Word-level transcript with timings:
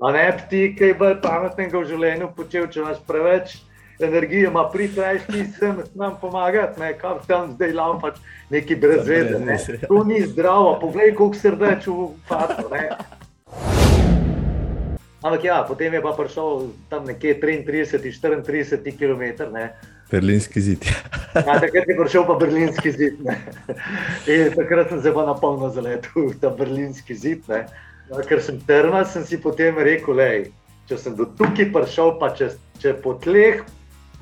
A 0.00 0.12
ne 0.12 0.32
bi 0.32 0.42
ti 0.50 0.60
kaj 0.78 0.92
bolj 0.98 1.16
pametnega 1.22 1.80
v 1.80 1.88
življenju 1.90 2.28
počel, 2.36 2.68
če 2.70 2.84
imaš 2.84 3.00
preveč 3.06 3.56
energije, 3.98 4.46
ima 4.46 4.62
pritrajš 4.70 5.24
ti 5.26 5.42
sem 5.56 5.80
nam 5.98 6.14
pomagati, 6.20 6.78
ne, 6.78 6.92
kar 7.00 7.18
tam 7.26 7.50
zdaj 7.56 7.74
laufaš, 7.74 8.20
neki 8.50 8.76
brezvede. 8.78 9.40
Ne. 9.42 9.56
To 9.88 10.04
ni 10.06 10.20
zdravo, 10.22 10.76
poglej, 10.78 11.16
koliko 11.18 11.40
srdeč 11.40 11.88
v 11.90 12.12
fatu. 12.30 12.70
Ampak 15.18 15.44
ja, 15.44 15.64
potem 15.66 15.98
je 15.98 16.02
pa 16.02 16.14
prišel 16.14 16.70
tam 16.86 17.02
nekje 17.02 17.34
33-34 17.42 18.94
km. 18.94 19.50
Ne. 19.50 19.72
Berlinski 20.12 20.62
zid. 20.62 20.86
ja, 21.34 21.58
takrat 21.58 21.90
je 21.90 21.98
prišel 21.98 22.22
pa 22.22 22.38
berlinski 22.38 22.94
zid. 22.94 23.18
takrat 24.54 24.94
sem 24.94 25.02
se 25.02 25.10
pa 25.10 25.26
napolnil 25.26 25.74
zaletel 25.74 26.30
v 26.30 26.38
ta 26.38 26.54
berlinski 26.54 27.18
zid. 27.18 27.42
Ne. 27.50 27.66
Ja, 28.08 28.22
ker 28.24 28.40
sem 28.40 28.56
trma, 28.64 29.02
sem 29.04 29.24
si 29.28 29.36
potem 29.36 29.76
rekel, 29.84 30.16
lej, 30.16 30.46
če 30.88 30.96
sem 30.96 31.16
do 31.16 31.26
tukaj 31.36 31.66
prišel, 31.74 32.14
pa 32.16 32.30
če, 32.32 32.54
če 32.80 32.94
po 33.04 33.12
tleh, 33.20 33.60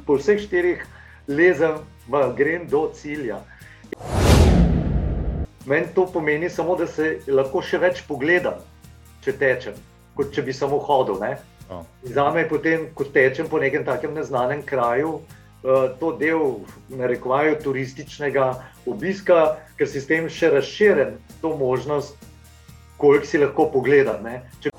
po 0.08 0.16
vseh 0.18 0.40
štirih 0.42 0.82
lezem, 1.30 1.78
grem 2.34 2.64
do 2.66 2.88
cilja. 2.98 3.38
Meni 5.70 5.86
to 5.94 6.08
pomeni 6.10 6.50
samo, 6.50 6.74
da 6.74 6.90
se 6.90 7.20
lahko 7.30 7.62
še 7.62 7.78
več 7.78 8.02
pogledam, 8.10 8.58
če 9.22 9.38
tečem, 9.38 9.78
kot 10.18 10.34
če 10.34 10.42
bi 10.42 10.54
samo 10.54 10.82
hodil. 10.82 11.22
Oh. 11.70 11.86
Za 12.02 12.26
me 12.34 12.42
je 12.42 12.50
potem, 12.50 12.90
ko 12.90 13.06
tečem 13.06 13.46
po 13.46 13.62
nekem 13.62 13.86
takem 13.86 14.18
neznanem 14.18 14.66
kraju, 14.66 15.20
uh, 15.62 15.94
to 16.02 16.10
del, 16.18 16.64
narekovajo, 16.90 17.54
turističnega 17.62 18.50
obiska, 18.90 19.60
ker 19.78 19.86
si 19.86 20.02
s 20.02 20.10
tem 20.10 20.26
še 20.26 20.56
razširjen 20.58 21.20
to 21.38 21.54
možnost 21.54 22.18
koliko 22.96 23.26
si 23.26 23.38
lahko 23.38 23.68
pogleda. 23.72 24.18
Če... 24.60 24.70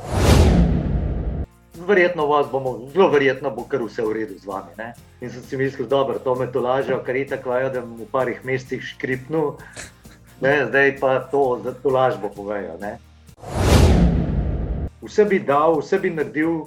Verjetno 1.87 2.25
vas 2.27 2.47
bomo, 2.51 2.89
zelo 2.93 3.09
verjetno 3.13 3.51
bo 3.55 3.63
kar 3.69 3.83
vse 3.85 4.03
v 4.03 4.13
redu 4.19 4.37
z 4.39 4.49
vami. 4.49 4.73
Ne? 4.77 4.93
In 5.21 5.31
sem 5.31 5.43
si 5.43 5.57
mislil, 5.57 5.87
da 5.87 6.19
to 6.19 6.35
me 6.35 6.47
to 6.51 6.61
lažje, 6.61 6.97
kar 7.05 7.15
je 7.15 7.27
tako, 7.27 7.59
da 7.73 7.81
bom 7.81 7.95
v 8.01 8.07
parih 8.11 8.43
mesecih 8.43 8.83
škripnil, 8.83 9.55
ne? 10.41 10.55
zdaj 10.67 10.97
pa 10.99 11.19
to, 11.31 11.61
da 11.63 11.73
to 11.73 11.89
lažbo 11.89 12.29
povejo. 12.29 12.75
Ne? 12.81 12.97
Vse 15.01 15.25
bi 15.25 15.39
dal, 15.39 15.79
vse 15.79 15.99
bi 15.99 16.11
naredil, 16.11 16.65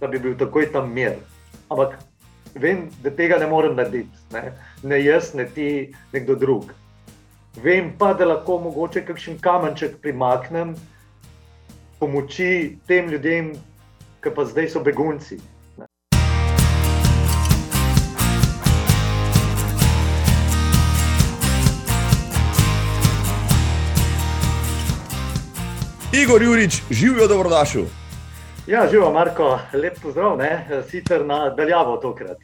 da 0.00 0.10
bi 0.10 0.18
bil 0.18 0.36
takoj 0.36 0.68
tam 0.74 0.92
mir. 0.92 1.16
Ampak 1.70 1.96
vem, 2.54 2.90
da 3.02 3.10
tega 3.10 3.38
ne 3.38 3.46
morem 3.48 3.76
narediti. 3.78 4.24
Ne, 4.34 4.52
ne 4.82 4.98
jaz, 5.00 5.32
ne 5.34 5.46
ti, 5.46 5.68
nekdo 6.12 6.34
drug. 6.34 6.74
Vem 7.62 7.92
pa, 7.98 8.14
da 8.14 8.26
lahko 8.26 8.58
mogoče 8.58 9.04
kakšen 9.06 9.38
kamenček 9.38 10.00
primaknem 10.02 10.74
pomoči 11.98 12.78
tem 12.86 13.06
ljudem, 13.08 13.52
ki 14.22 14.30
pa 14.34 14.44
zdaj 14.44 14.68
so 14.68 14.82
begunci. 14.82 15.38
Igor 26.12 26.42
Jurič, 26.42 26.82
živijo 26.90 27.28
dobrodošli. 27.28 27.86
Ja, 28.66 28.86
živijo, 28.90 29.12
Marko, 29.12 29.58
lep 29.72 30.00
pozdrav, 30.02 30.36
ne? 30.38 30.82
sicer 30.90 31.26
na 31.26 31.50
daljavo 31.54 31.96
tokrat. 31.96 32.38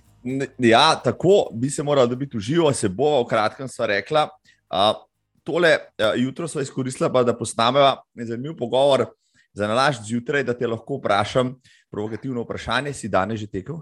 Ja, 0.58 1.00
tako 1.04 1.48
bi 1.52 1.70
se 1.70 1.82
moralo 1.82 2.06
dobiti 2.06 2.36
v 2.36 2.40
živo, 2.40 2.72
se 2.72 2.88
bo 2.88 3.22
v 3.22 3.28
kratkem 3.28 3.68
sva 3.68 3.86
rekla. 3.86 4.28
Uh, 4.70 4.96
tole 5.42 5.76
uh, 5.76 6.12
jutro 6.16 6.48
smo 6.48 6.60
izkoristili, 6.60 7.10
da 7.26 7.36
posnamemo 7.36 7.96
zanimiv 8.14 8.56
pogovor 8.56 9.06
za 9.52 9.68
nalaž 9.68 9.96
zjutraj, 10.06 10.44
da 10.44 10.54
te 10.54 10.66
lahko 10.66 10.96
vprašam 10.96 11.54
provokativno 11.90 12.42
vprašanje. 12.42 12.92
Si 12.92 13.08
danes 13.08 13.40
že 13.40 13.46
tekel? 13.46 13.80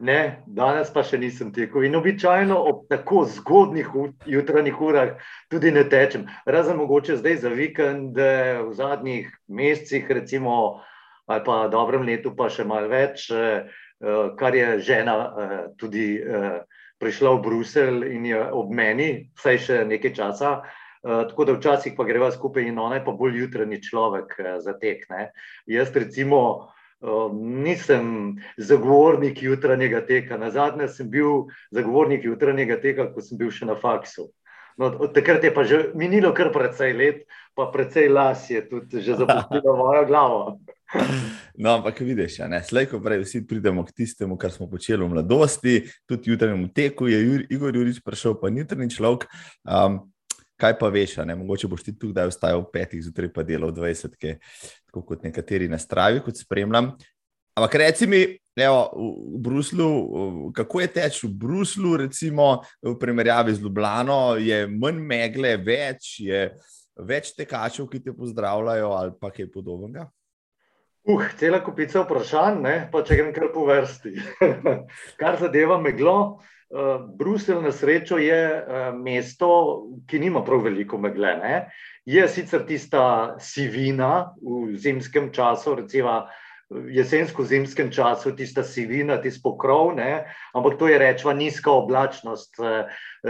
Ne, 0.00 0.42
danes 0.46 0.90
pa 0.92 1.04
še 1.06 1.18
nisem 1.18 1.52
tekel. 1.54 1.86
In 1.86 1.94
običajno 1.96 2.56
ob 2.68 2.82
tako 2.90 3.24
zgodnih 3.30 3.88
jutranjih 4.26 4.80
urah 4.80 5.14
tudi 5.48 5.70
ne 5.70 5.84
tečem. 5.88 6.26
Razen 6.46 6.76
mogoče 6.76 7.16
zdaj 7.16 7.36
za 7.46 7.52
vikend, 7.54 8.18
v 8.18 8.74
zadnjih 8.74 9.30
mesecih, 9.48 10.10
recimo, 10.10 10.82
ali 11.26 11.44
pa 11.46 11.68
dobrem 11.72 12.02
letu, 12.02 12.34
pa 12.36 12.50
še 12.50 12.66
malo 12.66 12.90
več, 12.90 13.30
kar 14.36 14.56
je 14.58 14.78
žena 14.84 15.14
tudi 15.78 16.18
prišla 17.02 17.34
v 17.36 17.42
Bruselj 17.42 18.06
in 18.12 18.26
je 18.26 18.40
ob 18.52 18.72
meni, 18.72 19.30
vsaj 19.38 19.58
še 19.66 19.78
nekaj 19.88 20.14
časa. 20.14 20.52
Uh, 21.04 21.26
tako 21.28 21.44
da 21.44 21.56
včasih 21.58 21.92
pa 21.96 22.06
greva 22.08 22.30
skupaj 22.32 22.64
in 22.64 22.78
ona 22.80 22.96
je 22.96 23.04
pa 23.04 23.12
bolj 23.12 23.42
jutranji 23.42 23.82
človek 23.84 24.38
uh, 24.40 24.54
za 24.64 24.72
tek. 24.80 25.04
Ne. 25.10 25.26
Jaz, 25.68 25.92
recimo, 25.92 26.38
uh, 27.04 27.28
nisem 27.34 28.38
zagovornik 28.56 29.42
jutranjega 29.42 30.00
teka. 30.08 30.40
Na 30.40 30.48
zadnje 30.50 30.88
sem 30.88 31.10
bil 31.12 31.50
zagovornik 31.76 32.24
jutranjega 32.24 32.80
teka, 32.80 33.10
ko 33.12 33.20
sem 33.20 33.36
bil 33.38 33.52
še 33.52 33.68
na 33.68 33.76
faksu. 33.76 34.30
No, 34.80 34.88
od 34.90 35.12
takrat 35.14 35.44
je 35.44 35.52
pa 35.54 35.62
že 35.62 35.92
minilo 35.94 36.32
kar 36.34 36.50
precej 36.50 36.96
let, 36.98 37.18
pa 37.54 37.70
precej 37.70 38.08
las 38.10 38.50
je 38.50 38.58
tudi 38.64 39.04
že 39.04 39.14
zapustilo 39.14 39.76
mojo 39.80 40.06
glavo. 40.08 40.40
No, 41.54 41.76
ampak 41.78 42.00
vidiš, 42.04 42.38
ne, 42.50 42.60
slej, 42.62 42.88
ko 42.90 43.00
prej 43.02 43.22
vsi 43.24 43.42
pridemo 43.46 43.84
k 43.86 43.94
tistemu, 43.94 44.36
kar 44.38 44.52
smo 44.52 44.66
počeli 44.70 45.02
v 45.04 45.10
mladosti, 45.10 45.74
tudi 46.08 46.32
jutranjemu 46.32 46.68
teku, 46.74 47.08
je 47.10 47.20
Jur, 47.22 47.46
Igor 47.50 47.76
Jurič 47.76 48.02
prišel, 48.04 48.36
pa 48.38 48.50
jutranji 48.52 48.94
človek. 48.94 49.26
Um, 49.64 50.02
kaj 50.60 50.76
pa 50.78 50.88
veš, 50.92 51.16
ne, 51.26 51.34
mogoče 51.34 51.68
boš 51.70 51.82
ti 51.82 51.96
tu 51.98 52.12
kdaj 52.12 52.30
vstajal 52.30 52.62
v 52.62 52.70
petih, 52.74 53.02
zjutraj 53.02 53.32
pa 53.34 53.42
delal 53.46 53.72
v 53.72 53.78
dvajsetke, 53.80 54.36
tako 54.86 55.02
kot 55.02 55.26
nekateri 55.26 55.68
na 55.70 55.80
stravi, 55.82 56.22
kot 56.24 56.38
spremljam. 56.38 56.94
Ampak 57.54 57.74
reci 57.78 58.06
mi, 58.10 58.22
evo, 58.58 58.80
v 59.34 59.40
Bruslu, 59.42 59.88
kako 60.54 60.80
je 60.82 60.88
teč 60.90 61.20
v 61.22 61.30
Bruslu, 61.38 61.96
recimo 62.02 62.64
v 62.82 62.96
primerjavi 62.98 63.54
z 63.54 63.62
Ljubljano, 63.62 64.34
je 64.42 64.64
manj 64.66 64.98
megle, 64.98 65.54
več, 65.62 66.16
je 66.22 66.48
več 66.98 67.30
tekačev, 67.34 67.86
ki 67.90 68.02
te 68.02 68.14
pozdravljajo 68.14 68.90
ali 68.98 69.14
pa 69.20 69.30
kaj 69.34 69.50
podobnega? 69.54 70.08
Uh, 71.04 71.20
cela 71.36 71.60
kupica 71.60 72.00
vprašanj, 72.00 72.62
ne? 72.64 72.74
pa 72.88 73.02
če 73.04 73.18
grem 73.18 73.32
kar 73.36 73.50
po 73.52 73.66
vrsti. 73.68 74.14
kar 75.20 75.36
zadeva 75.36 75.76
meglo, 75.76 76.14
uh, 76.72 77.02
Bruselj 77.18 77.60
na 77.60 77.72
srečo 77.76 78.16
je 78.16 78.38
uh, 78.56 78.86
mesto, 78.96 79.50
ki 80.08 80.22
nima 80.22 80.40
prav 80.46 80.62
veliko 80.64 80.96
megle. 80.96 81.34
Ne? 81.42 81.58
Je 82.08 82.24
sicer 82.32 82.64
tista 82.64 83.02
sivina 83.36 84.32
v 84.40 84.78
zimskem 84.80 85.28
času, 85.36 85.74
recimo 85.82 86.22
jesensko-zimskem 86.72 87.90
času, 87.92 88.32
tista 88.32 88.64
sivina, 88.64 89.18
tisti 89.20 89.42
pokrov, 89.44 89.92
ne? 89.98 90.24
ampak 90.56 90.78
to 90.80 90.88
je 90.88 90.98
rečva 90.98 91.34
nizka 91.36 91.68
oblačnost. 91.70 92.56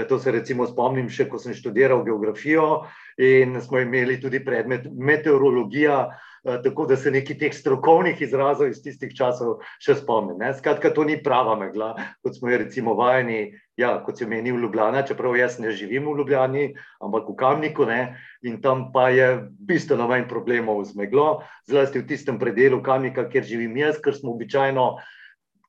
To 0.09 0.19
se 0.23 0.31
recimo 0.31 0.69
spomnim 0.71 1.11
še, 1.11 1.27
ko 1.27 1.43
sem 1.43 1.59
študiral 1.59 2.05
geografijo 2.07 2.85
in 3.19 3.59
smo 3.63 3.83
imeli 3.83 4.21
tudi 4.23 4.39
predmet 4.47 4.87
meteorologija. 4.87 6.05
Eh, 6.45 6.63
tako 6.63 6.85
da 6.87 6.97
se 6.97 7.11
neki 7.11 7.39
teh 7.41 7.55
strokovnih 7.55 8.21
izrazov 8.23 8.69
iz 8.69 8.83
tistih 8.85 9.15
časov 9.17 9.63
še 9.81 9.95
spomnim. 9.97 10.37
Ne? 10.43 10.51
Skratka, 10.53 10.91
to 10.93 11.07
ni 11.09 11.17
prava 11.25 11.55
megla, 11.57 11.95
kot 12.21 12.37
smo 12.37 12.51
jo 12.53 12.59
recimo 12.61 12.93
vajeni, 12.99 13.55
ja, 13.81 13.95
kot 14.05 14.21
se 14.21 14.29
meni 14.29 14.53
v 14.53 14.61
Ljubljani, 14.61 15.07
čeprav 15.09 15.39
jaz 15.41 15.57
ne 15.63 15.73
živim 15.73 16.05
v 16.05 16.19
Ljubljani, 16.19 16.67
ampak 17.01 17.33
v 17.33 17.37
Kamniku 17.41 17.89
ne? 17.89 18.03
in 18.45 18.61
tam 18.61 18.91
pa 18.93 19.09
je 19.09 19.31
bistveno 19.57 20.05
manj 20.11 20.29
problemov 20.29 20.85
z 20.85 21.01
meglo, 21.01 21.41
zlasti 21.65 22.05
v 22.05 22.09
tistem 22.13 22.37
predelu 22.39 22.83
Kamnika, 22.85 23.25
kjer 23.33 23.49
živim 23.49 23.81
jaz, 23.81 23.97
ker 24.05 24.13
smo 24.13 24.37
običajno 24.37 24.91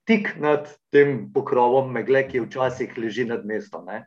tik 0.04 0.36
nad 0.44 0.68
tem 0.92 1.30
pokrovom 1.32 1.88
megle, 1.96 2.28
ki 2.28 2.44
včasih 2.50 3.00
leži 3.00 3.24
nad 3.32 3.48
mestom. 3.48 3.88
Ne? 3.88 4.04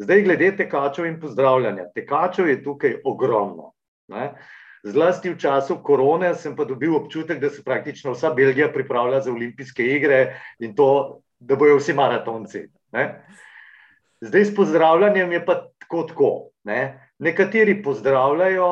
Zdaj, 0.00 0.24
glede 0.24 0.54
tekačev 0.64 1.12
in 1.12 1.20
pozdravljanja. 1.20 1.90
Tekačev 1.92 2.48
je 2.48 2.62
tukaj 2.64 3.02
ogromno. 3.04 3.74
Ne? 4.08 4.32
Zlasti 4.86 5.34
v 5.34 5.38
času 5.38 5.80
korone 5.82 6.30
sem 6.38 6.54
pa 6.54 6.62
dobil 6.62 6.94
občutek, 6.94 7.40
da 7.42 7.50
se 7.50 7.64
praktično 7.66 8.12
vsa 8.14 8.30
Belgija 8.30 8.70
pripravlja 8.70 9.20
za 9.26 9.32
olimpijske 9.32 9.82
igre 9.82 10.38
in 10.62 10.76
to, 10.78 11.20
da 11.42 11.56
bojo 11.58 11.80
vsi 11.80 11.92
maratonci. 11.92 12.68
Ne? 12.94 13.06
Zdaj 14.22 14.44
s 14.44 14.54
pozdravljanjem 14.54 15.32
je 15.32 15.40
pa 15.46 15.56
tako 15.82 16.02
tako. 16.06 16.30
Ne? 16.64 17.10
Nekateri 17.18 17.74
pozdravljajo, 17.82 18.68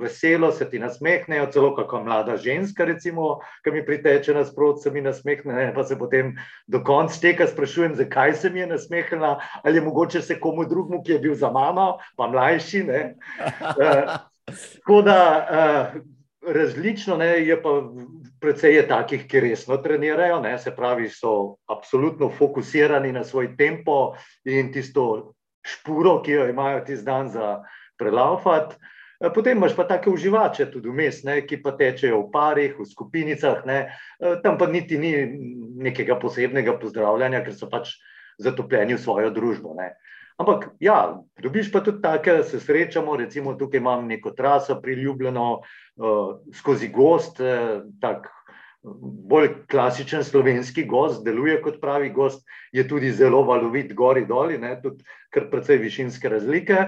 veselo 0.00 0.50
se 0.52 0.66
ti 0.70 0.78
nasmehnejo, 0.78 1.46
celo 1.52 1.70
kako 1.76 2.02
mlada 2.02 2.36
ženska, 2.36 2.84
recimo, 2.84 3.38
ki 3.62 3.70
mi 3.70 3.84
priteče 3.86 4.34
nasprot, 4.34 4.82
se 4.82 4.90
mi 4.90 5.04
nasmehne, 5.04 5.54
ne? 5.54 5.70
pa 5.74 5.84
se 5.84 5.98
potem 5.98 6.34
do 6.66 6.82
konca 6.82 7.20
teka 7.20 7.46
sprašujem, 7.46 7.94
zakaj 7.94 8.34
se 8.34 8.50
mi 8.50 8.64
je 8.64 8.66
nasmehnila, 8.74 9.38
ali 9.62 9.78
je 9.78 9.86
mogoče 9.86 10.22
se 10.22 10.40
komu 10.40 10.64
drugmu, 10.64 11.02
ki 11.02 11.12
je 11.12 11.18
bil 11.18 11.34
za 11.34 11.50
mano, 11.50 11.98
pa 12.16 12.26
mlajši. 12.26 12.86
Tako 14.44 15.02
da 15.02 15.18
uh, 15.38 16.00
različno 16.54 17.16
ne, 17.16 17.26
je, 17.46 17.56
pa 17.62 17.68
predvsej 18.40 18.74
je 18.76 18.86
takih, 18.88 19.26
ki 19.30 19.40
resno 19.40 19.76
trenirajo, 19.76 20.40
ne, 20.40 20.56
se 20.58 20.74
pravi, 20.76 21.08
so 21.10 21.56
absolutno 21.70 22.30
fokusirani 22.38 23.12
na 23.12 23.24
svoj 23.24 23.56
tempo 23.56 24.14
in 24.44 24.72
tisto 24.72 25.34
špuro, 25.66 26.18
ki 26.22 26.32
jo 26.32 26.48
imajo 26.50 26.80
ti 26.86 26.96
dan 27.02 27.30
za 27.30 27.62
prelaufati. 27.98 28.76
Potem 29.34 29.56
imaš 29.56 29.76
pa 29.76 29.84
take 29.86 30.10
uživače 30.10 30.66
tudi 30.70 30.90
vmes, 30.90 31.20
ki 31.46 31.60
pa 31.62 31.76
tečejo 31.78 32.24
v 32.24 32.30
parih, 32.32 32.74
v 32.78 32.86
skupinicah, 32.90 33.62
ne. 33.66 33.94
tam 34.42 34.58
pa 34.58 34.66
niti 34.66 34.98
ni 34.98 35.12
nekega 35.78 36.18
posebnega 36.18 36.74
pozdravljanja, 36.82 37.44
ker 37.44 37.54
so 37.54 37.70
pač 37.70 37.94
zatopljeni 38.42 38.98
v 38.98 38.98
svojo 38.98 39.30
družbo. 39.30 39.76
Ne. 39.78 39.92
Ampak, 40.40 40.70
ja, 40.80 41.20
dobiš 41.42 41.72
pa 41.72 41.82
tudi 41.84 42.02
take, 42.02 42.32
da 42.32 42.42
se 42.42 42.60
srečamo, 42.60 43.16
recimo 43.16 43.54
tukaj 43.54 43.80
imam 43.80 44.06
neko 44.06 44.30
traso 44.30 44.80
priljubljeno 44.80 45.48
uh, 45.60 46.36
skozi 46.54 46.88
gost, 46.88 47.40
uh, 47.40 47.82
tak 48.00 48.28
bolj 48.82 49.48
klasičen 49.70 50.24
slovenski 50.24 50.84
gost, 50.84 51.24
deluje 51.24 51.60
kot 51.62 51.80
pravi 51.80 52.10
gost, 52.10 52.42
je 52.72 52.86
tudi 52.88 53.12
zelo 53.12 53.44
valovit, 53.46 53.92
gori 53.94 54.24
doli, 54.26 54.58
ne, 54.58 54.74
tudi 54.82 55.04
kar 55.30 55.50
precej 55.50 55.78
višinske 55.78 56.28
razlike. 56.28 56.86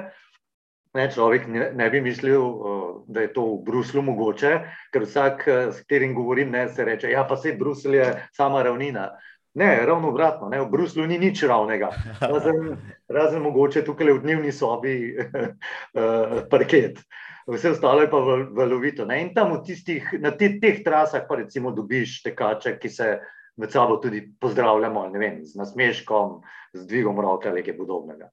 Ne, 0.94 1.08
človek 1.10 1.46
ne, 1.50 1.70
ne 1.74 1.90
bi 1.90 2.00
mislil, 2.00 2.40
uh, 2.40 2.82
da 3.06 3.26
je 3.26 3.32
to 3.34 3.44
v 3.52 3.62
Bruslu 3.66 4.02
mogoče, 4.02 4.56
ker 4.94 5.04
vsak, 5.04 5.46
s 5.74 5.84
katerim 5.84 6.14
govorim, 6.14 6.50
ne, 6.54 6.68
se 6.68 6.84
reče, 6.84 7.10
ja, 7.10 7.26
pa 7.28 7.36
se 7.36 7.52
Bruselj 7.58 7.96
je 7.98 8.10
sama 8.32 8.62
ravnina. 8.62 9.10
Ne, 9.54 9.86
ravno 9.86 10.08
obratno, 10.10 10.48
ne, 10.50 10.58
v 10.60 10.66
Bruslu 10.70 11.06
ni 11.06 11.18
nič 11.18 11.44
ravnega, 11.46 11.92
razen, 12.20 12.74
razen 13.06 13.42
mogoče 13.42 13.84
tukaj 13.86 14.10
v 14.16 14.22
dnevni 14.24 14.50
sobi 14.52 14.94
uh, 15.14 16.40
parket. 16.52 16.98
Vse 17.46 17.70
ostalo 17.70 18.02
je 18.02 18.10
pa 18.10 18.18
valovito. 18.56 19.06
In 19.12 19.34
tam 19.34 19.52
tistih, 19.62 20.08
na 20.18 20.32
teh, 20.34 20.56
teh 20.60 20.80
trasah 20.84 21.26
pa 21.28 21.36
recimo 21.36 21.70
dobiš 21.70 22.22
tekače, 22.24 22.78
ki 22.80 22.88
se 22.88 23.18
med 23.56 23.70
sabo 23.70 24.00
tudi 24.02 24.24
pozdravljamo, 24.40 25.08
ne 25.12 25.18
vem, 25.18 25.44
z 25.44 25.54
nasmeškom, 25.54 26.40
z 26.72 26.86
dvigom 26.88 27.20
roke 27.20 27.48
ali 27.48 27.62
kaj 27.62 27.76
podobnega. 27.78 28.30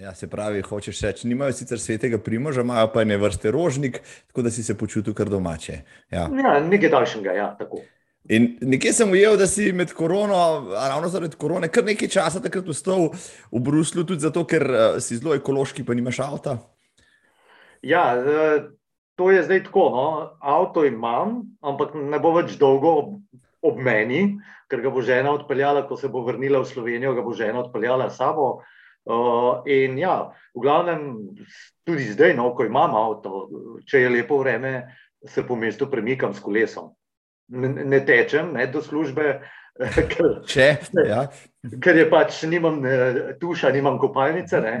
Ja, 0.00 0.14
se 0.14 0.30
pravi, 0.30 0.62
hočeš 0.64 1.00
reči, 1.04 1.28
nimajo 1.28 1.52
sicer 1.52 1.80
svetega 1.80 2.18
primoža, 2.18 2.62
imajo 2.64 2.88
pa 2.94 3.04
ne 3.04 3.18
vrste 3.20 3.50
rožnik, 3.50 4.00
tako 4.26 4.42
da 4.42 4.50
si 4.50 4.62
se 4.64 4.78
počutil 4.78 5.14
kar 5.14 5.28
domače. 5.28 5.82
Ja, 6.10 6.30
ja 6.44 6.60
nekaj 6.64 6.88
daljšega, 6.88 7.32
ja, 7.36 7.50
tako. 7.58 7.82
In 8.30 8.52
nekje 8.62 8.92
sem 8.94 9.10
ujel, 9.10 9.34
da 9.38 9.48
si 9.50 9.72
med 9.74 9.90
korono, 9.98 10.36
ravno 10.70 11.08
zaradi 11.10 11.36
korone, 11.36 11.66
kar 11.72 11.82
nekaj 11.84 12.10
časa 12.12 12.42
takrat 12.42 12.68
vstal 12.70 13.08
v 13.50 13.62
Bruslu, 13.66 14.04
tudi 14.06 14.22
zato, 14.22 14.44
ker 14.46 14.62
uh, 14.62 15.00
si 15.02 15.18
zelo 15.18 15.34
ekološki, 15.34 15.82
pa 15.82 15.96
nimaš 15.98 16.20
avta. 16.22 16.54
Ja, 17.82 18.04
uh, 18.14 18.68
to 19.18 19.32
je 19.34 19.42
zdaj 19.42 19.64
tako. 19.66 19.88
No. 19.96 20.04
Avto 20.38 20.86
imam, 20.86 21.40
ampak 21.66 21.98
ne 21.98 22.22
bo 22.22 22.36
več 22.38 22.54
dolgo 22.62 22.94
ob, 23.00 23.10
ob 23.66 23.82
meni, 23.82 24.38
ker 24.70 24.86
ga 24.86 24.94
bo 24.94 25.02
žena 25.02 25.34
odpeljala, 25.34 25.82
ko 25.90 25.98
se 25.98 26.06
bo 26.06 26.22
vrnila 26.22 26.62
v 26.62 26.70
Slovenijo, 26.70 27.16
ga 27.18 27.26
bo 27.26 27.34
žena 27.34 27.66
odpeljala 27.66 28.06
sabo. 28.14 28.60
Uh, 29.02 29.66
in 29.66 29.98
ja, 29.98 30.30
v 30.54 30.62
glavnem, 30.62 31.08
tudi 31.82 32.06
zdaj, 32.14 32.38
no, 32.38 32.52
ko 32.54 32.70
imam 32.70 32.94
avto, 32.94 33.48
če 33.82 34.06
je 34.06 34.14
lepo 34.14 34.38
vreme, 34.46 34.76
se 35.26 35.42
po 35.42 35.58
mestu 35.58 35.90
premikam 35.90 36.30
s 36.30 36.42
kolesom 36.42 36.94
ne, 37.52 37.68
ne 37.84 38.00
tečem 38.06 38.52
ne, 38.52 38.66
do 38.66 38.82
službe. 38.82 39.40
Ker, 40.12 40.26
Če, 40.44 40.66
ja. 41.08 41.22
ker 41.80 41.96
je 41.96 42.04
pač 42.12 42.42
nimam 42.44 42.82
tuša, 43.40 43.72
nimam 43.72 43.96
kopalnice. 44.00 44.60
Ne. 44.60 44.74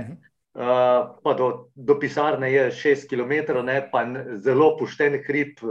Uh, 0.52 1.16
pa 1.24 1.32
do, 1.32 1.46
do 1.72 1.96
pisarne 1.96 2.50
je 2.52 2.66
6 2.76 3.08
km, 3.08 3.56
ne, 3.64 3.78
pa 3.88 4.04
zelo 4.44 4.74
pošten 4.76 5.16
hrib, 5.24 5.62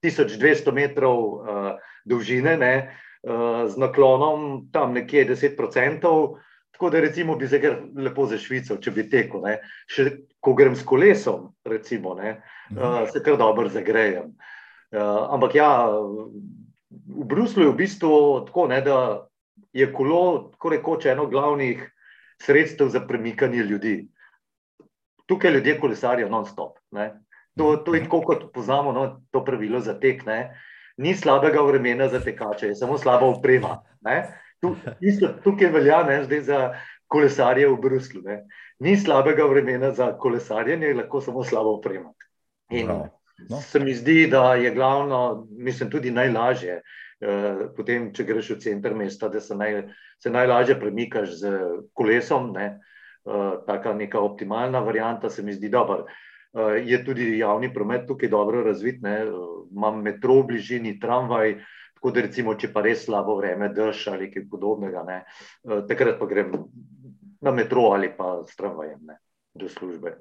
1200 0.00 0.72
metrov 0.72 1.18
uh, 1.20 1.66
dolžine, 2.08 2.56
ne, 2.56 2.74
uh, 3.28 3.68
z 3.68 3.76
naklonom 3.76 4.72
tam 4.72 4.96
nekje 4.96 5.26
10%. 5.34 6.00
Tako 6.72 6.90
da 6.90 7.04
recimo 7.04 7.36
bi 7.36 7.48
se 7.52 7.60
lepo 7.92 8.24
za 8.26 8.40
Švico, 8.40 8.78
če 8.80 8.94
bi 8.96 9.04
tekel. 9.12 9.44
Še 9.92 10.08
ko 10.40 10.56
grem 10.56 10.72
s 10.72 10.88
kolesom, 10.88 11.50
recimo, 11.68 12.16
ne, 12.16 12.38
uh, 12.72 13.04
se 13.12 13.20
kar 13.20 13.36
dobro 13.36 13.68
zagrejem. 13.68 14.32
Uh, 14.32 14.56
ampak 14.98 15.54
ja, 15.54 15.86
v 16.90 17.24
Bruslu 17.24 17.62
je 17.62 17.70
v 17.70 17.78
bistvu 17.78 18.44
tako, 18.46 18.66
ne, 18.66 18.80
da 18.82 19.26
je 19.72 19.86
kolo 19.92 20.50
tako 20.54 20.68
rekoč 20.74 21.06
eno 21.06 21.26
glavnih 21.26 21.84
sredstev 22.42 22.88
za 22.88 23.00
premikanje 23.06 23.62
ljudi. 23.62 24.08
Tukaj 25.26 25.52
ljudje 25.52 25.80
kolesarijo 25.80 26.28
non-stop. 26.28 26.78
To, 27.58 27.76
to 27.76 27.94
je 27.94 28.02
tako, 28.02 28.20
kot 28.20 28.52
poznamo 28.54 28.92
no, 28.92 29.20
to 29.30 29.44
pravilo 29.44 29.80
za 29.80 29.94
tek. 30.00 30.24
Ne. 30.26 30.58
Ni 30.96 31.14
slabega 31.14 31.62
vremena 31.62 32.08
za 32.08 32.20
tekače, 32.20 32.66
je 32.66 32.74
samo 32.74 32.98
slaba 32.98 33.26
uprema. 33.26 33.82
Tu, 34.60 34.74
isto, 35.10 35.28
tukaj 35.44 35.70
velja 35.70 36.02
ne, 36.02 36.40
za 36.42 36.74
kolesarje 37.06 37.68
v 37.68 37.78
Bruslu. 37.80 38.22
Ne. 38.24 38.42
Ni 38.78 38.96
slabega 38.96 39.44
vremena 39.44 39.92
za 39.92 40.12
kolesarjenje, 40.18 40.94
lahko 40.94 41.20
samo 41.20 41.44
slaba 41.44 41.70
uprema. 41.70 42.12
In, 42.70 42.86
no. 42.86 43.19
No. 43.48 43.60
Se 43.60 43.80
mi 43.80 43.94
zdi, 43.94 44.26
da 44.30 44.54
je 44.54 44.70
glavno, 44.74 45.46
mislim, 45.50 45.90
tudi 45.90 46.10
najlažje, 46.10 46.82
eh, 47.20 47.66
potem, 47.76 48.12
če 48.14 48.24
greš 48.24 48.50
v 48.54 48.58
center 48.60 48.94
mesta, 48.94 49.28
da 49.28 49.40
se, 49.40 49.54
naj, 49.54 49.82
se 50.22 50.30
najlažje 50.30 50.78
premikaš 50.80 51.34
z 51.40 51.52
kolesom. 51.94 52.52
Ne, 52.52 52.66
eh, 53.26 53.56
taka 53.66 53.94
neka 53.94 54.20
optimalna 54.20 54.80
varianta 54.80 55.30
se 55.30 55.42
mi 55.42 55.52
zdi 55.52 55.68
dobra. 55.68 56.04
Eh, 56.54 56.82
je 56.84 57.04
tudi 57.04 57.38
javni 57.38 57.72
promet 57.74 58.06
tukaj 58.06 58.28
dobro 58.28 58.62
razvit, 58.62 59.02
ne, 59.02 59.26
imam 59.70 60.02
metro 60.02 60.40
v 60.42 60.46
bližini, 60.52 60.98
tramvaj. 61.00 61.58
Tako 61.94 62.10
da, 62.10 62.20
recimo, 62.20 62.54
če 62.54 62.72
pa 62.72 62.80
res 62.80 63.04
slabo 63.04 63.34
vreme, 63.36 63.68
dež 63.68 64.06
ali 64.08 64.30
kaj 64.32 64.46
podobnega, 64.48 65.02
ne, 65.04 65.18
takrat 65.86 66.16
pa 66.18 66.26
grem 66.26 66.54
na 67.40 67.52
metro 67.52 67.90
ali 67.92 68.08
pa 68.16 68.42
s 68.48 68.56
tramvajem 68.56 69.00
ne, 69.04 69.18
do 69.54 69.68
službe. 69.68 70.16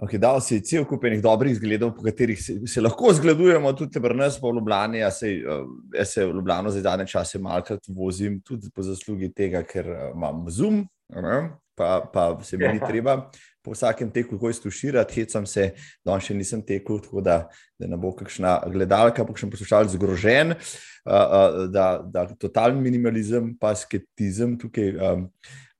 Okay, 0.00 0.18
dal 0.18 0.40
si 0.40 0.56
cel 0.64 0.86
kup 0.88 1.04
enih 1.04 1.20
dobrih 1.22 1.52
zgledov, 1.54 1.92
po 1.94 2.02
katerih 2.02 2.38
se, 2.40 2.56
se 2.66 2.80
lahko 2.80 3.12
zgledujemo, 3.12 3.70
tudi 3.76 4.00
pri 4.00 4.16
nas, 4.16 4.38
v 4.40 4.54
Ljubljani. 4.56 4.98
Jaz 4.98 5.18
se, 5.20 5.32
uh, 5.44 6.04
se 6.04 6.24
v 6.26 6.32
Ljubljano 6.32 6.72
za 6.72 6.80
zadnje 6.80 7.06
čase 7.06 7.38
malkrat 7.38 7.86
vozim, 7.88 8.40
tudi 8.40 8.70
po 8.74 8.82
zaslugi 8.82 9.28
tega, 9.36 9.62
ker 9.62 9.90
uh, 9.92 10.00
imam 10.16 10.48
zoom, 10.50 10.80
ne, 11.12 11.38
pa, 11.76 12.00
pa 12.12 12.38
se 12.42 12.56
mi 12.56 12.72
ni 12.72 12.80
treba 12.90 13.30
po 13.62 13.76
vsakem 13.76 14.10
teku, 14.10 14.40
ko 14.40 14.50
iztuširati, 14.50 15.20
hecam 15.20 15.46
se, 15.46 15.70
da 16.02 16.18
še 16.18 16.34
nisem 16.34 16.64
tekel, 16.66 16.98
tako 17.04 17.22
da, 17.22 17.36
da 17.78 17.86
ne 17.86 18.00
bo 18.00 18.10
kakšna 18.16 18.58
gledalka, 18.72 19.22
pa 19.22 19.38
še 19.38 19.52
poslušalec 19.52 19.92
zgrožen, 19.94 20.56
uh, 20.56 21.66
da, 21.70 21.88
da 22.02 22.26
totalni 22.32 22.82
minimalizem, 22.82 23.52
pa 23.60 23.76
skeptizem 23.78 24.56
tukaj 24.58 24.96
um, 24.96 25.28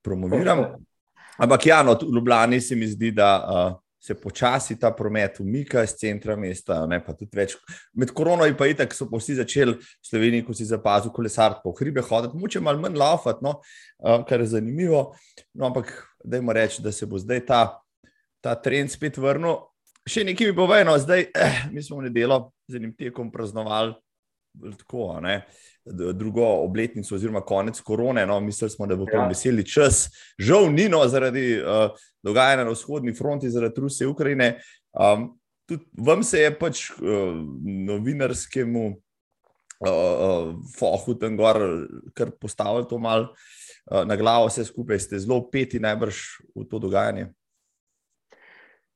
promoviram. 0.05 0.69
Ampak 1.43 1.73
ja, 1.73 1.83
no, 1.83 1.97
v 1.99 2.13
Ljubljani 2.13 2.61
se 2.63 2.79
mi 2.79 2.87
zdi, 2.87 3.17
da. 3.19 3.39
Uh, 3.43 3.81
se 4.03 4.15
počasi 4.15 4.79
ta 4.81 4.91
promet 4.91 5.41
umika 5.41 5.83
iz 5.83 5.95
centra 5.95 6.37
mesta. 6.37 6.87
Ne, 6.87 7.01
Med 7.95 8.11
korono 8.11 8.47
in 8.47 8.57
pa 8.59 8.67
itak 8.67 8.95
so 8.95 9.07
vsi 9.07 9.37
začeli 9.39 9.77
v 9.79 10.09
Sloveniji, 10.09 10.45
ko 10.45 10.55
si 10.55 10.65
zapazil 10.67 11.13
kolesar 11.13 11.61
po 11.63 11.73
hribe 11.79 12.03
hoditi, 12.03 12.37
moče 12.37 12.61
malo 12.61 12.83
manj 12.83 12.99
laufati, 12.99 13.45
no, 13.45 13.61
kar 14.29 14.41
je 14.41 14.47
zanimivo. 14.47 15.15
No, 15.55 15.67
ampak 15.67 15.93
dajmo 16.25 16.53
reči, 16.53 16.83
da 16.83 16.93
se 16.93 17.07
bo 17.07 17.19
zdaj 17.19 17.47
ta, 17.47 17.79
ta 18.43 18.55
trend 18.55 18.91
spet 18.91 19.19
vrnil. 19.23 19.61
Še 20.03 20.25
nekaj 20.27 20.51
mi 20.51 20.57
povej, 20.57 20.83
no, 20.89 20.99
zdaj 20.99 21.29
eh, 21.31 21.63
mi 21.71 21.83
smo 21.83 22.01
v 22.01 22.09
nedelo 22.11 22.49
z 22.67 22.83
enim 22.83 22.97
tekom 22.99 23.31
praznovali. 23.31 23.95
Tako, 24.79 25.21
drugo 26.15 26.47
obletnico, 26.47 27.15
oziroma 27.15 27.41
konec 27.41 27.81
korone. 27.81 28.27
No, 28.27 28.41
mislili 28.41 28.71
smo, 28.71 28.87
da 28.87 28.97
bo 28.97 29.07
to 29.07 29.17
ja. 29.17 29.27
veseli 29.29 29.65
čas, 29.67 30.09
žal, 30.39 30.69
ni 30.73 30.89
no, 30.89 31.01
zaradi 31.09 31.57
uh, 31.61 31.91
dogajanja 32.23 32.65
na 32.65 32.71
vzhodni 32.71 33.15
fronti, 33.15 33.51
zaradi 33.51 33.81
Rusije 33.81 34.07
in 34.07 34.13
Ukrajine. 34.13 34.61
Um, 34.93 35.41
tudi 35.69 35.85
vam 35.99 36.23
se 36.23 36.41
je 36.41 36.59
pač 36.59 36.91
uh, 36.91 36.99
novinarskemu 37.89 38.87
uh, 38.89 38.97
uh, 39.89 40.55
fohu 40.79 41.15
tam 41.19 41.37
gor, 41.37 41.87
kar 42.15 42.31
postavili 42.41 42.89
to 42.89 42.99
mal 42.99 43.31
uh, 43.91 44.05
na 44.07 44.17
glavo, 44.17 44.47
vse 44.47 44.65
skupaj 44.65 44.99
ste 44.99 45.19
zelo 45.19 45.41
peti, 45.51 45.81
najbrž 45.81 46.21
v 46.55 46.69
to 46.69 46.79
dogajanje. 46.79 47.33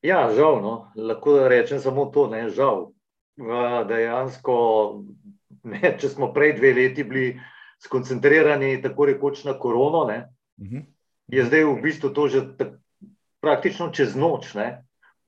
Ja, 0.05 0.29
žal, 0.35 0.61
no. 0.61 0.91
lahko 0.95 1.47
rečem 1.49 1.81
samo 1.81 2.05
to, 2.13 2.27
ne 2.29 2.47
žal. 2.49 2.91
Uh, 3.37 3.81
dejansko 3.89 4.53
Ne, 5.67 5.93
če 5.99 6.09
smo 6.09 6.31
prej 6.33 6.53
dve 6.59 6.73
leti 6.73 7.03
bili 7.03 7.31
skoncentrirani 7.83 8.77
tako 8.81 9.05
rekoč 9.11 9.43
na 9.43 9.57
korono, 9.59 10.05
ne, 10.07 10.17
uh 10.57 10.65
mhm. 10.65 10.75
-huh. 10.77 10.85
je 11.27 11.45
zdaj 11.45 11.63
v 11.63 11.81
bistvu 11.81 12.09
to 12.09 12.27
že 12.27 12.41
praktično 13.41 13.89
čez 13.91 14.15
noč 14.15 14.53
ne, 14.53 14.83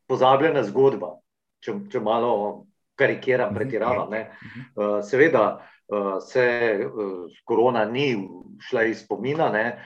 pozabljena 0.07 0.63
zgodba. 0.63 1.19
Če, 1.59 1.73
če 1.91 1.99
malo 1.99 2.65
karikiram, 2.95 3.49
mhm. 3.49 3.55
pretiravam. 3.55 4.09
Uh, 4.09 5.03
seveda 5.03 5.59
uh, 5.87 6.17
se 6.23 6.45
uh, 6.85 7.27
korona 7.45 7.85
ni 7.85 8.29
šla 8.59 8.83
iz 8.83 9.03
spomina, 9.03 9.49
ne, 9.49 9.85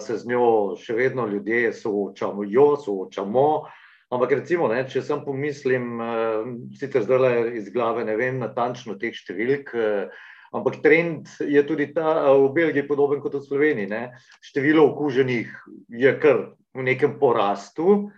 se 0.00 0.16
z 0.18 0.26
njo 0.26 0.74
še 0.80 0.94
vedno 0.96 1.26
ljudje 1.26 1.72
soočamo, 1.72 2.42
jo 2.44 2.76
soočamo. 2.76 3.68
Ampak, 4.08 4.32
recimo, 4.40 4.70
ne, 4.72 4.82
če 4.88 5.02
sem 5.04 5.20
pomislim, 5.24 5.88
uh, 6.00 6.48
sicer 6.80 7.04
zdaj 7.04 7.20
le 7.20 7.32
iz 7.60 7.68
glave 7.74 8.06
ne 8.08 8.16
vem 8.16 8.38
natančno 8.40 8.96
teh 9.00 9.12
številk, 9.12 9.74
uh, 9.76 10.28
ampak 10.56 10.80
trend 10.84 11.28
je 11.44 11.60
tudi 11.68 11.90
ta 11.92 12.30
uh, 12.30 12.38
v 12.46 12.54
Belgiji 12.56 12.88
podoben 12.88 13.20
kot 13.20 13.36
v 13.36 13.44
Sloveniji. 13.44 13.90
Ne. 13.92 14.16
Število 14.48 14.86
okuženih 14.94 15.52
je 15.92 16.14
kar 16.22 16.46
v 16.72 16.86
nekem 16.88 17.18
porastu 17.20 18.08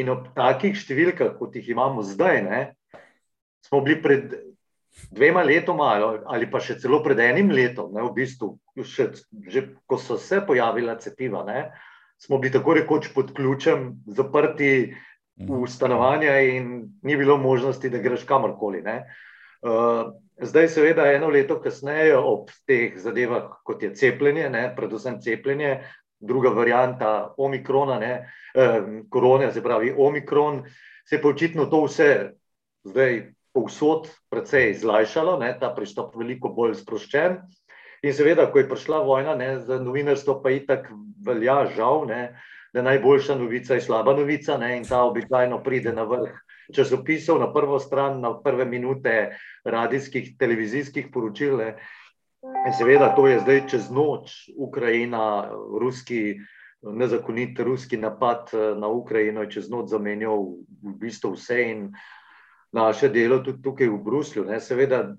In 0.00 0.08
ob 0.08 0.30
takih 0.36 0.76
številkah, 0.78 1.34
kot 1.36 1.56
jih 1.58 1.74
imamo 1.74 2.04
zdaj, 2.06 2.38
ne, 2.46 2.60
smo 3.66 3.82
bili 3.84 3.98
pred 4.00 4.30
dvema 5.12 5.42
letoma 5.44 5.90
ali 6.32 6.48
pa 6.48 6.60
še 6.64 6.78
celo 6.80 7.02
pred 7.04 7.20
enim 7.20 7.52
letom, 7.52 7.92
ne, 7.92 8.04
v 8.06 8.12
bistvu, 8.16 8.54
še, 8.80 9.10
že 9.52 9.66
ko 9.88 10.00
so 10.00 10.16
se 10.20 10.40
pojavila 10.48 10.96
cepiva, 11.00 11.44
ne, 11.44 11.66
smo 12.20 12.40
bili 12.40 12.54
tako 12.54 12.78
rekoč 12.80 13.10
pod 13.12 13.34
ključem, 13.36 13.90
zaprti 14.08 14.94
v 15.36 15.48
mhm. 15.48 15.66
stanovanja 15.66 16.40
in 16.40 16.92
ni 17.02 17.16
bilo 17.16 17.36
možnosti, 17.36 17.90
da 17.90 17.98
greš 17.98 18.24
kamorkoli. 18.28 18.82
Uh, 19.62 20.12
zdaj, 20.42 20.68
seveda, 20.68 21.06
eno 21.12 21.28
leto 21.28 21.60
kasneje, 21.60 22.16
ob 22.16 22.50
teh 22.66 22.98
zadevah, 22.98 23.48
kot 23.64 23.82
je 23.82 23.94
cepljenje, 23.94 24.50
ne, 24.50 24.66
predvsem 24.76 25.20
cepljenje, 25.22 25.80
druga 26.22 26.52
varianta 26.54 27.34
omikrona, 27.38 27.98
ne, 27.98 28.12
eh, 28.54 28.82
korone, 29.10 29.52
se 29.52 29.62
pravi 29.62 29.94
omikron, 29.98 30.62
se 31.08 31.16
je 31.16 31.26
očitno 31.26 31.66
to 31.66 31.84
vse 31.84 32.30
zdaj 32.84 33.32
povsod 33.52 34.08
precej 34.30 34.70
izlajšalo, 34.70 35.38
ne, 35.38 35.56
ta 35.60 35.72
pristop 35.74 36.14
veliko 36.16 36.48
bolj 36.48 36.74
sproščen. 36.80 37.40
In 38.02 38.14
seveda, 38.14 38.48
ko 38.50 38.58
je 38.58 38.68
prišla 38.68 39.02
vojna, 39.06 39.34
ne, 39.38 39.58
za 39.58 39.78
novinarstvo 39.78 40.40
pa 40.42 40.50
itak 40.50 40.88
velja 41.26 41.66
žal, 41.76 42.06
ne, 42.06 42.22
da 42.72 42.82
najboljša 42.82 43.34
novica 43.36 43.74
je 43.74 43.80
slaba 43.80 44.14
novica 44.16 44.56
ne, 44.58 44.76
in 44.76 44.84
ta 44.88 45.02
običajno 45.04 45.62
pride 45.62 45.92
na 45.92 46.02
vrh 46.02 46.38
časopisov, 46.74 47.40
na 47.40 47.52
prvo 47.52 47.78
stran, 47.78 48.20
na 48.20 48.32
prve 48.40 48.64
minute 48.64 49.36
radijskih, 49.64 50.36
televizijskih 50.38 51.10
poročil. 51.12 51.60
In 52.66 52.72
seveda, 52.78 53.12
to 53.14 53.26
je 53.26 53.40
zdaj 53.40 53.60
čez 53.68 53.90
noč, 53.90 54.48
Ukrajina, 54.56 55.52
ruski, 55.80 56.38
nezakonit 56.82 57.60
ruski 57.60 57.96
napad 57.96 58.50
na 58.78 58.88
Ukrajino 58.88 59.42
je 59.42 59.50
čez 59.50 59.70
noč 59.70 59.92
zamenjal 59.92 60.42
v 60.82 60.96
bistvu 60.98 61.36
vse 61.36 61.60
in 61.70 61.92
naše 62.72 63.08
delo 63.08 63.38
tudi 63.38 63.62
tukaj 63.62 63.88
v 63.88 64.00
Bruslju. 64.02 64.44
Ne. 64.44 64.60
Seveda, 64.60 65.14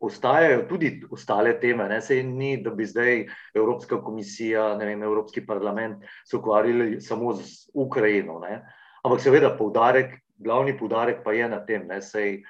ostajajo 0.00 0.62
tudi 0.68 1.02
ostale 1.10 1.56
teme, 1.60 1.88
ne 1.88 2.00
se 2.00 2.22
ni, 2.22 2.56
da 2.62 2.70
bi 2.70 2.86
zdaj 2.86 3.26
Evropska 3.54 4.02
komisija, 4.02 4.76
ne 4.78 4.86
vem, 4.86 5.02
Evropski 5.02 5.46
parlament 5.46 6.04
se 6.24 6.36
ukvarjali 6.36 7.00
samo 7.00 7.32
z 7.34 7.70
Ukrajino. 7.74 8.38
Ne. 8.38 8.62
Ampak 9.04 9.20
seveda, 9.20 9.50
poudarek, 9.58 10.14
glavni 10.38 10.76
poudarek 10.78 11.24
pa 11.24 11.32
je 11.32 11.48
na 11.48 11.60
tem, 11.66 11.88
da 11.88 12.00
se 12.00 12.26
je 12.26 12.42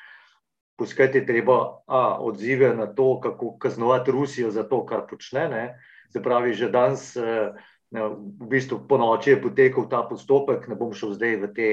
poskrbeti 0.78 1.26
treba 1.26 1.82
a, 1.86 2.18
odzive 2.20 2.74
na 2.74 2.86
to, 2.86 3.20
kako 3.20 3.56
kaznovati 3.58 4.10
Rusijo 4.10 4.50
za 4.50 4.62
to, 4.62 4.84
kar 4.86 5.06
počne. 5.10 5.48
Ne. 5.48 5.64
Se 6.12 6.22
pravi, 6.22 6.54
že 6.54 6.70
danes, 6.70 7.16
eh, 7.16 7.52
v 7.90 8.46
bistvu 8.48 8.84
po 8.88 8.98
noči 8.98 9.30
je 9.30 9.42
potekal 9.42 9.88
ta 9.88 10.02
postopek, 10.04 10.68
ne 10.68 10.76
bom 10.76 10.92
šel 10.92 11.16
zdaj 11.16 11.36
v 11.36 11.52
te 11.56 11.68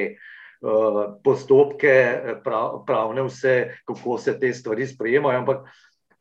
postopke, 1.23 1.95
prav, 2.43 2.83
pravne 2.87 3.25
vse, 3.27 3.55
kako 3.85 4.17
se 4.17 4.37
te 4.39 4.53
stvari 4.53 4.87
sprejemajo, 4.87 5.39
ampak 5.39 5.65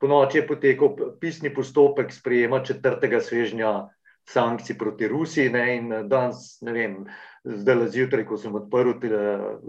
po 0.00 0.08
noči 0.10 0.38
je 0.38 0.46
potekal 0.46 0.96
pisni 1.20 1.52
postopek 1.54 2.12
sprejema 2.12 2.62
četrtega 2.64 3.20
svežnja 3.20 3.74
sankcij 4.28 4.78
proti 4.78 5.08
Rusiji 5.08 5.50
ne, 5.50 5.64
in 5.76 5.94
danes, 6.08 6.58
ne 6.64 6.72
vem, 6.72 6.96
zdaj 7.44 7.76
le 7.76 7.88
zjutraj, 7.92 8.24
ko 8.28 8.38
sem 8.40 8.54
odprl 8.56 8.94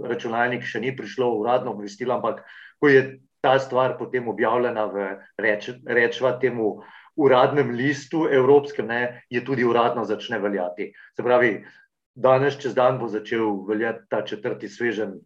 računalnik, 0.08 0.64
še 0.64 0.80
ni 0.84 0.96
prišlo 0.96 1.30
uradno 1.40 1.76
obvestilo, 1.76 2.16
ampak 2.16 2.44
ko 2.80 2.92
je 2.92 3.06
ta 3.44 3.58
stvar 3.60 3.98
potem 4.00 4.28
objavljena 4.32 4.86
v 4.90 5.10
reč, 5.38 5.70
rečva 5.86 6.38
temu 6.42 6.80
uradnem 7.16 7.72
listu 7.76 8.26
evropskem, 8.32 8.88
ne, 8.88 9.02
je 9.30 9.44
tudi 9.46 9.64
uradno 9.64 10.06
začne 10.06 10.40
veljati. 10.40 10.92
Se 11.16 11.24
pravi, 11.24 11.60
danes 12.16 12.58
čez 12.62 12.76
dan 12.76 13.00
bo 13.00 13.08
začel 13.08 13.66
veljati 13.68 14.08
ta 14.10 14.24
četrti 14.26 14.70
svežen 14.70 15.20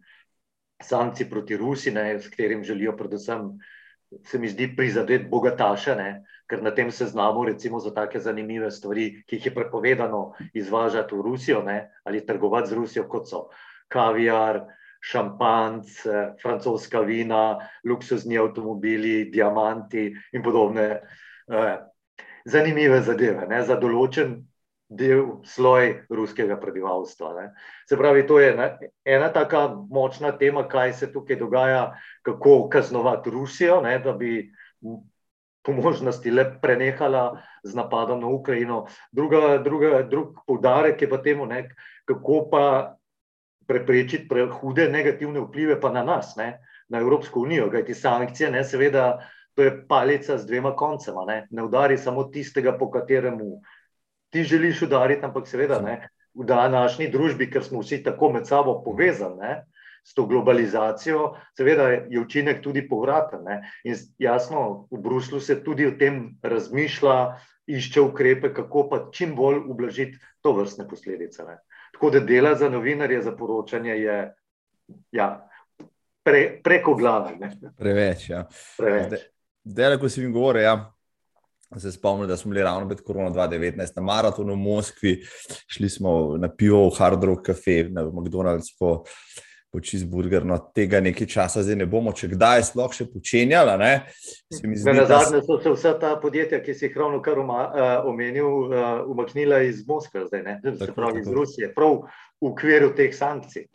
sankcij 0.82 1.30
proti 1.30 1.56
Rusi, 1.56 1.90
ne, 1.90 2.18
s 2.18 2.28
katerim 2.28 2.64
želijo 2.64 2.96
predvsem, 2.96 3.58
se 4.24 4.38
mi 4.38 4.48
zdi, 4.48 4.72
prizadeti 4.76 5.28
bogataše, 5.30 5.94
ne, 5.94 6.24
ker 6.50 6.62
na 6.62 6.74
tem 6.74 6.90
seznamu, 6.90 7.44
recimo 7.44 7.78
za 7.78 7.94
take 7.94 8.18
zanimive 8.20 8.70
stvari, 8.70 9.22
ki 9.26 9.36
jih 9.36 9.46
je 9.46 9.54
prepovedano 9.54 10.32
izvažati 10.54 11.14
v 11.14 11.22
Rusijo 11.22 11.62
ne, 11.62 11.90
ali 12.04 12.26
trgovati 12.26 12.68
z 12.68 12.72
Rusijo, 12.72 13.06
kot 13.08 13.28
so 13.28 13.48
kaviar, 13.88 14.64
šampanc, 15.00 16.02
francoska 16.42 17.00
vina, 17.00 17.58
luksuzni 17.84 18.38
avtomobili, 18.38 19.30
diamanti 19.30 20.10
in 20.32 20.42
podobne 20.42 20.88
eh, 20.90 21.76
zanimive 22.44 23.00
zadeve 23.02 23.46
ne, 23.48 23.62
za 23.64 23.78
določen 23.80 24.36
del 24.90 25.38
sloj 25.46 26.06
ruskega 26.10 26.56
prebivalstva. 26.60 27.32
Ne. 27.38 27.46
Se 27.88 27.96
pravi, 27.96 28.26
to 28.26 28.40
je 28.42 28.54
ne, 28.56 28.68
ena 29.04 29.30
taka 29.32 29.68
močna 29.90 30.32
tema, 30.38 30.66
kaj 30.68 30.92
se 30.92 31.12
tukaj 31.12 31.38
dogaja, 31.38 31.92
kako 32.26 32.68
kaznovati 32.68 33.30
Rusijo, 33.30 33.80
ne, 33.80 33.98
da 33.98 34.12
bi 34.12 34.50
po 35.62 35.72
možnosti 35.72 36.30
le 36.30 36.46
prenehala 36.62 37.38
z 37.62 37.74
napadom 37.74 38.20
na 38.20 38.26
Ukrajino. 38.26 38.86
Druga, 39.12 39.58
druga, 39.58 40.02
drug 40.02 40.42
poudarek 40.46 41.02
je 41.02 41.10
pa 41.10 41.22
temu, 41.22 41.46
ne, 41.46 41.68
kako 42.04 42.48
pa 42.50 42.64
preprečiti 43.66 44.26
prehude 44.28 44.88
negativne 44.90 45.40
vplive 45.40 45.80
pa 45.80 45.92
na 45.92 46.02
nas, 46.02 46.34
ne, 46.36 46.58
na 46.88 46.98
Evropsko 46.98 47.40
unijo, 47.40 47.70
kajti 47.70 47.94
sankcije, 47.94 48.50
ne, 48.50 48.64
seveda, 48.64 49.20
to 49.54 49.62
je 49.62 49.86
palica 49.88 50.38
z 50.38 50.46
dvema 50.46 50.72
koncema, 50.76 51.22
ne, 51.28 51.46
ne 51.50 51.62
udari 51.62 51.98
samo 51.98 52.24
tistega, 52.24 52.74
po 52.78 52.90
kateremu 52.90 53.60
ti 54.30 54.44
želiš 54.44 54.82
udariti, 54.82 55.24
ampak 55.24 55.48
seveda 55.48 55.80
ne, 55.80 56.08
v 56.34 56.46
današnji 56.46 57.10
družbi, 57.10 57.50
ker 57.50 57.64
smo 57.64 57.82
vsi 57.82 58.02
tako 58.02 58.32
med 58.32 58.46
sabo 58.46 58.82
povezani, 58.84 59.36
ne, 59.40 59.54
s 60.04 60.14
to 60.14 60.24
globalizacijo, 60.26 61.34
seveda 61.56 61.88
je 61.88 62.20
učinek 62.20 62.62
tudi 62.62 62.88
povraten. 62.88 63.42
Ne. 63.44 63.60
In 63.84 63.96
jasno, 64.18 64.86
v 64.90 65.00
Bruslu 65.02 65.40
se 65.40 65.58
tudi 65.64 65.86
o 65.86 65.96
tem 65.98 66.38
razmišlja, 66.42 67.16
išče 67.70 68.00
ukrepe, 68.00 68.52
kako 68.54 68.88
pa 68.88 69.00
čim 69.12 69.34
bolj 69.36 69.60
ublažiti 69.68 70.18
to 70.40 70.52
vrstne 70.56 70.88
posledice. 70.88 71.44
Ne. 71.44 71.58
Tako 71.92 72.10
da 72.10 72.20
dela 72.20 72.54
za 72.54 72.68
novinarje, 72.68 73.22
za 73.22 73.36
poročanje 73.36 73.98
je 73.98 74.16
ja, 75.12 75.28
pre, 76.22 76.60
preko 76.64 76.94
glave. 76.94 77.36
Ne. 77.38 77.52
Preveč. 77.78 78.30
Ja. 78.30 78.46
Preveč. 78.78 79.28
Zdaj, 79.64 79.98
ko 80.00 80.08
si 80.08 80.24
mi 80.24 80.32
govoril, 80.32 80.62
ja, 80.62 80.92
se 81.78 81.92
spomnim, 81.92 82.28
da 82.28 82.36
smo 82.36 82.50
bili 82.50 82.64
ravno 82.64 82.88
pred 82.88 83.02
korona 83.06 83.30
2019 83.30 83.96
na 83.96 84.02
maratonu 84.02 84.54
v 84.54 84.56
Moskvi, 84.56 85.20
šli 85.66 85.88
smo 85.88 86.36
na 86.36 86.50
pivo 86.50 86.88
v 86.88 86.96
Hard 86.98 87.24
Rock 87.24 87.46
Cafe, 87.46 87.84
na 87.90 88.04
McDonald's. 88.04 88.74
Po, 88.78 89.04
po 89.70 89.78
cheeseburger, 89.80 90.44
no 90.46 90.56
tega 90.74 90.98
nekaj 91.00 91.28
časa 91.30 91.62
zdaj 91.62 91.76
ne 91.78 91.86
bomo, 91.86 92.10
če 92.16 92.32
kdaj 92.32 92.64
sploh 92.72 92.94
še 92.94 93.06
počenjali. 93.06 93.76
Na 93.78 95.04
zadnje 95.06 95.42
so 95.46 95.60
se 95.62 95.74
vsa 95.76 95.92
ta 96.00 96.16
podjetja, 96.22 96.58
ki 96.64 96.74
si 96.74 96.88
jih 96.88 96.96
ravno 96.98 97.20
kar 97.22 97.38
uh, 97.38 97.52
omenil, 98.10 98.48
uh, 98.66 98.88
umaknila 99.10 99.62
iz 99.62 99.84
Moskve, 99.86 100.26
zdaj 100.26 100.42
ne, 100.42 100.56
tako, 100.64 100.76
se 100.82 100.96
pravi 100.96 101.20
tako. 101.20 101.22
iz 101.22 101.38
Rusije, 101.38 101.70
prav 101.76 102.00
v 102.40 102.50
okviru 102.50 102.90
teh 102.98 103.14
sankcij. 103.14 103.68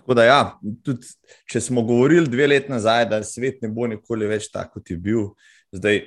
Tako 0.00 0.16
da, 0.16 0.24
ja, 0.24 0.40
tudi 0.86 1.12
če 1.52 1.60
smo 1.68 1.84
govorili 1.84 2.30
dve 2.32 2.48
leti 2.48 2.72
nazaj, 2.72 3.08
da 3.10 3.20
svet 3.26 3.60
ne 3.60 3.68
bo 3.68 3.90
nikoli 3.90 4.30
več 4.30 4.48
tako, 4.54 4.78
kot 4.78 4.94
je 4.94 4.96
bil, 4.96 5.28
zdaj 5.74 6.00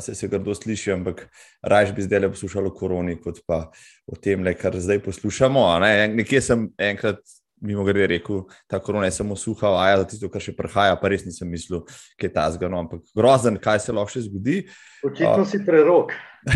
se 0.00 0.14
se 0.14 0.28
grdo 0.28 0.54
sliši, 0.54 0.92
ampak 0.92 1.28
raje 1.62 1.92
bi 1.92 2.02
zdaj 2.02 2.20
le 2.20 2.32
poslušali 2.34 2.66
o 2.66 2.74
koroni, 2.74 3.16
kot 3.22 3.42
pa 3.46 3.68
o 4.06 4.16
tem, 4.16 4.42
le, 4.44 4.54
kar 4.58 4.76
zdaj 4.76 5.02
poslušamo. 5.04 5.66
Ne? 5.84 6.08
Nekje 6.18 6.40
sem 6.42 6.68
enkrat 6.78 7.22
mimo 7.60 7.84
grede 7.84 8.06
rekel, 8.06 8.42
ta 8.66 8.78
korona 8.78 9.06
je 9.06 9.10
samo 9.10 9.36
suha, 9.36 9.68
a 9.82 9.88
ja, 9.90 9.98
za 9.98 10.06
tisto, 10.12 10.30
kar 10.30 10.42
še 10.42 10.54
prihaja, 10.56 10.96
pa 11.00 11.10
res 11.10 11.24
nisem 11.26 11.50
mislil, 11.50 11.84
kaj 12.18 12.28
je 12.28 12.34
ta 12.34 12.46
zgano, 12.54 12.78
ampak 12.84 13.02
grozen, 13.16 13.58
kaj 13.62 13.82
se 13.82 13.94
lahko 13.94 14.14
še 14.14 14.24
zgodi. 14.28 14.60
Očitno 15.06 15.42
uh, 15.42 15.48
si 15.48 15.60
prerok. 15.66 16.14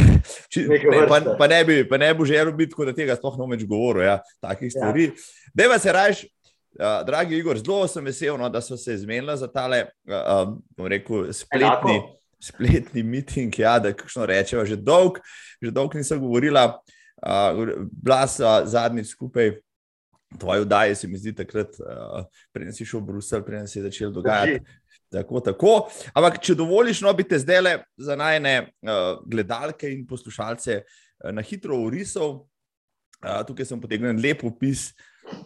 ne, 0.70 1.02
pa, 1.10 1.18
pa, 1.38 1.48
ne 1.50 1.58
bi, 1.66 1.80
pa 1.88 1.98
ne 2.00 2.12
bi 2.14 2.28
želel 2.28 2.54
biti, 2.56 2.78
da 2.86 2.94
tega 2.96 3.18
sploh 3.18 3.40
ne 3.40 3.50
več 3.54 3.66
govoril, 3.66 4.06
ja, 4.06 4.20
takih 4.44 4.70
ja. 4.70 4.76
stvari. 4.76 5.10
Ja. 5.10 5.50
Deva 5.64 5.82
se 5.82 5.98
raje. 5.98 6.30
Uh, 6.72 7.02
dragi 7.04 7.36
Igor, 7.36 7.58
zelo 7.60 7.84
sem 7.84 8.06
vesel, 8.08 8.32
no, 8.40 8.46
da 8.48 8.62
so 8.64 8.78
se 8.80 8.94
izmenili 8.96 9.34
za 9.36 9.44
tale, 9.52 9.82
uh, 10.08 10.54
bom 10.72 10.86
rekel, 10.88 11.26
spletni, 11.36 11.98
spletni 12.42 13.02
miting. 13.06 13.54
Ja, 13.58 13.78
da, 13.78 13.94
kakšno 13.94 14.26
rečemo, 14.26 14.64
že 14.66 14.76
dolgo 14.76 15.22
dolg 15.70 15.94
nisem 15.94 16.20
govorila, 16.20 16.80
uh, 17.22 17.76
bila 17.92 18.26
sem 18.26 18.66
zadnjič 18.66 19.14
skupaj 19.14 19.52
tvoji 20.38 20.64
vdaji, 20.64 20.94
se 20.94 21.08
mi 21.08 21.18
zdi, 21.18 21.34
takrat, 21.36 21.76
uh, 21.80 22.24
preden 22.52 22.74
si 22.74 22.86
šel 22.88 23.02
v 23.02 23.12
Bruselj, 23.12 23.44
preden 23.46 23.68
si 23.68 23.82
začel 23.84 24.10
dogajati. 24.12 24.64
Tako, 25.12 25.42
tako. 25.44 25.72
Ampak, 26.16 26.40
če 26.40 26.56
dovoliš, 26.56 27.02
no, 27.04 27.12
bi 27.12 27.26
te 27.28 27.36
zdaj 27.38 27.60
le 27.60 27.74
za 28.00 28.16
najne 28.16 28.54
uh, 28.64 29.20
gledalke 29.28 29.90
in 29.92 30.06
poslušalce 30.08 30.78
uh, 30.80 31.30
na 31.36 31.44
hitro 31.44 31.76
urisal. 31.84 32.40
Uh, 33.22 33.42
tukaj 33.46 33.68
sem 33.68 33.80
potegnil 33.80 34.16
lep 34.18 34.40
opis 34.48 34.88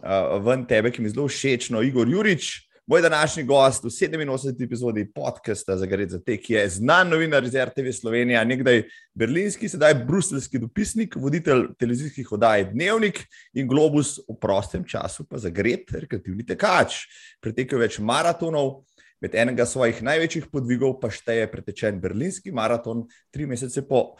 uh, 0.01 0.39
ven 0.41 0.63
tebe, 0.65 0.89
ki 0.89 1.03
mi 1.03 1.11
zelo 1.11 1.27
všeč, 1.27 1.69
no, 1.75 1.83
Igor 1.83 2.07
Jurič. 2.07 2.66
Moj 2.89 3.01
današnji 3.01 3.43
gost 3.43 3.83
v 3.83 3.87
87. 3.87 4.63
epizodi 4.63 5.11
podcasta 5.15 5.77
za 5.77 5.85
Gred 5.85 6.09
za 6.09 6.19
te, 6.23 6.37
ki 6.37 6.53
je 6.53 6.69
znan 6.69 7.09
novinar 7.09 7.43
iz 7.43 7.55
RTV 7.55 7.91
Slovenija, 7.91 8.43
nekdaj 8.43 8.83
berlinski, 9.13 9.67
sedaj 9.69 9.93
bruselski 10.07 10.59
dopisnik, 10.59 11.15
voditelj 11.15 11.65
televizijskih 11.79 12.31
oddaj 12.31 12.63
Dnevnik 12.71 13.19
in 13.53 13.67
Globus 13.67 14.21
v 14.29 14.37
prostem 14.39 14.87
času, 14.87 15.27
pa 15.27 15.35
za 15.37 15.49
Gred, 15.49 15.91
rekreativni 15.91 16.47
tekač. 16.47 17.01
Pretekel 17.43 17.83
več 17.83 17.99
maratonov, 17.99 18.85
med 19.19 19.35
enega 19.35 19.67
svojih 19.67 19.99
največjih 20.07 20.47
podvigov 20.47 21.01
pa 21.01 21.11
šteje 21.11 21.51
pretečen 21.51 21.99
berlinski 21.99 22.55
maraton, 22.55 23.03
tri 23.35 23.51
mesece 23.51 23.83
po 23.83 24.13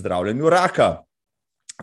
zdravljenju 0.00 0.48
raka 0.48 0.94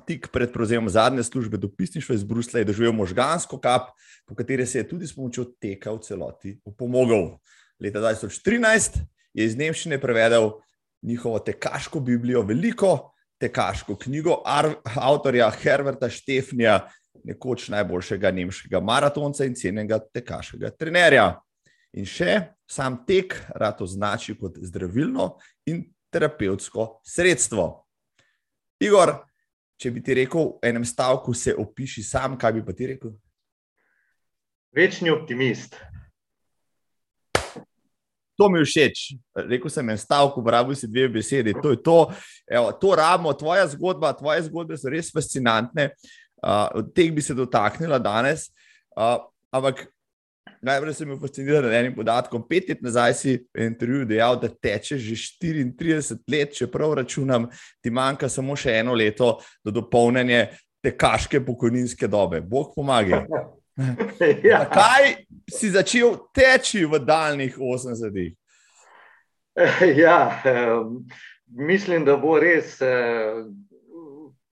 tik 0.07 0.29
pred 0.31 0.51
prevzemom 0.53 0.89
zadnje 0.89 1.23
službe 1.23 1.57
dopisništva 1.57 2.15
iz 2.15 2.23
Brusla 2.23 2.59
je 2.59 2.65
doživel 2.65 2.93
možgansko 2.93 3.59
kap, 3.59 3.91
po 4.25 4.35
kateri 4.35 4.65
se 4.65 4.79
je 4.79 4.87
tudi 4.87 5.07
s 5.07 5.15
pomočjo 5.15 5.45
teka 5.59 5.91
v 5.91 5.99
celoti 5.99 6.59
upomogel. 6.65 7.37
Leta 7.79 7.99
2013 7.99 9.01
je 9.33 9.45
iz 9.45 9.55
Nemščine 9.57 9.99
prevedel 10.01 10.51
njihovo 11.01 11.39
tekaško 11.39 11.99
Biblijo, 11.99 12.41
veliko 12.41 13.11
tekaško 13.41 13.95
knjigo 13.95 14.41
avtorja 14.95 15.49
Herberta 15.51 16.09
Štefnija, 16.09 16.79
nekoč 17.23 17.67
najboljšega 17.73 18.31
nemškega 18.31 18.79
maratonca 18.79 19.45
in 19.45 19.55
cenjenega 19.55 19.99
tekaškega 20.13 20.71
trenerja. 20.77 21.41
In 21.97 22.05
še 22.07 22.53
sam 22.69 23.01
tek 23.07 23.35
rad 23.59 23.81
označi 23.83 24.37
kot 24.39 24.61
zdravilno 24.63 25.33
in 25.67 25.83
terapevtsko 26.13 27.01
sredstvo. 27.03 27.65
Igor, 28.81 29.17
če 29.81 29.89
bi 29.89 30.03
ti 30.05 30.13
rekel 30.21 30.51
v 30.53 30.69
enem 30.69 30.85
stavku, 30.85 31.33
se 31.33 31.55
opiši 31.57 32.03
sam, 32.05 32.37
kaj 32.37 32.53
bi 32.53 32.65
pa 32.65 32.75
ti 32.77 32.91
rekel? 32.93 33.15
Večni 34.75 35.09
optimist. 35.09 35.75
To 38.39 38.47
mi 38.49 38.61
je 38.61 38.65
všeč. 38.65 39.01
Rekl 39.49 39.69
sem 39.69 39.89
en 39.93 39.99
stavek, 39.99 40.37
uporabil 40.37 40.77
si 40.77 40.87
dve 40.89 41.07
besedi. 41.17 41.53
To 41.61 41.73
je 41.73 41.81
to, 41.83 41.97
Evo, 42.49 42.71
to 42.71 42.93
rabimo, 42.97 43.33
tvoja 43.37 43.67
zgodba, 43.69 44.13
tvoje 44.17 44.47
zgodbe 44.47 44.77
so 44.77 44.89
res 44.89 45.11
fascinantne. 45.13 45.91
Uh, 46.41 46.81
od 46.81 46.93
teh 46.95 47.11
bi 47.13 47.21
se 47.21 47.35
dotaknila 47.37 47.99
danes. 48.01 48.47
Uh, 48.97 49.19
ampak 49.53 49.85
Najprej 50.61 50.93
sem 50.93 51.09
bil 51.09 51.17
fasciniran 51.21 51.69
z 51.69 51.77
enim 51.77 51.95
podatkom. 51.95 52.43
Pet 52.45 52.69
let 52.69 52.81
nazaj 52.85 53.13
si 53.17 53.31
v 53.53 53.65
intervjuju 53.65 54.05
dejal, 54.09 54.37
da 54.41 54.49
teče 54.49 54.97
že 54.97 55.15
34 55.41 56.19
let, 56.29 56.53
če 56.57 56.67
prav 56.69 56.93
računam, 57.01 57.47
ti 57.81 57.89
manjka 57.89 58.29
samo 58.29 58.55
še 58.57 58.77
eno 58.81 58.93
leto 58.93 59.39
do 59.65 59.73
dopolnjenja 59.73 60.51
tekaške 60.85 61.41
pokojninske 61.45 62.07
dobe. 62.07 62.41
Bog 62.41 62.75
pomaga. 62.75 63.25
ja. 64.51 64.65
Kaj 64.69 65.25
si 65.49 65.71
začel 65.73 66.17
teči 66.33 66.85
v 66.85 67.01
daljnih 67.05 67.57
80-ih? 67.57 68.35
Ja, 70.03 70.41
mislim, 71.51 72.05
da 72.07 72.15
bo 72.17 72.37
res 72.39 72.77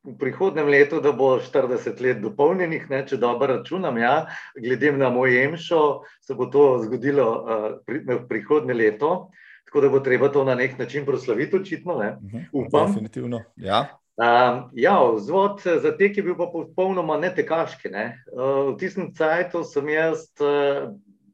v 0.09 0.17
prihodnem 0.19 0.67
letu, 0.67 1.01
da 1.01 1.11
bo 1.15 1.37
40 1.39 2.01
let 2.01 2.21
dopolnjenih, 2.23 2.89
ne, 2.89 3.03
če 3.07 3.19
dobro 3.21 3.59
računam, 3.59 3.97
ja, 4.01 4.25
glede 4.57 4.91
na 4.97 5.09
moj 5.13 5.37
emšo, 5.43 5.83
se 6.21 6.35
bo 6.35 6.49
to 6.49 6.81
zgodilo 6.85 7.27
uh, 7.29 7.69
pri, 7.85 8.03
prihodnje 8.29 8.73
leto, 8.73 9.29
tako 9.69 9.81
da 9.85 9.89
bo 9.93 10.01
treba 10.03 10.31
to 10.33 10.43
na 10.43 10.55
nek 10.57 10.77
način 10.79 11.05
proslaviti, 11.05 11.55
očitno. 11.55 11.97
Ne, 12.01 12.11
mhm, 12.21 12.49
upam. 12.53 12.93
Definitivno. 12.93 13.43
Ja. 13.55 13.85
Uh, 14.19 14.65
ja, 14.75 14.97
vzvod 15.15 15.61
za 15.63 15.93
tek 15.97 16.17
je 16.17 16.23
bil 16.23 16.35
pa 16.35 16.49
popolnoma 16.51 17.15
netekaški. 17.21 17.91
Ne. 17.93 18.07
Uh, 18.33 18.73
v 18.73 18.77
tistem 18.81 19.13
cajtu 19.15 19.63
sem 19.63 19.93
jaz 19.93 20.25
uh, 20.43 20.89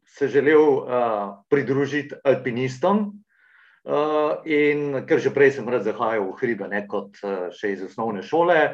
se 0.06 0.28
želel 0.28 0.62
uh, 0.62 1.40
pridružiti 1.50 2.16
alpinistom, 2.24 3.25
Uh, 3.86 4.42
in 4.50 5.06
ker 5.06 5.22
že 5.22 5.30
prej 5.30 5.52
sem 5.54 5.68
rad 5.70 5.86
zahajal 5.86 6.34
v 6.34 6.38
hribe, 6.42 6.66
ne, 6.66 6.80
kot 6.90 7.20
uh, 7.22 7.54
še 7.54 7.76
iz 7.76 7.84
osnovne 7.86 8.24
šole. 8.26 8.74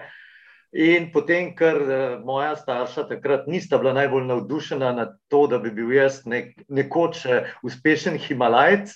In 0.72 1.10
potem, 1.12 1.50
ker 1.52 1.80
uh, 1.84 1.96
moja 2.24 2.54
starša 2.56 3.10
takrat 3.10 3.44
nista 3.44 3.76
bila 3.76 3.92
najbolj 3.92 4.24
navdušena 4.30 4.94
nad 4.96 5.18
to, 5.28 5.50
da 5.52 5.60
bi 5.60 5.74
bil 5.76 5.92
jaz 5.92 6.22
nek, 6.24 6.56
nekoč 6.72 7.26
uspešen 7.60 8.16
Himalajc, 8.24 8.94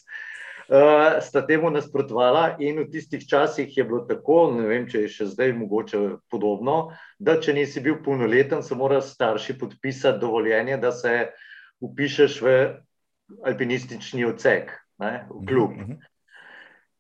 uh, 0.72 1.20
sta 1.20 1.44
temu 1.44 1.68
nasprotovala. 1.76 2.56
In 2.64 2.80
v 2.86 2.88
tistih 2.96 3.28
časih 3.28 3.76
je 3.76 3.84
bilo 3.84 4.08
tako, 4.08 4.56
ne 4.56 4.70
vem, 4.72 4.88
če 4.88 5.04
je 5.04 5.12
še 5.18 5.30
zdaj 5.36 5.52
mogoče 5.60 6.02
podobno, 6.32 6.96
da 7.20 7.36
če 7.44 7.60
nisi 7.60 7.84
bil 7.84 8.00
polnoleten, 8.08 8.64
so 8.64 8.80
morali 8.80 9.04
starši 9.04 9.60
podpisati 9.60 10.24
dovoljenje, 10.24 10.80
da 10.80 10.96
se 10.96 11.28
upišeš 11.84 12.40
v 12.40 12.58
alpinistični 13.52 14.24
odsek 14.32 14.72
ne, 15.00 15.28
v 15.30 15.46
klub. 15.46 15.72
Uh 15.72 15.78
mhm, 15.78 15.82
-huh. 15.82 15.96
Mhm. 15.96 16.14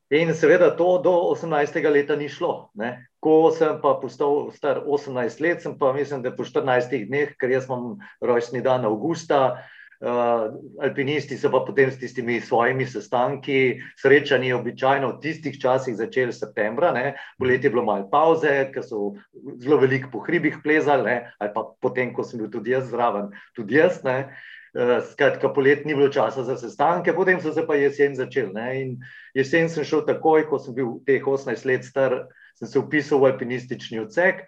In 0.10 0.34
seveda 0.34 0.76
to 0.78 1.02
do 1.02 1.12
18. 1.34 1.90
leta 1.90 2.16
ni 2.16 2.30
šlo. 2.30 2.70
Ne. 2.78 3.08
Ko 3.20 3.52
sem 3.52 3.80
pa 3.82 3.96
postal 4.02 4.52
star 4.54 4.84
18 4.86 5.42
let, 5.42 5.62
sem 5.62 5.78
pa 5.78 5.94
mislim, 5.94 6.22
da 6.22 6.36
po 6.36 6.44
14 6.46 7.08
dneh, 7.08 7.34
ker 7.40 7.50
jaz 7.50 7.66
imam 7.66 7.98
rojstni 8.22 8.62
dan 8.62 8.86
avgusta, 8.86 9.66
uh, 10.06 10.54
alpinisti 10.82 11.38
so 11.38 11.50
pa 11.50 11.64
potem 11.66 11.90
s 11.92 11.98
tistimi 11.98 12.38
svojimi 12.42 12.86
sestanki, 12.86 13.82
srečanji 13.98 14.54
običajno 14.54 15.10
v 15.16 15.20
tistih 15.24 15.58
časih 15.62 15.98
začeli 15.98 16.34
septembra, 16.34 16.92
ne. 16.94 17.16
poleti 17.40 17.68
je 17.68 17.74
bilo 17.74 17.84
malo 17.84 18.10
pauze, 18.12 18.70
ker 18.74 18.86
so 18.86 19.16
zelo 19.58 19.82
veliko 19.82 20.12
po 20.14 20.22
hribih 20.28 20.62
plezali, 20.64 21.04
ne. 21.04 21.18
ali 21.40 21.54
pa 21.56 21.66
potem, 21.82 22.14
ko 22.14 22.24
sem 22.24 22.40
bil 22.40 22.52
tudi 22.54 22.78
jaz 22.78 22.92
zraven, 22.94 23.34
tudi 23.56 23.82
jaz. 23.82 24.04
Ne. 24.06 24.36
Eh, 24.76 25.02
skratka, 25.12 25.48
polet 25.56 25.86
ni 25.86 25.96
bilo 25.96 26.10
časa 26.12 26.44
za 26.44 26.58
sestanke, 26.60 27.14
potem 27.16 27.40
so 27.40 27.54
se 27.56 27.64
pa 27.64 27.78
jesen 27.80 28.16
začeli. 28.16 28.52
Ne? 28.52 28.82
In 28.82 28.90
jesen 29.32 29.70
sem 29.72 29.88
šel 29.88 30.02
takoj, 30.04 30.50
ko 30.50 30.60
sem 30.60 30.76
bil 30.76 30.98
teh 31.08 31.24
18 31.24 31.64
let 31.64 31.88
star, 31.88 32.26
sem 32.60 32.68
se 32.68 32.80
upisal 32.80 33.22
v 33.24 33.30
alpinistični 33.32 34.02
odsek. 34.04 34.44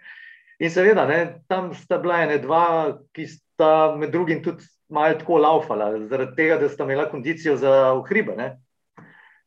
In 0.60 0.68
seveda, 0.68 1.06
ne, 1.08 1.40
tam 1.48 1.72
sta 1.72 1.96
bila 2.02 2.20
ena, 2.26 2.36
dva, 2.42 2.98
ki 3.16 3.24
sta 3.24 3.96
med 3.96 4.12
drugim 4.12 4.42
tudi 4.44 4.68
malo 4.92 5.16
tako 5.16 5.40
laufala, 5.40 5.94
zaradi 6.10 6.36
tega, 6.36 6.60
da 6.60 6.68
sta 6.68 6.84
imela 6.84 7.08
kondicijo 7.08 7.56
za 7.56 7.72
hribe. 8.10 8.36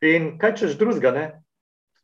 In 0.02 0.40
kaj 0.42 0.56
češ 0.64 0.80
drugega, 0.82 1.28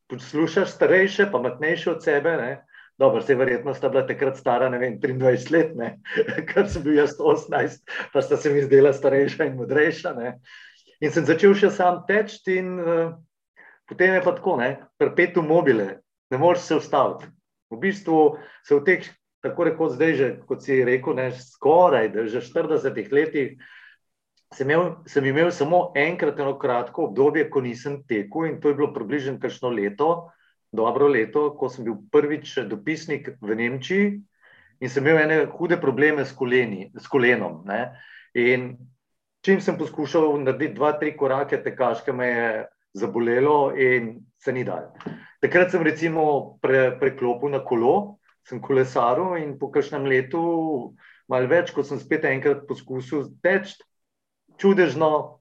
poslušaš 0.06 0.76
starejše, 0.76 1.32
pametnejše 1.34 1.96
od 1.96 2.06
sebe. 2.06 2.38
Ne? 2.38 2.52
Dobro, 2.98 3.22
se 3.22 3.36
verjetno 3.36 3.74
sta 3.74 3.90
bila 3.90 4.08
takrat 4.08 4.38
stara, 4.38 4.70
ne 4.70 4.80
vem, 4.82 4.96
23 5.00 5.52
let, 5.54 5.76
ne? 5.78 6.00
kar 6.50 6.66
sem 6.70 6.82
bil 6.84 6.98
jaz 6.98 7.14
18, 7.20 7.84
pa 8.14 8.22
sta 8.26 8.38
se 8.42 8.50
mi 8.50 8.64
zdela 8.66 8.94
starejša 8.94 9.46
in 9.46 9.58
modrejša. 9.60 10.14
Ne? 10.18 10.32
In 11.06 11.14
sem 11.14 11.28
začel 11.28 11.54
še 11.54 11.70
sam 11.74 12.02
teči, 12.10 12.58
in 12.58 12.74
uh, 12.82 13.12
potem 13.90 14.18
je 14.18 14.24
pa 14.26 14.34
tako, 14.34 14.58
ne, 14.58 14.72
perpetuum 14.98 15.46
mobile, 15.46 15.88
ne 16.34 16.40
moreš 16.42 16.66
se 16.66 16.80
ustaviti. 16.82 17.30
V 17.70 17.78
bistvu 17.84 18.22
se 18.66 18.74
v 18.74 18.84
teh, 18.88 19.10
tako 19.46 19.68
rekoč 19.70 19.94
zdaj, 19.94 20.14
že, 20.18 20.30
kot 20.50 20.66
si 20.66 20.80
rekel, 20.88 21.20
ne, 21.20 21.28
skoraj, 21.38 22.10
da 22.16 22.26
že 22.26 22.42
40 22.42 23.14
letih. 23.14 23.60
Sem 24.56 24.72
imel, 24.72 25.04
sem 25.06 25.26
imel 25.28 25.52
samo 25.52 25.92
enkrat 26.00 26.40
eno 26.40 26.56
kratko 26.58 27.12
obdobje, 27.12 27.46
ko 27.52 27.62
nisem 27.62 28.00
tekel, 28.08 28.48
in 28.48 28.58
to 28.64 28.72
je 28.72 28.80
bilo 28.80 28.90
približno 28.96 29.36
kakšno 29.44 29.70
leto, 29.70 30.32
dobro 30.72 31.08
leto, 31.08 31.52
ko 31.58 31.70
sem 31.70 31.86
bil 31.88 31.98
prvič 32.12 32.58
dopisnik 32.68 33.32
v 33.42 33.56
Nemčiji 33.56 34.08
in 34.80 34.90
sem 34.90 35.06
imel 35.06 35.24
ene 35.24 35.38
hude 35.58 35.80
probleme 35.82 36.26
s, 36.26 36.34
koleni, 36.36 36.92
s 36.94 37.08
kolenom. 37.10 37.64
Ne. 37.66 37.98
In 38.38 38.76
čim 39.42 39.62
sem 39.62 39.78
poskušal 39.78 40.36
narediti 40.44 40.76
dva, 40.78 40.94
tri 41.00 41.16
korake, 41.18 41.58
tekaške 41.64 42.14
me 42.14 42.28
je 42.28 42.50
zabolelo 42.98 43.74
in 43.78 44.20
se 44.38 44.54
ni 44.54 44.64
dal. 44.64 44.92
Takrat 45.42 45.72
sem 45.72 45.84
recimo 45.86 46.58
pre, 46.62 46.92
preklopil 47.00 47.54
na 47.54 47.64
kolo, 47.66 48.18
sem 48.48 48.62
kolesaril 48.62 49.38
in 49.42 49.58
po 49.60 49.70
kakšnem 49.74 50.06
letu, 50.10 50.94
malo 51.30 51.50
več, 51.52 51.74
ko 51.76 51.84
sem 51.84 52.00
spet 52.00 52.26
enkrat 52.26 52.66
poskusil 52.70 53.28
teči, 53.44 53.78
čudežno. 54.62 55.38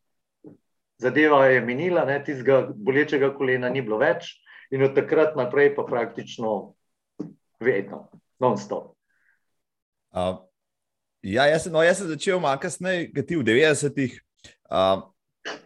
Zadeva 0.97 1.43
je 1.53 1.61
minila, 1.61 2.07
tistega 2.25 2.71
bolečega 2.73 3.29
kolena 3.37 3.69
ni 3.69 3.83
bilo 3.85 3.99
več, 4.01 4.31
in 4.71 4.83
od 4.83 4.95
takrat 4.95 5.37
naprej 5.37 5.75
pa 5.77 5.85
praktično 5.89 6.75
vedno, 7.61 8.07
non-stop. 8.39 8.95
Uh, 10.17 10.39
ja, 11.23 11.47
jaz, 11.51 11.67
no, 11.73 11.83
jaz 11.85 12.01
sem 12.01 12.09
začel 12.09 12.41
malo 12.41 12.61
kasneje, 12.61 13.11
kot 13.13 13.29
ti 13.29 13.37
v 13.37 13.45
90-ih. 13.45 14.17
Uh, 14.71 15.05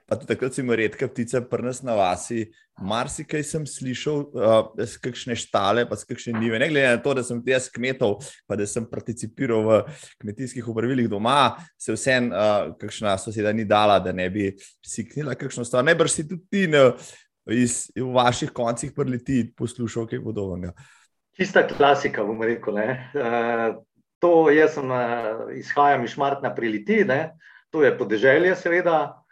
Pa 0.06 0.16
tudi 0.16 0.26
takrat 0.26 0.54
si 0.54 0.60
imel 0.64 0.76
redke 0.80 1.06
ptice, 1.08 1.40
prnes 1.48 1.80
na 1.86 1.94
vasi. 1.94 2.48
Marsikaj 2.80 3.44
sem 3.46 3.66
slišal, 3.68 4.22
uh, 4.34 4.88
kakšne 5.04 5.36
štale, 5.38 5.84
pa 5.88 5.96
kakšne 5.96 6.34
nive. 6.40 6.58
Ne 6.58 6.70
glede 6.72 6.96
na 6.96 7.00
to, 7.02 7.14
da 7.14 7.22
sem 7.24 7.40
jaz 7.46 7.68
kmetov, 7.72 8.18
pa 8.48 8.58
da 8.58 8.66
sem 8.66 8.86
participiral 8.88 9.62
v 9.68 9.78
kmetijskih 10.22 10.68
upravilih 10.72 11.08
doma, 11.12 11.54
se 11.78 11.94
vsem, 11.94 12.30
uh, 12.32 12.72
kakšna 12.80 13.14
soseda 13.22 13.52
ni 13.54 13.68
dala, 13.68 14.00
da 14.02 14.12
ne 14.16 14.26
bi 14.32 14.50
siknila 14.86 15.36
kakšno 15.38 15.64
stvar. 15.68 15.86
Najbrž 15.86 16.16
si 16.16 16.26
tudi 16.28 16.42
ti 16.50 16.66
ne, 16.72 16.88
iz, 17.54 17.90
v 17.96 18.08
vaših 18.14 18.50
koncih 18.54 18.92
preleti 18.96 19.44
poslušal 19.56 20.06
kaj 20.10 20.22
podobnega. 20.24 20.74
Čista 21.36 21.66
klasika, 21.66 22.24
bom 22.24 22.42
rekel. 22.42 22.76
Uh, 22.80 23.80
to 24.20 24.50
jaz 24.52 24.74
sem, 24.76 24.90
uh, 24.90 25.48
izhajam 25.56 26.04
iz 26.04 26.16
Šmartna 26.16 26.54
preleti. 26.54 27.04
Ne? 27.08 27.22
to 27.70 27.82
je 27.82 27.98
podeželje, 27.98 28.54
seveda. 28.56 29.22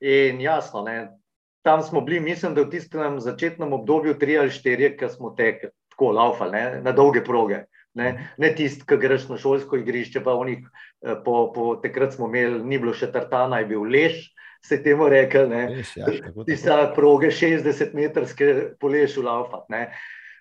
In 0.00 0.40
jasno, 0.40 0.82
ne, 0.86 1.18
tam 1.66 1.82
smo 1.82 2.00
bili, 2.00 2.20
mislim, 2.20 2.54
da 2.54 2.62
v 2.62 2.70
tistem 2.70 3.18
začetnem 3.20 3.72
obdobju, 3.72 4.14
tri 4.18 4.38
ali 4.38 4.50
štiri, 4.50 4.92
ki 4.96 5.10
smo 5.10 5.34
tekli 5.34 5.72
tako 5.90 6.12
laufali, 6.14 6.54
ne, 6.54 6.80
na 6.82 6.92
dolge 6.94 7.24
proge. 7.24 7.64
Ne, 7.98 8.12
ne 8.38 8.52
tisti, 8.54 8.86
ki 8.86 8.96
greš 9.00 9.26
na 9.26 9.40
šolsko 9.42 9.80
igrišče, 9.80 10.22
pa 10.22 10.36
onih, 10.38 10.62
eh, 11.02 11.16
po, 11.24 11.48
po 11.54 11.74
takrat 11.82 12.14
smo 12.14 12.28
imeli, 12.30 12.62
ni 12.62 12.78
bilo 12.78 12.94
še 12.94 13.08
tartana, 13.10 13.58
je 13.58 13.72
bil 13.72 13.88
lež, 13.90 14.20
se 14.64 14.82
temu 14.82 15.08
rekel. 15.08 15.52
Ja, 15.52 16.06
Tiste 16.46 16.76
proge, 16.94 17.30
60-metrske 17.30 18.54
po 18.80 18.88
lešu 18.88 19.22
laufati. 19.22 19.84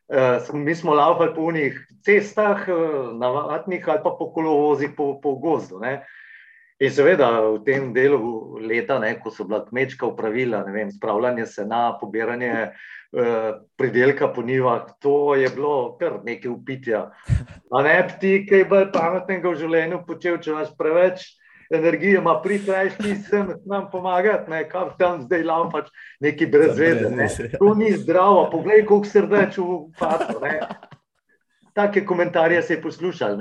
Uh, 0.07 0.55
mi 0.55 0.75
smo 0.75 0.93
laufali 0.95 1.33
po 1.35 1.41
unih 1.41 1.79
cestah, 2.05 2.67
uh, 2.67 3.11
navadnih 3.19 3.89
ali 3.89 3.99
pa 4.03 4.15
po 4.19 4.31
kolovozih, 4.31 4.89
po, 4.97 5.19
po 5.21 5.35
gozdu. 5.35 5.79
Ne. 5.79 6.05
In 6.79 6.91
seveda 6.93 7.41
v 7.41 7.63
tem 7.65 7.89
delu 7.93 8.59
leta, 8.61 8.99
ne, 9.01 9.15
ko 9.19 9.33
so 9.33 9.47
bila 9.49 9.63
kmečka 9.65 10.05
upravila, 10.05 10.61
vem, 10.69 10.91
spravljanje 10.93 11.47
sena, 11.49 11.97
pobiranje 11.99 12.51
uh, 12.69 13.57
pridelka 13.75 14.29
po 14.29 14.45
nivah, 14.45 14.85
to 15.01 15.35
je 15.35 15.49
bilo 15.49 15.97
kar 15.99 16.21
nekaj 16.23 16.51
upitja. 16.51 17.01
A 17.73 17.81
ne 17.83 17.97
bi 18.05 18.19
ti 18.21 18.33
kaj 18.47 18.63
bolj 18.69 18.91
pametnega 18.93 19.49
v 19.49 19.59
življenju 19.59 20.03
počel, 20.07 20.37
če 20.37 20.53
imaš 20.53 20.71
preveč 20.77 21.25
energije, 21.73 22.17
ima 22.17 22.39
prikrajš 22.43 22.97
ti 22.97 23.15
sem 23.15 23.53
nam 23.65 23.89
pomagati, 23.91 24.51
ne, 24.51 24.63
kaj 24.69 24.89
tam 24.99 25.21
zdaj 25.21 25.43
laufaš, 25.43 25.89
neki 26.19 26.45
brezvede. 26.45 27.09
Ne. 27.09 27.27
To 27.59 27.73
ni 27.75 27.91
zdravo, 27.91 28.49
poglej, 28.51 28.85
koliko 28.85 29.07
srdeč 29.07 29.59
fatu. 29.99 30.39
Take 31.73 32.05
komentarje 32.05 32.61
se 32.61 32.73
je 32.73 32.81
poslušal. 32.81 33.37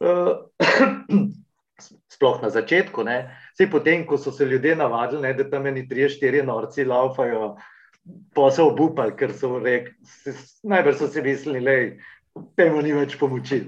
Uh, 0.00 0.36
sploh 2.20 2.42
na 2.42 2.50
začetku, 2.50 3.04
vse 3.56 3.66
potem, 3.70 4.04
ko 4.06 4.18
so 4.18 4.32
se 4.32 4.44
ljudje 4.44 4.76
navadili, 4.76 5.22
ne, 5.22 5.34
da 5.34 5.50
tam 5.50 5.66
eni 5.66 5.88
tri, 5.88 6.08
štiri 6.08 6.42
norci 6.42 6.84
laufajo, 6.84 7.56
pa 8.34 8.50
so 8.52 8.68
obupali, 8.68 9.16
ker 9.16 9.32
so 9.32 9.58
rekli, 9.58 9.94
najbrž 10.62 10.98
so 10.98 11.08
si 11.08 11.22
mislili, 11.22 11.60
da 12.34 12.44
temu 12.56 12.82
ni 12.84 12.92
več 12.92 13.16
pomoči. 13.20 13.62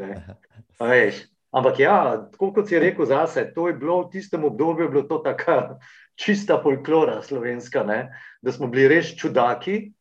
Veš, 0.80 1.22
Ampak 1.52 1.78
ja, 1.78 1.96
tako 2.32 2.48
kot 2.56 2.68
si 2.68 2.78
rekel 2.80 3.04
zase, 3.06 3.44
to 3.54 3.68
je 3.68 3.76
bilo 3.76 4.02
v 4.02 4.14
tistem 4.14 4.44
obdobju, 4.48 4.88
bilo 4.88 5.02
to 5.04 5.18
taka 5.20 5.76
čista 6.20 6.56
folklora 6.62 7.20
slovenska, 7.22 7.84
ne? 7.84 8.08
da 8.42 8.52
smo 8.52 8.66
bili 8.72 8.88
res 8.88 9.12
čudaki, 9.16 9.92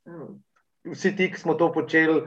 vsi 0.88 1.12
ti, 1.16 1.28
ki 1.32 1.40
smo 1.40 1.54
to 1.60 1.72
počeli. 1.72 2.24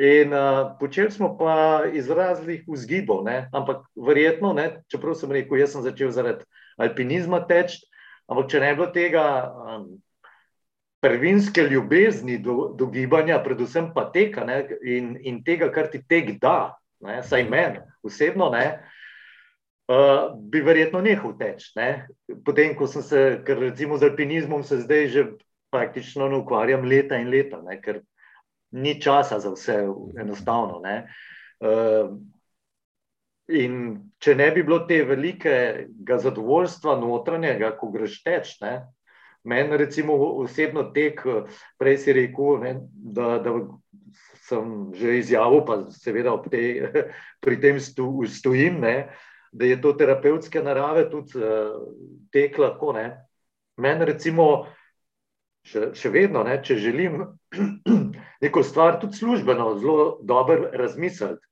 In 0.00 0.32
uh, 0.32 0.72
počeli 0.80 1.10
smo 1.12 1.34
pa 1.36 1.84
iz 1.92 2.08
raznih 2.10 2.62
vzgibov, 2.66 3.24
ne? 3.26 3.50
ampak 3.52 3.84
verjetno, 3.98 4.54
ne? 4.56 4.82
čeprav 4.88 5.18
sem 5.18 5.34
rekel, 5.34 5.58
jaz 5.60 5.74
sem 5.74 5.82
začel 5.84 6.14
zaradi 6.14 6.46
alpinizma 6.80 7.42
teči, 7.46 7.82
ampak 8.30 8.48
če 8.48 8.62
ne 8.62 8.70
bi 8.72 8.78
bilo 8.78 8.88
tega 8.94 9.26
um, 9.50 9.84
prvinske 11.02 11.66
ljubezni 11.66 12.38
do, 12.38 12.72
do 12.78 12.86
gibanja, 12.94 13.42
predvsem 13.44 13.90
pa 13.94 14.06
teka 14.14 14.46
ne? 14.46 14.62
in, 14.86 15.16
in 15.20 15.42
tega, 15.44 15.68
kar 15.74 15.90
ti 15.92 16.00
tek 16.08 16.38
da, 16.40 16.78
ne? 17.02 17.22
saj 17.22 17.44
meni 17.50 17.82
osebno, 18.02 18.50
ne, 18.50 18.66
uh, 19.88 20.32
bi 20.50 20.60
verjetno 20.60 21.00
nehal 21.00 21.36
teči. 21.38 21.72
Ne. 21.76 21.90
Potem, 22.44 22.74
ko 22.78 22.88
sem 22.90 23.04
se, 23.06 23.22
ker 23.46 23.60
recimo 23.62 23.98
z 23.98 24.10
alpinizmom 24.10 24.64
se 24.66 24.82
zdaj 24.82 25.08
že 25.14 25.26
praktično 25.72 26.28
ne 26.28 26.42
ukvarjam 26.42 26.84
leta 26.84 27.16
in 27.16 27.30
leta, 27.32 27.62
ne, 27.64 27.78
ker 27.80 28.02
ni 28.72 28.98
časa 29.00 29.38
za 29.40 29.52
vse 29.52 29.78
enostavno. 30.20 30.80
Ne. 30.84 30.96
Uh, 31.62 32.16
in 33.52 33.78
če 34.22 34.34
ne 34.38 34.48
bi 34.54 34.62
bilo 34.62 34.82
te 34.88 35.02
velikega 35.04 36.18
zadovoljstva 36.22 36.96
notranjega, 37.00 37.72
ko 37.78 37.90
greš 37.92 38.20
teč, 38.24 38.56
ne, 38.62 38.74
meni 39.44 39.76
recimo 39.76 40.14
osebno 40.42 40.88
tek, 40.94 41.22
prej 41.78 41.98
si 41.98 42.14
rekel, 42.16 42.60
ne, 42.62 42.74
da, 42.92 43.36
da 43.42 43.54
sem 44.42 44.90
že 44.94 45.18
izjavil, 45.18 45.62
pa 45.66 45.86
seveda 45.94 46.34
tej, 46.50 46.90
pri 47.44 47.60
tem 47.62 47.78
stojim, 47.78 48.80
ne, 48.82 49.12
da 49.52 49.68
je 49.68 49.78
to 49.80 49.92
terapevtske 49.92 50.62
narave, 50.64 51.06
tudi 51.10 51.38
uh, 51.38 51.78
tek 52.32 52.58
lahko. 52.58 52.94
Meni, 53.76 54.08
recimo, 54.08 54.66
še, 55.68 55.92
še 55.94 56.10
vedno, 56.10 56.42
ne, 56.48 56.58
če 56.64 56.80
želim 56.80 57.22
neko 58.44 58.64
stvar, 58.66 58.98
tudi 59.00 59.20
službeno, 59.20 59.76
zelo 59.78 60.06
dobro 60.26 60.72
razmisliti, 60.72 61.44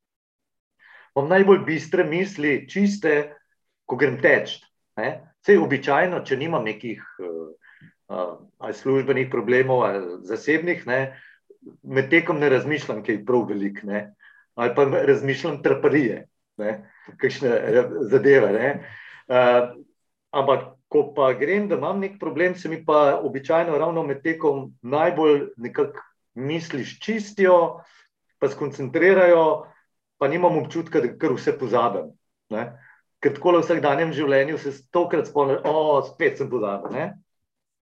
imam 1.14 1.30
najbolj 1.30 1.64
bistre 1.66 2.06
misli, 2.06 2.64
čiste, 2.70 3.36
ko 3.86 3.98
grem 3.98 4.18
teč. 4.22 4.60
Vse 4.96 5.54
je 5.54 5.60
običajno, 5.62 6.20
če 6.26 6.36
nimam 6.40 6.64
nekih 6.66 7.00
uh, 7.22 7.50
uh, 8.12 8.72
službenih 8.76 9.30
problemov 9.32 9.84
ali 9.86 10.18
zasebnih. 10.28 10.84
Ne, 10.88 11.00
uh, 11.08 11.29
med 11.82 12.10
tekom 12.10 12.40
ne 12.40 12.48
razmišljam, 12.48 13.02
kaj 13.04 13.14
je 13.14 13.24
prav 13.26 13.46
velik, 13.48 13.82
ne? 13.82 14.14
ali 14.54 14.74
pa 14.74 14.84
razmišljam 14.84 15.62
traparije, 15.62 16.26
kakšne 17.16 17.48
eh, 17.48 17.84
zadeve. 18.10 18.52
Ne? 18.52 18.70
Uh, 19.30 19.70
ampak, 20.36 20.74
ko 20.90 21.04
pa 21.14 21.30
grem, 21.38 21.68
da 21.70 21.78
imam 21.78 22.00
nek 22.02 22.18
problem, 22.20 22.56
se 22.58 22.68
mi 22.68 22.80
pa 22.84 23.20
običajno 23.22 23.78
ravno 23.78 24.02
med 24.02 24.22
tekom 24.22 24.72
najbolj 24.82 25.46
nekako 25.56 26.02
misliš 26.34 26.98
čistijo, 27.00 27.80
pa 28.38 28.48
skoncentrirajo, 28.48 29.44
pa 30.18 30.28
nimam 30.28 30.58
občutka, 30.58 31.00
da 31.00 31.12
kar 31.18 31.32
vse 31.36 31.54
pozabim. 31.58 32.10
Ne? 32.50 32.66
Ker 33.22 33.36
tako 33.36 33.54
v 33.56 33.62
vsakdanjem 33.62 34.12
življenju 34.16 34.58
se 34.58 34.72
stokrat 34.72 35.28
spomnim, 35.30 35.60
oh, 35.64 36.00
spet 36.08 36.40
sem 36.40 36.50
pozabil 36.50 36.90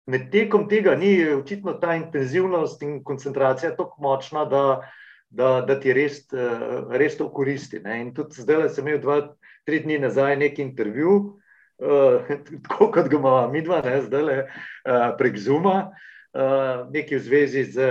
med 0.07 0.31
tekom 0.31 0.69
tega 0.69 0.95
ni 0.95 1.13
očitno 1.35 1.75
ta 1.83 1.95
intenzivnost 1.99 2.83
in 2.83 3.01
koncentracija 3.05 3.75
tako 3.77 4.03
močna, 4.03 4.45
da, 4.45 4.63
da, 5.31 5.61
da 5.67 5.79
ti 5.81 5.93
res, 5.93 6.21
eh, 6.33 6.67
res 6.99 7.19
to 7.19 7.29
koristi. 7.33 7.81
Ne? 7.83 8.01
In 8.05 8.13
tudi 8.15 8.43
zdaj 8.43 8.69
sem 8.75 8.87
imel 8.87 9.01
dva, 9.03 9.21
tri 9.67 9.83
dni 9.83 9.99
nazaj 9.99 10.37
neki 10.39 10.63
intervju, 10.63 11.15
uh, 11.83 12.29
tako 12.69 12.91
kot 12.95 13.09
ga 13.11 13.19
imamo 13.19 13.49
mi 13.51 13.65
dva, 13.67 13.81
ne? 13.83 13.99
zdaj 14.07 14.23
le 14.23 14.37
uh, 14.45 15.09
prek 15.19 15.41
Zuma, 15.43 15.91
uh, 15.91 16.87
nekaj 16.95 17.19
v 17.19 17.25
zvezi 17.25 17.67
z. 17.73 17.91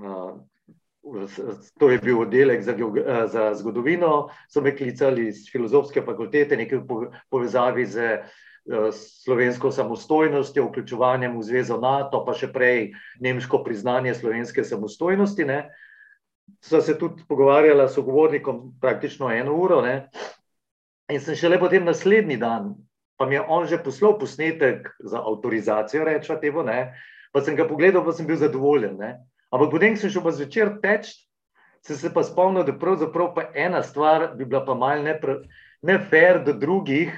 Uh, 0.00 0.36
To 1.78 1.86
je 1.86 2.00
bil 2.02 2.18
oddelek 2.18 2.64
za, 2.66 2.72
za 3.30 3.42
zgodovino, 3.54 4.26
so 4.50 4.58
me 4.58 4.72
klicali 4.74 5.28
iz 5.28 5.44
filozofske 5.52 6.02
fakultete, 6.02 6.58
nekaj 6.58 6.80
v 6.82 6.96
povezavi 7.30 7.84
z 7.86 8.08
Eh, 8.16 8.45
slovensko 8.92 9.70
samostojnostjo, 9.70 10.64
vključevanjem 10.68 11.38
v 11.38 11.42
zvezo 11.42 11.78
NATO, 11.80 12.24
pa 12.26 12.34
še 12.34 12.48
prej 12.52 12.94
nemško 13.22 13.62
priznanje 13.64 14.14
slovenske 14.14 14.64
samostojnosti. 14.64 15.44
Ne. 15.46 15.58
Sva 16.62 16.80
se 16.82 16.96
tudi 16.98 17.22
pogovarjala 17.28 17.88
s 17.88 17.94
sogovornikom 17.94 18.76
praktično 18.80 19.30
eno 19.30 19.54
uro. 19.54 19.80
Ne. 19.86 20.08
In 21.12 21.22
sem 21.22 21.38
šele 21.38 21.60
potem 21.62 21.86
naslednji 21.86 22.36
dan, 22.42 22.74
pa 23.18 23.26
mi 23.26 23.38
je 23.38 23.44
on 23.46 23.66
že 23.70 23.78
poslal 23.82 24.18
posnetek 24.18 24.90
za 24.98 25.22
avtorizacijo, 25.22 26.04
rečeva 26.04 26.40
temu, 26.40 26.66
ne. 26.66 26.96
pa 27.32 27.42
sem 27.42 27.56
ga 27.56 27.68
pogledal, 27.68 28.02
pa 28.04 28.12
sem 28.12 28.26
bil 28.26 28.38
zadovoljen. 28.40 28.98
Ne. 28.98 29.14
Ampak 29.54 29.70
potem 29.70 29.94
sem 29.96 30.10
šel 30.10 30.24
pa 30.26 30.34
zvečer 30.34 30.74
teč, 30.82 31.14
sem 31.86 31.94
se 31.96 32.10
pa 32.10 32.24
spomnil, 32.26 32.66
da 32.66 32.74
pravzaprav 32.74 33.30
pa 33.36 33.46
ena 33.54 33.82
stvar 33.86 34.32
bi 34.34 34.44
bila 34.44 34.64
pa 34.66 34.74
mal 34.74 35.04
ne 35.06 35.98
fair 36.10 36.42
do 36.42 36.50
drugih, 36.52 37.14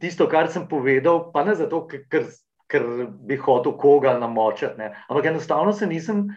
tisto, 0.00 0.28
kar 0.28 0.50
sem 0.52 0.66
povedal, 0.68 1.28
pa 1.32 1.44
ne 1.44 1.54
zato, 1.58 1.84
ker, 1.86 2.26
ker 2.70 2.86
bi 3.26 3.38
hotel 3.40 3.76
koga 3.78 4.16
namočiti, 4.18 4.78
ne. 4.78 4.92
ampak 5.08 5.30
enostavno 5.30 5.72
se 5.72 5.86
nisem, 5.86 6.28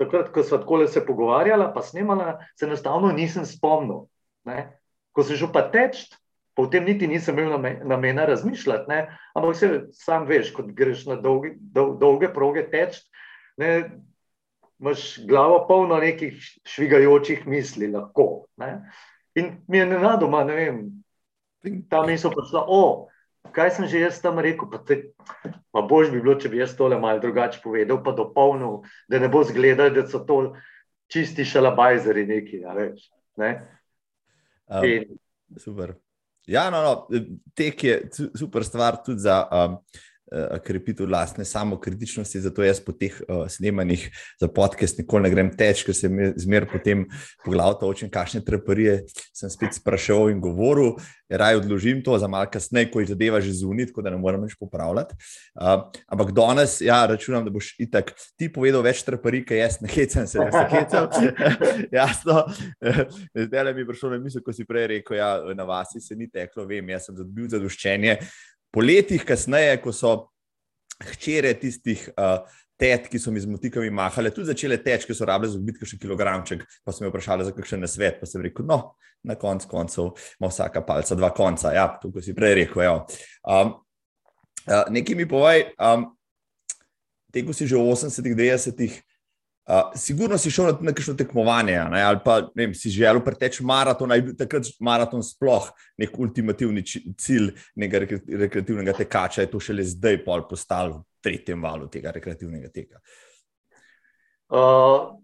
takrat, 0.00 0.32
ko 0.32 0.42
smo 0.42 0.58
tako 0.62 0.86
se 0.86 1.04
pogovarjali, 1.06 1.68
pa 1.74 1.82
snemala, 1.82 2.38
se 2.56 2.66
enostavno 2.66 3.12
nisem 3.12 3.46
spomnil. 3.46 4.06
Ne. 4.48 4.70
Ko 5.12 5.24
sem 5.26 5.36
šel 5.36 5.52
pa 5.52 5.66
teč, 5.72 6.06
pa 6.56 6.64
v 6.64 6.70
tem 6.72 6.86
niti 6.88 7.08
nisem 7.08 7.38
imel 7.38 7.60
namena 7.88 8.24
razmišljati, 8.28 8.88
ne. 8.88 9.00
ampak 9.34 9.56
se 9.56 9.70
sam 9.92 10.26
veš, 10.28 10.54
kot 10.56 10.72
greš 10.76 11.06
na 11.10 11.18
dolgi, 11.20 11.54
dol, 11.60 11.96
dolge 12.00 12.32
proge 12.32 12.64
teč. 12.72 13.02
Máš 14.80 15.18
glavo 15.28 15.66
polno 15.68 15.98
nekih 16.00 16.38
švigajočih 16.64 17.44
misli, 17.46 17.90
lahko. 17.92 18.46
Ne? 18.56 18.78
In 19.36 19.58
mi 19.68 19.76
je 19.76 19.86
nenadoma, 19.86 20.40
ne 20.48 20.54
vem, 20.56 20.78
Ta 21.90 22.02
misel 22.06 22.32
prišla, 22.32 22.64
o, 22.68 23.08
kaj 23.52 23.74
sem 23.76 23.88
že 23.90 24.04
jaz 24.04 24.20
tam 24.22 24.40
rekel. 24.40 24.68
Pa, 24.70 24.80
te, 24.84 25.12
pa 25.72 25.82
bož 25.84 26.12
bi 26.12 26.20
bilo, 26.20 26.36
če 26.40 26.52
bi 26.52 26.60
jaz 26.62 26.76
tole 26.78 26.98
malo 27.00 27.20
drugače 27.20 27.60
povedal, 27.64 28.00
pa 28.04 28.14
dopolnil, 28.16 28.80
da 29.10 29.20
ne 29.20 29.28
bo 29.32 29.44
zgledal, 29.44 29.92
da 29.94 30.06
so 30.08 30.22
to 30.24 30.56
čisti 31.10 31.44
šalabajzeri 31.44 32.26
neki. 32.26 32.62
Ja, 32.64 32.76
veš, 32.76 33.10
ne? 33.40 33.50
um, 34.70 34.86
In, 34.86 35.08
super. 35.60 35.96
Ja, 36.50 36.70
no, 36.72 36.80
no, 36.82 37.22
tek 37.54 37.84
je 37.84 37.96
super 38.38 38.64
stvar 38.64 39.02
tudi 39.04 39.22
za 39.22 39.44
um, 39.46 39.76
krepitev 40.64 41.06
vlastne 41.06 41.44
samokritičnosti. 41.44 42.40
Zato 42.40 42.62
jaz 42.62 42.80
po 42.80 42.92
teh 42.92 43.14
uh, 43.28 43.46
snemanjih 43.48 44.08
za 44.40 44.48
podcast 44.48 44.98
nikoli 44.98 45.26
ne 45.26 45.30
grem 45.30 45.50
teč, 45.56 45.84
ker 45.86 45.96
se 45.96 46.08
mi 46.08 46.30
zmer 46.36 46.68
potem 46.70 47.06
poglavito 47.44 47.88
očem, 47.88 48.10
kakšne 48.10 48.44
treparije 48.46 49.02
sem 49.34 49.50
spet 49.50 49.74
spraševal 49.74 50.30
in 50.30 50.40
govoril. 50.40 50.96
Raj 51.30 51.60
odložim 51.60 52.00
to 52.02 52.16
za 52.18 52.26
malce 52.26 52.56
kasneje, 52.56 52.88
ko 52.90 53.00
je 53.00 53.12
zadeva 53.12 53.38
že 53.40 53.52
zunit, 53.54 53.92
tako 53.92 54.02
da 54.02 54.10
ne 54.10 54.18
morem 54.18 54.42
več 54.42 54.56
popravljati. 54.58 55.14
Uh, 55.54 55.86
ampak 56.10 56.32
danes, 56.34 56.80
ja, 56.82 57.04
računam, 57.06 57.44
da 57.46 57.54
boš 57.54 57.74
itak 57.78 58.12
ti 58.38 58.50
povedal 58.52 58.82
več 58.82 59.04
treparij, 59.06 59.44
kaj 59.46 59.62
jaz 59.62 59.78
ne 59.84 59.90
hecam 59.92 60.26
se, 60.26 60.38
da 60.42 60.50
se 60.50 60.64
hecam. 60.74 61.06
Jasno, 62.00 62.44
zdaj 63.34 63.74
mi 63.74 63.84
je 63.84 63.86
prišlo 63.86 64.10
na 64.10 64.18
misel, 64.18 64.42
ko 64.42 64.54
si 64.54 64.66
prej 64.66 64.88
rekel, 64.96 65.20
ja, 65.20 65.30
na 65.54 65.66
vas 65.68 65.94
se 65.94 66.16
ni 66.18 66.26
teklo, 66.30 66.66
vem, 66.66 66.90
jaz 66.94 67.06
sem 67.08 67.18
dobil 67.18 67.46
zadoščenje. 67.50 68.18
Po 68.70 68.82
letih 68.84 69.24
kasneje, 69.26 69.78
ko 69.82 69.92
so 69.94 70.14
hčere 71.00 71.52
tistih 71.58 72.02
uh, 72.14 72.44
tet, 72.80 73.08
ki 73.12 73.18
so 73.20 73.32
mi 73.32 73.40
z 73.40 73.48
motikami 73.50 73.90
mahale, 73.92 74.32
tudi 74.32 74.48
začele 74.50 74.78
teči, 74.80 75.08
ki 75.08 75.16
so 75.16 75.28
rabile 75.28 75.52
za 75.52 75.60
biti 75.64 75.88
še 75.88 75.98
kilogramček, 76.00 76.64
pa 76.84 76.94
so 76.94 77.04
me 77.04 77.10
vprašali 77.10 77.44
za 77.48 77.54
kakšen 77.56 77.84
nasvet, 77.84 78.20
pa 78.20 78.28
sem 78.28 78.44
rekel, 78.44 78.64
no, 78.68 78.94
na 79.26 79.36
koncu 79.40 79.68
koncev 79.68 80.12
ima 80.40 80.48
vsaka 80.48 80.84
palca 80.86 81.18
dva 81.18 81.32
konca, 81.36 81.74
ja, 81.76 81.86
tukaj 82.00 82.24
si 82.24 82.36
prej 82.36 82.56
rekel. 82.62 82.86
Ja. 82.86 82.94
Um, 83.44 83.74
uh, 84.64 84.86
nekaj 84.92 85.18
mi 85.18 85.28
povej, 85.28 85.66
um, 85.76 86.08
teko 87.34 87.56
si 87.56 87.68
že 87.68 87.76
v 87.76 87.84
80-ih, 87.84 88.36
90-ih, 88.38 88.96
Uh, 89.70 89.92
sigurno 89.94 90.38
si 90.38 90.50
šel 90.50 90.64
na 90.66 90.90
neko 90.90 91.12
tekmovanje, 91.14 91.76
ne, 91.92 92.00
ali 92.02 92.18
pa 92.24 92.40
vem, 92.58 92.72
si 92.74 92.90
želel 92.90 93.20
preteči 93.22 93.62
maraton, 93.62 94.10
ali 94.10 94.32
takrat 94.34 94.66
maraton 94.82 95.22
sploh 95.22 95.68
nek 96.02 96.16
ultimativni 96.18 96.82
cilj 96.82 97.52
nekega 97.78 98.18
rekreativnega 98.40 98.96
tekača, 98.98 99.44
je 99.44 99.50
to 99.52 99.60
šele 99.62 99.84
zdaj 99.86 100.18
pol 100.24 100.42
postal 100.50 100.90
v 100.96 100.98
tretjem 101.22 101.62
valu 101.62 101.86
tega 101.86 102.10
rekreativnega 102.16 102.70
teka. 102.74 102.98
Uh, 104.50 105.14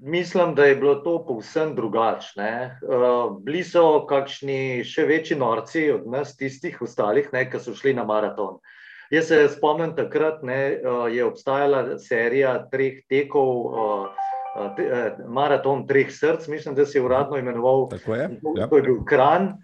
mislim, 0.00 0.54
da 0.56 0.64
je 0.64 0.78
bilo 0.80 0.94
to 1.04 1.18
povsem 1.28 1.74
drugačne. 1.76 2.78
Uh, 2.80 3.36
bili 3.44 3.60
so 3.68 4.06
kakšni 4.08 4.80
še 4.88 5.04
večji 5.10 5.36
norci 5.36 5.90
od 5.92 6.08
nas, 6.08 6.32
tistih 6.40 6.80
ostalih, 6.88 7.28
ki 7.28 7.60
so 7.60 7.76
šli 7.76 7.92
na 8.00 8.08
maraton. 8.08 8.56
Uh, 8.56 8.80
Jaz 9.10 9.28
se 9.28 9.48
spomnim, 9.48 9.96
takrat 9.96 10.42
ne, 10.42 10.60
eh, 10.72 10.80
je 11.12 11.24
obstajala 11.24 11.98
serija 11.98 12.56
treh 12.70 13.02
tekov, 13.08 13.74
eh, 13.74 14.82
eh, 14.84 15.16
maraton 15.28 15.86
treh 15.86 16.10
src, 16.12 16.48
mislim, 16.48 16.74
da 16.74 16.86
se 16.86 16.98
je 16.98 17.02
uradno 17.02 17.38
imenoval. 17.38 17.88
Tako 17.88 18.14
je. 18.14 18.30
Ja. 18.56 18.68
To 18.68 18.76
je 18.76 18.82
bil 18.82 19.04
Kran, 19.04 19.54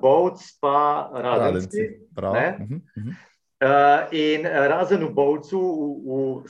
Bovc, 0.00 0.40
pa 0.60 1.10
Radenci. 1.14 1.88
Radenci 2.16 2.80
Uh, 2.96 3.12
in 4.10 4.44
eh, 4.46 4.68
razen 4.68 5.00
v 5.00 5.12
Bovcu, 5.14 5.58
uh, 5.58 6.42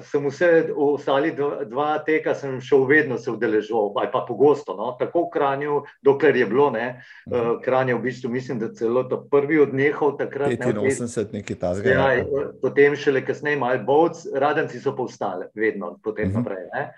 sem 0.00 0.24
vse 0.24 0.72
ostali 0.72 1.34
dva, 1.36 1.64
dva 1.68 1.98
teka, 2.00 2.32
sem 2.34 2.60
šel 2.64 2.86
vedno 2.88 3.18
se 3.18 3.30
udeležoval, 3.30 3.92
ali 3.96 4.08
pa 4.12 4.24
pogosto, 4.24 4.72
no? 4.76 4.96
tako 4.96 5.26
v 5.26 5.30
Kranju, 5.36 5.82
dokler 6.00 6.36
je 6.36 6.46
bilo, 6.46 6.70
ne, 6.72 7.02
uh, 7.28 7.60
Kranje 7.60 7.94
v 7.94 8.00
bistvu, 8.08 8.30
mislim, 8.32 8.58
da 8.58 8.72
celo 8.72 9.04
to 9.04 9.20
prvi 9.30 9.60
odnehal 9.60 10.16
takrat. 10.16 10.56
85, 10.56 11.36
nekaj 11.36 11.60
tazga. 11.60 11.90
Ja, 11.90 12.08
ja, 12.16 12.24
potem 12.62 12.96
šele 12.96 13.20
kasneje, 13.20 13.60
malo 13.60 13.84
Bovc, 13.84 14.24
radenci 14.32 14.80
so 14.80 14.96
pa 14.96 15.04
ostali, 15.04 15.52
vedno, 15.54 15.98
potem 16.00 16.32
uh 16.32 16.32
mhm. 16.32 16.40
-huh. 16.40 16.44
naprej. 16.44 16.64
Ne? 16.72 16.92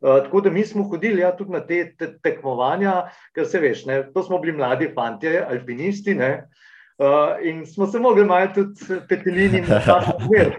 Uh, 0.00 0.22
tako 0.22 0.40
da 0.40 0.50
mi 0.50 0.64
smo 0.64 0.84
hodili 0.84 1.20
ja, 1.20 1.36
tudi 1.36 1.50
na 1.50 1.66
te, 1.66 1.94
te 1.98 2.14
tekmovanja, 2.22 3.10
ker 3.34 3.46
se 3.46 3.58
veš, 3.58 3.86
ne, 3.86 4.06
to 4.14 4.22
smo 4.22 4.38
bili 4.38 4.56
mladi 4.56 4.92
fanti, 4.94 5.38
alpinisti. 5.38 6.14
Ne, 6.14 6.46
uh, 6.46 6.69
Uh, 7.00 7.46
in 7.48 7.66
smo 7.66 7.86
se 7.86 7.98
mogli 7.98 8.24
malo 8.24 8.50
tudi 8.54 9.00
petelini 9.08 9.60
na 9.60 9.78
ta 9.80 10.02
smer. 10.20 10.50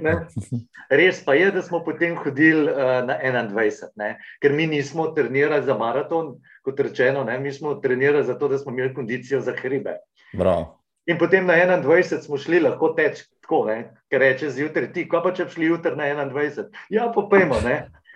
Res 0.90 1.20
pa 1.26 1.36
je, 1.38 1.52
da 1.54 1.62
smo 1.62 1.84
potem 1.86 2.16
hodili 2.18 2.66
uh, 2.72 3.06
na 3.06 3.20
21, 3.22 3.92
ne? 4.02 4.16
ker 4.42 4.56
mi 4.58 4.66
nismo 4.68 5.12
trenirali 5.14 5.62
za 5.66 5.78
maraton, 5.78 6.34
kot 6.66 6.80
rečeno, 6.80 7.24
ne? 7.24 7.38
mi 7.40 7.54
smo 7.54 7.76
trenirali 7.84 8.26
za 8.26 8.34
to, 8.40 8.48
da 8.48 8.58
smo 8.58 8.74
imeli 8.74 8.94
kondicijo 8.94 9.42
za 9.42 9.54
hribe. 9.54 10.00
Bravo. 10.34 10.82
In 11.06 11.22
potem 11.22 11.46
na 11.46 11.54
21 11.54 12.26
smo 12.26 12.38
šli 12.42 12.60
lahko 12.60 12.90
teč 12.98 13.22
tako, 13.42 13.68
ne? 13.70 13.92
ker 14.10 14.26
reče 14.26 14.50
zjutraj 14.50 14.92
ti, 14.98 15.06
ko 15.10 15.22
pa 15.22 15.36
če 15.38 15.46
bi 15.46 15.58
šli 15.60 15.70
jutri 15.70 15.94
na 15.96 16.10
21, 16.26 16.74
ja, 16.90 17.12
popejmo 17.14 17.62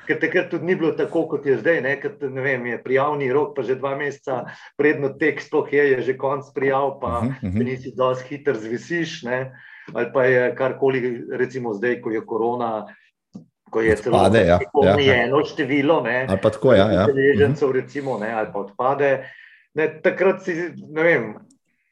ker 0.07 0.19
takrat 0.21 0.49
tudi 0.49 0.65
ni 0.65 0.75
bilo 0.75 0.91
tako, 0.97 1.25
kot 1.29 1.45
je 1.45 1.57
zdaj. 1.57 1.81
Ne, 1.81 1.95
ker, 2.01 2.15
ne 2.29 2.41
vem, 2.41 2.65
je 2.65 2.81
prijavni 2.83 3.31
rok, 3.33 3.55
pa 3.55 3.65
že 3.65 3.77
dva 3.79 3.95
meseca 3.99 4.43
predno 4.77 5.09
tekst, 5.19 5.51
to 5.51 5.65
je, 5.71 5.83
je 5.91 6.01
že 6.01 6.17
konc 6.17 6.45
prijav, 6.55 6.99
pa 7.01 7.19
uh 7.19 7.31
-huh. 7.41 7.63
nisi 7.63 7.93
dosti 7.95 8.27
hiter 8.29 8.57
zvisiš. 8.57 9.23
Ne, 9.23 9.51
ali 9.93 10.11
pa 10.13 10.23
je 10.23 10.55
karkoli, 10.55 11.25
recimo 11.31 11.73
zdaj, 11.73 12.01
ko 12.01 12.11
je 12.11 12.25
korona. 12.25 12.85
Ko 13.69 13.81
je 13.81 13.95
celo 13.95 14.17
odpade, 14.17 14.45
ja. 14.45 14.59
ja. 14.83 15.23
eno 15.23 15.41
število, 15.45 16.01
ne, 16.01 16.25
ali 16.29 16.39
pa 16.41 16.49
tako, 16.49 16.73
ja, 16.73 16.91
ja. 16.91 17.05
Ležencev, 17.05 17.71
recimo, 17.71 18.19
ne, 18.19 18.31
ali 18.33 18.47
pa 18.53 18.59
odpade. 18.59 19.31
Ne, 19.73 20.01
takrat 20.01 20.43
si, 20.43 20.53
ne 20.93 21.03
vem, 21.03 21.33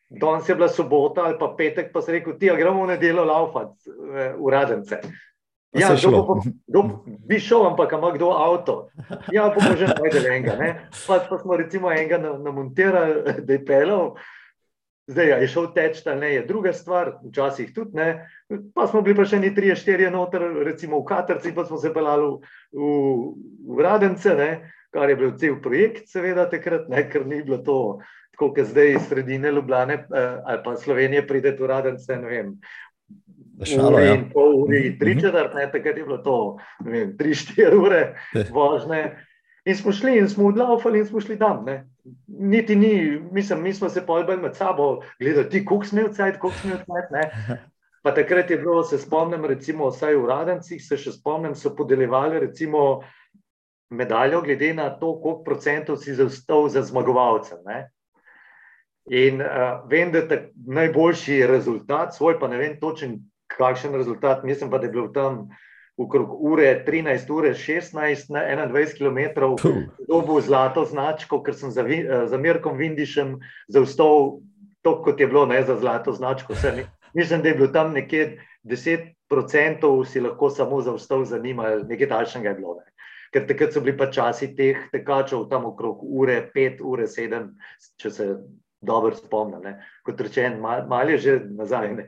danes 0.10 0.50
je 0.50 0.56
bila 0.56 0.70
sobota 0.70 1.26
ali 1.26 1.36
pa 1.40 1.56
petek, 1.58 1.92
pa 1.94 2.02
si 2.02 2.12
rekel, 2.12 2.38
ti, 2.40 2.52
a 2.52 2.56
gremo 2.56 2.86
v 2.86 2.94
nedeljo 2.94 3.26
laufati, 3.26 3.90
eh, 3.90 4.36
uradence. 5.74 6.52
Ja, 6.68 6.84
bi 7.28 7.40
šel, 7.40 7.66
ampak 7.72 7.96
ima 7.98 8.12
kdo 8.14 8.32
avto. 8.38 8.78
Ja, 9.32 9.50
pa 9.56 9.76
že 9.76 9.90
najdel 9.90 10.30
enega. 10.30 10.56
Pa, 11.08 11.20
pa 11.30 11.40
smo 11.42 11.58
recimo 11.58 11.92
enega 11.92 12.18
namontirali, 12.22 13.42
da 13.48 13.54
je 13.54 13.66
pelal. 13.66 14.16
Zdaj 15.08 15.28
ja, 15.28 15.38
je 15.44 15.48
šel 15.52 15.66
teč, 15.76 15.98
da 16.06 16.16
ne 16.16 16.30
je 16.34 16.46
druga 16.48 16.72
stvar, 16.74 17.18
včasih 17.28 17.74
tudi 17.76 17.98
ne. 18.00 18.30
Pa 18.76 18.88
smo 18.88 19.02
bili 19.04 19.18
pa 19.18 19.26
še 19.28 19.42
ni 19.44 19.50
tri, 19.56 19.74
štiri 19.76 20.08
noter, 20.12 20.46
recimo 20.64 21.02
v 21.02 21.10
Katarci, 21.10 21.52
pa 21.52 21.66
smo 21.68 21.76
se 21.78 21.92
pelali 21.92 22.24
v, 22.24 22.54
v, 22.72 22.94
v 23.76 23.84
Radence, 23.84 24.36
ne? 24.40 24.52
kar 24.94 25.10
je 25.10 25.16
bil 25.18 25.32
cel 25.42 25.56
projekt, 25.58 26.06
seveda, 26.08 26.46
takrat, 26.50 26.86
ne? 26.88 27.04
ker 27.10 27.26
ni 27.28 27.42
bilo 27.44 27.60
to. 27.66 27.80
Tako 28.34 28.50
kot 28.54 28.70
zdaj 28.70 28.96
iz 28.96 29.04
sredine 29.10 29.52
Ljubljana 29.52 29.94
eh, 29.94 30.38
ali 30.46 30.62
pa 30.64 30.76
Slovenije 30.78 31.28
pride 31.28 31.52
v 31.60 31.68
Radence, 31.70 32.16
ne 32.18 32.30
vem, 32.30 32.56
Šalo, 33.62 33.92
uri 33.94 34.06
ja. 34.06 34.16
in 34.16 34.24
pol 34.34 34.56
uri, 34.64 34.80
mhm. 34.90 34.98
tri 35.00 35.14
četrt, 35.22 35.54
ne, 35.54 35.68
takrat 35.72 35.98
je 35.98 36.04
bilo 36.04 36.18
to, 36.26 36.40
ne 36.86 36.92
vem, 36.92 37.14
tri, 37.18 37.36
štiri 37.38 37.78
ure 37.78 38.02
vožnje. 38.52 39.04
In 39.66 39.78
smo 39.80 39.94
šli 39.96 40.18
in 40.20 40.28
smo 40.28 40.50
odlaufali 40.50 41.00
in 41.00 41.06
smo 41.06 41.22
šli 41.24 41.38
tam. 41.40 41.62
Ne. 41.66 41.86
Niti 42.28 42.76
ni, 42.76 43.20
mislim, 43.32 43.62
mi 43.64 43.74
smo 43.74 43.90
se 43.90 44.06
pojbali 44.06 44.42
med 44.42 44.56
sabo, 44.56 45.02
gledali 45.20 45.50
ti, 45.50 45.66
koliko 45.66 45.86
smo 45.86 46.02
odcajt, 46.02 46.40
koliko 46.40 46.60
smo 46.60 46.74
odcajt. 46.74 47.62
Pa 48.04 48.12
takrat 48.12 48.50
je 48.52 48.58
bilo, 48.58 48.84
se 48.84 48.98
spomnim, 49.00 49.46
recimo, 49.46 49.88
vsaj 49.88 50.18
v 50.20 50.26
Radencih, 50.28 50.82
se 50.84 50.98
še 51.00 51.14
spomnim, 51.16 51.54
so 51.56 51.72
podeljevali 51.76 52.42
recimo 52.44 53.04
medaljo 53.94 54.42
glede 54.42 54.74
na 54.74 54.90
to, 54.90 55.14
koliko 55.22 55.44
procentov 55.44 56.02
si 56.02 56.16
zaustal 56.16 56.68
za 56.70 56.82
zmagovalcem. 56.84 57.62
Ne. 57.64 57.86
In 59.08 59.40
uh, 59.40 59.86
vem, 59.88 60.12
da 60.12 60.26
je 60.28 60.42
najboljši 60.68 61.46
rezultat, 61.48 62.16
svoj 62.16 62.36
pa 62.40 62.48
ne 62.52 62.60
vem 62.60 62.76
točen, 62.80 63.22
kakšen 63.58 63.96
rezultat. 63.96 64.44
Mislim 64.44 64.72
pa, 64.72 64.78
da 64.78 64.86
je 64.90 64.92
bil 64.92 65.12
tam 65.14 65.48
okrog 65.98 66.34
ure 66.42 66.84
13, 66.88 67.30
ure 67.30 67.54
16 67.54 68.30
na 68.34 68.68
21 68.68 68.98
km, 68.98 69.42
dobil 70.08 70.42
zlato 70.42 70.86
značko, 70.86 71.44
ker 71.44 71.54
sem 71.54 71.72
za, 71.72 71.86
eh, 71.86 72.26
za 72.28 72.38
Mirkom 72.38 72.78
Vindišem 72.78 73.38
zaustal 73.68 74.40
to, 74.82 75.02
kot 75.04 75.20
je 75.20 75.28
bilo 75.28 75.46
ne, 75.46 75.64
za 75.64 75.78
zlato 75.78 76.12
značko. 76.12 76.54
Vse, 76.54 76.86
mislim, 77.14 77.42
da 77.42 77.50
je 77.50 77.56
bilo 77.56 77.68
tam 77.68 77.94
nekje 77.94 78.42
10% 78.64 80.06
si 80.06 80.20
lahko 80.20 80.50
samo 80.50 80.82
zaustal 80.82 81.26
za 81.26 81.38
njima, 81.38 81.76
nekaj 81.88 82.08
daljšega 82.08 82.50
je 82.50 82.56
bilo. 82.56 82.76
Ne. 82.76 82.92
Ker 83.34 83.48
takrat 83.48 83.74
so 83.74 83.82
bili 83.82 83.98
pa 83.98 84.12
časi 84.12 84.56
teh 84.56 84.78
tekačev 84.92 85.48
tam 85.50 85.66
okrog 85.66 86.04
ure 86.04 86.50
5, 86.56 86.82
ure 86.82 87.08
7, 87.08 87.48
če 87.98 88.12
se 88.12 88.28
dobro 88.82 89.16
spomnim. 89.16 89.80
Kot 90.06 90.22
rečeno, 90.22 90.60
malo 90.62 90.88
mal 90.88 91.10
je 91.10 91.18
že 91.18 91.40
nazaj. 91.46 91.96
Ne. 91.96 92.08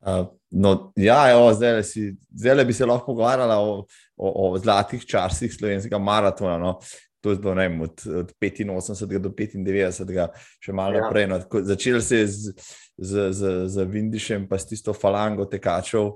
Uh, 0.00 0.26
no, 0.50 0.92
ja, 0.96 1.30
evo, 1.30 1.52
zdaj, 1.54 1.82
si, 1.84 2.16
zdaj 2.32 2.64
bi 2.64 2.72
se 2.72 2.86
lahko 2.86 3.12
pogovarjala 3.12 3.58
o, 3.60 3.84
o, 4.16 4.52
o 4.52 4.58
zlatih 4.58 5.04
časih 5.06 5.52
slovenskega 5.54 5.98
maratona. 5.98 6.58
No. 6.58 6.78
To 7.20 7.30
je 7.30 7.36
bilo 7.36 7.52
vem, 7.54 7.80
od, 7.84 8.00
od 8.16 8.32
85 8.40 9.18
do 9.20 9.28
95, 9.28 10.28
še 10.64 10.72
malo 10.72 10.96
ja. 10.96 11.04
naprej. 11.04 11.26
No. 11.28 11.40
Začel 11.68 12.00
se 12.00 12.22
je 12.22 12.26
z, 12.26 12.54
z, 12.96 13.26
z, 13.36 13.50
z 13.68 13.84
Vindišem, 13.84 14.46
pa 14.48 14.56
s 14.56 14.70
tisto 14.70 14.94
falango 14.96 15.44
tekačev, 15.44 16.14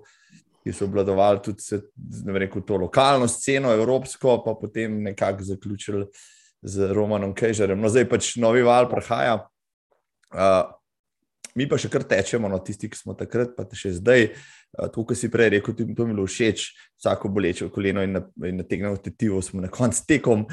ki 0.65 0.73
so 0.73 0.89
obladovali 0.89 1.43
tudi 1.45 1.61
se, 1.61 1.83
rekel, 2.25 2.65
to 2.65 2.81
lokalno 2.81 3.29
sceno, 3.29 3.75
evropsko, 3.77 4.39
pa 4.47 4.57
potem 4.57 5.03
nekako 5.05 5.45
zaključili 5.45 6.07
z 6.65 6.89
Romanom 6.97 7.35
Kejžerjem. 7.37 7.85
No, 7.85 7.93
zdaj 7.93 8.09
pač 8.09 8.31
novi 8.41 8.65
val 8.65 8.89
prihaja. 8.89 9.43
Uh, 10.33 10.73
mi 11.55 11.69
pa 11.71 11.79
še 11.81 11.91
kar 11.93 12.05
tečemo, 12.09 12.51
no, 12.51 12.59
tisti, 12.65 12.91
ki 12.91 12.99
smo 12.99 13.17
takrat, 13.19 13.55
pa 13.57 13.67
še 13.71 13.95
zdaj. 14.01 14.31
Uh, 14.75 14.89
to, 14.91 15.05
kar 15.07 15.19
si 15.19 15.31
prej 15.31 15.53
rekel, 15.55 15.75
tudi 15.79 15.95
to 15.95 16.03
mi 16.03 16.11
je 16.11 16.17
bilo 16.17 16.27
všeč, 16.27 16.65
vsako 16.99 17.31
boleče 17.31 17.69
koleno 17.71 18.03
in, 18.03 18.17
na, 18.17 18.23
in 18.49 18.59
nategnemo 18.59 18.99
tetivo, 18.99 19.39
smo 19.43 19.63
na 19.63 19.71
koncu 19.71 20.03
tekom 20.09 20.45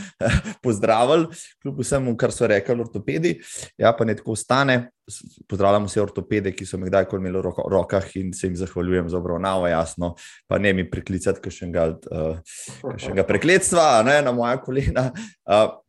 pozdravili, 0.66 1.32
kljub 1.64 1.82
vsemu, 1.82 2.14
kar 2.22 2.34
so 2.36 2.50
rekli 2.50 2.78
ortopedi. 2.86 3.34
Ja, 3.82 3.96
pa 3.98 4.06
ne 4.06 4.16
tako 4.20 4.38
stane. 4.38 4.92
Pozdravljamo 5.50 5.90
vse 5.90 6.04
ortopede, 6.04 6.54
ki 6.56 6.66
so 6.70 6.78
me 6.80 6.88
kdajkoli 6.88 7.20
imeli 7.20 7.42
v 7.42 7.66
rokah 7.74 8.06
in 8.22 8.30
se 8.38 8.48
jim 8.48 8.56
zahvaljujem 8.56 9.10
za 9.12 9.18
obravnavo, 9.18 9.66
jasno, 9.68 10.14
pa 10.48 10.62
ne 10.62 10.72
mi 10.78 10.86
preklicati 10.88 11.42
kakšnega 11.44 11.88
uh, 12.14 13.26
prekletstva 13.28 14.04
ne, 14.08 14.22
na 14.22 14.32
moja 14.32 14.62
kolena. 14.62 15.10
Uh, 15.50 15.82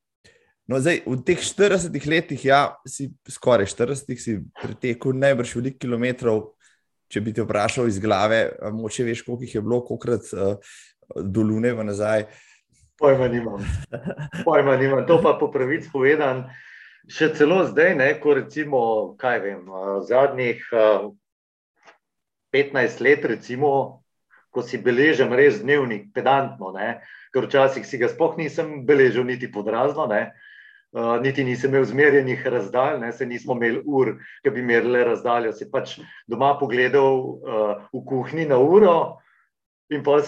No, 0.70 0.78
zdaj, 0.78 1.02
v 1.02 1.18
teh 1.26 1.40
40 1.42 1.90
letih, 2.06 2.38
ja, 2.46 2.78
si 2.86 3.10
skoraj 3.26 3.66
40, 3.66 4.14
si 4.14 4.38
pretekel 4.62 5.16
najbrž 5.18 5.56
veliko 5.58 5.82
kilometrov. 5.82 6.52
Če 7.12 7.20
bi 7.20 7.34
te 7.34 7.42
vprašal 7.44 7.90
iz 7.90 7.98
glave, 8.00 8.46
moče 8.72 9.04
veš, 9.04 9.24
koliko 9.26 9.44
jih 9.44 9.56
je 9.58 9.62
bilo, 9.64 9.80
kolikrat 9.84 10.30
uh, 10.32 10.76
do 11.18 11.42
Lune 11.44 11.74
v 11.76 11.84
nazaj. 11.84 12.24
Pojma 12.96 13.26
nimam. 13.28 13.58
Pojma 14.46 14.76
nimam. 14.80 15.02
To 15.10 15.18
pa 15.20 15.34
po 15.36 15.50
pravici 15.52 15.90
povedan. 15.92 16.46
Še 17.10 17.32
celo 17.34 17.66
zdaj, 17.66 17.96
ne, 17.98 18.06
ko 18.22 18.38
recimo, 18.38 18.80
kaj 19.18 19.42
vem, 19.42 19.66
zadnjih 20.06 20.62
uh, 20.70 21.10
15 22.54 23.02
let, 23.02 23.26
recimo, 23.26 23.72
ko 24.54 24.62
si 24.62 24.78
beležem 24.78 25.34
res 25.34 25.58
dnevnik, 25.60 26.12
pedantno, 26.14 26.70
ne, 26.72 27.02
ker 27.34 27.50
včasih 27.50 27.84
si 27.84 27.98
ga 27.98 28.08
spoh 28.08 28.38
nisem 28.38 28.86
beležil 28.86 29.26
niti 29.26 29.50
podrazno. 29.50 30.06
Ne, 30.06 30.22
uh, 30.30 30.48
Uh, 30.92 31.16
niti 31.22 31.44
nisem 31.44 31.70
imel 31.72 31.86
zmerjenih 31.88 32.42
razdalj, 32.52 32.98
ne, 33.00 33.12
se 33.16 33.24
nismo 33.26 33.54
imeli 33.56 33.80
ur, 33.86 34.10
ki 34.44 34.50
bi 34.52 34.62
merili 34.62 35.00
razdaljo. 35.08 35.54
Si 35.56 35.70
pač 35.72 35.94
doma 36.28 36.52
pogledal 36.60 37.16
uh, 37.16 37.70
v 37.94 38.02
kuhinji 38.08 38.44
na 38.50 38.58
uro 38.60 39.22
in 39.92 40.02
pa 40.04 40.20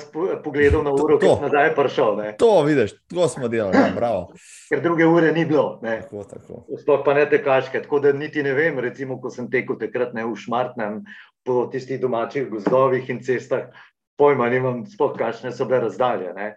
pogledal 0.44 0.82
na 0.84 0.92
uro, 0.92 1.18
ki 1.20 1.26
je 1.26 1.36
nazaj 1.42 1.74
prišel. 1.76 2.16
Ne. 2.16 2.32
To 2.40 2.62
vidiš, 2.64 2.96
to 3.12 3.28
smo 3.28 3.48
delali, 3.48 3.76
ja, 3.76 3.92
bravo. 3.96 4.32
Ker 4.68 4.80
druge 4.80 5.06
ure 5.06 5.32
ni 5.32 5.44
bilo. 5.44 5.80
Tako, 5.84 6.24
tako. 6.28 6.64
Sploh 6.80 7.04
pa 7.04 7.14
ne 7.14 7.28
te 7.28 7.42
kaške. 7.44 7.82
Tako 7.84 8.00
da 8.00 8.12
niti 8.12 8.42
ne 8.42 8.52
vem, 8.56 8.78
recimo, 8.80 9.20
ko 9.20 9.32
sem 9.32 9.50
tekel 9.52 9.78
takrat 9.80 10.14
ne 10.16 10.24
v 10.24 10.36
Šmartnem 10.36 11.02
po 11.44 11.66
tistih 11.72 12.00
domačih 12.00 12.48
gozdovih 12.48 13.08
in 13.12 13.20
cestah, 13.24 13.68
pojma 14.16 14.48
nimam, 14.48 14.84
sploh 14.88 15.16
kakšne 15.16 15.52
so 15.52 15.68
bile 15.68 15.84
razdalje. 15.88 16.32
Ne. 16.36 16.54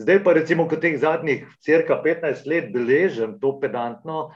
Zdaj 0.00 0.22
pa, 0.24 0.32
recimo, 0.32 0.64
kot 0.68 0.80
teh 0.80 0.96
zadnjih 0.96 1.44
cirka 1.60 1.98
15 2.04 2.46
let 2.48 2.70
beležim 2.72 3.36
to 3.40 3.58
pedantno, 3.60 4.30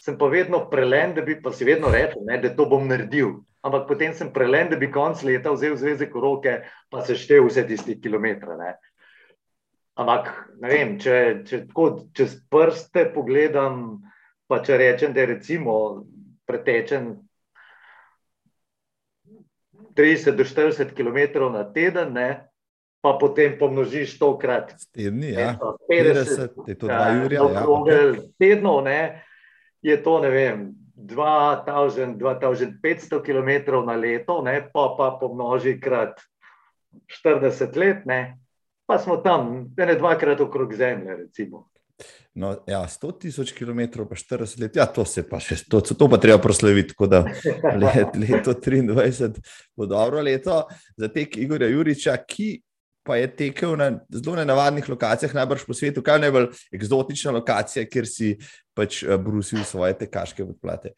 sem 0.00 0.16
pa 0.18 0.26
vedno 0.32 0.64
prelen, 0.70 1.12
da 1.14 1.22
bi 1.22 1.36
pa 1.42 1.52
si 1.52 1.68
vedno 1.68 1.90
rekel, 1.92 2.24
ne, 2.26 2.38
da 2.40 2.54
to 2.56 2.66
bom 2.66 2.88
naredil. 2.88 3.42
Ampak 3.62 3.84
potem 3.86 4.14
sem 4.16 4.32
prelen, 4.34 4.72
da 4.72 4.78
bi 4.80 4.90
konc 4.90 5.20
leta 5.22 5.52
vzel 5.54 5.76
zvezek 5.78 6.14
v 6.16 6.22
roke, 6.24 6.54
pa 6.90 7.04
se 7.06 7.14
štev 7.14 7.46
vse 7.46 7.66
tiste 7.68 7.98
kilometre. 8.00 8.56
Ne. 8.58 8.72
Ampak, 10.00 10.32
ne 10.58 10.72
vem, 10.72 10.96
če, 10.98 11.18
če 11.46 11.60
tako 11.68 11.90
čez 12.16 12.38
prste 12.50 13.04
pogledam, 13.14 14.00
pa 14.48 14.62
če 14.64 14.80
rečem, 14.80 15.12
da 15.12 15.22
je 15.22 15.30
recimo 15.36 15.74
pretečen 16.48 17.12
30 19.94 20.40
do 20.40 20.48
40 20.48 20.96
km 20.96 21.52
na 21.52 21.68
teden, 21.68 22.16
ne, 22.16 22.28
pa 23.02 23.18
potem 23.18 23.58
pomnožiš 23.58 24.14
to 24.18 24.38
krat. 24.38 24.76
Tedni, 24.94 25.34
ja. 25.34 25.58
50, 25.90 26.68
je 26.70 26.78
to 26.78 26.86
2 26.86 27.24
ure. 27.26 27.34
Ja, 27.34 27.66
okay. 27.66 28.14
Tedno 28.38 28.80
ne, 28.80 29.24
je 29.82 29.96
to 30.02 30.20
ne 30.22 30.30
vem. 30.30 30.70
2000, 30.94 32.14
2500 32.18 33.18
km 33.26 33.82
na 33.86 33.96
leto, 33.98 34.38
ne, 34.42 34.60
pa, 34.72 34.94
pa 34.94 35.16
pomnoži 35.20 35.80
krat 35.80 36.20
40 37.24 37.76
let, 37.76 38.06
ne, 38.06 38.38
pa 38.86 38.98
smo 39.02 39.16
tam, 39.16 39.72
ne 39.76 39.94
dvakrat 39.98 40.40
okrog 40.40 40.74
Zemlje. 40.74 41.16
Recimo. 41.16 41.66
No, 42.34 42.54
ja, 42.66 42.86
100 42.86 43.18
tisoč 43.18 43.52
km, 43.52 44.06
pa 44.08 44.14
40 44.14 44.60
let, 44.60 44.76
ja, 44.76 44.86
to 44.86 45.04
se 45.04 45.24
pa 45.28 45.40
še, 45.42 45.58
to, 45.68 45.82
to 45.82 46.08
pa 46.08 46.16
treba 46.22 46.38
proslaviti, 46.38 46.94
tako 46.94 47.10
da 47.10 47.24
let, 47.82 48.14
leto 48.16 48.54
23 48.54 49.42
bo 49.76 49.86
dobro 49.86 50.22
leto 50.22 50.62
za 50.96 51.10
tek 51.12 51.36
Igorja 51.36 51.68
Juriča, 51.68 52.16
ki 52.22 52.54
pa 53.02 53.16
je 53.16 53.36
tekel 53.36 53.76
na 53.76 53.90
zelo 54.08 54.36
nenavadnih 54.36 54.88
lokacijah, 54.88 55.34
najbrž 55.34 55.66
po 55.66 55.74
svetu, 55.74 56.02
kaj 56.02 56.14
je 56.14 56.24
najbolj 56.26 56.46
eksotična 56.72 57.32
lokacija, 57.32 57.86
kjer 57.90 58.06
si 58.06 58.36
pač 58.74 59.02
eh, 59.02 59.16
brusil 59.18 59.64
svoje 59.64 59.98
tekaške 59.98 60.46
podplate. 60.46 60.94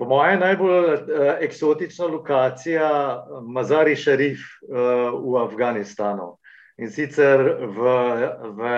Po 0.00 0.06
mojem, 0.08 0.40
najbolj 0.40 0.94
uh, 0.94 1.00
eksotična 1.44 2.06
lokacija 2.06 2.86
je 2.88 3.40
Mazari 3.52 3.96
Šarif 3.96 4.40
uh, 4.64 4.78
v 5.12 5.42
Afganistanu. 5.42 6.38
In 6.80 6.88
sicer 6.88 7.42
v, 7.60 7.90
v, 8.56 8.70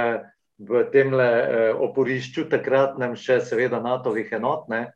v 0.59 0.83
tem 0.91 1.15
uh, 1.15 1.79
oporišču, 1.87 2.49
takratnem 2.51 3.15
še, 3.15 3.39
seveda, 3.39 3.79
NATO-vih 3.79 4.35
enot, 4.35 4.67
ne, 4.67 4.89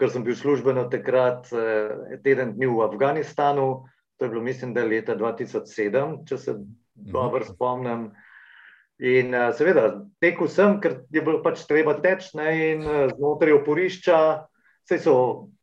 ker 0.00 0.08
sem 0.08 0.24
bil 0.24 0.38
službeno 0.40 0.86
takrat 0.88 1.52
uh, 1.52 2.16
teden 2.24 2.56
dni 2.56 2.72
v 2.72 2.80
Afganistanu, 2.88 3.68
uh, 3.68 3.95
To 4.16 4.24
je 4.24 4.28
bilo, 4.28 4.42
mislim, 4.42 4.74
da 4.74 4.80
je 4.80 4.88
leta 4.88 5.16
2007, 5.16 6.28
če 6.28 6.38
se 6.38 6.54
dobro 6.94 7.44
mhm. 7.44 7.54
spomnim. 7.54 8.10
In 8.98 9.34
uh, 9.34 9.50
seveda, 9.52 9.90
tekel 10.24 10.48
sem, 10.48 10.78
ker 10.80 11.02
je 11.12 11.20
bilo 11.20 11.42
pač 11.44 11.66
treba 11.68 11.98
teči, 12.00 12.32
in 12.40 12.80
uh, 12.80 13.10
znotraj 13.12 13.58
oporišča, 13.58 14.20
vse 14.86 14.98
so 15.04 15.16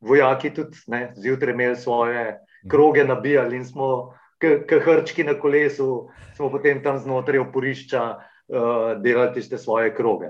vojaki 0.06 0.52
tudi 0.54 0.78
ne, 0.94 1.08
zjutraj 1.18 1.56
imeli 1.56 1.76
svoje 1.76 2.26
mhm. 2.30 2.70
kroge 2.70 3.06
nabijali 3.10 3.58
in 3.58 3.66
smo, 3.66 4.13
kot 4.38 4.74
hrčki 4.86 5.24
na 5.24 5.34
kolesu, 5.39 6.10
smo 6.36 6.52
potem 6.54 6.84
tam 6.84 7.00
znotraj 7.02 7.42
oporišča 7.48 8.04
uh, 8.13 9.02
delali 9.02 9.34
tiste 9.34 9.58
svoje 9.58 9.96
kroge. 9.96 10.30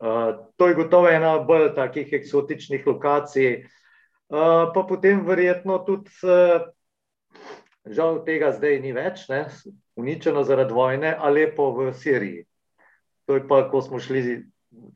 Uh, 0.00 0.46
to 0.56 0.68
je 0.68 0.78
gotovo 0.78 1.10
ena 1.12 1.36
bolj 1.44 1.74
takih 1.74 2.12
eksotičnih 2.12 2.86
lokacij. 2.86 3.66
Uh, 4.26 4.72
pa 4.72 4.86
potem 4.88 5.20
verjetno 5.26 5.78
tudi. 5.84 6.08
Uh, 6.24 6.64
Žal 7.86 8.24
tega 8.26 8.50
zdaj 8.52 8.80
ni 8.82 8.92
več, 8.92 9.28
ne? 9.30 9.46
uničeno 9.96 10.42
zaradi 10.44 10.74
vojne, 10.74 11.14
ali 11.14 11.46
pa 11.56 11.70
v 11.72 11.92
Siriji. 11.94 12.44
To 13.26 13.38
je 13.38 13.46
pa, 13.48 13.62
ko 13.70 13.80
smo 13.82 14.00
šli 14.02 14.42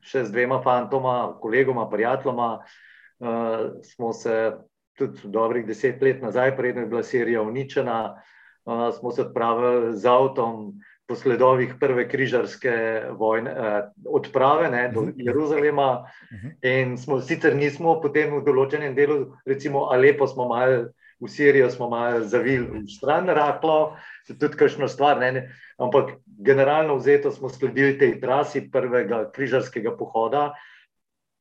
še 0.05 0.25
z 0.27 0.31
dvema 0.31 0.61
fantoma, 0.63 1.33
kolegoma, 1.41 1.87
prijateljoma, 1.89 2.49
uh, 2.61 3.63
smo 3.83 4.13
se 4.13 4.53
tudi 4.99 5.31
dobrih 5.33 5.65
deset 5.65 6.01
let 6.03 6.21
nazaj, 6.21 6.55
predtem 6.57 6.85
je 6.85 6.91
bila 6.91 7.03
Sirija 7.03 7.41
uničena, 7.41 7.97
uh, 8.13 8.87
smo 8.93 9.11
se 9.11 9.25
odpravili 9.25 9.97
z 9.97 10.05
avtom 10.07 10.73
po 11.09 11.15
sledovih 11.15 11.73
prve 11.79 12.05
križarske 12.07 12.75
vojne, 13.19 13.51
uh, 13.51 13.89
odprave 14.05 14.69
ne, 14.71 14.85
do 14.93 15.07
mhm. 15.09 15.27
Jeruzalema. 15.27 16.05
Mhm. 16.31 16.55
In 16.61 16.97
smo 16.97 17.19
sicer 17.19 17.55
nismo 17.55 17.97
potem 18.03 18.37
v 18.37 18.45
določenem 18.45 18.95
delu, 18.95 19.25
recimo 19.47 19.89
Alepo, 19.91 20.27
smo 20.27 20.47
malo 20.51 20.91
v 21.21 21.29
Sirijo 21.29 21.69
smo 21.69 21.89
malo 21.89 22.23
zavili 22.25 22.81
v 22.81 22.87
stran, 22.89 23.29
rahlo, 23.29 23.97
tudi 24.27 24.57
kakšno 24.57 24.87
stvar. 24.89 25.19
Ne, 25.19 25.31
ne. 25.31 25.43
Ampak 25.77 26.17
generalno 26.25 26.97
vzeto 26.97 27.31
smo 27.31 27.49
sledili 27.49 27.97
tej 27.97 28.19
trasi 28.21 28.65
prvega 28.71 29.29
križarskega 29.31 29.93
pohoda. 29.97 30.51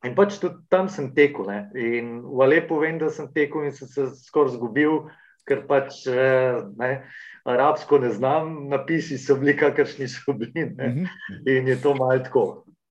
In 0.05 0.15
pač 0.17 0.39
tudi 0.41 0.61
tam 0.69 0.89
sem 0.89 1.15
tekel. 1.17 1.49
Ne. 1.49 1.61
In 1.77 2.21
v 2.21 2.45
Alepu 2.45 2.81
vem, 2.81 3.01
da 3.01 3.11
sem 3.11 3.29
tekel 3.33 3.69
in 3.69 3.73
sem 3.73 3.89
se 3.89 4.07
skoraj 4.29 4.57
zgubil, 4.57 5.09
ker 5.49 5.65
pač 5.69 6.05
ne, 6.77 6.93
arabsko 7.49 7.99
ne 8.05 8.13
znam, 8.13 8.69
napisi 8.69 9.19
so 9.19 9.37
bili, 9.41 9.57
kakršni 9.57 10.09
so 10.09 10.37
bili. 10.37 10.69
Ne. 10.77 10.89
Mhm. 10.89 11.05
In 11.49 11.69
je 11.73 11.81
to 11.81 11.97
malo 11.97 12.21
tako. 12.21 12.47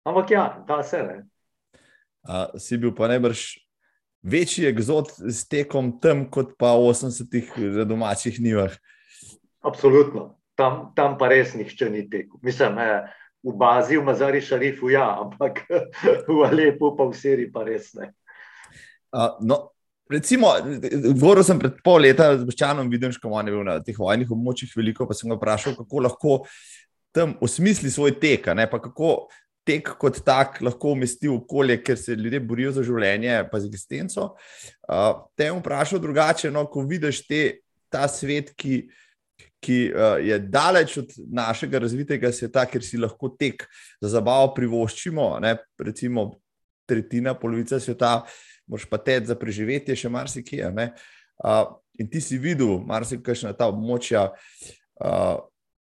Ampak 0.08 0.30
ja, 0.30 0.64
da 0.68 0.82
se 0.82 1.04
ne. 1.04 1.18
A, 2.24 2.48
si 2.60 2.76
bil 2.80 2.92
pa 2.96 3.08
najbrž 3.08 3.67
večji 4.22 4.66
egzot 4.68 5.12
s 5.18 5.46
tekom 5.48 5.94
tam, 6.02 6.26
kot 6.30 6.56
pa 6.58 6.74
v 6.76 6.90
80-ih 6.92 7.52
domačih 7.88 8.40
nivah. 8.42 8.74
Absolutno, 9.64 10.38
tam, 10.58 10.90
tam 10.96 11.16
pa 11.18 11.30
res 11.32 11.54
nihče 11.58 11.90
ni 11.90 12.04
tekel. 12.10 12.38
Mislim, 12.42 12.78
eh, 12.82 13.08
v 13.42 13.54
bazi, 13.56 13.98
v 13.98 14.04
Mazari 14.04 14.40
Šarifu, 14.42 14.90
ja, 14.90 15.06
ampak 15.22 15.64
v 16.28 16.38
Alepu, 16.46 16.94
pa 16.96 17.06
v 17.06 17.14
Siriji, 17.16 17.52
pa 17.52 17.64
res 17.66 17.92
ne. 17.98 18.12
Uh, 19.14 19.34
no. 19.40 19.68
Recimo, 20.08 20.54
govoril 21.20 21.44
sem 21.44 21.58
pred 21.60 21.82
pol 21.84 22.00
leta 22.00 22.30
z 22.32 22.46
Boščanom, 22.48 22.88
vidim, 22.88 23.12
kako 23.12 23.42
je 23.44 23.52
bil 23.52 23.60
na 23.60 23.74
teh 23.84 23.92
vojnih 23.92 24.30
območjih 24.32 24.70
veliko, 24.72 25.04
pa 25.04 25.12
sem 25.12 25.28
ga 25.28 25.36
vprašal, 25.36 25.74
kako 25.76 26.00
lahko 26.00 26.36
tam 27.12 27.34
osmisli 27.44 27.92
svoj 27.92 28.14
tek, 28.16 28.48
ne, 28.56 28.64
pa 28.72 28.80
kako 28.80 29.28
tek 29.68 29.90
kot 30.00 30.22
tak 30.24 30.62
lahko 30.64 30.94
umesti 30.96 31.28
v 31.28 31.36
okolje, 31.36 31.76
ker 31.84 31.98
se 32.00 32.16
ljudje 32.16 32.40
borijo 32.40 32.72
za 32.78 32.84
življenje, 32.86 33.34
pa 33.50 33.60
za 33.60 33.68
existenco. 33.68 34.30
Uh, 34.88 35.26
te 35.36 35.50
bom 35.50 35.60
vprašal 35.60 36.00
drugače, 36.02 36.52
no, 36.54 36.64
ko 36.72 36.86
vidiš 36.88 37.20
te, 37.28 37.42
ta 37.92 38.06
svet, 38.08 38.54
ki, 38.56 38.80
ki 39.64 39.78
uh, 39.92 40.16
je 40.24 40.38
daleč 40.48 40.96
od 41.02 41.12
našega 41.40 41.82
razvitega 41.84 42.32
sveta, 42.32 42.64
ker 42.70 42.84
si 42.84 43.00
lahko 43.00 43.34
tek 43.36 43.66
za 44.00 44.14
zabavo 44.16 44.54
privoščimo, 44.56 45.34
ne, 45.44 45.58
recimo 45.84 46.30
tretjina, 46.88 47.36
polovica 47.36 47.80
sveta. 47.80 48.22
moraš 48.68 48.88
pa 48.88 48.98
teči 49.00 49.26
za 49.28 49.36
preživetje, 49.36 49.96
še 49.96 50.08
marsikje. 50.08 50.72
Uh, 51.44 51.76
in 52.00 52.08
ti 52.08 52.20
si 52.20 52.38
videl, 52.38 52.80
marsikaj 52.84 53.44
na 53.44 53.52
ta 53.52 53.68
območja 53.68 54.30
uh, 54.32 55.36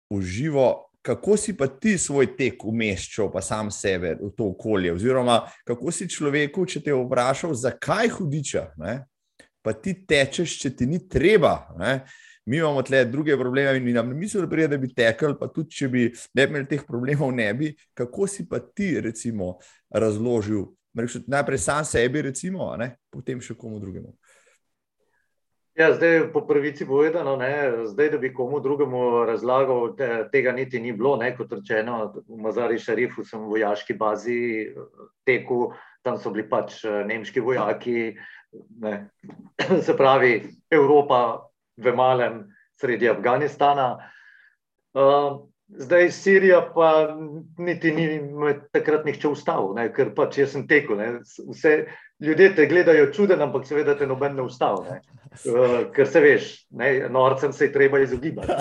uživo. 0.10 0.90
Kako 1.06 1.38
si 1.38 1.54
pa 1.58 1.68
ti 1.68 1.98
svoj 2.02 2.32
tek 2.34 2.64
umeščal, 2.66 3.28
pa 3.30 3.42
sam 3.46 3.70
sebe 3.72 4.16
v 4.18 4.32
to 4.34 4.48
okolje? 4.56 4.90
Oziroma, 4.96 5.44
kako 5.68 5.92
si 5.94 6.08
človeku, 6.10 6.66
če 6.66 6.82
te 6.88 6.96
vprašal, 6.98 7.54
zakaj 7.54 8.10
hudiča, 8.16 8.72
ne? 8.82 9.04
pa 9.62 9.74
ti 9.74 9.94
tečeš, 10.06 10.56
če 10.62 10.72
ti 10.78 10.88
ni 10.90 10.98
treba. 11.10 11.68
Ne? 11.78 12.00
Mi 12.50 12.58
imamo 12.58 12.82
tle 12.86 13.04
druge 13.06 13.38
probleme 13.38 13.78
in 13.78 13.94
nam 13.94 14.10
ne 14.10 14.18
mislijo, 14.18 14.46
da 14.46 14.78
bi 14.78 14.94
tekel, 14.94 15.38
pa 15.38 15.48
tudi 15.48 15.78
če 15.78 15.90
bi 15.90 16.08
ne 16.34 16.44
imeli 16.50 16.68
teh 16.70 16.82
problemov, 16.88 17.34
ne 17.34 17.54
bi. 17.54 17.72
Kako 17.94 18.28
si 18.28 18.48
pa 18.50 18.60
ti, 18.60 18.96
recimo, 19.02 19.60
razložil, 19.90 20.66
najprej 21.28 21.62
sam 21.62 21.86
sebi, 21.86 22.22
recimo, 22.22 22.74
potem 23.14 23.42
še 23.42 23.54
komu 23.54 23.80
drugemu? 23.80 24.14
Ja, 25.76 25.90
zdaj, 25.94 26.32
po 26.32 26.42
pravici 26.48 26.86
povedano, 26.88 27.36
ne, 27.36 27.84
zdaj, 27.86 28.10
da 28.10 28.18
bi 28.18 28.34
komu 28.34 28.62
drugemu 28.64 29.26
razlagal, 29.28 29.96
te, 29.96 30.08
tega 30.32 30.52
niti 30.56 30.80
ni 30.80 30.94
bilo. 30.96 31.18
Ne, 31.20 31.34
kot 31.36 31.52
rečeno, 31.52 32.14
v 32.16 32.38
Mazari 32.40 32.80
Šarifu 32.80 33.26
sem 33.28 33.42
v 33.44 33.50
vojaški 33.58 33.94
bazi 34.00 34.38
tekel, 35.28 35.74
tam 36.00 36.16
so 36.16 36.32
bili 36.32 36.46
pač 36.48 36.80
nemški 36.88 37.44
vojaki, 37.44 38.16
ne, 38.80 38.94
se 39.86 39.98
pravi 39.98 40.32
Evropa 40.72 41.44
v 41.76 41.96
malem 41.96 42.46
sredi 42.80 43.12
Afganistana. 43.12 43.90
Uh, 44.96 45.44
zdaj 45.68 46.12
Sirija 46.12 46.72
pa 46.76 47.18
niti 47.58 47.92
ni 47.92 48.22
takrat 48.72 49.06
nihče 49.06 49.28
ustavil, 49.28 49.74
ne, 49.76 49.90
ker 49.94 50.14
pač 50.16 50.38
jaz 50.38 50.52
sem 50.54 50.68
tekel. 50.68 50.98
Ne, 50.98 51.08
vse, 51.50 51.86
ljudje 52.20 52.56
te 52.56 52.66
gledajo 52.70 53.12
čuden, 53.14 53.42
ampak 53.42 53.66
seveda 53.68 53.98
te 53.98 54.08
noben 54.08 54.36
ne 54.36 54.46
ustavlja. 54.46 55.00
Uh, 55.36 55.92
ker 55.96 56.08
se 56.08 56.20
veš, 56.24 56.52
ne, 56.72 57.10
norcem 57.12 57.54
se 57.54 57.66
je 57.66 57.74
treba 57.74 58.00
izogibati. 58.00 58.48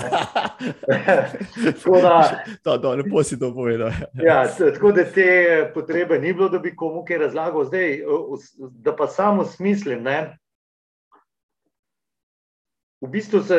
da, 2.65 2.77
da, 2.77 2.95
lepo 2.99 3.23
si 3.23 3.39
to 3.39 3.53
povedal. 3.55 3.93
ja, 4.25 4.47
tako 4.59 4.93
da 4.93 5.05
te 5.05 5.71
potrebe 5.75 6.19
ni 6.19 6.33
bilo, 6.33 6.49
da 6.49 6.59
bi 6.59 6.77
komu 6.77 7.05
kaj 7.05 7.19
razlagal. 7.29 7.65
Zdaj, 7.65 8.01
da 8.59 8.97
pa 8.97 9.07
samo 9.07 9.45
smislim. 9.45 10.03
Ne, 10.03 10.39
v 13.05 13.13
bistvu 13.13 13.43
se 13.43 13.59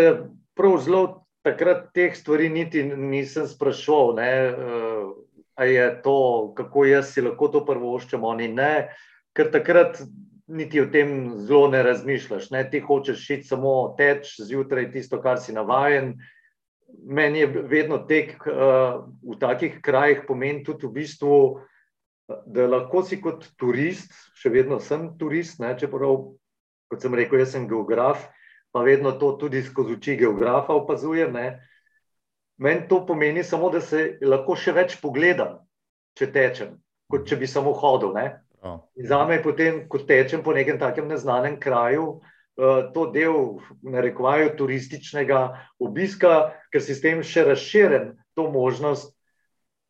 prav 0.57 0.77
zelo 0.81 1.24
takrat 1.45 1.89
teh 1.93 2.15
stvari 2.17 2.49
niti 2.49 2.83
nisem 2.83 3.47
sprašoval. 3.47 4.15
Ne, 4.17 4.31
uh, 4.49 6.01
to, 6.03 6.17
kako 6.57 6.85
jaz 6.85 7.13
si 7.13 7.23
lahko 7.23 7.47
to 7.53 7.61
prvoščem, 7.65 8.23
oni 8.23 8.49
ne. 8.51 8.89
Ker 9.35 9.51
takrat 9.53 10.01
niti 10.47 10.81
o 10.81 10.85
tem 10.91 11.37
zelo 11.45 11.67
ne 11.71 11.83
razmišljaš. 11.83 12.49
Ne? 12.51 12.63
Ti 12.69 12.79
hočeš 12.79 13.21
šiti 13.21 13.47
samo 13.47 13.95
teč 13.97 14.35
zjutraj, 14.39 14.91
tisto, 14.91 15.21
kar 15.21 15.39
si 15.41 15.53
navajen. 15.53 16.15
Meni 17.05 17.39
je 17.43 17.47
vedno 17.47 17.97
tek 18.07 18.35
uh, 18.47 19.05
v 19.23 19.39
takih 19.39 19.81
krajih 19.81 20.25
pomeni 20.27 20.63
tudi 20.63 20.87
v 20.87 20.93
bistvu, 21.01 21.39
da 22.45 22.67
lahko 22.69 23.03
si 23.05 23.19
kot 23.21 23.45
turist, 23.59 24.13
še 24.37 24.49
vedno 24.53 24.79
sem 24.81 25.11
turist, 25.19 25.59
ne? 25.61 25.75
čeprav, 25.77 26.31
kot 26.89 27.01
sem 27.01 27.13
rekel, 27.17 27.41
jaz 27.41 27.53
sem 27.53 27.67
geograf, 27.69 28.29
pa 28.75 28.81
vedno 28.83 29.13
to 29.15 29.31
tudi 29.39 29.61
skozi 29.63 29.93
oči 29.95 30.17
geografa 30.19 30.75
opazujem. 30.75 31.31
Ne? 31.31 31.45
Meni 32.59 32.89
to 32.89 33.05
pomeni 33.07 33.43
samo, 33.43 33.69
da 33.71 33.79
se 33.79 34.17
lahko 34.19 34.57
še 34.59 34.73
več 34.75 34.97
pogledam, 34.99 35.61
če 36.19 36.27
tečem, 36.35 36.73
kot 37.07 37.23
če 37.23 37.37
bi 37.39 37.47
samo 37.47 37.71
hodil. 37.71 38.11
Ne? 38.17 38.25
Za 38.99 39.21
me 39.23 39.37
je 39.37 39.43
potem, 39.45 39.79
ko 39.87 40.01
tečem 40.03 40.43
po 40.43 40.51
nekem 40.51 40.75
takem 40.81 41.07
neznanem 41.07 41.55
kraju, 41.55 42.19
eh, 42.59 42.91
to 42.91 43.07
del, 43.15 43.63
ne 43.79 44.03
rekvajo, 44.03 44.51
turističnega 44.59 45.45
obiska, 45.79 46.51
ker 46.67 46.83
si 46.83 46.99
s 46.99 47.03
tem 47.05 47.23
še 47.23 47.47
razširjen 47.47 48.11
to 48.35 48.49
možnost, 48.51 49.15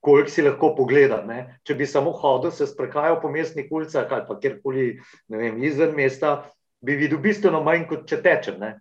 koliko 0.06 0.30
si 0.30 0.46
lahko 0.46 0.76
pogledam. 0.78 1.26
Ne? 1.26 1.58
Če 1.66 1.74
bi 1.74 1.90
samo 1.90 2.14
hodil, 2.14 2.54
se 2.54 2.70
sprehajal 2.70 3.18
po 3.18 3.34
mestnih 3.34 3.66
ulicah 3.66 4.06
ali 4.14 4.30
pa 4.30 4.38
kjerkoli 4.38 4.92
izven 5.66 5.98
mesta, 5.98 6.44
bi 6.86 6.96
videl 7.00 7.20
bistveno 7.22 7.62
manj, 7.64 7.88
kot 7.90 8.06
če 8.10 8.22
tečem. 8.24 8.60
Ne? 8.62 8.76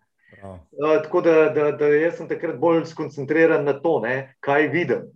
Uh, 0.45 0.59
tako 1.03 1.23
da, 1.25 1.35
da, 1.55 1.71
da 1.73 1.89
jaz 1.95 2.19
sem 2.19 2.29
takrat 2.29 2.59
bolj 2.61 2.85
skoncentriran 2.91 3.65
na 3.65 3.77
to, 3.81 3.97
ne, 4.05 4.35
kaj 4.45 4.69
vidim, 4.73 5.07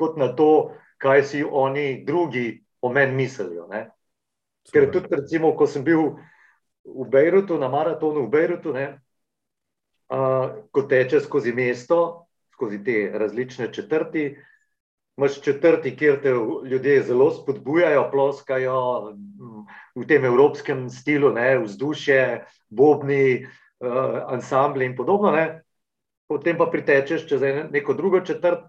kot 0.00 0.16
na 0.20 0.30
to, 0.36 0.74
kaj 1.02 1.24
si 1.28 1.42
oni 1.44 2.04
drugi 2.06 2.62
o 2.80 2.92
meni 2.92 3.14
mislijo. 3.24 3.66
Ne? 3.68 3.88
Ker 4.72 4.88
tudi, 4.92 5.12
recimo, 5.16 5.52
ko 5.56 5.68
sem 5.68 5.84
bil 5.84 6.16
v 6.88 7.08
Bejrutu, 7.12 7.58
na 7.60 7.68
maratonu 7.68 8.24
v 8.26 8.32
Bejrutu, 8.32 8.72
ne, 8.72 8.86
uh, 10.08 10.64
ko 10.72 10.84
teče 10.88 11.20
skozi 11.24 11.52
mesto, 11.52 12.28
skozi 12.56 12.80
te 12.84 12.96
različne 13.14 13.72
četrti, 13.72 14.30
imaš 15.18 15.40
četrti, 15.40 15.96
kjer 15.96 16.20
te 16.22 16.30
ljudje 16.70 17.02
zelo 17.02 17.30
spodbujajo, 17.30 18.10
ploskajo 18.10 19.14
v 19.94 20.06
tem 20.06 20.24
evropskem 20.24 20.90
stilu, 20.90 21.32
ne, 21.34 21.58
vzdušje, 21.58 22.44
bobni, 22.68 23.46
uh, 23.80 24.22
ansambli 24.26 24.86
in 24.86 24.96
podobno. 24.96 25.32
Ne. 25.34 25.62
Potem 26.28 26.58
pa 26.58 26.68
pritečeš 26.70 27.26
čez 27.26 27.42
neko 27.72 27.94
drugo 27.98 28.20
četrt, 28.20 28.68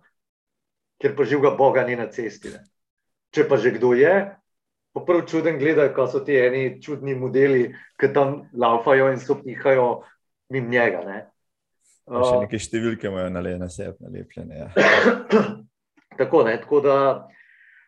kjer 0.97 1.15
pa 1.15 1.23
živega 1.23 1.53
Boga 1.57 1.85
ni 1.85 1.95
na 1.95 2.09
cesti. 2.09 2.49
Ne. 2.49 2.63
Če 3.29 3.45
pa 3.45 3.57
že 3.61 3.75
kdo 3.77 3.93
je, 3.93 4.15
pa 4.93 5.05
prav 5.05 5.27
čuden 5.29 5.61
gledajo, 5.61 5.93
kako 5.93 6.07
so 6.07 6.25
ti 6.25 6.33
eni 6.33 6.81
čudni 6.81 7.13
modeli, 7.15 7.75
ki 7.99 8.13
tam 8.13 8.49
laufajo 8.53 9.11
in 9.13 9.21
so 9.21 9.37
pihajo 9.37 10.01
mimo 10.49 10.73
njega. 10.73 11.05
Ne. 11.05 11.23
Uh, 12.09 12.25
še 12.25 12.45
neke 12.47 12.57
številke 12.57 13.13
imajo 13.13 13.29
na 13.29 13.45
lepe, 13.45 13.93
nalepljene. 14.01 14.65
Ja. 14.65 14.69
tako, 16.19 16.43
ne, 16.47 16.57
tako 16.61 16.81
da, 16.83 16.97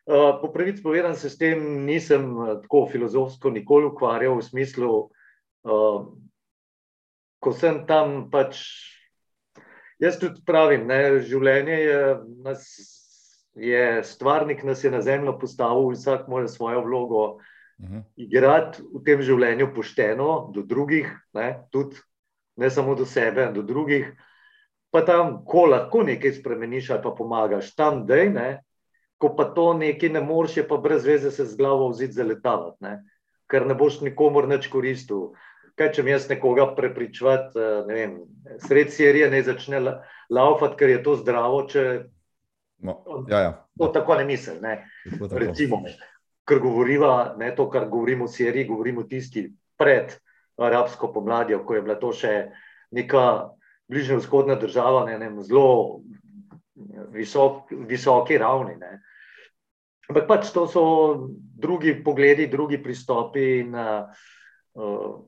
uh, 0.07 0.31
po 0.41 0.51
pravici 0.53 0.83
povedan, 0.83 1.15
se 1.19 1.29
s 1.29 1.37
tem 1.37 1.59
nisem 1.85 2.31
tako 2.63 2.85
filozofsko 2.91 3.51
nikoli 3.51 3.91
ukvarjal, 3.91 4.39
v 4.39 4.47
smislu, 4.47 4.93
uh, 5.67 5.99
ko 7.41 7.53
sem 7.53 7.83
tam 7.89 8.31
pač. 8.31 8.63
Jaz 10.01 10.17
tudi 10.17 10.41
pravim, 10.45 10.87
da 10.89 11.19
življenje 11.21 11.77
je 11.77 12.01
nas 12.41 12.65
je 13.55 14.03
stvarnik 14.03 14.63
nas 14.63 14.83
je 14.83 14.91
na 14.91 15.01
zemljo 15.01 15.39
postavil, 15.39 15.89
vsak 15.91 16.27
mora 16.27 16.47
svojo 16.47 16.81
vlogo 16.81 17.25
uh 17.25 17.41
mhm. 17.77 17.97
-huh. 17.97 18.03
igrati 18.15 18.81
v 18.93 19.03
tem 19.05 19.21
življenju 19.21 19.73
pošteno 19.75 20.51
do 20.53 20.61
drugih, 20.61 21.11
ne, 21.33 21.67
tudi 21.71 21.95
ne 22.55 22.69
samo 22.69 22.95
do 22.95 23.05
sebe, 23.05 23.51
do 23.53 23.61
drugih. 23.61 24.13
Pa 24.91 25.05
tam, 25.07 25.37
ko 25.47 25.65
lahko 25.71 26.03
nekaj 26.03 26.33
spremeniš 26.39 26.89
ali 26.91 27.03
pa 27.03 27.13
pomagaš, 27.15 27.71
tam 27.75 28.03
dej, 28.07 28.29
ne, 28.35 28.49
ko 29.21 29.31
pa 29.37 29.45
to 29.55 29.71
nekaj 29.77 30.11
ne 30.11 30.21
moreš, 30.21 30.57
je 30.57 30.67
pa 30.67 30.77
brez 30.77 31.05
veze 31.07 31.31
se 31.31 31.45
z 31.45 31.55
glavo 31.57 31.87
vziti 31.89 32.17
za 32.19 32.25
letavati, 32.27 32.77
ne, 32.83 32.97
ker 33.47 33.67
ne 33.67 33.77
boš 33.77 34.01
nikomor 34.03 34.49
nič 34.51 34.67
koristil. 34.67 35.31
Kaj 35.79 35.93
če 35.95 36.03
mi 36.03 36.11
jaz 36.11 36.27
nekoga 36.29 36.67
prepričati, 36.75 37.55
eh, 37.55 37.83
ne 37.87 37.93
vem, 37.95 38.17
sred 38.67 38.91
serije 38.91 39.29
ne 39.31 39.43
začne 39.43 39.79
laufati, 40.29 40.75
ker 40.75 40.89
je 40.89 41.03
to 41.03 41.15
zdravo, 41.15 41.63
če 41.71 41.85
No, 42.81 43.25
ja, 43.29 43.39
ja. 43.39 43.67
To 43.77 43.87
tako 43.87 44.15
ne 44.15 44.25
misli. 44.25 44.57
Ne. 44.61 44.89
Recimo, 45.31 45.83
ker 46.45 46.59
govoriva, 46.59 47.35
ne 47.37 47.53
to, 47.55 47.69
kar 47.69 47.85
govorimo 47.89 48.25
v 48.25 48.33
Siriji, 48.33 48.67
govorimo 48.67 49.03
tisti 49.03 49.45
pred 49.77 50.15
arabsko 50.57 51.11
pomladjo, 51.13 51.61
ko 51.65 51.77
je 51.77 51.81
bila 51.81 51.95
to 52.01 52.11
še 52.13 52.33
neka 52.93 53.25
bližnja 53.91 54.17
vzhodna 54.21 54.55
država, 54.55 55.05
ne, 55.09 55.17
ne, 55.19 55.31
zelo 55.43 56.01
visok, 57.11 57.71
visoki 57.87 58.37
ravni. 58.39 58.77
Ne. 58.79 59.01
Ampak 60.09 60.27
pač 60.27 60.51
to 60.55 60.65
so 60.67 60.83
drugi 61.31 61.93
pogledi, 62.03 62.47
drugi 62.51 62.79
pristopi. 62.83 63.63
In, 63.63 63.75
uh, 63.75 65.19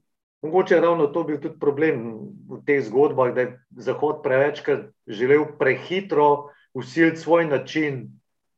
mogoče 0.44 0.80
ravno 0.80 1.08
to 1.08 1.24
bil 1.28 1.40
tudi 1.44 1.60
problem 1.60 2.04
v 2.50 2.62
teh 2.68 2.82
zgodbah, 2.84 3.34
da 3.36 3.46
je 3.46 3.54
Zahod 3.84 4.24
prevečkrat 4.24 4.90
želel 5.08 5.46
prehitro 5.60 6.50
usiliti 6.74 7.22
svoj 7.22 7.48
način 7.52 8.08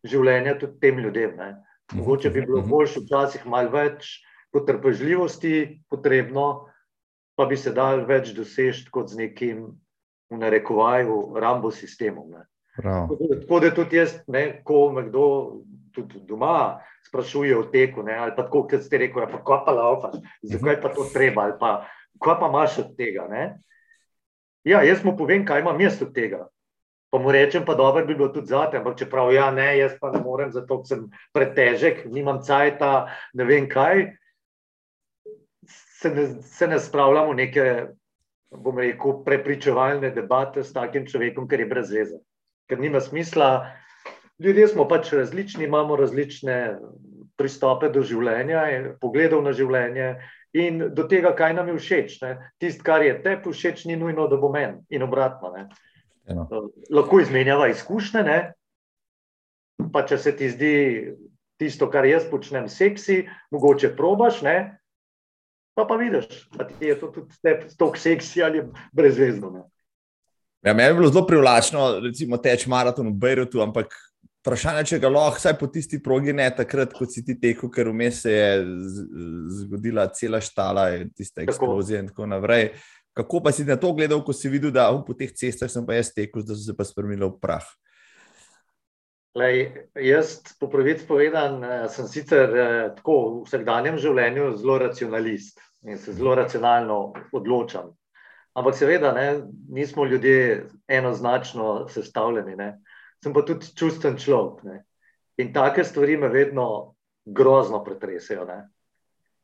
življenja 0.05 0.57
tudi 0.59 0.79
tem 0.79 1.01
ljudem. 1.01 1.35
Ne. 1.37 1.49
Mogoče 1.93 2.29
bi 2.29 2.45
bilo 2.45 2.61
boljše 2.65 3.05
včasih 3.05 3.45
malo 3.45 3.73
več 3.73 4.21
potrpežljivosti 4.53 5.81
potrebno, 5.89 6.69
pa 7.35 7.45
bi 7.45 7.57
se 7.57 7.73
dal 7.75 8.05
več 8.07 8.31
dosežeti 8.33 8.89
kot 8.93 9.11
z 9.11 9.19
nekim, 9.19 9.65
v 10.29 10.37
narekovaju, 10.37 11.35
rambo 11.39 11.71
sistemom. 11.71 12.33
Tako 12.81 13.59
da 13.59 13.71
tudi 13.75 13.97
jaz, 13.97 14.17
ne, 14.27 14.61
ko 14.63 14.89
me 14.91 15.05
kdo 15.09 15.25
tudi 15.95 16.19
doma 16.27 16.81
sprašuje 17.07 17.57
o 17.57 17.63
teku, 17.71 18.03
ne, 18.03 18.17
ali 18.17 18.33
pa 18.35 18.43
tako, 18.43 18.65
kot 18.67 18.83
ste 18.83 18.97
rekli, 18.97 19.21
ja, 19.21 19.29
pa 19.31 19.39
kaj 19.45 19.61
pa 19.65 19.71
laufaš, 19.71 20.17
zakaj 20.43 20.81
pa 20.81 20.89
to 20.91 21.05
treba, 21.13 21.45
ali 21.47 21.55
pa 21.59 21.85
kaj 22.23 22.39
pa 22.39 22.49
imaš 22.49 22.79
od 22.83 22.91
tega. 22.97 23.27
Ne. 23.31 23.45
Ja, 24.65 24.81
jaz 24.83 25.05
mu 25.05 25.15
povem, 25.17 25.45
kaj 25.45 25.61
imam 25.61 25.81
jaz 25.81 26.01
od 26.01 26.11
tega. 26.13 26.47
Pa 27.13 27.21
mu 27.21 27.31
rečem, 27.31 27.63
pa 27.65 27.77
dobro 27.77 28.03
bi 28.05 28.15
bilo 28.15 28.27
tudi 28.33 28.51
zate, 28.51 28.81
ampak 28.81 28.97
če 28.99 29.07
pravi, 29.09 29.37
ja, 29.37 29.51
ne, 29.53 29.69
jaz 29.77 29.93
pa 30.01 30.11
ne 30.11 30.19
morem, 30.19 30.51
zato 30.51 30.81
sem 30.89 31.05
pretežek, 31.33 32.03
nimam 32.11 32.41
cajta, 32.43 33.07
ne 33.33 33.47
vem 33.47 33.69
kaj. 33.69 34.09
se 36.05 36.09
ne, 36.09 36.41
se 36.41 36.67
ne 36.67 36.79
spravljamo 36.79 37.31
v 37.31 37.35
neke, 37.35 37.87
bom 38.51 38.77
rekel, 38.79 39.19
prepričevalne 39.25 40.11
debate 40.15 40.63
s 40.63 40.73
takim 40.73 41.07
človekom, 41.07 41.47
ker 41.47 41.63
je 41.63 41.69
brez 41.69 41.91
veze, 41.91 42.19
ker 42.69 42.79
nima 42.79 43.01
smisla. 43.01 43.71
Ljudje 44.39 44.67
smo 44.67 44.87
pač 44.87 45.13
različni, 45.15 45.63
imamo 45.65 45.95
različne 45.95 46.77
pristope 47.39 47.89
do 47.91 48.03
življenja, 48.03 48.95
pogledov 49.01 49.43
na 49.43 49.53
življenje 49.55 50.15
in 50.55 50.81
do 50.95 51.03
tega, 51.07 51.33
kaj 51.35 51.55
nam 51.55 51.71
je 51.71 51.79
všeč. 51.79 52.17
Tisto, 52.59 52.83
kar 52.87 53.03
je 53.03 53.15
tebi 53.23 53.51
všeč, 53.51 53.85
ni 53.89 53.97
nujno, 53.99 54.27
da 54.31 54.39
bo 54.39 54.51
meni 54.51 54.79
in 54.89 55.03
obratno. 55.03 55.51
Lahko 56.89 57.19
izmenjava 57.21 57.69
izkušnje, 57.71 58.23
ne? 58.23 58.39
pa 59.91 60.05
če 60.07 60.17
se 60.17 60.31
ti 60.35 60.47
zdi 60.49 60.75
tisto, 61.59 61.87
kar 61.91 62.07
jaz 62.07 62.25
počnem, 62.31 62.67
seksi, 62.71 63.25
mogoče 63.51 63.93
probaš, 63.95 64.41
ne? 64.43 64.55
Pa 65.75 65.85
pa 65.85 65.95
vidiš, 65.99 66.25
da 66.55 66.67
ti 66.67 66.87
je 66.87 66.99
to 66.99 67.07
tudi 67.07 67.35
tako 67.77 67.97
seksi 67.97 68.43
ali 68.43 68.63
brezvezno. 68.93 69.69
Ja, 70.65 70.73
meni 70.73 70.89
je 70.89 70.93
bilo 70.93 71.11
zelo 71.11 71.27
privlačno, 71.27 71.99
recimo, 71.99 72.37
teč 72.37 72.65
maraton 72.67 73.11
v 73.11 73.19
Bejrutu, 73.21 73.61
ampak 73.61 73.93
vprašanje, 74.41 74.85
če 74.89 74.99
ga 75.03 75.11
lahko, 75.11 75.37
vsaj 75.37 75.53
po 75.59 75.67
tisti 75.69 75.99
progi, 76.01 76.33
ne 76.33 76.47
takrat, 76.57 76.93
ko 76.95 77.05
si 77.09 77.21
ti 77.25 77.35
tekel, 77.41 77.69
ker 77.73 77.91
vmes 77.91 78.23
se 78.25 78.33
je 78.33 78.49
zgodila 79.59 80.07
cela 80.17 80.41
štala, 80.41 80.87
tiste 81.13 81.45
eksplozije 81.45 81.99
tako. 81.99 82.05
in 82.05 82.11
tako 82.13 82.29
naprej. 82.33 82.69
Kako 83.15 83.43
pa 83.45 83.53
si 83.55 83.65
na 83.65 83.77
to 83.79 83.93
gledal, 83.95 84.23
ko 84.25 84.33
si 84.33 84.49
videl, 84.49 84.73
da 84.75 84.89
po 85.05 85.13
teh 85.13 85.31
cestah 85.31 85.71
sem 85.71 85.85
pa 85.85 85.99
jaz 85.99 86.09
tekel, 86.15 86.43
da 86.43 86.57
so 86.57 86.65
se 86.65 86.75
pa 86.77 86.83
spremenili 86.87 87.29
v 87.29 87.37
prah? 87.41 87.67
Lej, 89.35 89.65
jaz, 89.99 90.39
po 90.59 90.69
pravici 90.71 91.05
povedan, 91.07 91.59
eh, 91.63 91.85
sem 91.91 92.07
sicer 92.07 92.55
eh, 92.55 92.89
tako 92.95 93.15
v 93.21 93.45
vsakdanjem 93.49 93.99
življenju 93.99 94.53
zelo 94.61 94.77
racionalist 94.79 95.59
in 95.87 95.97
se 95.97 96.13
zelo 96.13 96.35
racionalno 96.35 97.13
odločam. 97.31 97.93
Ampak 98.53 98.75
seveda, 98.75 99.11
ne, 99.11 99.41
nismo 99.69 100.05
ljudje 100.05 100.65
enoznačno 100.87 101.87
sestavljeni. 101.89 102.55
Ne. 102.55 102.79
Sem 103.23 103.33
pa 103.33 103.43
tudi 103.45 103.67
čustven 103.75 104.17
človek. 104.17 104.63
Ne. 104.63 104.83
In 105.37 105.53
take 105.53 105.83
stvari 105.83 106.17
me 106.17 106.29
vedno 106.31 106.95
grozno 107.25 107.83
pretresajo. 107.83 108.45
Ne. 108.45 108.59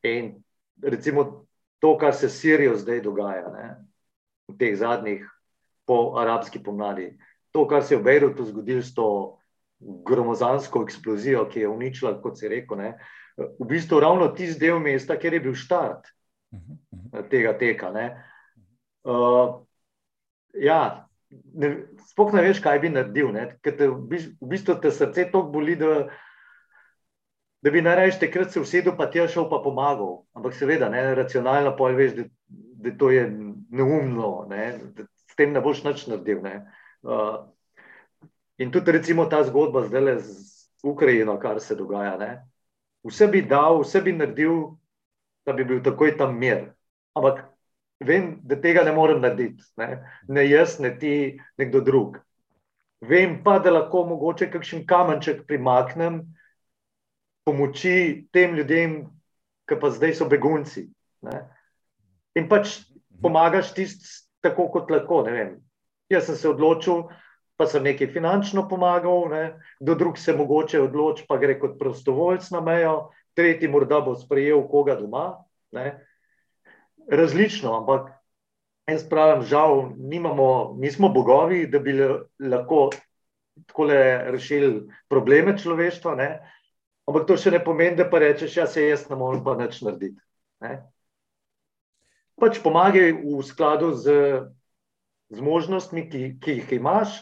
In 0.04 0.34
recimo 0.82 1.46
to, 1.80 1.98
kar 1.98 2.16
se 2.16 2.30
s 2.30 2.40
Sirijo 2.40 2.78
zdaj 2.78 3.02
dogaja, 3.02 3.50
ne, 3.50 3.68
v 4.48 4.58
teh 4.58 4.78
zadnjih, 4.78 5.26
po 5.86 6.14
arabski 6.18 6.62
pomladi, 6.64 7.18
to, 7.52 7.66
kar 7.68 7.84
se 7.84 7.96
je 7.96 8.00
v 8.00 8.06
Bejrutu 8.06 8.46
zgodilo 8.46 8.82
s 8.82 8.94
to 8.94 9.08
gromozansko 9.80 10.84
eksplozijo, 10.86 11.48
ki 11.50 11.66
je 11.66 11.68
uničila, 11.70 12.14
kot 12.22 12.42
je 12.42 12.50
rekel, 12.50 12.78
ne, 12.78 12.92
v 13.38 13.68
bistvu 13.68 14.00
ravno 14.00 14.30
tisti 14.38 14.62
del 14.62 14.80
mesta, 14.80 15.18
kjer 15.18 15.34
je 15.34 15.44
bil 15.50 15.58
štart 15.58 16.06
tega 17.30 17.54
teka. 17.58 17.92
Ne. 17.96 18.08
Uh, 19.04 19.62
ja, 20.54 21.08
Sploh 22.12 22.34
ne 22.36 22.42
veš, 22.44 22.60
kaj 22.60 22.82
bi 22.84 22.90
naredil, 22.92 23.32
ker 23.64 23.78
te, 23.80 23.88
v 23.88 24.50
bistvu 24.52 24.76
te 24.84 24.92
srce 24.92 25.30
tako 25.30 25.46
boli, 25.54 25.78
da, 25.80 26.10
da 27.64 27.72
bi 27.72 27.84
najraje 27.86 28.18
takrat 28.26 28.52
se 28.52 28.60
usedel, 28.60 28.98
pa 29.00 29.08
ti 29.08 29.22
je 29.22 29.30
šel 29.38 29.48
pa 29.48 29.62
pomagal. 29.64 30.26
Ampak 30.36 30.58
seveda, 30.60 30.90
ne, 30.92 31.06
racionalno 31.16 31.72
pa 31.80 31.88
veš, 31.96 32.18
da, 32.20 32.28
da 32.84 32.94
to 33.00 33.14
je 33.16 33.24
neumno, 33.32 34.34
ne, 34.52 34.66
da 34.92 35.08
s 35.08 35.40
tem 35.40 35.56
ne 35.56 35.64
boš 35.64 35.86
nič 35.88 36.04
naredil. 36.12 36.44
Ne. 36.44 36.58
Uh, 37.00 37.48
In 38.62 38.70
tudi, 38.72 38.92
recimo, 38.92 39.26
ta 39.26 39.42
zgodba 39.44 39.82
zdaj 39.88 40.20
z 40.20 40.78
Ukrajino, 40.84 41.40
kar 41.40 41.60
se 41.60 41.76
dogaja. 41.76 42.18
Ne? 42.18 42.32
Vse 43.04 43.28
bi 43.28 43.42
dal, 43.42 43.82
vse 43.82 44.02
bi 44.06 44.14
naredil, 44.14 44.78
da 45.46 45.54
bi 45.54 45.66
bil 45.66 45.82
takoj 45.84 46.16
tam 46.18 46.38
mir. 46.40 46.72
Ampak 47.18 47.44
vem, 48.00 48.40
da 48.44 48.58
tega 48.62 48.84
ne 48.84 48.94
morem 48.96 49.22
narediti. 49.22 49.64
Ne, 49.78 50.04
ne 50.28 50.46
jaz, 50.48 50.80
ne 50.80 50.94
ti, 51.00 51.40
nekdo 51.58 51.82
drug. 51.86 52.20
Vem 53.02 53.40
pa, 53.44 53.58
da 53.60 53.74
lahko 53.74 54.04
mogoče 54.06 54.52
kakšen 54.54 54.86
kamenček 54.86 55.46
primaknem 55.48 56.22
pomoči 57.46 58.28
tem 58.32 58.54
ljudem, 58.56 59.02
ki 59.66 59.78
pa 59.82 59.90
zdaj 59.90 60.14
so 60.20 60.28
begunci. 60.30 60.86
Ne? 61.26 61.42
In 62.38 62.48
pač 62.50 62.82
pomagaš 63.22 63.74
tisti, 63.74 64.06
tako 64.46 64.70
kot 64.74 64.92
lahko. 64.94 65.24
Jaz 66.12 66.30
sem 66.30 66.38
se 66.38 66.50
odločil, 66.50 67.08
pa 67.58 67.68
sem 67.70 67.84
nekaj 67.86 68.12
finančno 68.14 68.68
pomagal, 68.70 69.30
ne? 69.34 69.44
kdo 69.80 69.96
drug 69.96 70.18
se 70.18 70.36
mogoče 70.38 70.82
odloči, 70.82 71.26
pa 71.30 71.38
gre 71.42 71.58
kot 71.62 71.78
prostovoljc 71.80 72.50
na 72.54 72.62
mejo, 72.62 72.96
tretji 73.36 73.70
morda 73.72 74.02
bo 74.02 74.16
sprejel 74.16 74.64
koga 74.68 74.96
doma. 75.00 75.44
Ne? 75.72 76.06
Različno, 77.12 77.74
ampak 77.80 78.12
jaz 78.88 79.06
pravim, 79.10 79.44
žal, 79.48 79.92
nimamo, 79.98 80.76
nismo 80.80 81.10
bogovi, 81.10 81.66
da 81.68 81.80
bi 81.80 81.96
lahko 82.40 82.90
tako 83.68 83.88
rešili 83.88 84.90
probleme 85.10 85.58
človeštva. 85.58 86.16
Ne? 86.16 86.30
Ampak 87.08 87.28
to 87.28 87.38
še 87.38 87.52
ne 87.52 87.62
pomeni, 87.64 87.98
da 87.98 88.08
pa 88.10 88.22
rečeš, 88.22 88.58
ja, 88.58 88.68
se 88.68 88.86
jaz 88.88 89.08
ne 89.10 89.18
morem 89.20 89.44
pa 89.44 89.56
nič 89.60 89.82
narediti. 89.86 90.20
Ne? 90.64 90.82
Pač 92.42 92.62
pomagaj 92.64 93.14
v 93.22 93.42
skladu 93.46 93.92
z, 93.94 94.14
z 95.30 95.44
možnostmi, 95.46 96.08
ki, 96.10 96.24
ki 96.42 96.58
jih 96.62 96.74
imaš, 96.80 97.20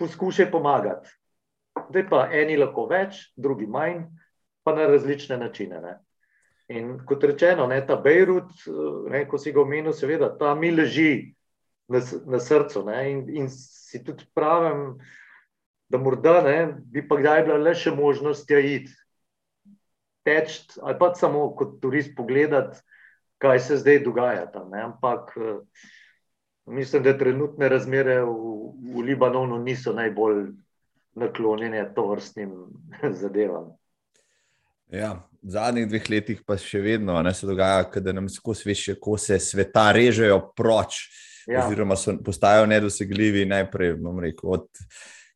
poskušaj 0.00 0.50
pomagati. 0.52 1.08
Zdaj 1.90 2.04
pa 2.10 2.26
eni 2.34 2.58
lahko 2.60 2.86
več, 2.90 3.30
drugi 3.36 3.68
manj, 3.70 4.04
pa 4.62 4.74
na 4.76 4.86
različne 4.86 5.38
načine. 5.38 5.80
Ne. 5.80 5.98
In 6.70 6.98
kot 7.06 7.24
rečeno, 7.24 7.66
ne, 7.66 7.80
ta 7.86 7.96
Bejrut, 7.96 8.52
ne, 9.10 9.24
ko 9.28 9.38
si 9.38 9.52
ga 9.52 9.62
omenil, 9.64 9.92
seveda, 9.96 10.30
ta 10.38 10.54
mi 10.54 10.70
leži 10.70 11.34
na, 11.90 12.02
na 12.30 12.38
srcu. 12.38 12.84
Ne, 12.86 13.00
in, 13.10 13.24
in 13.42 13.48
si 13.50 14.02
tudi 14.04 14.28
pravim, 14.34 14.94
da 15.90 15.98
morda 15.98 16.38
ne, 16.46 16.58
bi 16.92 17.02
pa 17.08 17.18
kdaj 17.18 17.42
bila 17.48 17.58
le 17.58 17.74
še 17.74 17.90
možnost 17.94 18.46
tja 18.46 18.60
iti. 18.62 18.94
Teč, 20.26 20.60
ali 20.78 20.98
pa 21.00 21.10
samo 21.16 21.48
kot 21.58 21.80
turist 21.82 22.12
pogledati, 22.14 22.78
kaj 23.42 23.60
se 23.66 23.80
zdaj 23.80 24.02
dogaja 24.04 24.44
tam. 24.52 24.68
Ne, 24.70 24.84
ampak 24.92 25.32
mislim, 26.70 27.02
da 27.02 27.16
trenutne 27.18 27.68
razmere 27.72 28.20
v, 28.22 28.34
v 28.94 29.06
Libanonu 29.08 29.58
niso 29.58 29.96
najbolj 29.96 30.52
naklonjene 31.18 31.82
to 31.94 32.06
vrstnim 32.12 32.54
zadevam. 33.22 33.72
Ja, 34.90 35.14
v 35.42 35.54
zadnjih 35.54 35.86
dveh 35.88 36.08
letih 36.10 36.40
pa 36.46 36.56
še 36.58 36.80
vedno 36.82 37.14
ne, 37.22 37.32
se 37.34 37.46
dogaja, 37.46 37.86
da 38.02 38.12
nam 38.12 38.28
skozi 38.28 38.66
večje 38.68 38.96
kose 39.00 39.38
sveta 39.38 39.90
režejo 39.94 40.40
proč, 40.56 41.04
ja. 41.46 41.62
oziroma 41.64 41.96
so, 41.96 42.16
postajajo 42.24 42.66
nedosegljivi 42.70 43.46
najprej 43.48 43.94
rekel, 44.22 44.56
od 44.58 44.66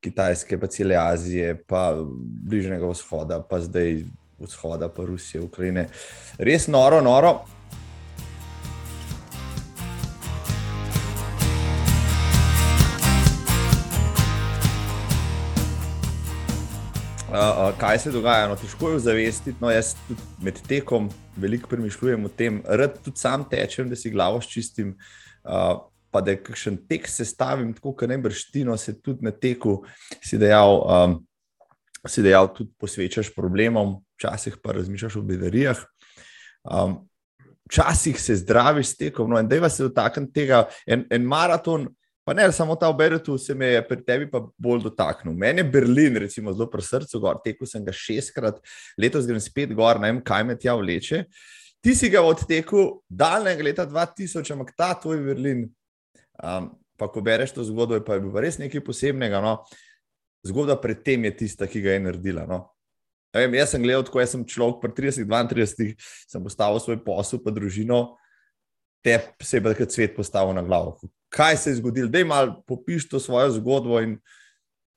Kitajske, 0.04 0.58
pa 0.60 0.68
cele 0.68 0.98
Azije, 1.00 1.54
pa 1.66 1.94
Bližnjega 1.96 2.90
vzhoda, 2.90 3.38
pa 3.48 3.62
zdaj 3.64 4.02
vzhoda, 4.42 4.90
pa 4.92 5.06
Rusije, 5.06 5.40
Ukrajine. 5.46 5.86
Res 6.38 6.66
noro, 6.68 7.00
noro. 7.00 7.38
Uh, 17.34 17.78
kaj 17.78 17.98
se 17.98 18.12
dogaja. 18.14 18.48
No, 18.48 18.56
težko 18.56 18.94
je 18.94 19.02
zavestiti. 19.04 19.58
No, 19.60 19.70
jaz 19.70 19.94
med 20.42 20.60
tekom 20.68 21.10
veliko 21.36 21.68
premišljujem 21.68 22.24
o 22.24 22.30
tem, 22.30 22.62
rad 22.64 23.00
tudi 23.04 23.18
sam 23.20 23.44
tečem, 23.50 23.90
da 23.90 23.96
si 23.96 24.12
glavo 24.14 24.40
čistim. 24.40 24.94
Uh, 25.44 25.82
pa 26.14 26.20
da 26.22 26.36
kakšen 26.38 26.76
tek 26.86 27.08
sestavim, 27.10 27.72
tako 27.74 27.90
kot 27.98 28.08
ne 28.08 28.20
brštino, 28.22 28.76
se 28.78 28.92
tudi 29.02 29.26
na 29.26 29.32
teku 29.34 29.80
si 30.22 30.38
dejal, 30.38 30.76
um, 30.78 31.16
si 32.06 32.22
dejal 32.22 32.52
tudi 32.54 32.70
posvečaš 32.78 33.32
problemom, 33.34 33.96
včasih 34.14 34.60
pa 34.62 34.76
razmišljaš 34.76 35.16
o 35.18 35.24
bedarijah. 35.26 35.80
Um, 36.62 37.00
včasih 37.66 38.20
se 38.20 38.36
zdraviš 38.44 38.92
s 38.92 38.96
tekom, 39.00 39.30
no, 39.30 39.40
in 39.42 39.50
da 39.50 39.68
se 39.68 39.82
dotaknem 39.82 40.30
tega, 40.30 40.68
en, 40.86 41.02
en 41.10 41.26
maraton. 41.26 41.90
Pa 42.24 42.32
ne 42.32 42.46
samo 42.52 42.72
ta 42.76 42.88
v 42.88 42.96
Beretu, 42.96 43.36
se 43.38 43.54
me 43.54 43.66
je 43.74 43.80
pri 43.84 44.00
tebi 44.00 44.26
pa 44.30 44.40
bolj 44.56 44.86
dotaknil. 44.86 45.34
Meni 45.36 45.60
je 45.60 45.68
Berlin, 45.68 46.16
recimo, 46.16 46.52
zelo 46.56 46.70
pri 46.72 46.82
srcu, 46.82 47.20
gor, 47.20 47.40
tekel 47.44 47.68
sem 47.68 47.84
ga 47.84 47.92
šestkrat, 47.92 48.62
letos 48.96 49.28
grem 49.28 49.42
spet 49.44 49.74
gor, 49.76 50.00
ne 50.00 50.08
vem, 50.08 50.22
kaj 50.24 50.46
me 50.48 50.56
tja 50.56 50.72
vleče. 50.80 51.26
Ti 51.84 51.92
si 51.92 52.08
ga 52.08 52.22
odtekel 52.24 52.94
daljnega 53.12 53.66
leta 53.66 53.84
2000, 53.84 54.54
ampak 54.56 54.72
ta 54.72 54.94
tvoj 54.96 55.20
Berlin, 55.26 55.66
um, 56.40 56.70
pa 56.96 57.10
ko 57.12 57.20
bereš 57.20 57.52
to 57.52 57.66
zgodbo, 57.68 57.98
je 57.98 58.04
pa 58.06 58.16
je 58.16 58.24
bil 58.24 58.40
res 58.40 58.56
nekaj 58.56 58.80
posebnega. 58.86 59.42
No? 59.44 59.58
Zgodba 60.48 60.78
pred 60.80 61.04
tem 61.04 61.28
je 61.28 61.34
tista, 61.44 61.68
ki 61.68 61.84
ga 61.84 61.98
je 61.98 62.06
naredila. 62.06 62.46
No? 62.48 62.62
Vem, 63.36 63.52
jaz 63.58 63.74
sem 63.74 63.84
gledal, 63.84 64.06
ko 64.08 64.24
sem 64.24 64.46
človek 64.48 64.80
pri 64.80 64.96
30-32, 65.12 65.92
sem 66.30 66.40
postavil 66.40 66.80
svoj 66.80 67.02
posel, 67.04 67.42
pa 67.44 67.52
družino, 67.52 68.14
te 69.04 69.18
se 69.44 69.58
je 69.58 69.62
pa 69.62 69.74
takrat 69.74 69.92
svet 69.92 70.16
postavil 70.16 70.56
na 70.56 70.64
glavo 70.64 70.96
kaj 71.34 71.56
se 71.56 71.70
je 71.70 71.80
zgodilo, 71.80 72.08
da 72.08 72.24
malo 72.24 72.62
popiš 72.66 73.08
to 73.08 73.20
svojo 73.20 73.50
zgodbo 73.50 74.00
in 74.00 74.18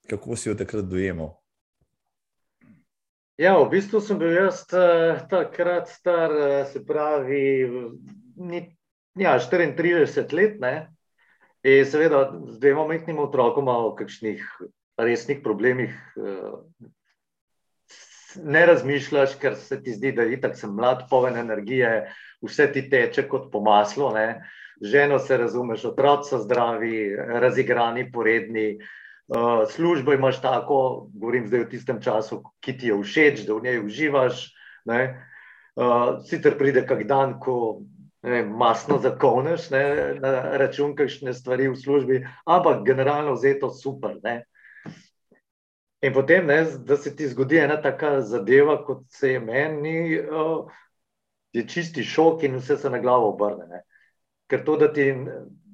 kako 0.09 0.35
si 0.35 0.49
jo 0.49 0.55
takrat 0.55 0.85
dojemal. 0.85 1.33
Ja, 3.38 3.57
v 3.57 3.69
bistvu 3.69 4.01
sem 4.01 4.17
bil 4.17 4.33
jaz 4.33 4.63
uh, 4.73 5.19
takrat 5.29 5.89
star, 5.89 6.31
uh, 6.33 6.61
se 6.71 6.81
pravi, 6.85 7.41
ni, 8.35 8.63
ja, 9.17 9.35
34 9.38 10.33
let. 10.33 10.55
Ne? 10.61 10.89
In 11.67 11.85
seveda, 11.85 12.31
z 12.49 12.57
dvema 12.61 12.88
majhnima 12.89 13.27
otrokoma 13.27 13.75
o 13.85 13.93
kakšnih 13.97 14.41
resnih 14.97 15.41
problemih 15.43 15.93
uh, 16.17 16.61
ne 18.43 18.65
razmišljaš, 18.65 19.35
ker 19.41 19.55
se 19.57 19.81
ti 19.83 19.93
zdi, 19.93 20.11
da 20.17 20.25
je 20.25 20.41
tako 20.41 20.71
mlad, 20.73 21.05
poven 21.09 21.38
energije, 21.38 22.07
vse 22.41 22.71
ti 22.73 22.88
teče 22.89 23.27
kot 23.29 23.51
po 23.51 23.61
maslu. 23.61 24.09
Ne? 24.13 24.27
Ženo 24.82 25.19
se 25.19 25.38
razumeš, 25.38 25.86
otroci 25.86 26.30
so 26.30 26.39
zdravi, 26.39 27.15
razigrani, 27.15 28.11
poredni. 28.11 28.78
Uh, 29.28 29.65
službo 29.69 30.13
imaš 30.13 30.41
tako, 30.41 31.09
govorim 31.13 31.47
zdaj 31.47 31.65
v 31.65 31.69
tistem 31.69 32.01
času, 32.01 32.43
ki 32.63 32.78
ti 32.78 32.88
je 32.88 32.99
všeč, 33.01 33.41
da 33.47 33.57
v 33.57 33.63
njej 33.63 33.80
uživaš. 33.84 34.45
Uh, 34.88 36.21
sicer 36.25 36.55
pride 36.57 36.86
kak 36.88 37.03
dan, 37.09 37.39
ko 37.39 37.82
ne, 38.23 38.43
masno 38.45 38.99
zakoneš 39.03 39.69
ne, 39.73 39.84
na 40.21 40.32
račun 40.57 40.95
kakšne 40.95 41.34
stvari 41.34 41.67
v 41.67 41.75
službi, 41.75 42.21
ampak 42.45 42.86
generalno 42.86 43.36
vzeto 43.36 43.69
super. 43.73 44.15
Ne. 44.23 44.45
In 46.05 46.13
potem, 46.13 46.45
ne, 46.47 46.63
da 46.86 46.97
se 46.97 47.15
ti 47.15 47.28
zgodi 47.28 47.57
ena 47.57 47.82
taka 47.82 48.21
zadeva, 48.21 48.78
kot 48.86 49.03
se 49.09 49.34
je 49.34 49.39
meni, 49.39 50.19
uh, 50.21 50.71
je 51.53 51.67
čisti 51.67 52.03
šok 52.03 52.43
in 52.43 52.61
vse 52.61 52.78
se 52.78 52.89
na 52.89 53.01
glavo 53.03 53.34
obrne. 53.34 53.67
Ne. 53.67 53.84
Ker 54.47 54.63
to, 54.65 54.77
da 54.79 54.87
ti 54.93 55.09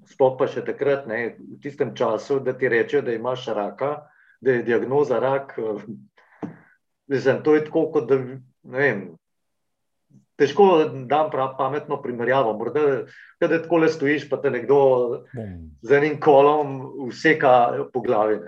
sploh 0.09 0.37
pa 0.37 0.47
še 0.49 0.63
takrat, 0.65 1.07
ne, 1.09 1.35
v 1.37 1.59
tistem 1.63 1.93
času, 1.97 2.39
da 2.43 2.55
ti 2.57 2.69
rečejo, 2.71 3.03
da 3.05 3.15
imaš 3.15 3.47
raka, 3.55 3.95
da 4.43 4.57
je 4.57 4.65
diagnoza 4.67 5.19
rak. 5.23 5.55
Mislim, 7.11 7.43
to 7.43 7.55
je 7.55 7.65
tako, 7.67 7.87
kot 7.93 8.09
da 8.09 8.19
ne 8.19 8.79
vem. 8.79 9.03
Težko 10.39 10.65
da 10.81 10.85
dam 11.07 11.29
pametno 11.31 11.99
primerjavo. 12.01 12.55
Morda, 12.57 13.05
da 13.39 13.49
tako 13.53 13.83
le 13.83 13.89
stojiš, 13.93 14.25
pa 14.31 14.41
te 14.41 14.49
nekdo 14.51 14.79
z 15.81 15.97
enim 15.99 16.17
kolom 16.19 16.79
vseka 17.11 17.85
po 17.93 18.01
glavi. 18.01 18.39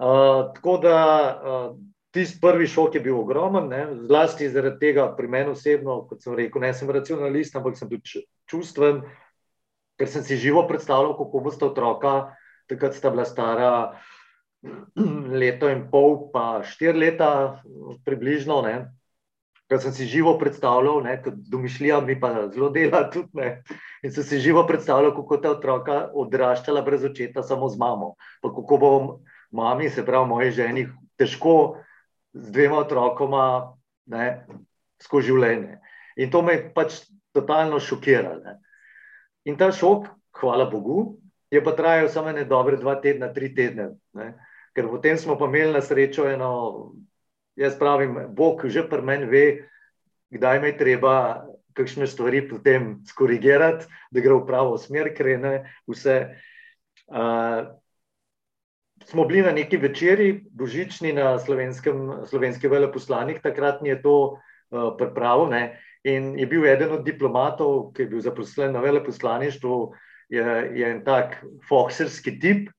Uh, 0.00 0.52
tako 0.54 0.76
da 0.80 0.96
uh, 1.26 1.72
tisti 2.14 2.38
prvi 2.40 2.66
šok 2.70 2.94
je 2.94 3.00
bil 3.00 3.18
ogromen, 3.18 3.66
ne? 3.68 3.82
zlasti 4.06 4.48
zaradi 4.48 4.78
tega, 4.80 5.10
pri 5.16 5.28
meni 5.28 5.52
osebno, 5.52 6.04
kot 6.08 6.22
sem 6.22 6.38
rekel, 6.38 6.62
ne 6.62 6.72
sem 6.74 6.90
racionalist, 6.90 7.56
ampak 7.58 7.76
sem 7.76 7.90
tudi 7.90 8.22
čustven. 8.50 9.02
Ker 10.00 10.08
sem 10.08 10.24
si 10.24 10.40
živo 10.40 10.64
predstavljal, 10.68 11.14
kako 11.18 11.42
bo 11.44 11.52
sta 11.52 11.68
otroka, 11.68 12.14
takrat 12.70 12.96
sta 12.96 13.10
bila 13.12 13.26
stara 13.28 13.72
leto 15.42 15.68
in 15.68 15.86
pol, 15.92 16.30
pa 16.32 16.62
štiri 16.66 16.98
leta, 16.98 17.60
približno. 18.04 18.62
Ne. 18.66 18.76
Ker 19.70 19.78
sem 19.78 19.94
si 19.94 20.08
živo 20.10 20.34
predstavljal, 20.38 21.04
da 21.04 21.30
domišljija 21.30 22.00
mi 22.02 22.16
pa 22.20 22.48
zelo 22.50 22.72
dela 22.74 23.04
tudi. 23.10 23.30
Ne. 23.38 23.62
In 24.02 24.12
sem 24.12 24.24
si 24.24 24.40
živo 24.42 24.64
predstavljal, 24.66 25.14
kako 25.14 25.36
ta 25.36 25.52
otroka 25.54 26.00
odraščala 26.14 26.82
brez 26.82 27.04
očeta, 27.06 27.44
samo 27.46 27.68
z 27.68 27.78
mamo. 27.78 28.14
Pa 28.42 28.50
kako 28.50 28.80
bo 28.82 28.90
mami, 29.50 29.90
se 29.90 30.02
pravi, 30.06 30.26
moji 30.26 30.50
ženi, 30.50 30.88
težko 31.20 31.76
z 32.32 32.50
dvema 32.50 32.80
otrokoma 32.82 33.44
ne, 34.10 34.46
skozi 35.02 35.30
življenje. 35.30 35.78
In 36.18 36.30
to 36.30 36.42
me 36.42 36.56
je 36.56 36.66
pač 36.74 36.98
totalno 37.32 37.80
šokiralo. 37.80 38.56
In 39.44 39.56
ta 39.56 39.70
šok, 39.72 40.06
hvala 40.40 40.66
Bogu, 40.70 41.16
je 41.50 41.64
pa 41.64 41.72
trajal 41.76 42.08
samo 42.08 42.32
ne 42.32 42.44
dobre 42.44 42.76
dva 42.76 42.96
tedna, 43.00 43.32
tri 43.34 43.54
tedne. 43.54 43.90
Ne? 44.14 44.34
Ker 44.76 44.88
potem 44.88 45.18
smo 45.18 45.38
pa 45.38 45.48
imeli 45.50 45.72
na 45.74 45.82
srečo 45.82 46.28
eno, 46.30 46.50
jaz 47.58 47.78
pravim, 47.78 48.18
Bog 48.34 48.66
že 48.66 48.86
pri 48.88 49.02
meni 49.02 49.26
ve, 49.26 49.46
kdaj 50.30 50.60
me 50.60 50.70
je 50.70 50.78
treba 50.78 51.14
kakšne 51.74 52.06
stvari 52.06 52.42
potem 52.48 53.00
skorigirati, 53.06 53.86
da 54.10 54.20
gre 54.20 54.34
v 54.34 54.46
pravo 54.46 54.78
smer, 54.78 55.14
krene 55.16 55.70
vse. 55.88 56.36
Uh, 57.10 57.66
smo 59.06 59.24
bili 59.26 59.42
na 59.42 59.52
neki 59.52 59.76
večeri, 59.76 60.44
božični 60.50 61.12
na 61.12 61.38
slovenskem, 61.38 62.26
slovenski 62.26 62.68
veleposlanik, 62.68 63.42
takrat 63.42 63.82
je 63.82 63.96
to 64.02 64.16
uh, 64.36 64.94
pripravil. 64.98 65.50
In 66.04 66.38
je 66.38 66.46
bil 66.46 66.64
eden 66.64 66.92
od 66.96 67.04
diplomatov, 67.04 67.92
ki 67.92 68.02
je 68.02 68.08
bil 68.08 68.20
zaposlen 68.24 68.72
na 68.72 68.80
veleposlaništvu, 68.80 69.92
je, 70.32 70.44
je 70.74 70.90
en 70.90 71.02
tak 71.04 71.42
foxerski 71.68 72.38
tip 72.40 72.70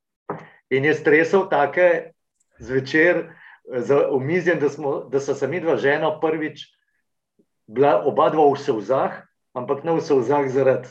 in 0.72 0.86
je 0.86 0.94
stresal 0.96 1.50
take 1.50 2.14
zvečer 2.60 3.28
za 3.66 4.08
omizjem, 4.10 4.60
da, 4.60 4.70
smo, 4.70 5.04
da 5.12 5.20
so 5.20 5.36
se 5.36 5.48
mi 5.48 5.60
dva 5.60 5.76
žena 5.78 6.20
prvič 6.20 6.66
bila 7.68 8.02
oba 8.06 8.30
dva 8.30 8.48
v 8.52 8.60
sozah, 8.60 9.22
ampak 9.54 9.84
ne 9.84 9.96
v 10.00 10.02
sozah 10.02 10.48
zaradi 10.50 10.90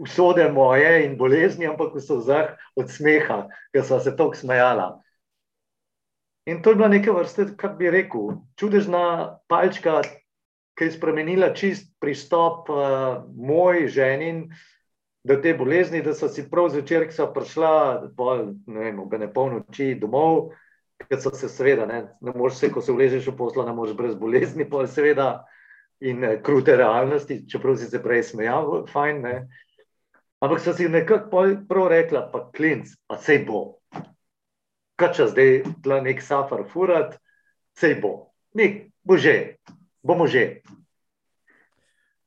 usode 0.00 0.48
moje 0.52 1.04
in 1.04 1.16
bolezni, 1.18 1.66
ampak 1.66 1.94
v 1.94 2.00
sozah 2.00 2.56
od 2.76 2.90
smeha, 2.90 3.48
ker 3.72 3.84
so 3.84 4.00
se 4.00 4.14
tako 4.16 4.36
smejala. 4.36 5.00
In 6.46 6.62
to 6.62 6.72
je 6.72 6.76
bila 6.80 6.88
neka 6.88 7.12
vrsta, 7.12 7.52
kar 7.56 7.76
bi 7.76 7.90
rekel, 7.92 8.40
čudežna 8.56 9.36
palčka 9.48 10.00
ki 10.78 10.88
je 10.88 10.96
spremenila 10.96 11.52
čist 11.56 11.90
pristop 12.00 12.70
uh, 12.72 13.22
moj 13.36 13.86
ženin 13.92 14.46
do 15.24 15.36
te 15.36 15.52
bolezni, 15.54 16.02
da 16.02 16.14
so 16.14 16.28
si 16.28 16.46
prav 16.50 16.70
zvečer, 16.72 17.04
ki 17.08 17.14
so 17.14 17.28
prišla, 17.34 17.72
pol, 18.16 18.54
ne 18.66 18.86
vem, 18.86 19.00
ob 19.02 19.14
ene 19.14 19.28
polnoči 19.32 19.92
domov, 20.00 20.52
ker 21.02 21.20
so 21.20 21.32
se 21.36 21.48
seveda, 21.52 21.86
ne, 21.88 22.02
ne 22.20 22.32
moreš 22.36 22.62
se, 22.62 22.70
ko 22.72 22.80
se 22.84 22.92
vležeš 22.96 23.28
v 23.28 23.36
poslo, 23.36 23.66
ne 23.68 23.74
moreš 23.76 23.96
brez 23.98 24.14
bolezni, 24.16 24.68
pol 24.68 24.88
seveda 24.88 25.44
in 26.00 26.24
eh, 26.24 26.38
krute 26.44 26.76
realnosti, 26.76 27.42
čeprav 27.48 27.76
si 27.76 27.90
se 27.90 28.00
prej 28.02 28.24
smejal, 28.32 28.86
fajn, 28.88 29.20
ne. 29.26 29.34
Ampak 30.40 30.62
so 30.64 30.72
si 30.72 30.88
nekako 30.88 31.44
prav 31.68 31.90
rekla, 31.92 32.24
pa 32.32 32.46
klinc, 32.56 32.88
pa 33.06 33.20
sej 33.20 33.44
bo. 33.44 33.80
Kaj 35.00 35.12
če 35.16 35.26
zdaj 35.32 35.52
tla 35.84 36.00
nek 36.04 36.24
safar 36.24 36.64
furat, 36.68 37.18
sej 37.76 37.98
bo. 38.00 38.32
Nek, 38.56 38.86
bo 39.04 39.20
že 39.20 39.60
bomo 40.02 40.26
že. 40.26 40.62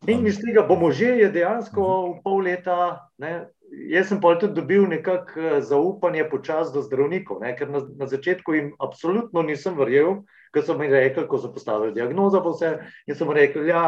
In 0.08 0.28
iz 0.28 0.40
tega 0.42 0.66
bomo 0.68 0.92
že, 0.92 1.16
je 1.24 1.30
dejansko 1.32 1.82
v 1.82 2.22
pol 2.24 2.44
leta. 2.44 3.08
Ne, 3.18 3.48
jaz 3.90 4.12
sem 4.12 4.20
pa 4.22 4.36
tudi 4.36 4.60
dobil 4.60 4.88
nekako 4.88 5.40
eh, 5.40 5.62
zaupanje 5.62 6.28
počasi 6.30 6.74
do 6.74 6.84
zdravnikov, 6.84 7.42
ne, 7.42 7.56
ker 7.58 7.72
na, 7.72 7.84
na 7.98 8.08
začetku 8.08 8.54
jim 8.54 8.74
absolutno 8.80 9.42
nisem 9.42 9.78
verjel, 9.80 10.24
ker 10.54 10.66
so 10.66 10.78
mi 10.78 10.92
rekli, 10.92 11.26
ko 11.28 11.40
so 11.40 11.54
postavili 11.54 11.96
diagnozo, 11.96 12.44
vse, 12.44 12.76
in 13.08 13.32
rekli, 13.32 13.66
da 13.66 13.72
ja, 13.72 13.86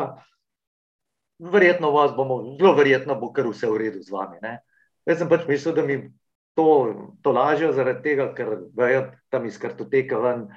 verjetno 1.40 1.92
vas 1.92 2.16
bomo, 2.16 2.56
zelo 2.60 2.74
verjetno 2.76 3.16
bo 3.20 3.32
kar 3.34 3.48
vse 3.52 3.70
v 3.70 3.78
redu 3.78 4.02
z 4.02 4.12
vami. 4.12 4.40
Ne. 4.42 4.60
Jaz 5.06 5.20
sem 5.22 5.30
pač 5.30 5.46
mislil, 5.48 5.76
da 5.76 5.84
mi 5.86 6.00
to, 6.56 6.68
to 7.22 7.36
lažejo 7.36 7.74
zaradi 7.76 8.02
tega, 8.02 8.32
ker 8.34 8.56
vejo 8.74 9.06
tam 9.30 9.46
iz 9.46 9.60
kartoteka 9.62 10.20
ven, 10.24 10.48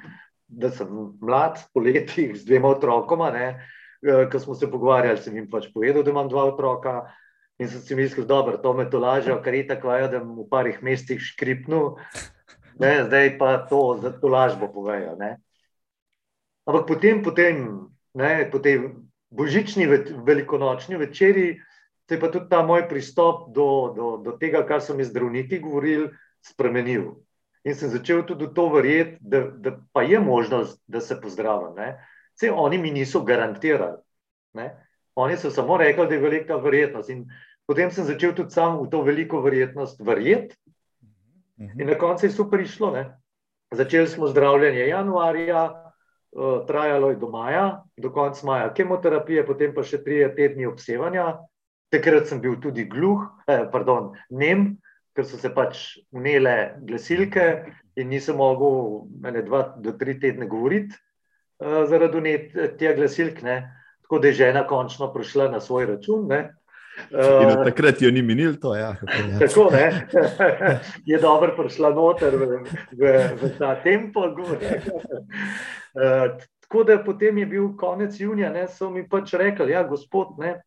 da 0.49 0.71
sem 0.73 0.89
mlad, 1.21 1.61
poleti 1.75 2.33
z 2.35 2.45
dvema 2.49 2.73
otrokoma. 2.75 3.31
Ne, 3.31 3.47
eh, 4.03 4.27
ko 4.33 4.41
smo 4.41 4.55
se 4.55 4.71
pogovarjali, 4.71 5.21
sem 5.23 5.37
jim 5.37 5.49
pač 5.51 5.69
povedal, 5.75 6.03
da 6.03 6.11
imam 6.11 6.29
dva 6.29 6.49
otroka. 6.53 7.03
In 7.59 7.69
sem 7.69 7.83
si 7.83 7.95
mislil, 7.99 8.27
da 8.27 8.57
to 8.63 8.73
me 8.73 8.87
to 8.91 9.01
lažje, 9.03 9.35
kar 9.43 9.55
je 9.55 9.67
tako, 9.67 9.91
da 10.07 10.21
bom 10.23 10.45
v 10.45 10.49
parih 10.51 10.79
mestih 10.83 11.19
škripnil, 11.19 11.97
ne, 12.79 12.93
zdaj 13.05 13.35
pa 13.39 13.57
to 13.67 13.99
za 13.99 14.13
to 14.15 14.31
lažbo 14.31 14.69
povejo. 14.71 15.17
Ne. 15.19 15.41
Ampak 16.69 16.87
potem, 16.87 17.23
potem 17.23 17.91
ne, 18.15 18.47
po 18.53 18.63
tej 18.63 18.95
božični, 19.35 19.89
velikonočni 20.23 20.97
večeri, 20.97 21.59
se 22.09 22.15
je 22.15 22.21
pa 22.21 22.31
tudi 22.31 22.49
ta 22.49 22.63
moj 22.63 22.87
pristop 22.89 23.51
do, 23.53 23.93
do, 23.97 24.17
do 24.23 24.37
tega, 24.41 24.63
kar 24.67 24.81
so 24.81 24.95
mi 24.95 25.05
zdravniki 25.05 25.59
govorili, 25.59 26.09
spremenil. 26.41 27.19
In 27.69 27.75
sem 27.77 27.91
začel 27.93 28.23
tudi 28.25 28.47
to 28.55 28.69
verjeti, 28.73 29.19
da, 29.21 29.43
da 29.53 29.75
pa 29.93 30.03
je 30.03 30.21
možnost, 30.21 30.81
da 30.89 31.01
se 31.05 31.19
pozdravim. 31.21 31.77
Vse 32.33 32.51
oni 32.53 32.79
mi 32.79 32.91
niso 32.91 33.21
garantirali. 33.21 33.99
Ne? 34.57 34.71
Oni 35.15 35.37
so 35.37 35.51
samo 35.51 35.77
rekli, 35.77 36.07
da 36.07 36.15
je 36.15 36.21
velika 36.21 36.57
verjetnost. 36.57 37.11
In 37.11 37.27
potem 37.67 37.91
sem 37.91 38.09
začel 38.09 38.33
tudi 38.33 38.57
sam 38.57 38.79
v 38.81 38.89
to 38.91 39.03
veliko 39.05 39.43
verjetnost 39.45 40.01
verjeti. 40.01 40.57
In 41.59 41.87
na 41.91 41.99
koncu 41.99 42.27
je 42.27 42.33
super 42.33 42.61
išlo. 42.61 42.91
Ne? 42.95 43.05
Začeli 43.75 44.09
smo 44.09 44.27
zdravljenje 44.27 44.89
januarja, 44.89 45.65
uh, 46.33 46.67
trajalo 46.67 47.11
je 47.11 47.17
do 47.17 47.29
maja, 47.29 47.83
do 47.97 48.13
konca 48.13 48.47
maja 48.47 48.73
kemoterapije, 48.75 49.45
potem 49.47 49.75
pa 49.75 49.85
še 49.85 50.01
tri 50.05 50.23
tedni 50.37 50.67
obsevanja. 50.67 51.35
Takrat 51.93 52.31
sem 52.31 52.41
bil 52.41 52.57
tudi 52.63 52.89
gluh, 52.89 53.27
eh, 53.49 53.67
pardon, 53.75 54.15
nem, 54.31 54.79
ker 55.19 55.27
so 55.27 55.39
se 55.41 55.51
pač 55.51 55.99
unele 56.15 56.79
glasilke 56.87 57.45
in 57.99 58.07
nisem 58.13 58.39
mogel 58.39 59.09
ene 59.27 59.43
dva 59.43 59.65
do 59.83 59.97
tri 59.99 60.15
tedne 60.23 60.47
govoriti 60.47 60.95
uh, 60.95 61.83
zaradi 61.91 62.37
tega 62.79 62.95
glasilk. 63.01 63.43
Ne. 63.43 63.57
Tako 64.07 64.23
da 64.23 64.31
je 64.31 64.39
žena 64.45 64.63
končno 64.67 65.11
prišla 65.13 65.51
na 65.51 65.61
svoj 65.61 65.87
račun. 65.91 66.29
Ne. 66.31 66.41
In 67.11 67.51
od 67.51 67.65
takrat 67.65 68.03
jo 68.03 68.11
ni 68.15 68.23
minil 68.23 68.55
to. 68.63 68.77
Ja, 68.79 68.95
tako 69.39 69.71
je. 69.75 70.07
Je 71.11 71.19
dobro 71.19 71.57
prišla 71.57 71.91
noter 71.95 72.37
v, 72.37 72.47
v, 72.95 73.03
v 73.43 73.59
ta 73.59 73.83
tempo. 73.83 74.21
Uh, 74.27 74.35
tako 76.63 76.85
da 76.85 77.03
potem 77.03 77.39
je 77.39 77.47
bil 77.47 77.77
konec 77.77 78.21
junija, 78.21 78.53
ne, 78.53 78.69
so 78.69 78.91
mi 78.91 79.09
pač 79.09 79.35
rekli, 79.35 79.73
ja, 79.73 79.83
gospod, 79.89 80.29
ne, 80.39 80.63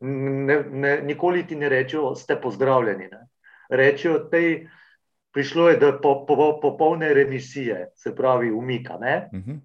ne, 0.00 0.64
ne, 0.70 1.02
nikoli 1.06 1.46
ti 1.46 1.56
ne 1.56 1.68
rečejo, 1.68 2.14
ste 2.16 2.40
pozdravljeni. 2.40 3.08
Ne. 3.12 3.26
Rečejo, 3.70 4.18
tej, 4.30 4.68
prišlo 5.34 5.68
je 5.68 5.76
do 5.76 5.92
po, 6.02 6.26
po, 6.26 6.58
popolne 6.62 7.14
remisije, 7.14 7.90
se 7.96 8.14
pravi, 8.14 8.50
umika. 8.50 8.94
Uh 8.94 9.38
mhm. 9.38 9.50
-huh. 9.50 9.60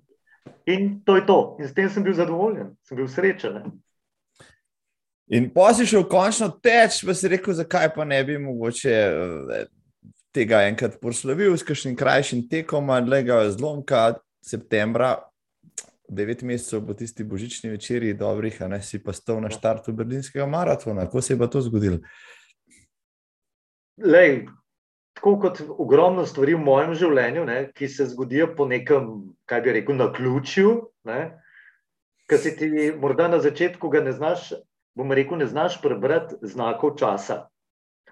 In 0.66 1.02
to 1.06 1.16
je 1.16 1.26
to. 1.26 1.58
In 1.60 1.68
s 1.68 1.74
tem 1.74 1.90
sem 1.90 2.04
bil 2.04 2.14
zadovoljen, 2.14 2.76
sem 2.84 2.98
bil 2.98 3.08
srečen. 3.08 3.54
Ne. 3.54 3.64
In 5.32 5.50
pa 5.54 5.74
si 5.74 5.86
šel 5.88 6.04
končno 6.12 6.50
teč, 6.50 7.06
pa 7.06 7.14
si 7.14 7.30
rekel, 7.32 7.54
zakaj 7.54 7.94
pa 7.96 8.06
ne 8.06 8.24
bi 8.24 8.38
mogoče 8.38 8.92
eh, 8.92 9.66
tega 10.36 10.64
enkrat 10.68 11.00
proslavil 11.02 11.56
s 11.58 11.64
kakšnim 11.64 11.96
krajšim 11.96 12.48
tekom, 12.50 12.90
le 13.08 13.24
ga 13.24 13.50
zlomka 13.52 14.16
septembra, 14.44 15.16
devet 16.12 16.44
mesecev 16.44 16.84
po 16.88 16.94
tisti 16.94 17.24
božični 17.24 17.72
večerji, 17.72 18.18
dobrih, 18.20 18.60
a 18.62 18.68
ne 18.68 18.82
si 18.84 19.00
pa 19.00 19.14
stal 19.16 19.40
na 19.42 19.50
štartu 19.50 19.94
berlinskega 19.96 20.46
maratona. 20.46 21.06
Kako 21.08 21.22
se 21.22 21.34
je 21.34 21.40
pa 21.40 21.48
to 21.48 21.62
zgodilo? 21.62 22.02
Lej, 24.04 24.46
tako 25.14 25.38
kot 25.40 25.62
ogromno 25.70 26.26
stvari 26.26 26.56
v 26.56 26.64
mojem 26.64 26.96
življenju, 26.98 27.46
ne, 27.46 27.58
ki 27.76 27.88
se 27.88 28.08
zgodijo 28.10 28.52
po 28.58 28.66
nekem, 28.70 29.08
kaj 29.50 29.64
bi 29.66 29.76
rekel, 29.78 29.98
na 30.00 30.10
ključju, 30.14 30.74
ki 32.30 32.40
si 32.40 32.54
ti 32.58 32.70
morda 32.98 33.28
na 33.32 33.42
začetku 33.44 33.90
ga 33.92 34.02
ne 34.02 34.14
znaš, 34.16 34.52
bom 34.98 35.12
rekel, 35.12 35.42
ne 35.42 35.48
znaš 35.50 35.80
prebrati 35.84 36.40
znakov 36.42 36.96
časa 37.00 37.46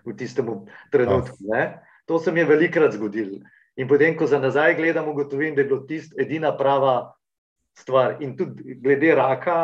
v 0.06 0.16
tistem 0.16 0.52
trenutku. 0.92 1.38
Ne. 1.52 1.82
To 2.06 2.20
se 2.20 2.32
mi 2.32 2.42
je 2.42 2.50
velikrat 2.50 2.96
zgodilo. 2.96 3.40
In 3.80 3.88
potem, 3.88 4.16
ko 4.18 4.28
za 4.28 4.40
nazaj 4.40 4.76
gledam, 4.76 5.08
ugotovim, 5.08 5.56
da 5.56 5.62
je 5.62 5.68
bilo 5.70 5.86
tisto 5.88 6.16
edina 6.20 6.52
prava 6.58 7.14
stvar. 7.78 8.18
In 8.20 8.36
tudi 8.38 8.76
glede 8.82 9.14
raka, 9.16 9.60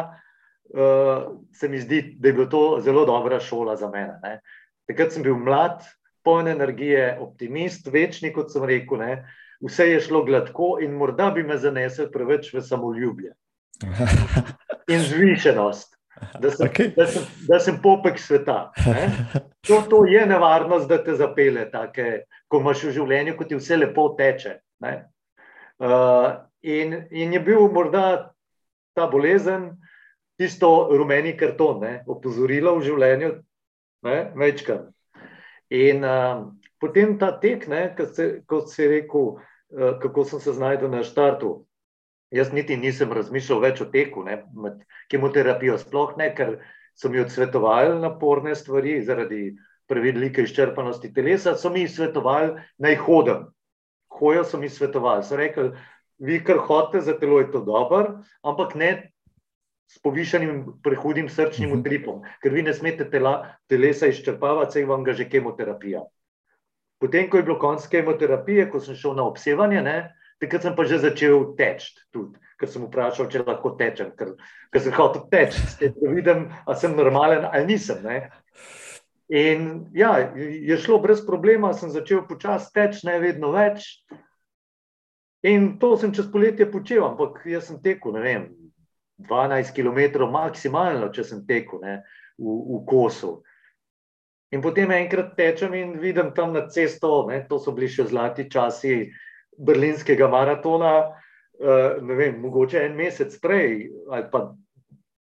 uh, 0.71 1.35
se 1.51 1.67
mi 1.67 1.79
zdi, 1.79 2.15
da 2.19 2.29
je 2.29 2.33
bila 2.33 2.49
to 2.49 2.63
zelo 2.81 3.05
dobra 3.05 3.39
šola 3.39 3.75
za 3.75 3.89
mene. 3.91 4.19
Ne. 4.23 4.39
Takrat 4.87 5.11
sem 5.11 5.23
bil 5.25 5.35
mlad, 5.35 5.83
poln 6.25 6.47
energije, 6.51 7.17
optimist, 7.21 7.87
večni, 7.93 8.33
kot 8.33 8.53
sem 8.53 8.65
rekel. 8.65 9.01
Ne. 9.01 9.17
Vse 9.63 9.87
je 9.89 9.99
šlo 10.03 10.23
gladko, 10.25 10.75
in 10.83 10.97
morda 10.99 11.29
bi 11.31 11.43
me 11.43 11.57
zanesel 11.57 12.09
preveč 12.11 12.51
v 12.53 12.61
samoljubje 12.61 13.33
in 14.93 15.05
zvišenost. 15.05 15.95
Da 16.39 16.51
sem, 16.51 16.67
okay. 16.67 16.91
da, 16.95 17.07
sem, 17.11 17.23
da 17.47 17.59
sem 17.59 17.79
popek 17.83 18.19
sveta. 18.19 18.71
To, 19.67 19.81
to 19.89 20.05
je 20.07 20.21
nevarnost, 20.25 20.87
da 20.87 21.01
te 21.03 21.15
zapele, 21.19 21.65
take, 21.71 22.23
ko 22.47 22.61
imaš 22.63 22.85
v 22.87 22.93
življenju, 22.99 23.35
ko 23.35 23.47
ti 23.49 23.57
vse 23.59 23.79
lepo 23.81 24.07
teče. 24.15 24.53
Uh, 24.85 26.29
in, 26.63 26.95
in 27.11 27.35
je 27.35 27.41
bil 27.43 27.67
morda 27.73 28.05
ta 28.95 29.09
bolezen, 29.11 29.73
tisto 30.39 30.71
rumeni 30.95 31.35
karton, 31.35 31.81
ne? 31.83 31.93
opozorilo 32.07 32.77
v 32.79 32.87
življenju, 32.87 33.31
večkrat. 34.39 34.94
In 35.69 36.03
uh, 36.03 36.51
potem 36.79 37.17
ta 37.17 37.31
tek, 37.41 37.65
kot 38.45 38.69
si 38.69 38.87
rekel, 38.87 39.37
uh, 39.37 39.95
kako 40.01 40.25
sem 40.25 40.39
se 40.39 40.53
znašel 40.53 40.91
na 40.91 41.03
štartu. 41.03 41.65
Jaz 42.33 42.51
niti 42.53 42.77
nisem 42.77 43.13
razmišljal 43.13 43.61
več 43.61 43.81
o 43.81 43.85
teku, 43.89 44.23
ne, 44.25 44.43
med 44.53 44.81
kemoterapijo, 45.09 45.77
sploh 45.79 46.15
ne, 46.17 46.31
ker 46.35 46.57
so 46.97 47.09
mi 47.09 47.21
odsvetovali 47.21 47.99
naporne 48.01 48.55
stvari 48.55 49.01
zaradi 49.05 49.55
prevelike 49.87 50.43
izčrpanosti 50.43 51.13
telesa. 51.13 51.55
So 51.55 51.69
mi 51.69 51.87
svetovali, 51.87 52.55
naj 52.81 52.95
hodim. 53.05 53.45
Hojo 54.19 54.43
so 54.43 54.57
mi 54.57 54.69
svetovali. 54.69 55.23
So 55.23 55.37
rekli, 55.37 55.71
vi 56.17 56.39
kar 56.43 56.61
hodite, 56.65 57.01
za 57.05 57.17
telo 57.19 57.39
je 57.39 57.51
to 57.51 57.61
dobro, 57.65 58.21
ampak 58.43 58.75
ne 58.75 58.91
s 59.91 60.01
povišanim, 60.01 60.65
prehudim 60.83 61.29
srčnim 61.29 61.69
mhm. 61.69 61.79
utripom, 61.79 62.21
ker 62.41 62.53
vi 62.53 62.65
ne 62.65 62.73
smete 62.73 63.09
tela, 63.09 63.55
telesa 63.69 64.09
izčrpavati, 64.11 64.79
saj 64.79 64.89
vam 64.89 65.05
ga 65.05 65.13
že 65.13 65.29
kemoterapija. 65.29 66.03
Potem, 67.01 67.29
ko 67.29 67.37
je 67.37 67.43
bilo 67.43 67.59
konc 67.59 67.85
kemoterapije, 67.91 68.69
ko 68.71 68.79
sem 68.79 68.95
šel 68.97 69.17
na 69.17 69.25
obsevanje, 69.27 69.81
ne, 69.83 69.97
takrat 70.41 70.65
sem 70.65 70.75
pa 70.75 70.85
že 70.87 71.01
začel 71.03 71.51
teči, 71.59 71.93
ker 72.59 72.71
sem 72.71 72.85
vprašal, 72.87 73.29
če 73.31 73.43
lahko 73.43 73.75
tečem, 73.79 74.11
ker, 74.17 74.33
ker 74.71 74.83
sem 74.83 74.95
hotel 74.95 75.27
teči, 75.31 75.61
da 75.83 76.11
vidim, 76.15 76.47
ali 76.65 76.79
sem 76.79 76.95
normalen 76.95 77.45
ali 77.51 77.75
nisem. 77.75 78.01
Ne. 78.03 78.29
In 79.29 79.87
ja, 79.95 80.15
je 80.37 80.77
šlo 80.77 80.99
brez 81.03 81.23
problema, 81.25 81.73
sem 81.73 81.91
začel 81.91 82.23
počasi 82.29 82.71
teči, 82.73 83.05
ne 83.09 83.19
vedno 83.19 83.51
več. 83.55 84.05
In 85.45 85.75
to 85.81 85.93
sem 85.99 86.13
čez 86.15 86.29
poletje 86.31 86.65
počel, 86.71 87.03
ampak 87.05 87.43
jaz 87.45 87.69
sem 87.69 87.81
tekel, 87.81 88.15
ne 88.17 88.21
vem, 88.23 88.45
12 89.23 89.75
km 89.75 90.27
maksimalno, 90.31 91.09
če 91.13 91.23
sem 91.23 91.43
tekel 91.47 91.81
ne, 91.83 91.99
v, 92.39 92.55
v 92.75 92.81
kosu. 92.89 93.37
In 94.53 94.63
potem 94.63 94.91
enkrat 94.91 95.33
tečem 95.37 95.73
in 95.75 95.95
vidim 95.99 96.31
tam 96.35 96.53
na 96.53 96.65
cesto, 96.71 97.25
ne, 97.29 97.41
to 97.49 97.59
so 97.59 97.73
bili 97.75 97.89
še 97.91 98.07
zlati 98.11 98.47
časi 98.51 99.09
berlinskega 99.55 100.27
maratona, 100.31 100.93
uh, 101.07 102.03
ne 102.03 102.19
vem, 102.19 102.37
mogoče 102.43 102.83
en 102.85 102.95
mesec 102.99 103.35
prej 103.43 103.87
ali 104.11 104.27
pa 104.31 104.49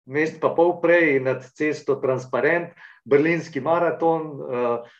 mesec 0.09 0.41
pa 0.41 0.51
pol 0.57 0.81
prej 0.83 1.21
nad 1.23 1.45
cesto 1.55 1.95
transparent, 2.01 2.73
berlinski 3.07 3.61
maraton, 3.63 4.27
uh, 4.41 4.93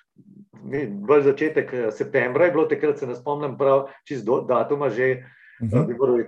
v 0.64 1.22
začetek 1.24 1.74
eh, 1.74 1.92
septembra 1.92 2.46
je 2.46 2.52
bilo, 2.52 2.66
takrat 2.66 3.00
se 3.00 3.08
ne 3.08 3.16
spomnim 3.16 3.58
prav, 3.58 3.90
do 4.24 4.42
datuma 4.48 4.90
že, 4.90 5.26
uh 5.62 5.68
-huh. 5.70 5.88
bi 5.88 5.94
moral 5.94 6.24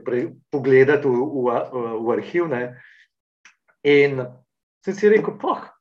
pogledati 0.52 1.08
v, 1.08 1.14
v, 1.14 1.48
v 2.06 2.12
arhiv. 2.12 2.48
Ne. 2.48 2.82
In 3.84 4.26
sem 4.86 4.94
si 4.94 5.10
rekel, 5.10 5.38
pa, 5.42 5.76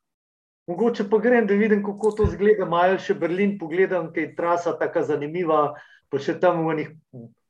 mogoče 0.66 1.08
pa 1.10 1.18
grem, 1.18 1.46
da 1.46 1.54
vidim, 1.54 1.84
kako 1.84 2.10
to 2.10 2.26
zgleda, 2.26 2.66
malo 2.66 2.98
še 2.98 3.14
Berlin 3.14 3.58
pogledam, 3.58 4.12
ker 4.12 4.22
je 4.22 4.36
trasa 4.36 4.78
tako 4.78 5.02
zanimiva, 5.02 5.74
pa 6.08 6.18
še 6.18 6.38
tam 6.40 6.66
v 6.66 6.72
enih 6.72 6.90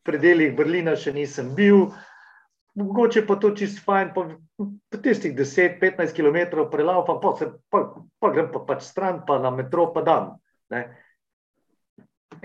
predeljih 0.04 0.56
Berlina 0.56 0.96
še 0.96 1.12
nisem 1.12 1.54
bil. 1.54 1.88
Mogoče 2.74 3.22
pa 3.26 3.36
to 3.36 3.52
čist 3.54 3.84
fajn, 3.86 4.10
pa, 4.14 4.26
pa 4.90 4.98
tistih 4.98 5.34
10-15 5.36 6.14
km 6.14 6.66
prelaupam, 6.70 7.20
pa, 7.22 7.34
pa, 7.70 7.82
pa 8.18 8.30
grem 8.34 8.50
pa 8.50 8.64
pač 8.66 8.82
stran, 8.82 9.22
pa 9.26 9.38
na 9.38 9.50
metro, 9.54 9.92
pa 9.94 10.02
dan. 10.02 10.32
Ne. 10.70 10.88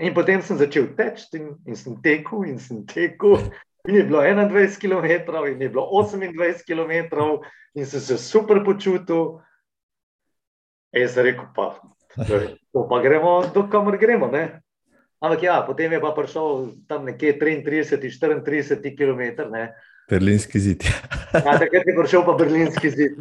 In 0.00 0.14
potem 0.14 0.42
sem 0.42 0.56
začel 0.56 0.94
teči 0.96 1.36
in, 1.36 1.50
in 1.66 1.76
sem 1.76 1.98
tekel 2.00 2.46
in 2.48 2.58
sem 2.58 2.84
tekel. 2.86 3.50
In 3.88 3.96
je 3.96 4.04
bilo 4.04 4.20
21 4.20 4.76
km, 4.80 5.04
in 5.48 5.60
je 5.60 5.68
bilo 5.68 5.88
28 5.92 6.64
km, 6.68 6.92
in 7.74 7.86
sem 7.86 8.00
se 8.00 8.18
super 8.18 8.64
počutil. 8.64 9.40
In 10.92 11.08
sem 11.08 11.24
rekel, 11.24 11.48
pa, 11.56 11.80
pa 12.72 13.00
gremo, 13.00 13.40
dokamor 13.54 13.96
gremo. 13.96 14.28
Ne? 14.28 14.60
Ampak 15.20 15.42
ja, 15.42 15.60
potem 15.60 15.92
je 15.92 16.00
pa 16.00 16.16
prišel 16.16 16.80
tam 16.88 17.04
nekje 17.04 17.36
33-34 17.36 18.96
km. 18.96 19.48
Ne? 19.52 19.72
Berlinski 20.08 20.58
zid. 20.58 20.84
ja, 21.46 21.52
takrat 21.60 21.84
je 21.86 21.94
prišel 21.96 22.24
pa 22.24 22.32
berlinski 22.34 22.88
zid. 22.90 23.20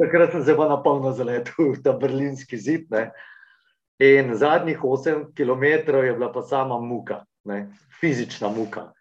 takrat 0.00 0.32
sem 0.32 0.44
se 0.44 0.56
pa 0.56 0.68
na 0.68 0.80
polno 0.80 1.12
zaletel 1.12 1.76
v 1.76 1.80
ta 1.84 1.92
berlinski 1.92 2.56
zid. 2.56 2.88
Ne? 2.88 3.12
In 4.02 4.34
zadnjih 4.34 4.80
8 4.82 5.34
km 5.36 5.64
je 6.04 6.12
bila 6.12 6.32
pa 6.32 6.42
sama 6.42 6.80
muka, 6.80 7.24
ne? 7.44 7.68
fizična 8.00 8.48
muka. 8.48 8.92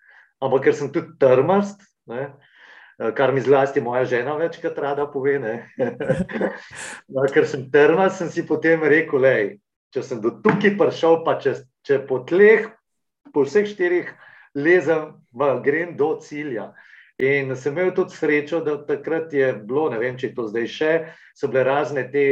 Ampak 0.42 0.64
ker 0.64 0.76
sem 0.76 0.92
tudi 0.94 1.18
trmast, 1.20 1.82
ne? 2.06 2.34
kar 3.18 3.34
mi 3.34 3.42
zlasti 3.42 3.82
moja 3.82 4.06
žena 4.06 4.36
večkrat 4.38 4.78
rada 4.78 5.08
pove. 5.10 5.40
no, 7.08 7.26
ker 7.34 7.48
sem 7.48 7.66
trmast, 7.72 8.18
sem 8.22 8.30
si 8.30 8.46
potem 8.48 8.84
rekel, 8.84 9.20
lej, 9.26 9.58
če 9.94 10.04
sem 10.04 10.22
do 10.22 10.36
tukaj 10.44 10.78
prišel, 10.78 11.24
pa 11.26 11.40
če, 11.42 11.56
če 11.86 12.04
po 12.08 12.22
tleh, 12.30 12.70
po 13.34 13.48
vseh 13.48 13.66
štirih 13.66 14.12
lezem, 14.54 15.14
grem 15.66 15.98
do 15.98 16.14
cilja. 16.22 16.74
In 17.22 17.56
sem 17.56 17.74
imel 17.74 17.94
tudi 17.94 18.14
srečo, 18.14 18.62
da 18.66 18.78
takrat 18.86 19.34
je 19.34 19.54
bilo, 19.54 19.90
ne 19.90 20.00
vem, 20.02 20.18
če 20.18 20.30
je 20.30 20.36
to 20.38 20.48
zdaj 20.50 20.70
še, 20.70 20.94
so 21.38 21.50
bile 21.50 21.66
razne 21.66 22.08
te 22.14 22.26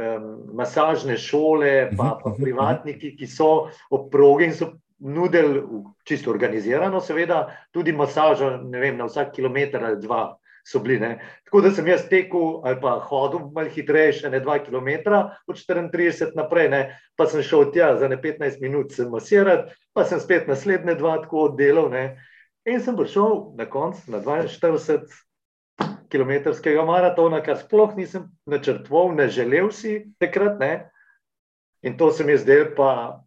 um, 0.00 0.28
masažne 0.56 1.18
šole, 1.18 1.90
pa, 1.96 2.14
pa 2.22 2.34
privatniki, 2.36 3.14
ki 3.18 3.28
so 3.28 3.68
ob 3.90 4.08
progi 4.12 4.50
in 4.50 4.56
so 4.56 4.72
nudili, 5.00 5.62
čisto 6.04 6.30
organizirano, 6.30 7.00
seveda, 7.00 7.46
tudi 7.72 7.92
masažo, 7.92 8.50
ne 8.64 8.80
vem, 8.80 8.98
na 8.98 9.08
vsak 9.08 9.32
kilometr 9.36 9.84
ali 9.84 10.00
dva 10.02 10.24
bili. 10.78 11.00
Ne. 11.00 11.18
Tako 11.44 11.60
da 11.60 11.70
sem 11.70 11.86
jaz 11.88 12.08
tekel 12.08 12.60
ali 12.64 12.80
pa 12.80 12.98
hodil 13.08 13.48
malo 13.54 13.68
hitreje, 13.68 14.12
še 14.20 14.30
ne 14.30 14.40
2 14.40 14.58
km, 14.66 14.90
od 15.48 15.56
34 15.56 16.36
naprej, 16.36 16.68
ne. 16.68 16.82
pa 17.16 17.26
sem 17.26 17.42
šel 17.42 17.72
tja 17.72 17.96
za 17.96 18.08
ne 18.08 18.20
15 18.20 18.60
minut, 18.60 18.92
sem 18.92 19.08
masiral, 19.10 19.68
pa 19.94 20.04
sem 20.04 20.20
spet 20.20 20.48
naslednje 20.48 20.94
dva 21.00 21.18
tako 21.24 21.48
oddelal. 21.50 21.90
Ne. 21.90 22.20
In 22.68 22.80
sem 22.80 22.96
prišel 22.96 23.56
na 23.56 23.66
konc 23.66 23.96
na 24.08 24.20
42 24.20 25.00
km 26.10 26.52
maratona, 26.86 27.42
kar 27.42 27.58
sploh 27.58 27.96
nisem 27.96 28.28
načrtoval, 28.46 29.14
ne 29.14 29.28
želel 29.28 29.70
si 29.70 30.12
takrat. 30.18 30.58
Ne. 30.60 30.90
In 31.82 31.96
to 31.96 32.10
se 32.12 32.24
mi 32.24 32.32
je 32.32 32.44
zdelo 32.44 32.74
pa. 32.76 33.20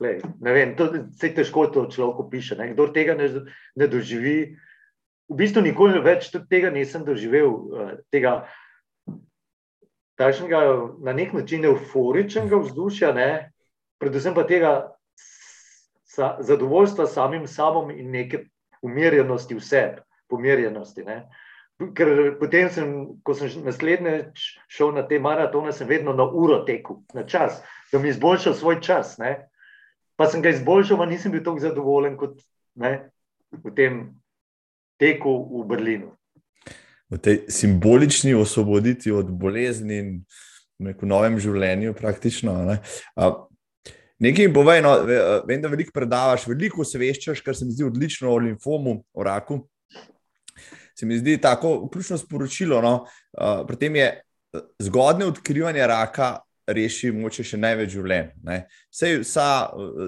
Lej, 0.00 0.20
ne 0.40 0.52
vem, 0.52 0.74
to 0.76 0.90
je 0.92 1.34
težko, 1.34 1.70
to 1.72 1.86
človek 1.88 2.28
piše. 2.30 2.56
Kdo 2.74 2.90
tega 2.92 3.14
ne, 3.16 3.30
ne 3.76 3.86
doživi, 3.88 4.58
v 5.28 5.36
bistvu 5.40 5.62
nikoli 5.64 6.02
več 6.04 6.28
tega 6.50 6.68
nisem 6.70 7.04
doživel, 7.06 7.48
uh, 7.48 7.94
tega 8.12 8.44
takšnega 10.20 10.60
na 11.00 11.12
nek 11.16 11.32
način 11.32 11.64
euforičnega 11.64 12.60
vzdušja, 12.60 13.12
ne? 13.16 13.30
predvsem 14.00 14.34
pa 14.36 14.44
tega 14.44 14.72
sa, 16.04 16.36
zadovoljstva 16.40 17.06
samim 17.06 17.46
sabom 17.48 17.90
in 17.90 18.10
neke 18.12 18.46
umirjenosti 18.84 19.56
vse, 19.56 19.82
pomirjenosti. 20.28 21.04
Ne? 21.04 21.22
Ker 21.76 22.38
potem, 22.40 22.70
sem, 22.72 22.92
ko 23.20 23.34
sem 23.36 23.52
naslednjič 23.66 24.44
šel 24.72 24.94
na 24.96 25.02
te 25.04 25.18
maratone, 25.20 25.74
sem 25.76 25.88
vedno 25.88 26.14
na 26.16 26.24
uro 26.24 26.62
tekel, 26.64 27.02
na 27.12 27.26
čas, 27.28 27.58
da 27.92 28.00
mi 28.00 28.08
izboljšal 28.08 28.56
svoj 28.56 28.80
čas. 28.80 29.18
Ne? 29.20 29.50
Pa 30.16 30.30
sem 30.32 30.40
ga 30.40 30.54
izboljšal, 30.54 30.96
pa 30.96 31.08
nisem 31.08 31.34
bil 31.34 31.44
tako 31.44 31.60
zadovoljen 31.60 32.16
kot 32.16 32.40
ne, 32.80 33.10
v 33.52 33.74
tem 33.76 34.06
teku 34.96 35.36
v 35.52 35.66
Berlinu. 35.68 36.14
V 37.12 37.20
tej 37.20 37.44
simbolični 37.52 38.32
osvoboditvi 38.34 39.12
od 39.12 39.28
bolezni 39.28 40.00
in 40.00 40.16
v 40.80 40.96
novem 41.04 41.36
življenju, 41.38 41.92
praktično. 41.96 42.56
Ne? 42.72 42.80
Nekaj 44.16 44.48
mi 44.48 44.56
povej, 44.56 44.80
no, 44.80 44.96
vem, 45.44 45.60
da 45.60 45.68
veliko 45.68 45.92
predavaš, 45.92 46.48
veliko 46.48 46.88
se 46.88 46.96
veščaš, 46.98 47.44
kar 47.44 47.52
se 47.52 47.68
mi 47.68 47.76
zdi 47.76 47.84
odlično 47.84 48.32
o 48.32 48.40
limfomu, 48.40 49.02
o 49.12 49.24
raku 49.28 49.60
se 50.98 51.06
mi 51.06 51.18
zdi 51.18 51.38
tako 51.40 51.88
ključno 51.92 52.18
sporočilo. 52.18 52.80
No? 52.82 52.94
Uh, 53.32 53.66
pri 53.66 53.76
tem 53.76 53.96
je 53.96 54.08
uh, 54.52 54.60
zgodne 54.78 55.26
odkrivanje 55.26 55.86
raka. 55.86 56.36
Reši 56.66 57.12
moče 57.14 57.44
še 57.46 57.60
največ 57.62 57.92
življenj. 57.94 58.32
Vse, 58.90 59.10
vsa, 59.20 59.50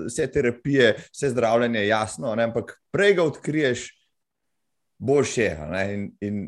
vse 0.09 0.24
terapije, 0.34 0.89
vse 1.14 1.28
zdravljenje 1.30 1.84
je 1.84 1.91
jasno, 1.93 2.32
ne? 2.34 2.49
ampak 2.49 2.72
prej 2.91 3.14
ga 3.14 3.26
odkriješ, 3.28 3.84
boljše. 4.99 5.53
In, 5.95 6.09
in 6.18 6.41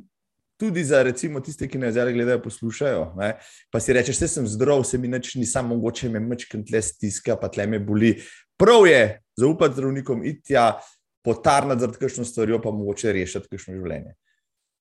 tudi 0.61 0.85
za 0.85 1.03
recimo, 1.03 1.41
tiste, 1.41 1.69
ki 1.69 1.79
ne 1.79 1.93
zdaj 1.93 2.13
gledajo, 2.13 2.43
poslušajo. 2.43 3.05
Ne? 3.17 3.37
Pa 3.71 3.81
si 3.81 3.95
rečeš, 3.97 4.19
da 4.21 4.29
sem 4.29 4.49
zdrav, 4.51 4.83
se 4.85 4.99
mi 4.99 5.09
nič 5.09 5.35
ni, 5.39 5.47
samo 5.47 5.77
mogoče 5.77 6.11
me 6.13 6.21
mečkam 6.21 6.65
tle 6.67 6.83
stiska, 6.83 7.39
pa 7.41 7.49
tle 7.49 7.65
me 7.67 7.79
boli. 7.79 8.17
Prav 8.61 8.85
je 8.87 9.21
zaupati 9.41 9.79
zdravnikom, 9.79 10.25
iti 10.25 10.51
tja, 10.51 10.67
potarnati 11.25 11.81
za 11.81 11.89
kakšno 11.95 12.25
stvar, 12.25 12.53
pa 12.63 12.75
mogoče 12.75 13.13
rešiti 13.17 13.49
kakšno 13.55 13.79
življenje. 13.79 14.13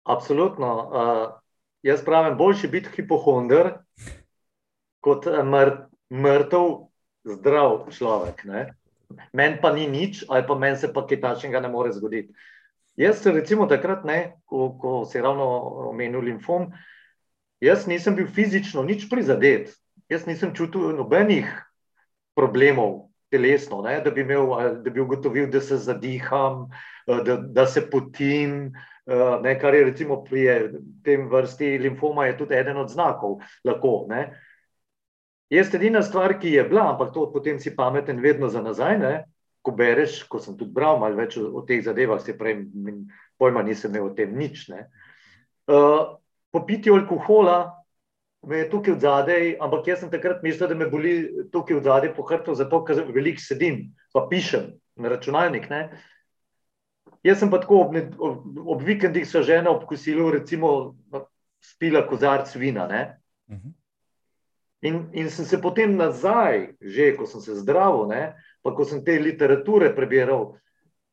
Absolutno. 0.09 0.69
Uh, 0.89 1.39
jaz 1.85 2.01
pravim, 2.05 2.37
boljši 2.37 2.67
biti 2.67 2.89
hipohonder 2.95 3.75
kot 5.05 5.25
mr 5.25 5.75
mrtev, 6.09 6.89
zdrav 7.23 7.85
človek. 7.93 8.41
Meni 9.33 9.59
pa 9.61 9.71
ni 9.73 9.87
nič, 9.87 10.23
ali 10.29 10.45
pa 10.47 10.57
meni 10.57 10.77
se 10.77 10.89
pa 10.93 11.05
kaj 11.07 11.21
takšnega 11.21 11.61
ne 11.61 11.69
more 11.69 11.93
zgoditi. 11.93 12.33
Jaz 12.99 13.21
recimo 13.25 13.67
takrat, 13.69 14.03
ne, 14.03 14.35
ko, 14.45 14.73
ko 14.81 14.95
je 15.13 15.21
ravno 15.21 15.45
omenil 15.93 16.25
limfom, 16.25 16.71
jaz 17.63 17.87
nisem 17.87 18.17
bil 18.17 18.27
fizično 18.27 18.83
nič 18.83 19.07
prizadet. 19.09 19.71
Jaz 20.09 20.25
nisem 20.25 20.55
čutil 20.57 20.89
nobenih 20.97 21.47
problemov 22.35 23.08
telesno, 23.29 23.81
ne, 23.85 23.99
da, 24.01 24.11
bi 24.11 24.21
imel, 24.21 24.47
da 24.83 24.89
bi 24.89 25.01
ugotovil, 25.01 25.49
da 25.51 25.61
se 25.61 25.77
zadiham, 25.77 26.67
da, 27.07 27.37
da 27.37 27.65
se 27.65 27.89
potim. 27.89 28.71
Ne, 29.41 29.55
kar 29.57 29.73
je 29.73 29.85
recimo 29.87 30.19
pri 30.21 30.43
tem 31.03 31.23
vrsti 31.31 31.77
limfoma, 31.81 32.27
je 32.27 32.37
tudi 32.37 32.55
eden 32.55 32.77
od 32.77 32.91
znakov. 32.93 33.39
Lahko, 33.65 34.05
Jaz 35.49 35.73
edina 35.73 36.03
stvar, 36.05 36.35
ki 36.39 36.51
je 36.53 36.63
bila, 36.69 36.91
ampak 36.91 37.09
to 37.13 37.25
potem 37.33 37.57
si 37.59 37.73
pameten 37.75 38.19
vedno 38.21 38.49
za 38.53 38.61
nazaj, 38.61 38.97
ne? 39.01 39.13
ko 39.61 39.71
bereš, 39.75 40.23
ko 40.29 40.39
sem 40.39 40.55
tudi 40.57 40.71
bral 40.71 40.99
malo 41.01 41.17
več 41.19 41.35
o, 41.37 41.49
o 41.59 41.63
teh 41.67 41.81
zadevah, 41.83 42.21
se 42.23 42.37
prej 42.37 42.61
pojma 43.37 43.63
nisem 43.65 43.91
imel 43.91 44.11
o 44.11 44.13
tem 44.15 44.31
nič. 44.37 44.69
Uh, 44.69 46.15
po 46.53 46.61
pitju 46.65 46.95
alkohola 46.95 47.78
me 48.47 48.57
je 48.57 48.69
tukaj 48.69 48.93
v 48.93 48.99
zadej, 48.99 49.45
ampak 49.59 49.87
jaz 49.87 49.99
sem 50.03 50.11
takrat 50.11 50.43
mislil, 50.43 50.69
da 50.69 50.75
me 50.75 50.87
boli 50.89 51.45
tukaj 51.51 51.79
v 51.79 51.83
zadej 51.83 52.13
po 52.15 52.23
hrbtu, 52.23 52.55
zato 52.55 52.83
ker 52.87 53.03
veliko 53.11 53.41
sedim, 53.43 53.89
pa 54.13 54.27
pišem 54.29 54.71
na 54.95 55.11
računalnik. 55.11 55.67
Ne? 55.69 55.89
Jaz 57.23 57.41
sem 57.43 57.51
pa 57.51 57.59
tako 57.59 57.83
ob, 57.83 57.97
ob, 58.17 58.45
ob 58.75 58.85
vikendih 58.85 59.27
so 59.27 59.43
žena 59.43 59.73
ob 59.73 59.83
kosilu, 59.89 60.31
recimo, 60.31 60.95
spila 61.59 62.05
kozarc 62.07 62.55
vina. 62.55 62.87
Uh 62.87 63.55
mhm. 63.55 63.67
-huh. 63.67 63.73
in, 64.81 65.09
in 65.13 65.29
sem 65.29 65.45
se 65.45 65.61
potem 65.61 65.95
nazaj, 65.97 66.75
že 66.81 67.15
ko 67.17 67.25
sem 67.25 67.41
se 67.41 67.55
zdravil, 67.55 68.07
ne, 68.07 68.35
pa 68.61 68.71
ko 68.75 68.85
sem 68.85 69.03
te 69.03 69.19
literature 69.19 69.95
prebiral, 69.95 70.55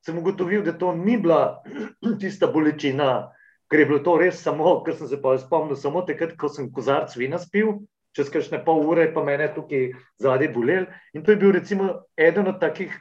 sem 0.05 0.19
ugotovil, 0.19 0.63
da 0.63 0.73
to 0.73 0.95
ni 0.95 1.19
bila 1.19 1.63
tista 2.21 2.47
bolečina, 2.47 3.33
ker 3.71 3.83
je 3.83 3.87
bilo 3.87 3.99
to 4.05 4.17
res 4.21 4.43
samo, 4.43 4.79
ker 4.85 4.95
sem 4.95 5.09
se 5.11 5.19
pa 5.23 5.37
spomnil 5.39 5.77
samo 5.77 6.03
takrat, 6.07 6.37
ko 6.39 6.49
sem 6.49 6.71
kozarc 6.73 7.17
vina 7.17 7.39
spil. 7.43 7.81
Čez 8.17 8.31
kakšne 8.33 8.63
pol 8.65 8.81
ure, 8.89 9.11
pa 9.13 9.21
me 9.25 9.35
je 9.37 9.49
tukaj 9.53 9.91
zadaj 10.23 10.49
bolel. 10.55 10.87
In 11.13 11.25
to 11.25 11.35
je 11.35 11.41
bil, 11.41 11.53
recimo, 11.53 12.07
eden 12.17 12.49
od 12.49 12.61
takih 12.63 12.95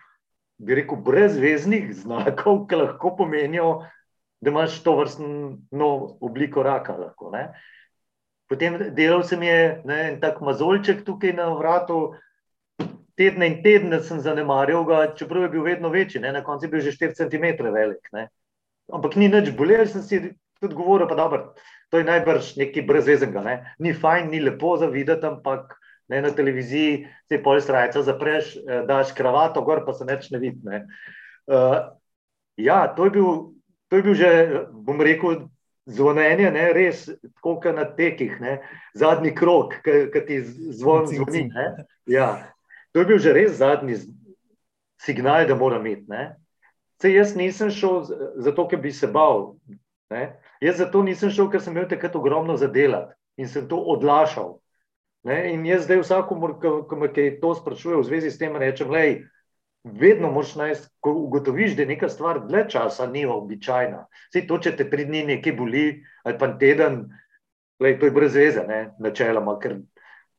bi 0.60 0.76
rekel, 0.76 1.00
brezveznih 1.00 1.94
znakov, 1.96 2.66
ki 2.68 2.82
lahko 2.82 3.14
pomenijo, 3.16 3.86
da 4.44 4.52
imaš 4.52 4.82
to 4.84 4.98
vrstno 5.00 6.18
obliko 6.20 6.64
raka. 6.64 6.98
Lahko, 7.00 7.32
Potem 8.48 8.78
delal 8.94 9.24
sem 9.26 9.42
je 9.42 9.82
ne, 9.86 10.02
en 10.12 10.20
tak 10.22 10.42
mazolček 10.42 11.02
tukaj 11.06 11.34
na 11.34 11.48
vratu, 11.58 12.14
tedne 13.18 13.48
in 13.50 13.62
tedne 13.64 14.02
sem 14.06 14.20
zanemarjal 14.22 14.84
ga, 14.86 15.00
čeprav 15.18 15.48
je 15.48 15.50
bil 15.56 15.64
vedno 15.66 15.90
večji, 15.90 16.22
ne, 16.22 16.32
na 16.36 16.44
koncu 16.44 16.68
je 16.68 16.72
bil 16.72 16.84
že 16.86 16.92
4 16.94 17.16
cm 17.16 17.72
velik. 17.74 18.12
Ne. 18.14 18.28
Ampak 18.94 19.16
ni 19.16 19.32
nič 19.32 19.50
bolel, 19.58 19.88
sem 19.90 20.04
si 20.04 20.20
tudi 20.60 20.76
govoril, 20.76 21.08
pa 21.08 21.16
dobro, 21.16 21.54
to 21.90 21.98
je 21.98 22.08
najbrž 22.08 22.56
nekaj 22.60 22.86
brezvezenega. 22.88 23.42
Ne. 23.46 23.56
Ni 23.80 23.94
fajn, 23.94 24.30
ni 24.32 24.40
lepo 24.44 24.76
za 24.78 24.90
videti, 24.92 25.26
ampak 25.26 25.76
ne, 26.08 26.22
na 26.22 26.32
televiziji 26.36 27.08
se 27.30 27.42
pol 27.44 27.62
strajca 27.62 28.02
zapreš, 28.02 28.56
eh, 28.58 28.86
daš 28.88 29.14
kravato, 29.18 29.62
gor 29.62 29.86
pa 29.86 29.94
se 29.94 30.06
neč 30.06 30.30
ne 30.32 30.40
vidi. 30.40 30.62
Ne. 30.64 30.86
Uh, 31.46 31.78
ja, 32.58 32.88
to 32.96 33.06
je, 33.06 33.12
bil, 33.12 33.28
to 33.90 34.00
je 34.00 34.04
bil 34.04 34.16
že, 34.18 34.32
bom 34.72 35.02
rekel, 35.02 35.46
zvonjenje, 35.86 36.50
ne, 36.52 36.66
res, 36.74 37.06
tako 37.38 37.60
kot 37.62 37.76
na 37.78 37.86
tekih, 37.86 38.40
ne, 38.42 38.56
zadnji 38.98 39.36
krok, 39.38 39.76
ki 39.86 40.22
ti 40.26 40.40
zvon 40.74 41.06
zvoni. 41.12 41.46
Ja, 42.10 42.32
to 42.94 43.04
je 43.04 43.10
bil 43.12 43.22
že 43.22 43.34
res 43.38 43.60
zadnji 43.60 44.00
signal, 45.02 45.46
da 45.46 45.56
moram 45.56 45.86
imeti. 45.86 46.34
Se 47.02 47.12
jaz 47.14 47.36
nisem 47.36 47.70
šel 47.70 48.02
zato, 48.42 48.68
ker 48.68 48.82
bi 48.82 48.92
se 48.92 49.08
bal. 49.08 49.54
Ne. 50.10 50.40
Jaz 50.66 50.82
zato 50.82 51.04
nisem 51.06 51.30
šel, 51.30 51.52
ker 51.54 51.62
sem 51.62 51.76
imel 51.76 51.88
takrat 51.90 52.16
ogromno 52.18 52.58
zadelati 52.58 53.14
in 53.38 53.50
sem 53.52 53.68
to 53.70 53.78
odlašal. 53.78 54.56
Ne? 55.26 55.38
In 55.54 55.66
jaz 55.66 55.86
zdaj 55.86 56.02
vsakomur, 56.02 56.58
ki 56.62 56.98
me 57.02 57.10
to 57.14 57.54
sprašuje 57.58 58.00
v 58.00 58.06
zvezi 58.08 58.32
s 58.34 58.42
tem, 58.42 58.56
rečem, 58.58 58.90
da 58.90 59.04
vedno 59.86 60.32
moš 60.32 60.56
najti, 60.56 60.88
ko 61.00 61.14
ugotoviš, 61.26 61.76
da 61.76 61.82
je 61.82 61.88
neka 61.88 62.10
stvar 62.10 62.40
dlje 62.48 62.66
časa 62.70 63.06
ni 63.08 63.26
običajna. 63.26 64.06
Vse 64.32 64.46
to, 64.48 64.58
če 64.58 64.76
te 64.78 64.90
tri 64.90 65.06
dni 65.06 65.24
nekaj 65.36 65.54
boli, 65.54 65.86
ali 66.26 66.38
pa 66.42 66.50
teden, 66.58 67.04
lej, 67.80 68.00
to 68.02 68.10
je 68.10 68.16
brez 68.16 68.36
veze, 68.36 68.66
ne? 68.68 68.80
načeloma, 69.00 69.60
ker 69.62 69.80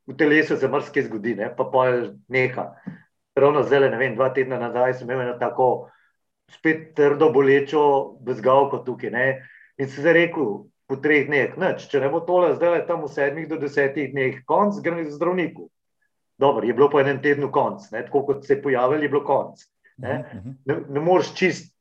v 0.06 0.16
telesu 0.18 0.56
se 0.58 0.70
marsikaj 0.70 1.06
zgodi, 1.06 1.36
ne? 1.38 1.52
pa 1.56 1.68
pa 1.70 1.86
je 1.88 2.00
neka. 2.28 2.72
Ravno 3.38 3.62
zdaj, 3.62 3.90
ne 3.92 4.00
vem, 4.00 4.16
dva 4.18 4.32
tedna 4.34 4.58
nazaj 4.58 4.98
sem 4.98 5.10
imel 5.10 5.36
tako 5.38 5.90
spet 6.50 6.94
trdo 6.98 7.30
bolečo 7.34 7.82
bezgalko 8.26 8.82
tukaj. 8.86 9.14
Ne? 9.14 9.26
In 9.76 9.92
zdaj 9.92 10.16
rekel, 10.16 10.50
po 10.86 10.96
treh 11.02 11.26
dneh. 11.26 11.56
Neč, 11.60 11.86
če 11.90 12.00
ne 12.00 12.10
bo 12.12 12.22
tole 12.24 12.54
zdaj 12.56 12.86
tam 12.88 13.04
v 13.04 13.12
sedmih 13.12 13.48
do 13.50 13.58
desetih 13.60 14.12
dneh, 14.12 14.42
konc, 14.48 14.78
grem 14.82 15.02
k 15.04 15.14
zdravniku. 15.14 15.68
Dobro, 16.38 16.66
je 16.68 16.74
bilo 16.76 16.88
po 16.92 17.00
enem 17.00 17.18
tednu 17.24 17.48
konc, 17.52 17.84
ne? 17.92 18.04
tako 18.06 18.22
kot 18.28 18.44
se 18.44 18.56
je 18.56 18.62
pojavil, 18.62 19.02
je 19.02 19.10
bilo 19.12 19.24
konc. 19.24 19.62
Ne, 19.96 20.18
mhm, 20.18 20.36
mhm. 20.38 20.54
ne, 20.68 20.76
ne 20.92 21.00
moreš 21.00 21.32
čist 21.38 21.72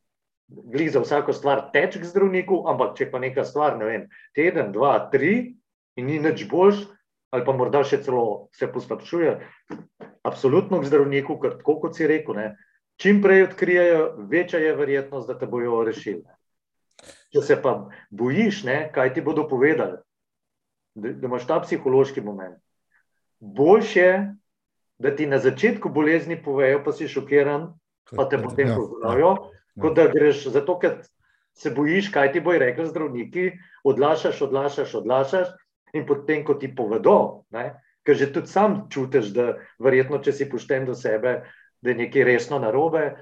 glih 0.48 0.91
za 0.91 1.02
vsako 1.02 1.34
stvar 1.34 1.70
teč 1.74 1.98
k 1.98 2.08
zdravniku, 2.08 2.64
ampak 2.70 2.93
če 2.98 3.10
pa 3.12 3.20
neka 3.20 3.43
stvar, 3.43 3.80
ne 3.80 3.88
vem, 3.89 4.04
teden, 4.38 4.72
dva, 4.76 4.98
tri 5.12 5.58
in 5.98 6.08
ni 6.08 6.20
nič 6.22 6.46
boljš, 6.52 6.86
ali 7.34 7.46
pa 7.48 7.56
morda 7.58 7.82
še 7.84 8.00
celo 8.06 8.48
se 8.56 8.70
poslabšuje, 8.72 9.34
absolutno 10.24 10.80
k 10.80 10.89
zdravniku, 10.91 11.39
ker 11.41 11.58
tako 11.60 11.80
kot 11.84 11.98
si 11.98 12.08
rekel, 12.08 12.38
ne, 12.38 12.48
čim 13.02 13.24
prej 13.26 13.50
odkrijejo, 13.50 14.04
večja 14.32 14.62
je 14.62 14.76
verjetnost, 14.78 15.28
da 15.28 15.38
te 15.39 15.50
bojo 15.50 15.82
rešili. 15.88 16.24
Če 17.36 17.41
se 17.43 17.55
pa 17.59 17.75
bojiš, 18.15 18.63
ne, 18.63 18.77
kaj 18.95 19.13
ti 19.13 19.21
bodo 19.21 19.43
povedali, 19.49 19.99
da, 20.95 21.11
da 21.11 21.27
imaš 21.27 21.47
ta 21.49 21.59
psihološki 21.59 22.23
moment. 22.23 22.55
Boljše 23.39 23.99
je, 23.99 24.19
da 25.03 25.11
ti 25.15 25.27
na 25.27 25.41
začetku 25.43 25.91
bolezni 25.91 26.38
povejo, 26.39 26.79
pa 26.86 26.93
si 26.95 27.09
šokiran, 27.11 27.73
pa 28.15 28.25
te 28.31 28.39
potem 28.39 28.71
ja, 28.71 28.77
pozdravijo, 28.79 29.33
ja, 29.36 29.81
kot 29.81 29.97
da 29.97 30.07
greš 30.07 30.45
zato, 30.55 30.77
ker 30.79 31.01
se 31.55 31.71
bojiš, 31.75 32.09
kaj 32.15 32.31
ti 32.31 32.43
bojo 32.43 32.61
rekli 32.63 32.88
zdravniki, 32.88 33.49
odlašaš, 33.83 34.41
odlašaš, 34.47 34.95
odlašaš 35.01 35.51
in 35.95 36.07
potem, 36.07 36.43
ko 36.47 36.55
ti 36.59 36.71
povedo, 36.75 37.45
ne, 37.51 37.73
ker 38.07 38.15
že 38.15 38.31
tudi 38.31 38.51
sam 38.51 38.86
čutiš, 38.91 39.31
da 39.36 39.55
verjetno, 39.83 40.19
če 40.23 40.31
si 40.36 40.49
pošten 40.49 40.88
do 40.88 40.95
sebe, 40.95 41.41
da 41.81 41.91
je 41.91 41.99
nekaj 42.05 42.27
resno 42.27 42.59
narobe, 42.59 43.15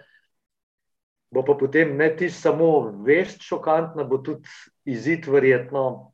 bo 1.34 1.44
pa 1.46 1.56
potem 1.58 1.96
ne 1.98 2.10
ti 2.16 2.30
samo 2.30 2.94
vest 3.06 3.42
šokantna, 3.42 4.04
bo 4.04 4.18
tudi 4.22 4.46
izid 4.86 5.28
verjetno 5.28 6.14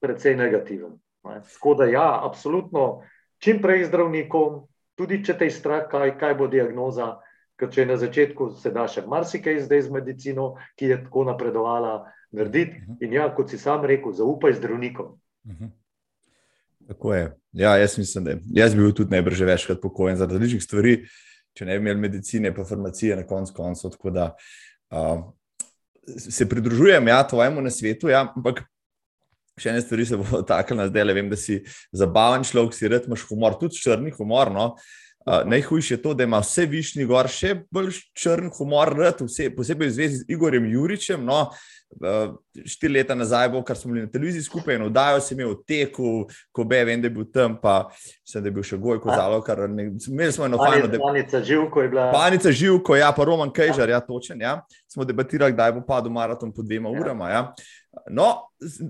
precej 0.00 0.36
negativen. 0.36 0.96
Ne. 1.24 1.40
Tako 1.52 1.74
da 1.74 1.84
ja, 1.84 2.20
absolutno, 2.24 3.02
čim 3.38 3.60
prej 3.62 3.84
zdravnikom, 3.90 4.64
tudi 4.98 5.20
če 5.24 5.36
te 5.38 5.50
je 5.50 5.54
strah, 5.54 5.84
kaj, 5.90 6.16
kaj 6.18 6.34
bo 6.40 6.48
diagnoza, 6.50 7.18
ker 7.60 7.70
če 7.70 7.84
je 7.84 7.86
na 7.86 7.98
začetku 8.00 8.48
se 8.58 8.72
da 8.74 8.88
še 8.90 9.04
marsikaj 9.06 9.60
zdaj 9.66 9.84
z 9.86 9.94
medicino, 9.94 10.48
ki 10.80 10.90
je 10.90 10.98
tako 11.04 11.26
napredovala, 11.28 12.00
narediti. 12.32 12.80
Mhm. 12.80 12.98
In 13.04 13.18
ja, 13.20 13.28
kot 13.36 13.52
si 13.52 13.60
sam 13.60 13.84
rekel, 13.86 14.16
zaupaj 14.16 14.56
zdravnikom. 14.58 15.14
Mhm. 15.46 15.70
Tako 16.88 17.14
je. 17.14 17.28
Ja, 17.52 17.76
jaz 17.76 17.98
mislim, 17.98 18.24
da 18.24 18.34
jaz 18.56 18.74
bi 18.74 18.80
bil 18.80 18.94
tudi 18.96 19.14
najbrž 19.14 19.44
večkrat 19.46 19.78
pokojen 19.82 20.16
zaradi 20.16 20.40
različnih 20.40 20.62
stvari, 20.64 20.94
če 21.56 21.68
ne 21.68 21.78
bi 21.78 21.84
imel 21.84 22.00
medicine, 22.00 22.52
pa 22.54 22.64
farmacije 22.64 23.16
na 23.16 23.26
koncu 23.28 23.54
koncev. 23.56 23.94
Tako 23.96 24.10
da 24.10 24.28
uh, 24.92 25.24
se 26.16 26.48
pridružujem 26.48 27.08
ja, 27.08 27.22
tvojemu 27.28 27.62
na 27.62 27.70
svetu, 27.70 28.10
ja, 28.12 28.24
ampak 28.36 28.64
še 29.60 29.70
ene 29.72 29.82
stvari 29.84 30.06
se 30.08 30.16
bo 30.16 30.26
dotaknila 30.30 30.88
zdaj. 30.90 31.06
Le 31.08 31.16
vem, 31.18 31.30
da 31.30 31.38
si 31.38 31.60
zabaven 31.92 32.46
človek, 32.48 32.76
si 32.76 32.90
red, 32.90 33.08
imaš 33.08 33.26
humor, 33.30 33.58
tudi 33.60 33.80
črni 33.80 34.14
humor. 34.16 34.52
No? 34.52 34.72
Uh, 35.22 35.44
najhujše 35.46 35.94
je 35.94 36.02
to, 36.02 36.16
da 36.18 36.26
ima 36.26 36.40
vse 36.42 36.66
višnji 36.66 37.06
gor 37.06 37.28
še 37.30 37.54
bolj 37.70 38.00
črn 38.18 38.50
humor, 38.56 38.90
rad, 38.98 39.20
vse, 39.22 39.52
posebej 39.54 39.92
v 39.92 39.96
zvezi 39.98 40.22
z 40.22 40.34
Igorjem 40.34 40.66
Juričem. 40.72 41.22
No, 41.22 41.44
uh, 42.00 42.34
štiri 42.66 42.92
leta 42.94 43.14
nazaj, 43.14 43.48
bo, 43.52 43.62
kar 43.66 43.76
smo 43.76 43.92
bili 43.92 44.06
na 44.06 44.10
televiziji 44.10 44.42
skupaj, 44.42 44.76
in 44.76 44.86
oddajo 44.86 45.20
se 45.20 45.34
imel 45.34 45.52
v 45.52 45.58
teku, 45.68 46.12
ko 46.52 46.64
be, 46.64 46.80
vem, 46.88 47.02
da 47.02 47.10
je 47.10 47.14
bil 47.14 47.28
tam, 47.34 47.58
pa 47.60 47.76
sem, 48.24 48.42
da 48.42 48.48
je 48.48 48.54
bil 48.56 48.66
še 48.66 48.78
goj 48.80 49.00
kozalo. 49.02 49.42
Imeli 50.08 50.32
smo 50.32 50.48
eno 50.48 50.58
fajno 50.62 50.88
debata. 50.88 51.12
Panica 51.12 51.42
živko 51.42 51.82
je 51.82 51.92
bila. 51.92 52.08
Panica 52.12 52.52
živko, 52.52 52.96
ja, 52.96 53.12
pa 53.16 53.28
Roman 53.28 53.52
Kejžar, 53.52 53.90
ja, 53.90 54.00
točen. 54.00 54.40
Ja. 54.40 54.58
Smo 54.90 55.04
debatirali, 55.08 55.54
kdaj 55.56 55.76
bo 55.78 55.86
padel 55.86 56.12
maraton 56.12 56.52
po 56.52 56.64
dvema 56.66 56.92
ja. 56.92 57.00
urama. 57.00 57.30
Ja. 57.30 57.46
No, 58.10 58.28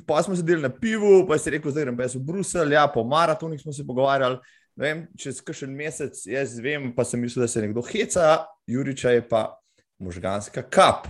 pa 0.07 0.23
smo 0.23 0.37
sedeli 0.39 0.63
na 0.63 0.71
pivu, 0.71 1.27
pa 1.29 1.39
si 1.39 1.51
rekel, 1.51 1.75
zdaj 1.75 1.89
grem 1.89 1.97
pa 1.99 2.07
jaz 2.07 2.15
v 2.15 2.27
Bruselj, 2.27 2.77
ja, 2.77 2.87
po 2.87 3.03
maratonih 3.05 3.61
smo 3.61 3.75
se 3.75 3.87
pogovarjali 3.87 4.39
vem, 4.77 5.05
čez 5.19 5.41
kakšen 5.45 5.73
mesec, 5.77 6.17
jaz 6.29 6.57
vem, 6.63 6.91
pa 6.97 7.05
sem 7.05 7.21
mislil, 7.21 7.45
da 7.45 7.51
se 7.51 7.63
nekdo 7.65 7.85
heca, 7.85 8.47
Juriča 8.67 9.17
je 9.17 9.25
pa 9.29 9.59
možganska 10.03 10.63
kap. 10.63 11.09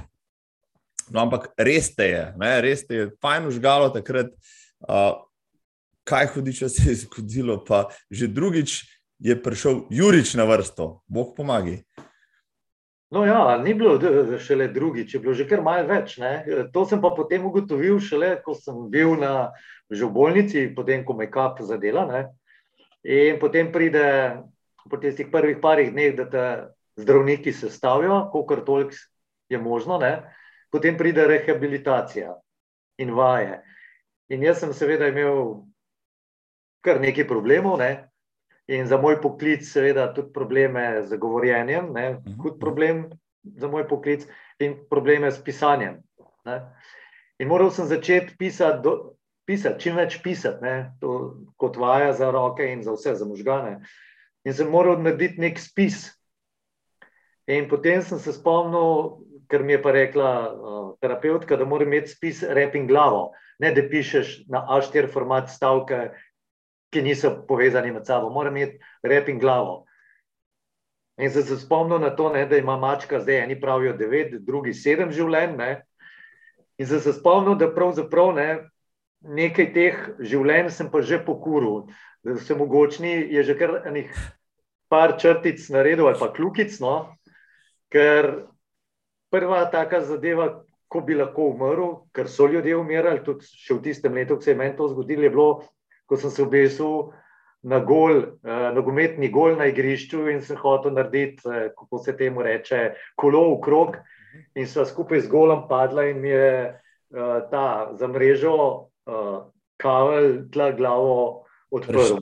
No, 1.10 1.24
ampak 1.26 1.50
res 1.58 1.90
te 1.96 2.06
je, 2.12 2.24
ne, 2.38 2.54
res 2.62 2.86
te 2.86 2.94
je, 2.94 3.10
fajn 3.24 3.50
užgalo 3.50 3.90
takrat, 3.94 4.30
uh, 4.86 5.18
kaj 6.08 6.32
hudiče 6.34 6.68
se 6.68 6.88
je 6.90 6.96
zgodilo, 7.04 7.58
pa 7.64 7.88
že 8.10 8.30
drugič 8.30 8.82
je 9.22 9.36
prišel 9.38 9.86
Jurič 9.90 10.34
na 10.34 10.44
vrsto, 10.44 11.02
Bog 11.06 11.36
pomagi. 11.36 11.82
No, 13.12 13.26
ja, 13.28 13.58
ni 13.60 13.74
bilo 13.76 14.00
šele 14.40 14.70
drugič, 14.72 15.14
je 15.14 15.20
bilo 15.20 15.34
že 15.36 15.44
kar 15.44 15.60
malce 15.60 15.88
več. 15.90 16.14
Ne. 16.16 16.32
To 16.72 16.86
sem 16.88 17.00
pa 17.02 17.12
potem 17.12 17.44
ugotovil, 17.44 18.00
šele 18.00 18.38
ko 18.40 18.56
sem 18.56 18.88
bil 18.88 19.18
na, 19.20 19.52
v 19.92 20.08
bolnici, 20.08 20.70
potem 20.72 21.04
ko 21.04 21.12
me 21.12 21.28
kap 21.28 21.60
zadela. 21.60 22.06
Ne. 22.08 22.22
In 23.04 23.36
potem 23.36 23.68
pride 23.68 24.40
po 24.88 24.96
tistih 24.96 25.28
prvih 25.28 25.60
parih 25.60 25.92
dneh, 25.92 26.16
da 26.16 26.24
te 26.24 26.44
zdravniki 26.96 27.52
sestavijo, 27.52 28.30
kolikor 28.32 28.64
toliko 28.64 28.96
je 29.52 29.60
možno, 29.60 30.00
ne? 30.00 30.24
Potem 30.72 30.96
pride 30.98 31.26
rehabilitacija 31.28 32.34
in 32.98 33.12
vaje. 33.14 33.60
In 34.32 34.42
jaz 34.42 34.62
sem 34.62 34.72
seveda 34.72 35.10
imel 35.12 35.62
kar 36.82 37.00
nekaj 37.00 37.28
problemov, 37.28 37.78
ne? 37.78 38.08
in 38.70 38.86
za 38.86 38.96
moj 38.96 39.18
poklic, 39.20 39.66
seveda, 39.66 40.06
tudi 40.14 40.32
probleme 40.32 41.02
z 41.04 41.18
govorjenjem, 41.18 41.90
ne? 41.92 42.10
Mhm. 42.12 42.38
hud 42.40 42.60
problem 42.60 43.10
za 43.42 43.68
moj 43.68 43.88
poklic, 43.88 44.24
in 44.62 44.78
probleme 44.90 45.30
s 45.30 45.42
pisanjem. 45.44 45.98
Ne? 46.46 46.60
In 47.42 47.48
moral 47.50 47.70
sem 47.70 47.86
začeti 47.90 48.36
pisati. 48.38 48.80
Do, 48.82 48.94
pisati, 49.44 49.82
čim 49.82 49.98
več 49.98 50.18
pisati, 50.22 50.62
ne, 50.64 50.74
to, 51.00 51.12
kot 51.60 51.76
vaja 51.80 52.12
za 52.16 52.30
roke 52.30 52.66
in 52.72 52.82
za 52.86 52.94
vse, 52.94 53.16
za 53.18 53.26
možgane. 53.28 53.80
In 54.46 54.54
sem 54.54 54.70
moral 54.70 55.02
narediti 55.02 55.42
nek 55.42 55.58
spis. 55.60 56.06
In 57.50 57.68
potem 57.70 58.02
sem 58.06 58.20
se 58.22 58.34
spomnil, 58.36 59.18
ker 59.52 59.62
mi 59.62 59.76
je 59.76 59.82
pa 59.84 59.92
rekla 59.92 60.28
uh, 60.48 60.82
terapeutka, 61.04 61.58
da 61.60 61.68
moram 61.68 61.92
imeti 61.92 62.14
spis 62.14 62.40
rep 62.42 62.74
in 62.78 62.86
glavo, 62.88 63.34
ne 63.60 63.74
da 63.76 63.84
pišeš 63.84 64.46
na 64.48 64.64
A4 64.72 65.12
format 65.12 65.52
stavke, 65.52 66.06
ki 66.92 67.02
niso 67.04 67.34
povezani 67.48 67.92
med 67.92 68.08
sabo. 68.08 68.30
Moram 68.32 68.56
imeti 68.56 68.80
rep 69.04 69.28
in 69.28 69.40
glavo. 69.40 69.82
In 71.20 71.30
sem 71.30 71.44
se 71.44 71.58
spomnil 71.60 72.00
na 72.00 72.14
to, 72.16 72.30
ne, 72.32 72.46
da 72.48 72.56
ima 72.56 72.78
mačka 72.80 73.20
zdaj, 73.20 73.42
eni 73.44 73.60
pravijo 73.60 73.92
devet, 73.96 74.38
drugi 74.40 74.72
sedem 74.72 75.12
življenj. 75.12 75.56
Ne. 75.60 75.72
In 76.80 76.88
sem 76.88 77.00
se 77.04 77.12
spomnil, 77.12 77.58
da 77.60 77.68
pravzaprav 77.72 78.32
ne, 78.36 78.48
nekaj 79.22 79.68
teh 79.76 79.98
življenj 80.18 80.72
sem 80.72 80.88
pa 80.90 81.04
že 81.04 81.20
pokuril, 81.24 81.90
da 82.24 82.38
sem 82.40 82.58
mogočni, 82.58 83.12
je 83.36 83.44
že 83.44 83.58
kar 83.58 83.82
enih 83.90 84.08
par 84.92 85.18
črtic 85.20 85.60
naredil 85.72 86.08
ali 86.08 86.20
pa 86.20 86.32
kljukic, 86.32 86.72
no? 86.80 87.12
ker 87.92 88.48
prva 89.32 89.64
taka 89.72 90.02
zadeva, 90.04 90.62
ko 90.92 91.00
bi 91.00 91.16
lahko 91.16 91.48
umrl, 91.54 91.94
ker 92.12 92.28
so 92.28 92.46
ljudje 92.52 92.76
umirali, 92.76 93.22
tudi 93.24 93.48
še 93.48 93.78
v 93.78 93.82
tistem 93.86 94.16
letu, 94.18 94.36
ko 94.36 94.44
se 94.44 94.52
je 94.52 94.58
meni 94.60 94.76
to 94.76 94.90
zgodilo, 94.92 95.24
je 95.24 95.32
bilo, 95.32 95.48
ko 96.06 96.18
sem 96.20 96.30
se 96.30 96.42
obesil 96.44 97.12
na 97.62 97.78
gol, 97.80 98.20
eh, 98.44 98.68
nogometni 98.76 99.30
gol 99.32 99.56
na 99.56 99.70
igrišču 99.70 100.26
in 100.28 100.42
sem 100.44 100.58
hotel 100.60 100.92
narediti, 100.92 101.46
eh, 101.48 101.70
kako 101.78 101.98
se 101.98 102.16
temu 102.16 102.42
reče, 102.42 102.94
kolo 103.16 103.54
v 103.54 103.60
krog. 103.64 103.96
In 104.54 104.66
sva 104.66 104.84
skupaj 104.84 105.24
z 105.24 105.32
golom 105.32 105.68
padla 105.68 106.10
in 106.10 106.20
mi 106.20 106.28
je 106.28 106.52
eh, 106.68 107.40
ta 107.50 107.92
za 107.92 108.08
mrežo 108.08 108.88
uh, 109.06 109.44
kavelj 109.76 110.50
tla 110.52 110.70
glavo 110.72 111.41
odprl. 111.72 112.20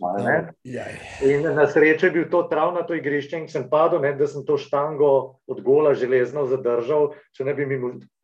In 1.27 1.43
na 1.43 1.67
srečo 1.67 2.07
je 2.07 2.13
bil 2.15 2.29
to 2.31 2.43
travnato 2.51 2.95
igrišče 2.95 3.43
in 3.43 3.49
sem 3.51 3.67
padel, 3.71 4.01
ne, 4.05 4.13
da 4.15 4.29
sem 4.31 4.45
to 4.47 4.59
štango 4.59 5.41
od 5.51 5.63
gola 5.67 5.95
železno 5.99 6.47
zadržal, 6.47 7.11
če 7.35 7.49
ne 7.49 7.55
bi 7.59 7.67
mi 7.67 7.81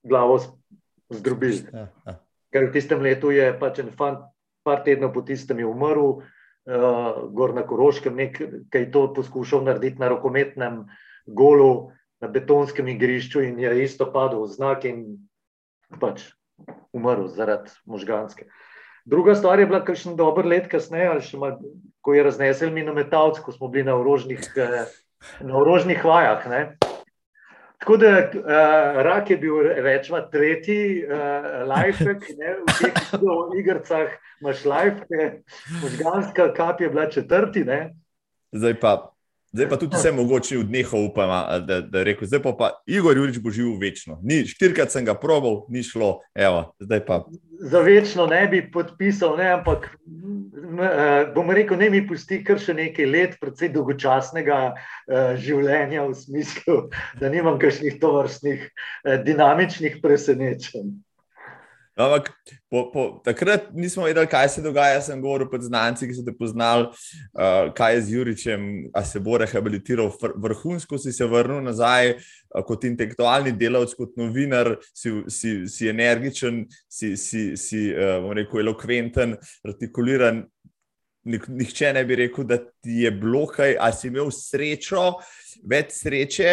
glavo 0.06 0.38
zdrobil. 1.10 1.66
Ja, 1.72 1.88
ja. 2.06 2.16
Ker 2.54 2.68
v 2.68 2.72
tistem 2.78 3.02
letu 3.02 3.34
je 3.34 3.50
pač 3.58 3.82
en 3.82 3.90
fant, 3.90 4.22
par 4.66 4.86
tednov 4.86 5.12
po 5.14 5.24
tistem 5.26 5.58
je 5.62 5.66
umrl, 5.66 6.22
uh, 6.22 7.26
gor 7.34 7.54
na 7.58 7.66
Koroškem, 7.66 8.14
nekaj 8.14 8.90
to 8.94 9.08
poskušal 9.14 9.66
narediti 9.66 10.02
na 10.02 10.10
rokometnem 10.14 10.86
golu, 11.26 11.90
na 12.22 12.30
betonskem 12.32 12.88
igrišču 12.88 13.42
in 13.44 13.58
je 13.60 13.74
isto 13.84 14.06
padel 14.12 14.46
v 14.46 14.54
znak 14.54 14.86
in 14.88 15.02
pač 16.00 16.30
umrl 16.96 17.28
zaradi 17.28 17.74
možganske. 17.84 18.46
Druga 19.06 19.34
stvar 19.34 19.60
je 19.62 19.66
bila, 19.70 19.84
kar 19.86 19.94
še 19.94 20.16
dober 20.18 20.46
let 20.50 20.66
kasneje, 20.70 21.14
ma, 21.38 21.52
ko 22.02 22.14
je 22.14 22.24
raznesel 22.26 22.72
minometalc, 22.74 23.38
ko 23.38 23.54
smo 23.54 23.70
bili 23.70 23.86
na 23.86 23.94
orožnih, 23.94 24.42
eh, 24.58 24.86
na 25.46 25.58
orožnih 25.60 26.02
vajah. 26.04 26.46
Ne. 26.50 26.62
Tako 27.76 27.96
da 28.02 28.10
uh, 28.18 28.98
rak 29.06 29.30
je 29.30 29.36
bil 29.36 29.60
rečva 29.84 30.22
tretji 30.32 31.04
uh, 31.04 31.66
lifehack, 31.68 32.24
v 32.24 32.76
teh 32.80 33.02
igrah 33.60 34.14
imaš 34.40 34.64
life, 34.64 35.20
možganska 35.82 36.48
kap 36.56 36.80
je 36.80 36.88
bila 36.90 37.06
četrti. 37.10 37.64
Ne. 37.68 37.94
Zdaj 38.52 38.80
pa 38.80 38.94
Zdaj 39.56 39.68
pa 39.68 39.76
tudi 39.80 39.96
vse 39.96 40.10
mogoče 40.12 40.58
v 40.58 40.64
dneh 40.68 40.90
upam, 40.92 41.30
da, 41.64 41.80
da 41.80 42.02
rekel, 42.04 42.28
zdaj 42.28 42.42
pa, 42.44 42.50
pa 42.52 42.66
Igor 42.86 43.16
Jurič 43.16 43.38
bo 43.40 43.48
živel 43.48 43.78
večno. 43.80 44.18
Ni, 44.20 44.42
štirikrat 44.44 44.92
sem 44.92 45.06
ga 45.06 45.14
probal, 45.16 45.62
ni 45.72 45.80
šlo, 45.80 46.18
evo, 46.36 46.74
zdaj 46.84 47.00
pa. 47.06 47.22
Za 47.56 47.80
večno 47.80 48.26
ne 48.28 48.42
bi 48.52 48.60
podpisal, 48.72 49.38
ne, 49.40 49.48
ampak 49.56 49.88
uh, 49.96 51.32
bom 51.32 51.48
rekel, 51.56 51.80
ne 51.80 51.88
mi 51.88 52.02
pusti 52.04 52.42
kar 52.44 52.60
še 52.60 52.76
nekaj 52.76 53.08
let, 53.08 53.40
predvsej 53.40 53.72
dolgočasnega 53.72 54.60
uh, 54.74 55.32
življenja 55.40 56.04
v 56.04 56.20
smislu, 56.20 56.76
da 57.16 57.32
nimam 57.32 57.56
kakšnih 57.56 57.96
tovrstnih 58.02 58.68
uh, 58.68 59.16
dinamičnih 59.24 60.02
presenečenj. 60.04 60.92
Ampak 61.96 62.28
po, 62.68 62.90
po, 62.92 63.02
takrat 63.24 63.70
nismo 63.72 64.04
vedeli, 64.04 64.28
kaj 64.28 64.48
se 64.52 64.62
dogaja. 64.62 65.00
Sem 65.00 65.20
govoril 65.22 65.48
pod 65.48 65.62
znanci, 65.64 66.04
ki 66.04 66.18
so 66.18 66.24
te 66.26 66.34
poznali, 66.36 66.90
uh, 66.92 67.70
kaj 67.76 67.94
je 67.94 68.02
z 68.02 68.12
Juričem, 68.12 68.66
a 68.92 69.00
se 69.04 69.20
bo 69.20 69.38
rehabilitiral 69.40 70.12
vrhunsko, 70.36 71.00
si 71.00 71.14
se 71.16 71.24
vrnil 71.24 71.64
nazaj 71.64 72.12
uh, 72.12 72.60
kot 72.68 72.84
intelektualni 72.84 73.56
delavec, 73.56 73.96
kot 73.96 74.12
novinar, 74.20 74.74
si, 74.92 75.14
si, 75.32 75.56
si 75.72 75.88
energičen, 75.88 76.66
si, 76.84 77.14
si, 77.16 77.48
si 77.56 77.88
uh, 77.96 78.28
rekel, 78.36 78.66
elokventen, 78.66 79.38
artikuliran. 79.64 80.44
Nihče 81.26 81.96
ne 81.96 82.04
bi 82.06 82.20
rekel, 82.20 82.44
da 82.46 82.60
ti 82.60 83.00
je 83.02 83.10
bilo 83.10 83.46
kaj, 83.50 83.72
ali 83.80 83.96
si 83.96 84.10
imel 84.12 84.28
srečo, 84.30 85.14
več 85.66 85.96
sreče 85.96 86.52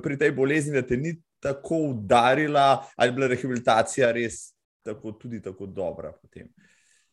pri 0.00 0.16
tej 0.16 0.30
bolezni, 0.32 0.78
da 0.78 0.86
te 0.86 0.96
ni 0.96 1.18
tako 1.42 1.90
udarila, 1.90 2.86
ali 2.96 3.10
je 3.10 3.16
bila 3.18 3.34
rehabilitacija 3.34 4.14
res 4.14 4.55
tako, 4.86 5.12
tudi 5.18 5.42
tako 5.42 5.66
dobra. 5.66 6.14
Potem. 6.16 6.48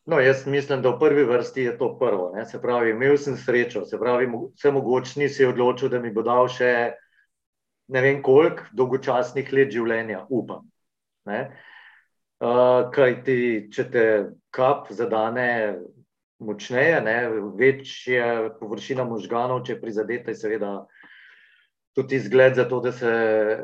No, 0.06 0.20
jaz 0.20 0.46
mislim, 0.46 0.82
da 0.84 0.92
v 0.94 1.00
prvi 1.00 1.24
vrsti 1.24 1.68
je 1.68 1.78
to 1.78 1.94
prvo. 1.98 2.32
Ne? 2.36 2.44
Se 2.46 2.60
pravi, 2.62 2.92
imel 2.94 3.16
sem 3.18 3.36
srečo, 3.40 3.84
se 3.88 3.98
pravi, 3.98 4.28
vse 4.54 4.72
mogočni 4.72 5.28
si 5.28 5.46
odločil, 5.48 5.90
da 5.92 6.00
mi 6.00 6.12
bo 6.12 6.22
dal 6.22 6.48
še 6.52 6.70
ne 7.88 8.00
vem 8.00 8.22
koliko 8.22 8.64
dolgočasnih 8.72 9.52
let 9.52 9.72
življenja, 9.72 10.24
upam. 10.32 10.68
Uh, 11.24 12.88
kaj 12.92 13.18
ti, 13.24 13.38
če 13.72 13.84
te 13.92 14.06
kap 14.54 14.90
zadane 14.92 15.48
močneje, 16.44 16.98
ne, 17.04 17.16
večja 17.56 18.56
površina 18.58 19.06
možganov, 19.08 19.62
če 19.68 19.78
prizadete, 19.80 20.34
seveda 20.36 20.82
tudi 21.96 22.18
izgled 22.18 22.58
za 22.58 22.66
to, 22.68 22.80
da 22.84 22.92
se 22.92 23.12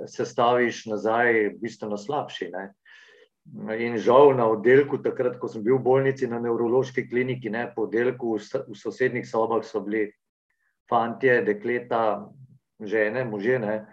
sestaviš 0.09 0.85
nazaj, 0.93 1.57
bistveno 1.61 1.99
slabši. 1.99 2.51
Ne. 2.55 2.69
In 3.79 3.97
žal 3.99 4.37
na 4.37 4.47
oddelku, 4.47 5.01
takrat, 5.03 5.39
ko 5.41 5.49
sem 5.49 5.65
bil 5.65 5.81
v 5.81 5.87
bolnici 5.87 6.29
na 6.29 6.39
nevrološki 6.39 7.09
kliniki, 7.09 7.51
ne, 7.51 7.67
po 7.75 7.89
oddelku 7.89 8.37
v 8.37 8.77
sosednjih 8.77 9.27
sobah 9.27 9.65
so 9.67 9.81
bili 9.83 10.11
fantje, 10.91 11.41
dekleta, 11.47 12.29
žene, 12.79 13.25
možene, 13.25 13.89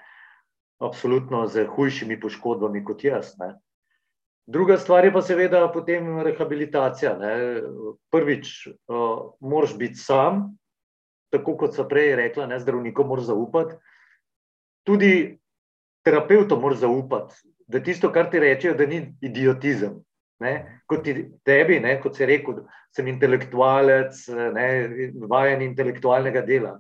absolutno 0.84 1.48
z 1.48 1.66
hujšimi 1.66 2.20
poškodbami 2.20 2.84
kot 2.86 3.04
jaz. 3.04 3.34
Ne. 3.40 3.56
Druga 4.48 4.78
stvar 4.78 5.06
je 5.06 5.12
pa 5.16 5.22
seveda 5.22 5.66
potem 5.74 6.22
rehabilitacija. 6.24 7.18
Ne. 7.18 7.34
Prvič, 8.12 8.68
uh, 8.68 9.34
moraš 9.40 9.76
biti 9.78 10.00
sam, 10.00 10.58
tako 11.34 11.58
kot 11.58 11.76
so 11.76 11.88
prej 11.88 12.16
rekla, 12.16 12.48
ne, 12.48 12.60
zdravnikom 12.60 13.08
moraš 13.08 13.32
zaupati. 13.32 13.76
Tudi 14.88 15.40
terapeutom 16.06 16.62
moraš 16.62 16.86
zaupati, 16.86 17.36
da 17.68 17.82
tisto, 17.84 18.12
kar 18.12 18.30
ti 18.32 18.40
rečejo, 18.40 18.76
da 18.78 18.86
ni 18.86 19.02
idiotizem. 19.22 20.00
Ne. 20.40 20.82
Kot 20.88 21.04
ti, 21.04 21.16
tebi, 21.46 21.80
ne, 21.82 21.98
kot 22.02 22.16
se 22.16 22.28
rekel, 22.30 22.62
sem 22.96 23.08
intelektualec, 23.10 24.20
ne, 24.54 24.68
vajen 25.28 25.64
intelektualnega 25.66 26.44
dela. 26.46 26.78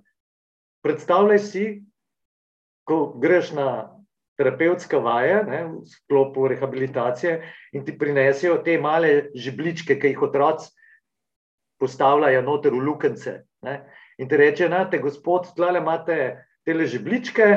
Predstavljaj 0.85 1.39
si, 1.43 1.65
ko 2.87 3.17
greš 3.19 3.51
na 3.57 3.67
terapevtska 4.37 5.01
vaja 5.01 5.41
ne, 5.43 5.63
v 5.65 5.81
sklopu 5.89 6.47
rehabilitacije 6.47 7.39
in 7.73 7.85
ti 7.85 7.97
prinesijo 7.97 8.61
te 8.63 8.77
male 8.79 9.31
žebličke, 9.35 9.97
ki 9.99 10.13
jih 10.13 10.21
otroci 10.29 10.69
postavljajo 11.81 12.43
noter 12.45 12.73
v 12.73 12.83
lukence. 12.85 13.33
Ne. 13.65 13.79
In 14.21 14.29
ti 14.29 14.37
reče, 14.37 14.69
da 14.69 14.85
te 14.89 15.01
gospod, 15.01 15.49
tlale 15.57 15.81
imate 15.81 16.17
te 16.65 16.73
žebličke, 16.73 17.49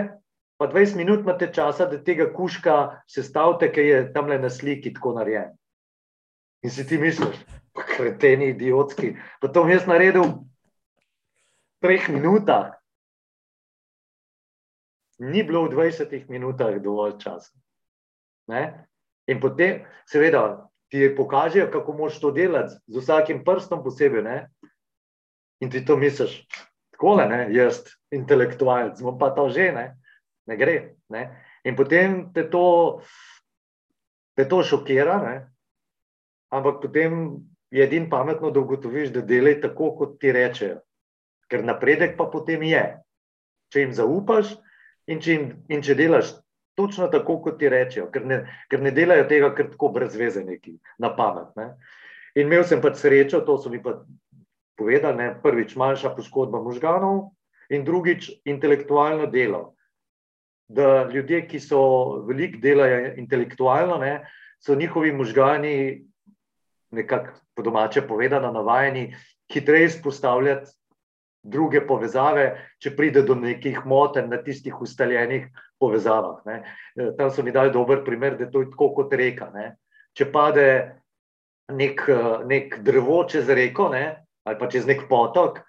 pa 0.61 0.69
20 0.69 0.99
minut 1.01 1.25
imate 1.25 1.49
časa, 1.57 1.87
da 1.89 2.03
tega 2.05 2.27
kuška 2.35 2.75
sestavite, 3.09 3.71
ki 3.73 3.87
je 3.87 4.01
tam 4.13 4.29
le 4.29 4.37
na 4.39 4.51
sliki 4.53 4.93
tako 4.93 5.15
narejen. 5.17 5.55
In 6.61 6.71
si 6.71 6.85
ti 6.85 6.99
misliš, 7.01 7.39
kreteni, 7.73 8.51
idiotski. 8.53 9.15
Pa 9.41 9.49
to 9.49 9.65
mi 9.65 9.73
jaz 9.73 9.89
naredil 9.89 10.27
v 10.29 10.37
treh 11.81 12.11
minutah 12.13 12.75
ni 15.21 15.45
bilo 15.45 15.69
v 15.69 15.77
20 15.77 16.29
minutah 16.29 16.81
dovolj 16.81 17.21
časa. 17.21 17.53
Ne? 18.49 18.89
In 19.29 19.41
potem, 19.41 19.85
seveda, 20.09 20.67
ti 20.91 21.13
pokažejo, 21.15 21.69
kako 21.71 21.93
moš 21.93 22.19
to 22.21 22.33
delati, 22.35 22.75
z 22.89 23.05
vsakim 23.05 23.45
prstom 23.45 23.85
posebej. 23.85 24.25
Ne? 24.25 24.37
In 25.61 25.71
ti 25.71 25.85
to 25.85 25.97
misliš, 26.01 26.41
tako 26.97 27.21
le, 27.21 27.47
jaz, 27.53 27.85
intelektualec, 28.11 28.99
smo 28.99 29.19
pa 29.21 29.31
to 29.37 29.49
že, 29.53 29.71
ne, 29.77 30.00
ne 30.51 30.59
gre. 30.59 30.77
Ne? 31.15 31.25
In 31.65 31.79
potem 31.79 32.25
te 32.35 32.45
to, 32.51 32.65
te 34.37 34.47
to 34.51 34.63
šokira, 34.67 35.21
ne? 35.23 35.37
ampak 36.51 36.81
potem 36.83 37.21
je 37.71 37.85
edin 37.87 38.09
pametno, 38.11 38.51
da 38.51 38.59
ugotoviš, 38.61 39.13
da 39.15 39.23
delaj 39.23 39.61
tako, 39.63 39.93
kot 39.99 40.19
ti 40.19 40.33
rečejo. 40.35 40.81
Ker 41.51 41.63
napredek 41.67 42.17
pa 42.19 42.27
potem 42.31 42.65
je. 42.67 42.83
Če 43.71 43.85
jim 43.85 43.95
zaupaš, 43.95 44.57
In 45.11 45.19
če, 45.23 45.37
in 45.73 45.83
če 45.83 45.97
delaš 45.99 46.35
točno 46.79 47.09
tako, 47.13 47.41
kot 47.45 47.59
ti 47.61 47.69
rečejo, 47.71 48.07
ker 48.15 48.27
ne, 48.29 48.41
ker 48.71 48.83
ne 48.85 48.93
delajo 48.95 49.27
tega, 49.31 49.51
ker 49.57 49.73
tako 49.73 49.91
brez 49.97 50.15
veze 50.17 50.45
neki 50.47 50.77
na 51.03 51.11
pamet. 51.17 51.51
Ne. 51.59 51.73
In 52.39 52.47
imel 52.47 52.65
sem 52.69 52.83
pač 52.83 53.01
srečo, 53.01 53.43
to 53.47 53.57
so 53.59 53.73
mi 53.73 53.81
pa 53.83 53.99
povedali, 54.79 55.19
ne, 55.19 55.29
prvič 55.43 55.75
manjša 55.81 56.15
poškodba 56.17 56.63
možganov 56.63 57.33
in 57.75 57.85
drugič 57.87 58.31
intelektualno 58.49 59.27
delo. 59.33 59.75
Da 60.71 61.09
ljudje, 61.11 61.43
ki 61.51 61.59
so 61.61 61.81
veliko 62.29 62.61
delajo 62.63 63.15
intelektualno, 63.19 63.97
ne, 63.99 64.21
so 64.63 64.77
njihovi 64.79 65.11
možgani, 65.13 66.05
nekako 66.95 67.33
po 67.57 67.63
domače 67.63 68.05
povedano, 68.07 68.53
navajeni 68.53 69.09
hitreje 69.53 69.89
izpostavljati 69.91 70.71
druge 71.43 71.81
povezave, 71.87 72.47
če 72.79 72.93
pride 72.97 73.23
do 73.25 73.35
nekih 73.35 73.81
motenj 73.89 74.29
na 74.29 74.41
tistih 74.45 74.81
ustaljenih 74.81 75.49
povezavah. 75.81 76.43
Ne. 76.47 76.63
E, 76.97 77.11
tam 77.17 77.31
so 77.33 77.43
mi 77.43 77.53
dali 77.53 77.73
dober 77.73 78.05
primer, 78.05 78.37
da 78.37 78.45
je 78.45 78.51
to 78.53 78.65
tako 78.73 78.91
kot 78.99 79.15
reka. 79.17 79.51
Ne. 79.55 79.73
Če 80.17 80.29
pade 80.33 80.67
nek, 81.73 82.05
e, 82.09 82.21
nek 82.51 82.79
drevo 82.85 83.23
čez 83.29 83.49
reko 83.49 83.89
ne, 83.95 84.05
ali 84.45 84.61
pa 84.61 84.69
čez 84.69 84.87
nek 84.89 85.07
potok, 85.09 85.63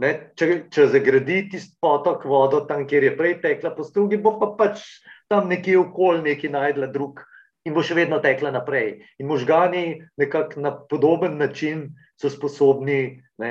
ne, 0.00 0.12
če, 0.38 0.48
če 0.72 0.86
zagradi 0.94 1.42
tisti 1.52 1.76
potok 1.82 2.24
vodo 2.28 2.62
tam, 2.68 2.86
kjer 2.88 3.10
je 3.10 3.16
prej 3.18 3.34
tekla 3.42 3.74
po 3.76 3.84
strugi, 3.86 4.20
bo 4.20 4.36
pa 4.40 4.52
pač 4.58 4.84
tam 5.30 5.50
nekje 5.50 5.78
okol 5.80 6.22
nekaj 6.24 6.52
najdla 6.56 6.90
drug. 6.94 7.20
In 7.68 7.74
bo 7.76 7.82
še 7.84 7.92
vedno 7.98 8.16
tekla 8.24 8.54
naprej. 8.54 9.02
In 9.20 9.28
možgani, 9.28 10.00
nekako 10.16 10.62
na 10.64 10.72
podoben 10.72 11.36
način, 11.36 11.90
so 12.16 12.30
sposobni 12.32 13.20
ne, 13.40 13.50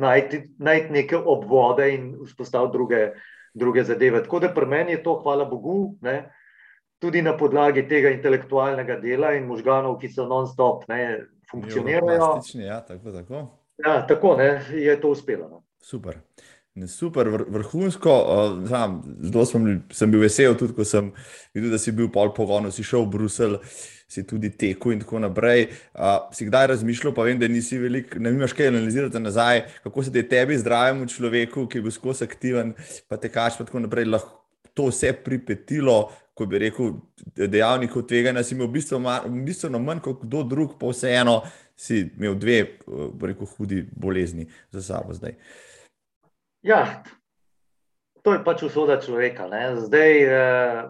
najti, 0.00 0.40
najti 0.58 0.92
neke 0.92 1.18
obvode 1.18 1.90
in 1.92 2.06
vzpostaviti 2.24 2.72
druge, 2.72 3.02
druge 3.54 3.84
zadeve. 3.84 4.22
Tako 4.24 4.40
da 4.46 4.50
pri 4.54 4.66
meni 4.66 4.96
je 4.96 5.02
to, 5.04 5.18
hvala 5.20 5.44
Bogu, 5.44 5.94
ne, 6.00 6.22
tudi 7.04 7.22
na 7.22 7.36
podlagi 7.36 7.84
tega 7.88 8.14
intelektualnega 8.16 8.96
dela 9.02 9.34
in 9.36 9.44
možganov, 9.48 9.98
ki 10.00 10.08
so 10.08 10.24
non-stop, 10.28 10.88
ne 10.88 11.26
funkcionirajo. 11.50 12.30
Ja, 12.64 12.80
tako, 12.80 13.12
tako. 13.12 13.44
Ja, 13.84 13.98
tako 14.06 14.36
ne, 14.40 14.62
je 14.72 15.00
to 15.00 15.12
uspelo. 15.12 15.48
No. 15.48 15.63
Super. 15.84 16.22
Super, 16.88 17.28
vrhunsko. 17.28 18.12
Zelo 19.22 19.44
sem, 19.46 19.66
sem 19.92 20.10
bil 20.10 20.24
vesel, 20.24 20.56
tudi 20.58 20.72
ko 20.74 20.86
sem 20.88 21.10
videl, 21.54 21.68
da 21.70 21.78
si 21.78 21.92
bil 21.94 22.08
pol 22.10 22.32
pogon, 22.34 22.70
si 22.72 22.82
šel 22.82 23.04
v 23.04 23.10
Bruselj, 23.12 23.58
si 24.10 24.24
tudi 24.26 24.48
tekel 24.50 24.94
in 24.94 25.02
tako 25.04 25.20
naprej. 25.22 25.66
Uh, 25.92 26.24
si 26.34 26.48
kdaj 26.48 26.70
razmišljal, 26.72 27.12
pa 27.14 27.26
vem, 27.28 27.38
da 27.38 27.50
nisi 27.52 27.76
veliko, 27.78 28.18
ne 28.18 28.32
veš, 28.40 28.56
kaj 28.56 28.72
analizirati 28.72 29.22
nazaj, 29.22 29.60
kako 29.84 30.06
se 30.06 30.14
je 30.14 30.24
tebi, 30.28 30.56
zdravemu 30.58 31.06
človeku, 31.12 31.66
ki 31.68 31.78
je 31.78 31.84
bil 31.84 31.94
skozi 31.94 32.24
aktiven, 32.26 32.72
pa 33.12 33.20
tekaš, 33.20 33.60
pa 33.60 33.68
tako 33.68 33.84
naprej, 33.84 34.08
lahko 34.08 34.40
to 34.74 34.88
vse 34.88 35.12
pripetilo, 35.24 35.98
ko 36.34 36.48
bi 36.50 36.58
rekel, 36.64 36.96
dejavnikov 37.36 38.08
tega, 38.10 38.32
da 38.34 38.42
si 38.42 38.56
imel 38.56 38.72
bistveno, 38.72 39.12
bistveno 39.44 39.78
manj 39.78 40.00
kot 40.08 40.24
kdo 40.24 40.42
drug, 40.50 40.74
pa 40.80 40.90
vseeno 40.90 41.42
si 41.78 42.00
imel 42.16 42.34
dve, 42.40 42.58
rekel, 43.22 43.46
hudi 43.54 43.84
bolezni 43.94 44.48
za 44.74 44.82
sabo 44.82 45.14
zdaj. 45.14 45.38
Ja, 46.64 47.04
to 48.24 48.32
je 48.32 48.40
pač 48.40 48.62
usoda 48.64 48.96
človeka. 48.96 49.44
Ne. 49.52 49.76
Zdaj, 49.84 50.12
eh, 50.24 50.80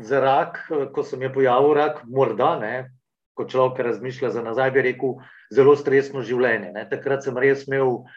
za 0.00 0.20
rak, 0.20 0.64
ko 0.96 1.04
se 1.04 1.16
mi 1.20 1.28
je 1.28 1.32
pojavil 1.32 1.74
rak, 1.76 2.02
morda, 2.08 2.56
ne, 2.58 2.90
ko 3.36 3.44
človek 3.44 3.84
razmišlja 3.84 4.30
za 4.30 4.42
nazaj, 4.42 4.70
bi 4.70 4.82
rekel, 4.82 5.20
zelo 5.52 5.76
stresno 5.76 6.24
življenje. 6.24 6.72
Ne. 6.72 6.88
Takrat 6.88 7.22
sem 7.22 7.36
res 7.36 7.66
imel 7.68 8.08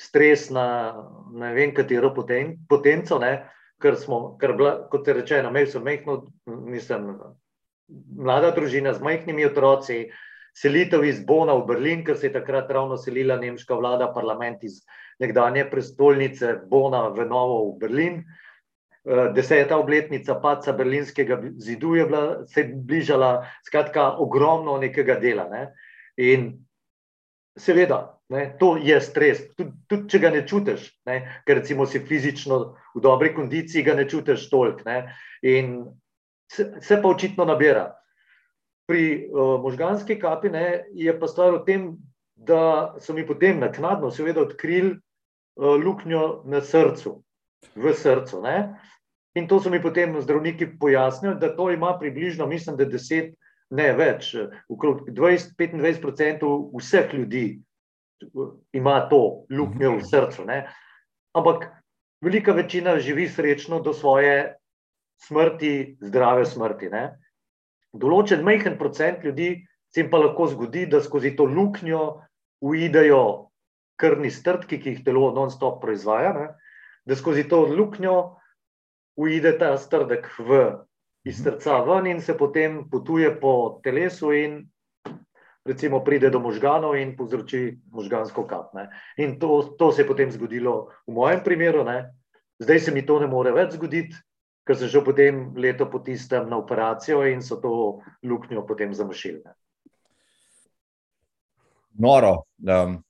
stres 0.00 0.48
na 0.50 0.96
ne 1.36 1.52
vem, 1.52 1.74
katero 1.76 2.14
poten, 2.16 2.56
potenco, 2.68 3.20
ne, 3.20 3.44
ker 3.80 4.00
smo, 4.00 4.38
ker 4.40 4.56
bila, 4.56 4.72
kot 4.88 5.04
je 5.04 5.14
rečeno, 5.20 5.52
imel 5.52 5.68
sem 5.68 5.84
mehno, 5.84 6.22
mislim, 6.48 7.12
mlada 8.16 8.54
družina 8.56 8.94
z 8.96 9.04
majhnimi 9.04 9.44
otroci, 9.44 10.06
selitev 10.56 11.04
iz 11.04 11.20
Bona 11.20 11.52
v 11.60 11.66
Berlin, 11.68 12.04
ker 12.04 12.16
se 12.16 12.30
je 12.30 12.32
takrat 12.32 12.70
ravno 12.72 12.96
selila 12.96 13.36
nemška 13.36 13.76
vlada, 13.76 14.08
parlament 14.14 14.64
iz 14.64 14.80
nekdanje 15.20 15.66
prestolnice 15.70 16.56
Bona 16.68 17.08
v 17.08 17.26
Novo 17.28 17.70
v 17.70 17.78
Berlin. 17.80 18.22
Eh, 19.04 19.32
deseta 19.32 19.78
obletnica 19.80 20.34
paca 20.40 20.72
berlinskega 20.72 21.40
zidu 21.56 21.94
je 21.94 22.04
bila, 22.06 22.46
se 22.46 22.60
je 22.60 22.72
bližala, 22.74 23.46
skratka, 23.66 24.10
ogromno 24.18 24.78
nekega 24.78 25.14
dela. 25.20 25.48
Ne? 25.48 25.72
In 26.16 26.50
seveda, 27.56 28.20
ne, 28.28 28.56
to 28.58 28.76
je 28.76 29.00
stres, 29.00 29.40
tudi, 29.56 29.72
tudi 29.88 30.08
če 30.08 30.18
ga 30.18 30.30
ne 30.30 30.42
čutiš, 30.46 30.84
ne? 31.08 31.16
ker 31.46 31.60
recimo 31.62 31.86
si 31.86 32.02
fizično 32.04 32.60
v 32.94 33.02
dobri 33.02 33.32
kondiciji, 33.34 33.84
ga 33.88 33.96
ne 33.96 34.04
čutiš 34.08 34.50
toliko. 34.50 34.84
In 35.42 35.80
se, 36.52 36.68
se 36.80 37.00
pa 37.02 37.08
očitno 37.08 37.44
nabira. 37.48 37.94
Pri 38.90 39.30
uh, 39.30 39.60
možganski 39.62 40.18
kapi 40.18 40.50
ne, 40.50 40.84
je 40.92 41.12
pa 41.18 41.28
stvar 41.30 41.54
v 41.60 41.64
tem, 41.64 41.84
da 42.34 42.96
so 43.00 43.14
mi 43.14 43.24
potem 43.26 43.60
naknadno, 43.60 44.10
seveda, 44.10 44.42
odkrili 44.42 44.96
luknjo 45.56 46.42
na 46.44 46.60
srcu, 46.60 47.22
v 47.74 47.94
srcu. 47.94 48.42
Ne? 48.42 48.56
In 49.34 49.48
to 49.48 49.60
so 49.60 49.70
mi 49.70 49.82
potem 49.82 50.20
zdravniki 50.20 50.78
pojasnili, 50.78 51.38
da 51.40 51.54
to 51.56 51.70
ima 51.70 51.96
približno, 51.98 52.46
mislim, 52.46 52.76
da 52.76 52.86
10, 52.86 53.34
ne 53.70 53.92
več, 53.94 54.34
okrog 54.68 55.08
20-25% 55.08 56.50
vseh 56.78 57.14
ljudi 57.14 57.60
ima 58.72 59.00
to 59.08 59.44
luknjo 59.50 59.96
v 59.98 60.04
srcu. 60.04 60.44
Ne? 60.44 60.64
Ampak 61.34 61.68
velika 62.20 62.52
večina 62.52 62.98
živi 62.98 63.28
srečno 63.28 63.80
do 63.80 63.92
svoje 63.92 64.56
smrti, 65.26 65.96
zdrave 66.00 66.46
smrti. 66.46 66.90
Ne. 66.90 67.04
Določen 67.92 68.44
majhen 68.44 68.78
procent 68.78 69.24
ljudi 69.24 69.66
se 69.90 70.02
jim 70.02 70.10
pa 70.10 70.20
lahko 70.22 70.46
zgodi, 70.52 70.86
da 70.86 71.00
skozi 71.02 71.34
to 71.36 71.44
luknjo 71.44 72.22
uidejo 72.60 73.49
krvni 74.00 74.30
strdki, 74.32 74.80
ki 74.80 74.94
jih 74.94 75.04
telo 75.04 75.28
non-stop 75.36 75.80
proizvaja, 75.82 76.32
ne, 76.36 76.46
da 77.04 77.16
skozi 77.16 77.44
to 77.48 77.62
luknjo 77.68 78.16
uide 79.20 79.52
ta 79.60 79.74
strdek 79.78 80.28
v, 80.38 80.60
iz 81.28 81.42
srca 81.42 81.82
ven 81.84 82.06
in 82.06 82.20
se 82.24 82.36
potem 82.36 82.86
potuje 82.90 83.28
po 83.40 83.80
telesu 83.84 84.32
in 84.32 84.62
recimo 85.64 86.00
pride 86.04 86.30
do 86.30 86.40
možganov 86.40 86.96
in 86.96 87.12
povzroči 87.16 87.80
možgansko 87.92 88.46
kap. 88.48 88.72
Ne. 88.74 88.88
In 89.20 89.38
to, 89.38 89.76
to 89.78 89.92
se 89.92 90.02
je 90.02 90.08
potem 90.08 90.32
zgodilo 90.32 90.88
v 91.06 91.12
mojem 91.12 91.44
primeru, 91.44 91.84
ne. 91.84 92.14
zdaj 92.58 92.80
se 92.80 92.92
mi 92.92 93.04
to 93.06 93.20
ne 93.20 93.26
more 93.26 93.52
več 93.52 93.76
zgoditi, 93.76 94.16
ker 94.64 94.76
sem 94.76 94.88
šel 94.88 95.04
potem 95.04 95.52
leto 95.56 95.86
po 95.90 96.00
tistem 96.04 96.48
na 96.48 96.56
operacijo 96.56 97.24
in 97.28 97.42
so 97.42 97.60
to 97.60 98.00
luknjo 98.22 98.64
potem 98.66 98.94
zamašili. 98.94 99.42
Noro. 102.00 102.44
Um, 102.64 103.02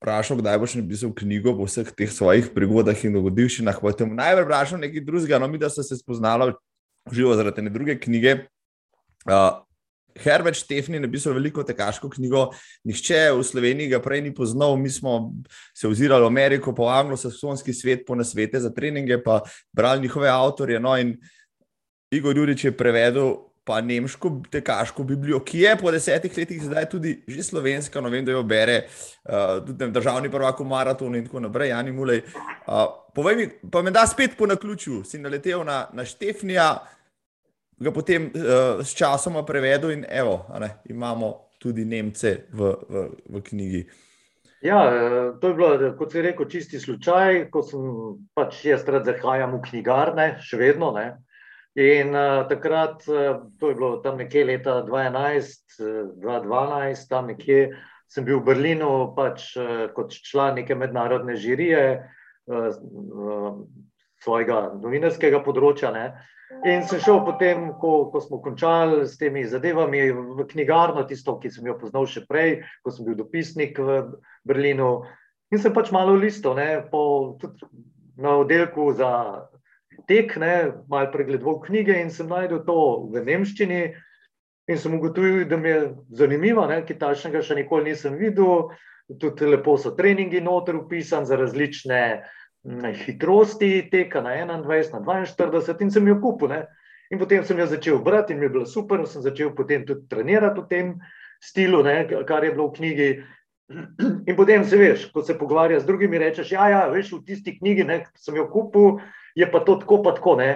Vprašal, 0.00 0.38
kdaj 0.40 0.58
boš 0.58 0.74
napisal 0.80 1.10
knjigo 1.12 1.52
o 1.52 1.66
vseh 1.68 1.90
teh 1.92 2.08
svojih 2.08 2.46
prigodah 2.54 2.96
in 3.04 3.12
dogodivščinah. 3.18 3.82
Najprej 3.84 4.46
vprašal 4.46 4.80
nekaj 4.80 5.04
drugega, 5.04 5.40
no, 5.42 5.48
mi 5.48 5.60
da 5.60 5.68
so 5.68 5.84
se 5.84 5.98
spoznali 6.00 6.54
živo 7.12 7.34
zaradi 7.36 7.60
te 7.60 7.72
druge 7.74 7.98
knjige. 8.00 8.46
Uh, 9.28 9.60
Herbert 10.16 10.56
Štefni 10.56 10.96
je 10.96 11.04
napisal 11.04 11.36
veliko 11.36 11.62
tekaško 11.68 12.08
knjigo, 12.16 12.46
nihče 12.88 13.28
v 13.36 13.44
Sloveniji 13.44 13.92
ga 13.92 14.00
prej 14.00 14.24
ni 14.24 14.32
poznal, 14.34 14.76
mi 14.80 14.88
smo 14.90 15.34
se 15.76 15.88
ozirali 15.88 16.24
v 16.24 16.32
Ameriko, 16.32 16.74
po 16.74 16.88
anglosaksonski 16.88 17.74
svet, 17.76 18.06
po 18.06 18.16
nasvete 18.16 18.60
za 18.60 18.72
treninge, 18.72 19.20
pa 19.22 19.42
brali 19.72 20.00
njihove 20.00 20.28
avtorje. 20.28 20.80
No, 20.80 20.96
in 20.96 21.18
Igor 22.10 22.36
Jurič 22.36 22.64
je 22.64 22.72
prevedel 22.72 23.36
pa 23.70 23.80
nemško 23.80 24.30
tekaško 24.50 25.04
Biblijo, 25.06 25.38
ki 25.46 25.60
je 25.60 25.76
po 25.78 25.90
desetih 25.94 26.38
letih 26.38 26.62
zdaj 26.62 26.88
tudi 26.90 27.12
že 27.28 27.42
slovenska, 27.42 28.00
no 28.00 28.10
vem, 28.10 28.24
da 28.26 28.34
jo 28.34 28.42
bere 28.42 28.80
uh, 28.82 29.60
tudi 29.66 29.86
državni 29.94 30.30
prvak 30.30 30.58
v 30.58 30.66
maratonu 30.66 31.18
in 31.18 31.28
tako 31.28 31.44
naprej, 31.44 31.70
Jani 31.70 31.92
Mulej. 31.92 32.24
Uh, 32.66 32.88
povej 33.14 33.36
mi, 33.36 33.46
pa 33.70 33.82
me 33.82 33.94
da 33.94 34.02
spet 34.10 34.34
po 34.38 34.50
naključju, 34.50 35.04
si 35.06 35.22
naletel 35.22 35.62
na, 35.64 35.84
na 35.92 36.04
Štefnija 36.04 36.66
ga 37.78 37.94
potem 37.94 38.26
uh, 38.34 38.82
s 38.82 38.90
časom 38.98 39.38
prevedel 39.46 39.94
in 39.94 40.04
evo, 40.08 40.40
ne, 40.58 40.74
imamo 40.90 41.30
tudi 41.62 41.84
Nemce 41.84 42.50
v, 42.50 42.74
v, 42.88 43.08
v 43.30 43.46
knjigi. 43.46 43.86
Ja, 44.66 44.82
to 45.40 45.48
je 45.48 45.54
bilo, 45.54 45.92
kot 45.98 46.10
se 46.12 46.18
je 46.18 46.26
rekel, 46.26 46.50
čisti 46.50 46.80
slučaj, 46.82 47.46
ko 47.54 47.62
sem 47.62 47.90
pač 48.34 48.64
jaz 48.66 48.82
rad 48.88 49.06
zahajam 49.06 49.60
v 49.60 49.62
knjigarne, 49.70 50.32
še 50.42 50.58
vedno. 50.58 50.90
Ne. 50.98 51.12
In 51.80 52.12
uh, 52.12 52.44
takrat, 52.48 53.06
uh, 53.08 53.46
to 53.58 53.70
je 53.70 53.76
bilo 53.78 53.96
tam 54.04 54.18
nekje 54.20 54.44
leta 54.44 54.82
2011, 54.84 55.78
2012, 56.20 57.08
tam 57.08 57.30
nekje 57.32 57.60
sem 58.10 58.26
bil 58.26 58.42
v 58.42 58.50
Berlinu 58.50 58.90
pač, 59.16 59.54
uh, 59.56 59.86
kot 59.96 60.12
član 60.12 60.58
neke 60.60 60.76
mednarodne 60.76 61.38
žirije 61.40 61.84
uh, 61.96 62.68
uh, 62.74 63.62
svojega 64.20 64.74
novinarskega 64.76 65.40
področja. 65.46 65.94
Ne. 65.94 66.10
In 66.66 66.82
sem 66.84 67.00
šel 67.00 67.22
potem, 67.24 67.70
ko, 67.80 68.10
ko 68.12 68.20
smo 68.20 68.40
končali 68.44 69.06
s 69.06 69.16
temi 69.16 69.46
zadevami, 69.48 70.02
v 70.12 70.44
knjigarno, 70.50 71.06
tisto, 71.08 71.38
ki 71.40 71.48
sem 71.48 71.70
jo 71.70 71.78
poznal 71.80 72.04
še 72.10 72.26
prej, 72.28 72.58
ko 72.84 72.92
sem 72.92 73.06
bil 73.06 73.16
dopisnik 73.16 73.78
v 73.78 74.02
Berlinu. 74.44 75.06
In 75.54 75.62
sem 75.62 75.72
pač 75.72 75.88
malo 75.94 76.18
listal, 76.18 76.58
na 78.20 78.34
oddelku 78.36 78.90
za 78.92 79.12
tek, 80.08 80.36
ne, 80.36 80.72
malo 80.88 81.10
pregledoval 81.12 81.60
knjige 81.66 81.96
in 82.00 82.10
sem 82.10 82.28
najdel 82.30 82.64
to 82.66 82.78
v 83.12 83.24
nemščini. 83.26 83.82
In 84.70 84.78
sem 84.78 84.94
ugotovil, 84.94 85.48
da 85.50 85.56
mi 85.58 85.68
je 85.68 85.78
zanimivo, 86.14 86.62
ki 86.86 86.94
tašnega 86.98 87.42
še 87.42 87.56
nikoli 87.58 87.90
nisem 87.90 88.14
videl. 88.20 88.70
Tudi 89.18 89.48
lepo 89.48 89.74
so 89.74 89.90
treningi 89.98 90.38
noter 90.40 90.76
upisani 90.78 91.26
za 91.26 91.34
različne 91.34 92.22
hitrosti 92.94 93.88
teka 93.90 94.20
na 94.20 94.30
21, 94.30 95.00
na 95.00 95.24
42 95.26 95.82
in 95.82 95.90
sem 95.90 96.06
jo 96.06 96.20
kupil. 96.22 96.48
Ne? 96.48 96.60
In 97.10 97.18
potem 97.18 97.44
sem 97.44 97.58
jo 97.58 97.66
začel 97.66 97.98
brati 97.98 98.32
in 98.32 98.38
mi 98.38 98.46
je 98.46 98.54
bilo 98.54 98.66
super, 98.66 99.02
sem 99.06 99.22
začel 99.22 99.50
potem 99.56 99.86
tudi 99.86 100.06
trenirati 100.08 100.60
v 100.60 100.68
tem 100.68 100.94
stilu, 101.42 101.82
ne? 101.82 102.06
kar 102.26 102.44
je 102.44 102.52
bilo 102.54 102.68
v 102.68 102.76
knjigi. 102.76 103.10
In 104.26 104.36
potem 104.36 104.64
se 104.64 104.76
veš, 104.76 105.08
ko 105.14 105.22
se 105.22 105.38
pogovarja 105.38 105.80
z 105.80 105.86
drugimi, 105.86 106.18
rečeš, 106.18 106.52
ja, 106.52 106.68
ja, 106.68 106.86
veš, 106.90 107.12
v 107.14 107.24
tisti 107.26 107.54
knjigi, 107.58 107.84
ne, 107.86 108.00
sem 108.18 108.34
jo 108.34 108.48
kupil, 108.50 108.98
je 109.40 109.48
pa 109.50 109.62
to 109.64 109.78
tako, 109.80 110.02
pa 110.04 110.14
tako, 110.16 110.36
ne. 110.40 110.50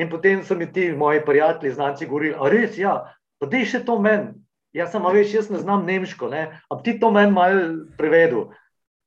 In 0.00 0.08
potem 0.08 0.44
so 0.46 0.56
mi 0.56 0.70
ti 0.72 0.88
moji 0.96 1.20
prijatelji, 1.26 1.76
znanci, 1.76 2.08
govorili, 2.08 2.36
a 2.38 2.48
res, 2.48 2.78
ja, 2.80 2.94
pa 3.38 3.48
dej 3.50 3.68
še 3.68 3.84
to 3.84 3.98
meni. 4.00 4.32
Jaz 4.72 4.94
sem, 4.94 5.02
veš, 5.02 5.34
jaz 5.34 5.48
ne 5.50 5.60
znam 5.60 5.82
nemško, 5.84 6.28
ne, 6.30 6.44
a 6.70 6.78
ti 6.84 6.94
to 7.00 7.10
meni 7.10 7.34
malo 7.34 7.62
prevedu. 7.98 8.48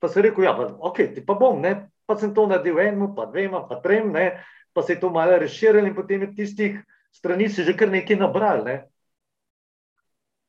Pa 0.03 0.11
sem 0.11 0.25
rekel, 0.27 0.43
ja, 0.45 0.51
pa, 0.57 0.67
ok, 0.91 1.05
ti 1.15 1.23
pa 1.23 1.37
bom, 1.39 1.61
ne, 1.63 1.87
pa 2.05 2.17
sem 2.19 2.33
to 2.35 2.45
naredil 2.51 2.81
enemu, 2.83 3.13
pa 3.15 3.29
dvema, 3.31 3.63
pa 3.69 3.79
trem, 3.81 4.11
ne, 4.11 4.43
pa 4.75 4.83
se 4.83 4.97
je 4.97 4.99
to 4.99 5.09
malo 5.09 5.37
razširilo 5.39 5.87
in 5.87 5.95
potem 5.95 6.27
je 6.27 6.35
tistih 6.35 6.81
strani 7.13 7.49
se 7.49 7.63
že 7.63 7.77
kar 7.77 7.91
nekaj 7.91 8.17
nabral. 8.17 8.65
Ne. 8.65 8.89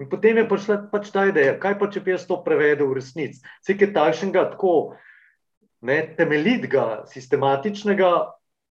In 0.00 0.08
potem 0.10 0.36
je 0.36 0.48
prišla 0.48 0.90
pač 0.90 1.12
ta 1.14 1.28
ideja, 1.30 1.54
kaj 1.60 1.78
pa 1.78 1.86
če 1.92 2.02
bi 2.02 2.14
jaz 2.16 2.26
to 2.26 2.40
prevedel 2.42 2.90
v 2.90 2.98
resnici. 2.98 3.44
Vse 3.62 3.76
je 3.78 3.92
takšnega 3.94 4.50
tako 4.56 4.96
ne, 5.84 5.98
temeljitega, 6.16 7.04
sistematičnega, 7.12 8.10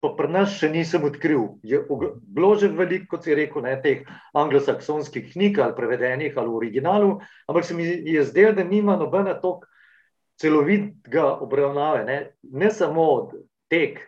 pa 0.01 0.13
pri 0.17 0.31
nas 0.33 0.55
še 0.57 0.71
nisem 0.73 1.05
odkril. 1.05 1.59
Je 1.67 1.83
bilo 1.85 2.55
že 2.57 2.71
veliko, 2.73 3.17
kot 3.17 3.27
si 3.27 3.37
rekel, 3.37 3.67
ne, 3.67 3.77
teh 3.83 4.07
anglosaksonskih 4.39 5.33
knjig 5.35 5.61
ali 5.61 5.77
prevedenih 5.77 6.39
ali 6.39 6.49
v 6.49 6.61
originalu, 6.63 7.11
ampak 7.51 7.69
se 7.69 7.77
mi 7.77 7.85
je 7.85 8.25
zdelo, 8.25 8.55
da 8.57 8.65
nima 8.65 8.97
nobena 8.97 9.37
toliko 9.37 9.69
celovitega 10.41 11.27
obravnave, 11.45 12.05
ne, 12.09 12.19
ne 12.43 12.71
samo 12.73 13.29
tek, 13.71 14.01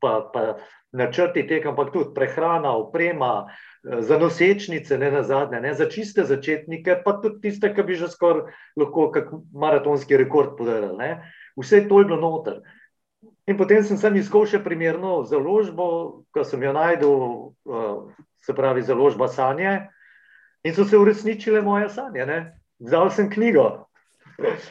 pa, 0.00 0.18
pa 0.32 0.56
načrti 0.96 1.44
tek, 1.46 1.66
ampak 1.68 1.92
tudi 1.92 2.14
prehrana, 2.16 2.72
oprema, 2.80 3.46
za 3.86 4.18
nosečnice, 4.18 4.98
ne 4.98 5.10
na 5.10 5.22
zadnje, 5.22 5.60
ne, 5.60 5.74
za 5.74 5.86
čiste 5.90 6.24
začetnike, 6.26 7.02
pa 7.04 7.18
tudi 7.22 7.44
tiste, 7.44 7.70
ki 7.74 7.84
bi 7.86 7.94
že 7.94 8.08
skoraj 8.10 8.48
lahko 8.80 9.10
kak 9.14 9.28
maratonski 9.52 10.16
rekord 10.16 10.56
podarili. 10.58 11.12
Vse 11.56 11.86
to 11.88 12.00
je 12.00 12.08
bilo 12.08 12.20
noter. 12.20 12.60
In 13.46 13.56
potem 13.56 13.84
sem 13.86 13.96
sem 13.96 14.16
iskal 14.18 14.46
še 14.46 14.60
primerno 14.64 15.22
založbo, 15.24 15.88
ko 16.34 16.44
sem 16.44 16.62
jo 16.62 16.72
najdel, 16.76 17.16
se 18.42 18.54
pravi 18.54 18.82
založba 18.82 19.28
sanje, 19.30 19.86
in 20.66 20.74
so 20.74 20.84
se 20.84 20.98
uresničile 20.98 21.62
moje 21.62 21.88
sanje. 21.94 22.26
Ne. 22.26 22.38
Zdal 22.82 23.10
sem 23.14 23.30
knjigo, 23.30 23.86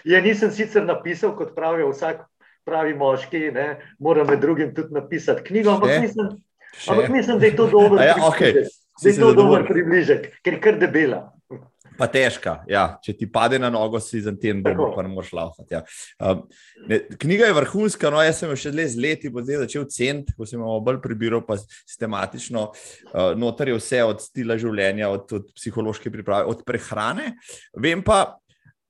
Ja, 0.05 0.21
nisem 0.21 0.51
sicer 0.51 0.85
napisal, 0.85 1.33
kot 1.37 1.55
pravijo 1.55 1.89
vsak 1.89 2.25
pravi 2.65 2.93
moški, 2.97 3.49
ne, 3.53 3.67
moram 3.99 4.27
med 4.29 4.41
drugim 4.41 4.73
tudi 4.75 4.93
napisati 4.93 5.43
knjigo, 5.43 5.75
ampak 5.75 6.01
mislim, 6.01 6.27
ampak 6.89 7.09
mislim, 7.09 7.39
da 7.39 7.45
je 7.45 7.55
to 7.55 7.67
dober 7.67 8.05
ja, 8.05 8.15
okay. 8.29 8.53
da 9.03 9.09
je 9.09 9.19
to 9.19 9.33
dober 9.33 9.65
približek, 9.67 10.29
ker 10.43 10.57
je 10.57 10.61
kar 10.61 10.79
debela. 10.81 11.21
Pa 11.95 12.07
težka, 12.11 12.57
ja. 12.67 12.97
če 13.03 13.13
ti 13.15 13.27
pade 13.31 13.59
na 13.61 13.69
nogo, 13.71 13.99
si 14.03 14.19
za 14.23 14.33
tem 14.35 14.61
dobro, 14.63 14.91
pa 14.95 15.03
ne 15.05 15.11
moreš 15.11 15.31
laufati. 15.37 15.77
Ja. 15.77 15.81
Um, 16.19 16.43
knjiga 17.21 17.47
je 17.49 17.55
vrhunska, 17.55 18.11
no 18.11 18.23
jaz 18.23 18.41
sem 18.41 18.51
jo 18.51 18.57
še 18.59 18.73
le 18.75 18.87
z 18.91 18.99
leti 18.99 19.31
začel 19.31 19.87
ceniti, 19.91 20.35
ko 20.35 20.47
sem 20.49 20.59
jo 20.59 20.79
bolj 20.83 20.99
prebiral, 21.03 21.45
pa 21.47 21.57
sistematično. 21.59 22.67
Uh, 23.13 23.31
notar 23.39 23.71
je 23.71 23.79
vse 23.79 24.03
od 24.03 24.23
stila 24.23 24.59
življenja, 24.59 25.09
od, 25.09 25.31
od 25.39 25.53
psihološke 25.55 26.11
priprave, 26.11 26.49
od 26.51 26.65
prehrane. 26.67 27.35
Vem 27.79 28.03
pa, 28.03 28.37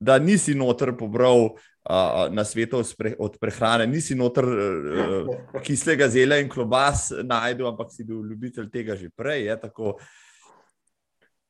da 0.00 0.18
nisi 0.18 0.54
noter 0.54 0.92
pobral 0.98 1.54
uh, 1.54 2.26
na 2.30 2.44
svetu 2.44 2.82
od 3.18 3.38
prehrane, 3.40 3.86
nisi 3.86 4.14
noter 4.18 4.44
uh, 4.44 5.62
kislega 5.66 6.08
zelja 6.08 6.40
in 6.42 6.50
klobas 6.52 7.08
najdel, 7.22 7.70
ampak 7.70 7.94
si 7.94 8.04
bil 8.04 8.24
ljubitelj 8.26 8.70
tega 8.72 8.98
že 8.98 9.10
prej. 9.14 9.46
Je, 9.46 9.58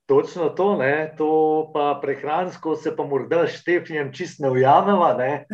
Točno 0.07 0.49
to, 0.49 0.77
ne? 0.77 1.15
to 1.19 1.71
pa 1.75 1.99
prehransko 2.03 2.77
se 2.77 2.97
pa 2.97 3.05
morda 3.05 3.47
štepnjem 3.51 4.13
čist 4.15 4.39
ne 4.41 4.51
ujameva, 4.51 5.15
ne? 5.19 5.47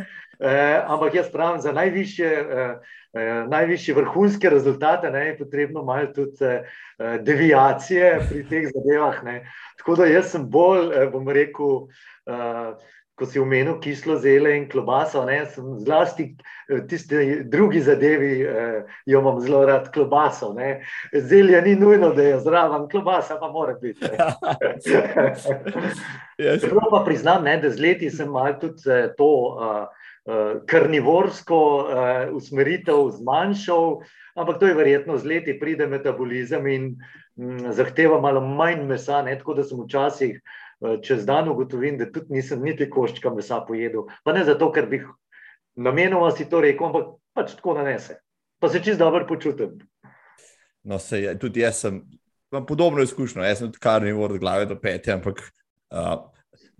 E, 0.43 0.83
ampak 0.87 1.15
jaz 1.15 1.31
pravim, 1.33 1.61
za 1.61 1.73
najvišje, 1.73 2.29
e, 2.29 2.67
e, 3.15 3.25
najvišje 3.49 3.95
vrhunske 3.95 4.51
rezultate 4.51 5.11
ne, 5.11 5.27
je 5.27 5.39
potrebno 5.39 5.85
malo 5.85 6.11
tudi 6.13 6.45
e, 6.45 6.59
deviacije 7.23 8.19
pri 8.29 8.45
teh 8.51 8.69
zadevah. 8.75 9.23
Ne? 9.25 9.39
Tako 9.79 9.97
da 10.03 10.11
jaz 10.11 10.35
sem 10.35 10.45
bolj, 10.51 10.91
e, 11.01 11.07
bom 11.13 11.29
rekel, 11.29 11.87
uh, 12.27 12.91
ko 13.23 13.27
si 13.31 13.39
omenil 13.39 13.79
kislo 13.79 14.17
zele 14.19 14.57
in 14.59 14.65
klobaso, 14.67 15.23
ne, 15.25 15.45
sem 15.47 15.79
zlasti 15.79 16.25
eh, 16.67 16.81
tiste 16.91 17.45
drugi 17.47 17.79
zadevi, 17.87 18.33
uh, 18.43 18.97
jo 19.07 19.21
imam 19.23 19.39
zelo 19.41 19.61
rad 19.69 19.87
klobaso. 19.95 20.51
Ne. 20.57 20.83
Zelje 21.15 21.61
ni 21.63 21.77
nujno, 21.79 22.11
da 22.17 22.23
je 22.23 22.41
zraven, 22.43 22.89
klobasa 22.91 23.39
pa 23.39 23.51
mora 23.53 23.77
biti. 23.79 24.03
Zelo 26.63 26.89
pa 26.91 27.03
priznam, 27.07 27.45
ne, 27.47 27.61
da 27.63 27.71
z 27.71 27.79
leti 27.79 28.11
sem 28.11 28.31
malo 28.33 28.59
tudi 28.59 28.83
to 29.19 29.31
uh, 29.31 29.87
uh, 30.27 30.59
karnivorsko 30.67 31.61
uh, 31.79 32.35
usmeritev 32.35 33.11
zmanjšal. 33.21 34.01
ampak 34.35 34.59
to 34.59 34.67
je 34.67 34.75
verjetno 34.75 35.19
z 35.19 35.25
leti, 35.25 35.59
pride 35.61 35.87
metabolizem 35.87 36.67
in 36.67 36.97
m, 37.39 37.71
zahteva 37.73 38.21
malo 38.21 38.41
manj 38.41 38.83
mesa. 38.89 39.23
Ne? 39.23 39.39
Tako 39.39 39.55
da 39.55 39.65
sem 39.65 39.79
včasih 39.79 40.35
eh, 40.35 40.63
čez 41.03 41.27
dan 41.27 41.49
ugotovil, 41.49 41.99
da 42.01 42.09
tudi 42.13 42.39
nisem 42.39 42.63
niti 42.63 42.89
koščka 42.91 43.31
mesa 43.35 43.61
pojedel. 43.67 44.09
Pa 44.25 44.35
ne 44.37 44.45
zato, 44.49 44.71
ker 44.75 44.89
bi 44.91 45.03
namenoma 45.77 46.31
si 46.35 46.49
to 46.51 46.61
rekel, 46.65 46.91
ampak 46.91 47.15
pač 47.37 47.57
tako 47.59 47.77
nanese. 47.79 48.19
Pa 48.63 48.71
se 48.71 48.83
čist 48.83 48.99
dobro 48.99 49.27
počutim. 49.29 49.79
No, 50.83 50.99
se, 50.99 51.23
tudi 51.41 51.63
jaz 51.63 51.85
sem, 51.85 52.03
imam 52.53 52.67
podobno 52.67 53.03
izkušnjo, 53.03 53.45
jaz 53.47 53.63
sem 53.63 53.71
tudi 53.71 53.83
kar 53.83 54.03
morem 54.03 54.37
od 54.37 54.39
glave 54.43 54.67
do 54.67 54.79
pete, 54.81 55.15
ampak 55.15 55.41
uh, 55.95 56.29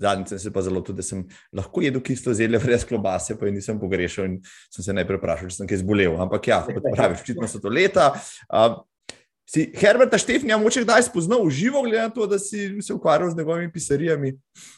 Zadnjič 0.03 0.33
sem 0.33 0.39
se 0.39 0.51
pa 0.53 0.63
zelo 0.63 0.81
tudi, 0.83 0.99
da 0.99 1.07
sem 1.07 1.23
lahko 1.55 1.83
jedel 1.85 2.03
kisto 2.03 2.35
zelje, 2.35 2.59
brez 2.63 2.85
klobase, 2.89 3.37
pa 3.39 3.47
jih 3.47 3.55
nisem 3.55 3.79
pogrešal 3.81 4.27
in 4.27 4.39
sem 4.73 4.85
se 4.85 4.95
najprej 4.97 5.21
vprašal, 5.21 5.51
če 5.53 5.61
sem 5.61 5.71
kaj 5.71 5.83
zbolel. 5.85 6.17
Ampak 6.25 6.49
ja, 6.51 6.59
kot 6.67 6.89
praviš, 6.95 7.23
očitno 7.23 7.49
so 7.51 7.61
to 7.63 7.71
leta. 7.73 8.11
Uh, 8.49 8.83
si 9.45 9.73
Herberta 9.77 10.19
Štefnja 10.19 10.57
moče 10.59 10.85
kdaj 10.85 11.03
spoznal 11.09 11.43
v 11.45 11.51
živo, 11.51 11.83
glede 11.83 12.03
na 12.03 12.11
to, 12.15 12.27
da 12.27 12.39
si 12.39 12.83
se 12.83 12.95
ukvarjal 12.95 13.31
z 13.31 13.37
njegovimi 13.37 13.73
pisarijami? 13.73 14.33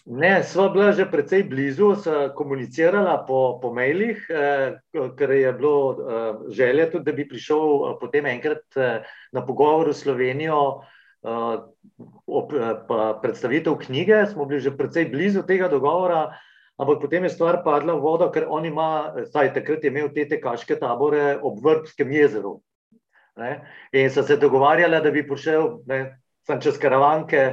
Ne, 0.06 0.42
sva 0.42 0.68
bila 0.72 0.92
že 0.92 1.06
precej 1.10 1.44
blizu, 1.48 1.94
sva 2.00 2.28
komunicirala 2.34 3.20
po, 3.28 3.58
po 3.62 3.74
mailih, 3.74 4.24
eh, 4.30 4.80
ker 5.18 5.30
je 5.30 5.52
bilo 5.52 5.76
eh, 5.92 6.32
želje 6.50 6.90
tudi, 6.90 7.04
da 7.04 7.12
bi 7.12 7.28
prišel 7.28 7.60
eh, 7.60 7.94
potem 8.00 8.26
enkrat 8.26 8.64
eh, 8.76 9.04
na 9.32 9.46
pogovor 9.46 9.92
v 9.92 9.94
Slovenijo. 9.94 10.82
Uh, 11.24 11.72
ob, 12.26 12.50
uh, 12.52 13.14
predstavitev 13.22 13.78
knjige, 13.80 14.26
smo 14.28 14.44
bili 14.44 14.60
že 14.60 14.76
precej 14.76 15.08
blizu 15.08 15.40
tega 15.48 15.70
dogovora, 15.72 16.36
ampak 16.76 17.00
potem 17.00 17.24
je 17.24 17.30
stvar 17.32 17.62
padla 17.64 17.94
v 17.96 18.04
vodo, 18.04 18.28
ker 18.28 18.44
on 18.44 18.68
ima, 18.68 19.16
saj 19.32 19.54
takrat 19.56 19.80
je 19.80 19.88
imel 19.88 20.12
te 20.12 20.28
tekaške 20.28 20.76
tabore 20.76 21.38
ob 21.40 21.64
Vrbskem 21.64 22.12
jezeru. 22.12 22.60
Ne? 23.36 23.52
In 23.92 24.10
so 24.10 24.22
se 24.22 24.36
dogovarjali, 24.36 25.00
da 25.02 25.10
bi 25.10 25.26
prišel 25.26 25.70
sem 26.46 26.60
čez 26.60 26.78
karavanke, 26.78 27.44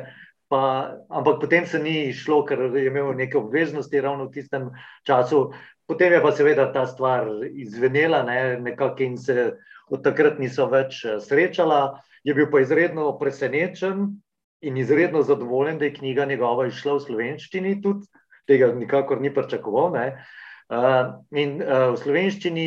pa, 0.51 0.61
ampak 1.09 1.39
potem 1.41 1.65
se 1.65 1.79
ni 1.79 2.13
šlo, 2.13 2.43
ker 2.45 2.67
je 2.75 2.85
imel 2.89 3.13
neke 3.15 3.39
obveznosti 3.39 4.01
ravno 4.01 4.27
v 4.27 4.35
tistem 4.35 4.69
času. 5.07 5.49
Potem 5.87 6.13
je 6.13 6.21
pa 6.21 6.31
seveda 6.31 6.69
ta 6.73 6.85
stvar 6.87 7.27
izvenela, 7.51 8.23
ne? 8.23 8.59
nekako 8.61 9.03
in 9.03 9.17
se 9.17 9.51
od 9.91 10.03
takrat 10.03 10.39
niso 10.39 10.67
več 10.71 11.03
eh, 11.05 11.19
srečala 11.19 11.99
je 12.23 12.35
bil 12.37 12.47
pa 12.51 12.61
izredno 12.61 13.09
presenečen 13.19 14.21
in 14.61 14.77
izredno 14.77 15.23
zadovoljen, 15.25 15.79
da 15.79 15.85
je 15.85 15.95
knjiga 15.95 16.25
njegova 16.29 16.67
išla 16.69 16.99
v 16.99 17.05
slovenščini, 17.07 17.79
tudi 17.81 18.05
tega 18.47 18.69
nikakor 18.75 19.21
ni 19.21 19.33
pričakoval. 19.33 19.95
Uh, 19.95 20.29
in 20.71 21.57
v 21.59 21.95
slovenščini 21.99 22.65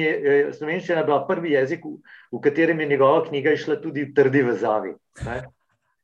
slovenščina 0.53 1.01
je 1.01 1.07
bila 1.09 1.23
prvi 1.29 1.55
jezik, 1.55 1.85
v, 1.87 2.41
katerem 2.45 2.81
je 2.81 2.89
njegova 2.91 3.23
knjiga 3.29 3.55
išla 3.57 3.79
tudi 3.81 4.05
v 4.05 4.15
trdi 4.17 4.43
vezavi. 4.45 4.93
Ne? 5.25 5.39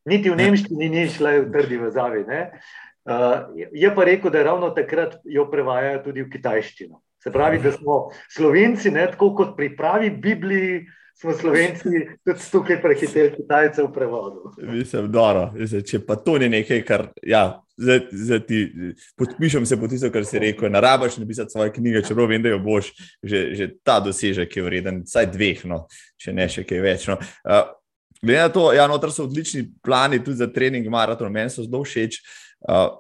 Niti 0.09 0.33
v 0.33 0.39
nemščini 0.41 0.89
ni 0.89 1.05
šla 1.13 1.37
v 1.43 1.51
trdi 1.53 1.81
vezavi. 1.83 2.25
Uh, 2.25 3.53
je 3.57 3.91
pa 3.97 4.07
rekel, 4.09 4.33
da 4.33 4.47
ravno 4.47 4.71
takrat 4.77 5.19
jo 5.25 5.45
prevajajo 5.51 6.01
tudi 6.09 6.25
v 6.25 6.33
kitajščino. 6.33 7.01
Se 7.21 7.33
pravi, 7.33 7.61
da 7.61 7.73
smo 7.73 8.07
slovenci, 8.33 8.93
ne, 8.95 9.05
tako 9.13 9.35
kot 9.37 9.53
pri 9.57 9.75
pravi 9.77 10.09
Bibliji, 10.09 10.81
uh, 10.81 11.00
smo 11.21 11.33
slovenci 11.33 11.83
tudi 12.25 12.41
tukaj 12.53 12.83
prehiteli 12.83 13.33
Kitajce 13.37 13.83
v 13.83 13.93
prevodu. 13.93 14.53
Mislim, 14.63 15.11
dobro, 15.13 15.51
mislim, 15.55 15.83
če 15.85 16.01
pa 16.07 16.17
to 16.17 16.39
ni 16.39 16.49
nekaj, 16.49 16.85
kar. 16.89 17.11
Ja. 17.23 17.61
Podpišem 19.17 19.67
se 19.67 19.77
po 19.81 19.89
tisto, 19.89 20.11
kar 20.13 20.25
si 20.29 20.41
rekel. 20.41 20.69
Ne 20.73 20.81
rabiš 20.81 21.19
napisati 21.21 21.53
svoje 21.53 21.73
knjige, 21.73 22.03
čeprav 22.09 22.29
vem, 22.29 22.43
da 22.43 22.53
jo 22.53 22.61
boš, 22.65 22.93
že, 23.23 23.43
že 23.57 23.69
ta 23.85 23.99
dosežek 24.05 24.57
je 24.57 24.65
vreden, 24.65 25.03
vsaj 25.09 25.31
dveh, 25.33 25.65
no, 25.69 25.83
če 26.21 26.35
ne 26.37 26.49
še 26.49 26.65
kaj 26.69 26.83
več. 26.85 27.07
No. 27.09 27.17
Uh, 27.45 27.69
glede 28.23 28.41
na 28.41 28.53
to, 28.53 28.67
ja, 28.77 28.89
noter 28.89 29.13
so 29.13 29.29
odlični 29.29 29.67
plani 29.85 30.21
tudi 30.25 30.41
za 30.41 30.49
trening 30.49 30.89
maraton, 30.93 31.33
meni 31.33 31.53
so 31.53 31.65
zelo 31.65 31.85
všeč. 31.85 32.21
Uh, 32.65 32.97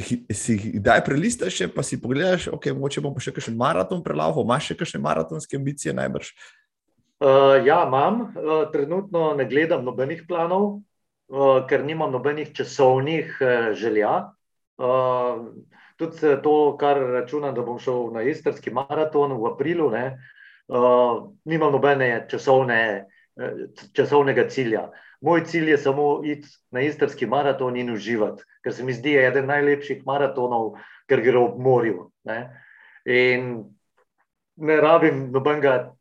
si 0.00 0.54
jih 0.54 0.66
kdaj 0.78 1.02
prelistaš, 1.04 1.58
pa 1.74 1.82
si 1.86 1.98
pogledaš, 2.00 2.48
ok, 2.54 2.70
moče 2.78 3.02
bom 3.04 3.18
še 3.20 3.34
kakšen 3.34 3.58
maraton 3.58 4.02
prelahal, 4.06 4.46
imaš 4.46 4.70
še 4.70 4.78
kakšne 4.82 5.02
maratonske 5.02 5.58
ambicije 5.58 5.94
najbrž. 5.98 6.30
Uh, 6.30 6.59
Uh, 7.20 7.66
ja, 7.66 7.84
imam. 7.86 8.20
Uh, 8.20 8.70
trenutno 8.72 9.34
ne 9.34 9.44
gledam 9.44 9.84
nobenih 9.84 10.22
planov, 10.28 10.80
uh, 11.28 11.66
ker 11.68 11.84
nimam 11.84 12.12
nobenih 12.12 12.54
časovnih 12.56 13.34
uh, 13.40 13.72
želja. 13.76 14.32
Uh, 14.80 15.50
tudi 16.00 16.32
to, 16.42 16.54
kar 16.80 16.96
računam, 16.96 17.52
da 17.54 17.60
bom 17.62 17.76
šel 17.78 18.08
na 18.14 18.22
istrski 18.24 18.72
maraton 18.72 19.36
v 19.36 19.52
aprilu, 19.52 19.90
ne, 19.92 20.16
uh, 20.72 21.28
nimam 21.44 21.76
nobene 21.76 22.24
časovne, 22.30 22.80
časovnega 23.92 24.48
cilja. 24.48 24.88
Moj 25.20 25.44
cilj 25.44 25.74
je 25.74 25.78
samo 25.78 26.08
iti 26.24 26.48
na 26.72 26.80
istrski 26.80 27.26
maraton 27.28 27.76
in 27.76 27.92
uživati, 27.92 28.48
ker 28.64 28.72
se 28.72 28.84
mi 28.84 28.96
zdi 28.96 29.18
eden 29.20 29.46
najlepših 29.52 30.06
maratonov, 30.08 30.78
ker 31.08 31.20
gre 31.20 31.36
ob 31.38 31.60
morju. 31.60 32.08
Ne. 32.24 32.40
In 33.04 33.52
ne 34.56 34.76
rabim 34.80 35.26
nobenega 35.32 35.92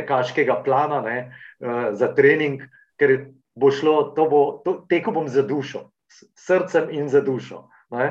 tekaškega 0.00 0.62
plana 0.64 1.00
ne, 1.04 1.18
uh, 1.60 1.92
za 1.92 2.10
trening, 2.16 2.64
ker 3.00 3.30
bo 3.54 3.70
šlo, 3.70 4.12
to 4.16 4.26
bo, 4.30 4.42
to, 4.64 4.80
teko 4.88 5.12
bom 5.12 5.28
za 5.28 5.42
dušo, 5.46 5.90
s 6.10 6.26
srcem 6.46 6.90
in 6.90 7.08
za 7.08 7.20
dušo. 7.20 7.68
Ne. 7.90 8.10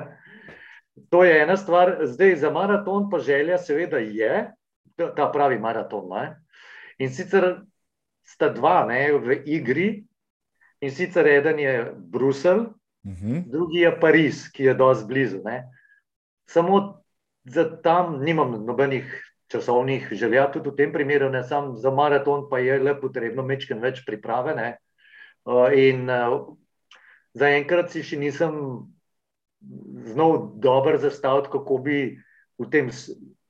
To 1.09 1.23
je 1.23 1.41
ena 1.41 1.57
stvar, 1.57 1.97
zdaj 2.03 2.35
za 2.35 2.51
maraton, 2.51 3.09
pa 3.09 3.19
želja, 3.19 3.57
seveda, 3.57 3.97
je 3.97 4.51
ta 4.97 5.29
pravi 5.31 5.59
maraton. 5.59 6.09
Ne. 6.11 6.35
In 6.99 7.13
sicer 7.13 7.63
sta 8.27 8.49
dva 8.53 8.83
ne, 8.89 9.11
v 9.15 9.39
igri, 9.47 9.89
in 10.81 10.91
sicer 10.91 11.27
eden 11.27 11.59
je 11.59 11.93
Bruselj, 11.95 12.59
uh 12.59 13.11
mhm. 13.11 13.31
-huh. 13.31 13.43
drugi 13.51 13.79
je 13.79 13.99
Pariz, 13.99 14.51
ki 14.51 14.63
je 14.63 14.73
dosti 14.73 15.07
blizu. 15.07 15.41
Ne. 15.43 15.69
Samo 16.49 17.01
za 17.43 17.81
tam 17.81 18.19
nimam 18.23 18.65
nobenih 18.65 19.28
časovnih 19.49 20.07
želja, 20.11 20.51
tudi 20.53 20.69
v 20.69 20.77
tem 20.77 20.93
primeru, 20.93 21.29
ne 21.29 21.43
samo 21.43 21.75
za 21.75 21.91
maraton, 21.91 22.45
pa 22.49 22.59
je 22.61 22.77
le 22.79 22.93
potrebno 23.01 23.43
mečken 23.43 23.81
več 23.81 24.03
priprave. 24.05 24.53
Ne. 24.55 24.69
Uh, 25.49 25.73
in 25.73 26.05
uh, 26.09 26.53
zaenkrat 27.33 27.89
si 27.89 28.03
še 28.05 28.19
nisem 28.21 28.53
znal 30.13 30.51
dobro 30.61 30.97
zastaviti, 31.01 31.49
kako 31.51 31.77
bi 31.83 31.97
tem, 32.71 32.91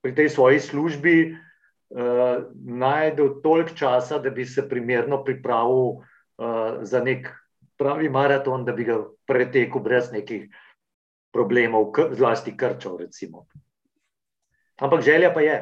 pri 0.01 0.15
tej 0.15 0.29
svoji 0.31 0.59
službi 0.63 1.15
uh, 1.35 2.47
najdel 2.55 3.41
toliko 3.43 3.75
časa, 3.75 4.21
da 4.23 4.31
bi 4.31 4.45
se 4.45 4.63
primerno 4.69 5.23
pripravil 5.23 5.99
uh, 5.99 6.79
za 6.81 7.03
nek 7.03 7.27
pravi 7.79 8.09
maraton, 8.09 8.63
da 8.65 8.71
bi 8.75 8.87
ga 8.87 9.01
pretekel 9.27 9.83
brez 9.83 10.11
nekih 10.15 10.47
problemov, 11.35 11.91
zlasti 12.15 12.55
krčov. 12.57 12.97
Recimo. 13.03 13.45
Ampak 14.79 15.03
želja 15.03 15.33
pa 15.35 15.43
je. 15.43 15.59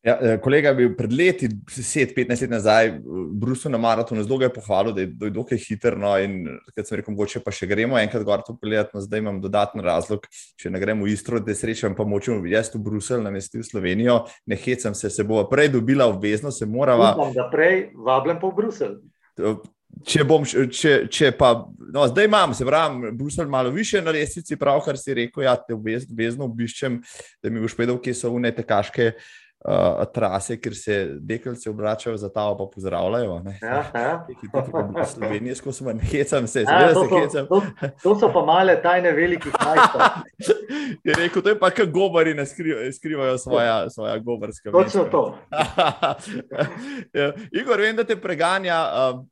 Ja, 0.00 0.18
eh, 0.22 0.38
kolega 0.40 0.68
je 0.68 0.74
bil 0.74 0.92
pred 0.96 1.12
leti, 1.12 1.48
10-15 1.68 2.46
let 2.46 2.50
nazaj, 2.50 2.88
v 3.04 3.24
Bruslu 3.36 3.68
na 3.70 3.78
maratonu, 3.78 4.22
zelo 4.24 4.38
je 4.40 4.48
pohvalil, 4.52 4.94
da 4.96 5.26
je 5.26 5.30
dokaj 5.30 5.58
hiter. 5.60 5.96
No, 6.00 6.14
in 6.16 6.46
kot 6.72 6.88
sem 6.88 6.96
rekel, 6.96 7.12
mogoče 7.12 7.42
pa 7.44 7.52
še 7.52 7.68
gremo 7.68 7.98
enkrat 8.00 8.24
gor 8.24 8.40
to 8.46 8.54
pogledati, 8.56 8.96
no, 8.96 9.02
zdaj 9.04 9.20
imam 9.20 9.42
dodaten 9.44 9.84
razlog, 9.84 10.24
če 10.56 10.72
ne 10.72 10.80
gremo 10.80 11.04
v 11.04 11.12
Istro, 11.12 11.40
da 11.44 11.52
srečam 11.56 11.92
pa 11.98 12.06
močem 12.08 12.40
jaz 12.48 12.72
v 12.72 12.80
Bruselj, 12.86 13.20
na 13.26 13.32
mestu 13.34 13.60
v 13.60 13.66
Slovenijo, 13.68 14.22
ne 14.48 14.56
hecam 14.56 14.96
se, 14.96 15.10
se 15.12 15.26
bo 15.26 15.42
prej 15.50 15.68
dobila 15.76 16.08
obvezno, 16.08 16.48
se 16.48 16.64
morava. 16.64 17.12
Upam, 17.18 17.36
da 17.36 17.50
prej 17.52 17.90
vablem 17.92 18.40
po 18.40 18.54
Bruselj. 18.56 18.96
Če 20.06 20.24
bom, 20.24 20.46
če, 20.46 20.94
če 21.12 21.32
pa, 21.36 21.50
no, 21.92 22.06
zdaj 22.08 22.24
imam, 22.24 22.54
se 22.56 22.64
pravi, 22.64 23.10
Bruselj 23.18 23.52
malo 23.52 23.72
više 23.74 24.00
na 24.00 24.14
lestvici, 24.16 24.56
pravkar 24.56 24.96
si 24.96 25.12
rekel, 25.18 25.44
ja, 25.44 25.58
te 25.60 25.76
obvezno 25.76 26.46
obiščem, 26.48 27.00
da 27.42 27.52
mi 27.52 27.60
boš 27.60 27.76
povedal, 27.76 27.98
kje 28.00 28.14
so 28.16 28.30
unete 28.32 28.64
kaške 28.64 29.10
uh, 29.68 30.04
trase, 30.12 30.56
ker 30.60 30.74
se 30.76 31.16
dekelci 31.20 31.68
obračajo 31.68 32.16
za 32.16 32.28
ta, 32.28 32.54
pa 32.58 32.66
pozdravljajo. 32.74 33.42
Ja, 33.62 33.84
ja. 33.94 34.26
Slovenije, 35.12 35.54
skozi 35.54 35.84
sem, 35.84 36.00
hecam 36.00 36.46
se, 36.46 36.62
ja, 36.62 36.94
to, 36.94 37.04
se 37.04 37.20
hecam. 37.20 37.46
To, 37.46 37.62
to 38.02 38.14
so 38.18 38.32
pa 38.32 38.44
male 38.44 38.82
tajne 38.82 39.12
velikih 39.12 39.52
majstrov. 39.64 40.02
je 41.04 41.14
rekel, 41.14 41.42
to 41.42 41.48
je 41.48 41.58
pa, 41.58 41.70
kaj 41.70 41.86
govori, 41.86 42.34
ne 42.34 42.46
skrivajo, 42.46 42.92
skrivajo 42.92 43.38
svoja, 43.38 43.90
svoja 43.90 44.18
govorska. 44.18 44.70
Točno 44.70 45.04
to. 45.04 45.38
ja, 47.20 47.32
Igor, 47.52 47.80
vem, 47.80 47.96
da 47.96 48.04
te 48.04 48.16
preganja. 48.16 48.80
Uh, 49.12 49.24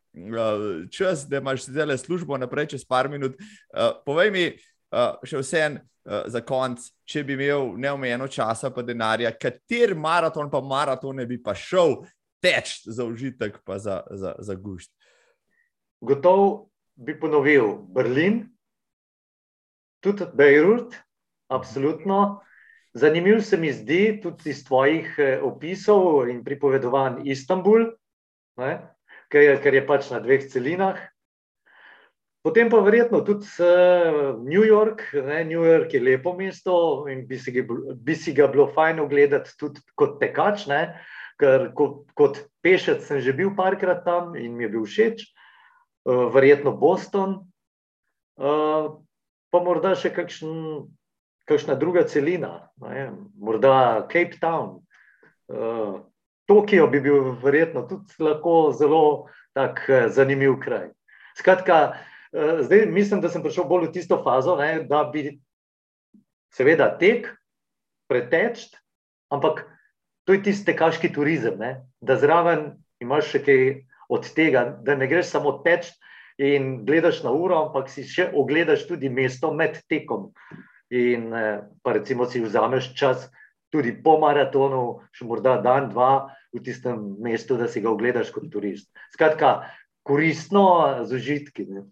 Čas, 0.90 1.28
da 1.30 1.38
imaš 1.38 1.68
zdaj 1.68 1.98
službo 1.98 2.36
naprej, 2.36 2.66
čez 2.74 2.84
par 2.84 3.06
minut. 3.08 3.36
Uh, 3.38 3.92
povej 4.06 4.32
mi, 4.34 4.46
uh, 4.90 5.14
še 5.22 5.38
vsem, 5.38 5.76
uh, 5.78 5.97
za 6.26 6.40
konec, 6.40 6.86
če 7.04 7.22
bi 7.24 7.36
imel 7.36 7.74
neomejeno 7.76 8.28
časa, 8.32 8.70
pa 8.72 8.82
denarja, 8.82 9.32
kater 9.36 9.94
maraton, 9.98 10.48
pa 10.50 10.60
maratone 10.64 11.26
bi 11.28 11.36
pa 11.42 11.54
šel 11.54 11.98
teč 12.40 12.80
za 12.86 13.04
užitek, 13.04 13.60
pa 13.64 13.78
za, 13.78 14.00
za, 14.10 14.34
za 14.38 14.54
gušt. 14.54 14.92
Gotov 16.00 16.70
bi 16.94 17.16
ponovil 17.18 17.74
Berlin, 17.94 18.46
tudi 20.00 20.26
Beirut, 20.34 20.94
absolutno. 21.50 22.40
Zanimiv 22.94 23.42
se 23.44 23.56
mi 23.56 23.72
zdi 23.72 24.20
tudi 24.22 24.50
iz 24.50 24.64
tvojih 24.64 25.14
eh, 25.18 25.40
opisov 25.42 26.28
in 26.30 26.40
pripovedovanj 26.44 27.26
Istanbul, 27.28 27.90
ker 28.56 29.42
je, 29.42 29.54
ker 29.62 29.74
je 29.74 29.84
pač 29.86 30.10
na 30.10 30.22
dveh 30.24 30.48
celinah. 30.50 30.98
Potem 32.42 32.70
pa 32.70 32.78
verjetno 32.80 33.20
tudi 33.26 33.46
uh, 33.58 34.38
New 34.46 34.64
York. 34.64 35.02
Ne? 35.12 35.44
New 35.44 35.64
York 35.66 35.94
je 35.94 36.00
lepo 36.00 36.36
mesto 36.38 37.06
in 37.10 37.26
bi 37.26 37.38
si, 37.38 37.52
ga, 37.52 37.64
bi 37.94 38.14
si 38.14 38.32
ga 38.32 38.46
bilo 38.46 38.68
fajn 38.70 39.00
ogledati 39.02 39.56
tudi 39.58 39.82
kot 39.98 40.20
tekač, 40.22 40.68
ne? 40.70 40.94
ker 41.38 41.68
kot, 41.74 42.06
kot 42.18 42.38
pešec 42.66 43.02
sem 43.06 43.20
že 43.22 43.30
bil 43.34 43.52
parkrat 43.54 44.02
tam 44.02 44.34
in 44.34 44.56
mi 44.58 44.66
je 44.66 44.70
bil 44.74 44.86
všeč. 44.86 45.26
Uh, 46.08 46.30
verjetno 46.32 46.72
Boston, 46.78 47.50
uh, 48.38 48.96
pa 49.50 49.58
morda 49.60 49.92
še 49.98 50.14
kakšen, 50.14 50.86
kakšna 51.50 51.74
druga 51.74 52.06
celina, 52.06 52.70
ne? 52.80 53.10
morda 53.34 54.06
Cape 54.06 54.38
Town. 54.38 54.78
Uh, 55.50 56.06
Tokio 56.48 56.86
bi 56.88 57.02
bil 57.04 57.34
verjetno 57.42 57.82
tudi 57.90 58.22
lahko 58.24 58.70
zelo 58.72 59.28
tak, 59.52 59.82
zanimiv 60.14 60.56
kraj. 60.62 60.94
Skratka, 61.36 61.98
zdaj 62.32 62.86
mislim, 62.86 63.20
da 63.20 63.30
sem 63.32 63.42
prišel 63.42 63.68
bolj 63.68 63.88
v 63.88 63.92
tisto 63.98 64.20
fazo, 64.24 64.56
ne, 64.56 64.82
da 64.88 65.04
bi 65.12 65.38
seveda 66.54 66.90
tek, 66.98 67.30
preteč, 68.08 68.68
ampak 69.32 69.64
to 70.24 70.36
je 70.36 70.42
tisti 70.42 70.72
tekaški 70.72 71.12
turizem, 71.12 71.58
ne, 71.60 71.72
da 72.00 72.16
zraven 72.20 72.70
imaš 73.00 73.32
še 73.34 73.42
kaj 73.44 73.64
od 74.08 74.28
tega, 74.36 74.64
da 74.84 74.96
ne 74.96 75.08
greš 75.08 75.32
samo 75.32 75.58
teč 75.64 75.90
in 76.38 76.84
gledaš 76.86 77.22
na 77.24 77.32
uro, 77.34 77.58
ampak 77.66 77.90
si 77.92 78.06
še 78.08 78.30
ogledaš 78.36 78.86
tudi 78.88 79.10
mesto 79.12 79.52
med 79.52 79.80
tekom. 79.90 80.30
In 80.94 81.32
eh, 81.36 81.60
pa 81.84 81.92
recimo 81.92 82.24
si 82.24 82.40
vzameš 82.40 82.94
čas 82.96 83.26
tudi 83.72 83.92
po 83.92 84.16
maratonu, 84.22 85.02
še 85.12 85.26
morda 85.28 85.58
dan, 85.60 85.90
dva 85.92 86.30
v 86.54 86.62
tistem 86.64 87.18
mestu, 87.20 87.58
da 87.60 87.68
si 87.68 87.82
ga 87.84 87.92
ogledaš 87.92 88.32
kot 88.32 88.48
turist. 88.52 88.88
Skratka, 89.12 89.68
koristno 90.08 91.04
z 91.04 91.18
užitki. 91.18 91.68
Ne. 91.68 91.84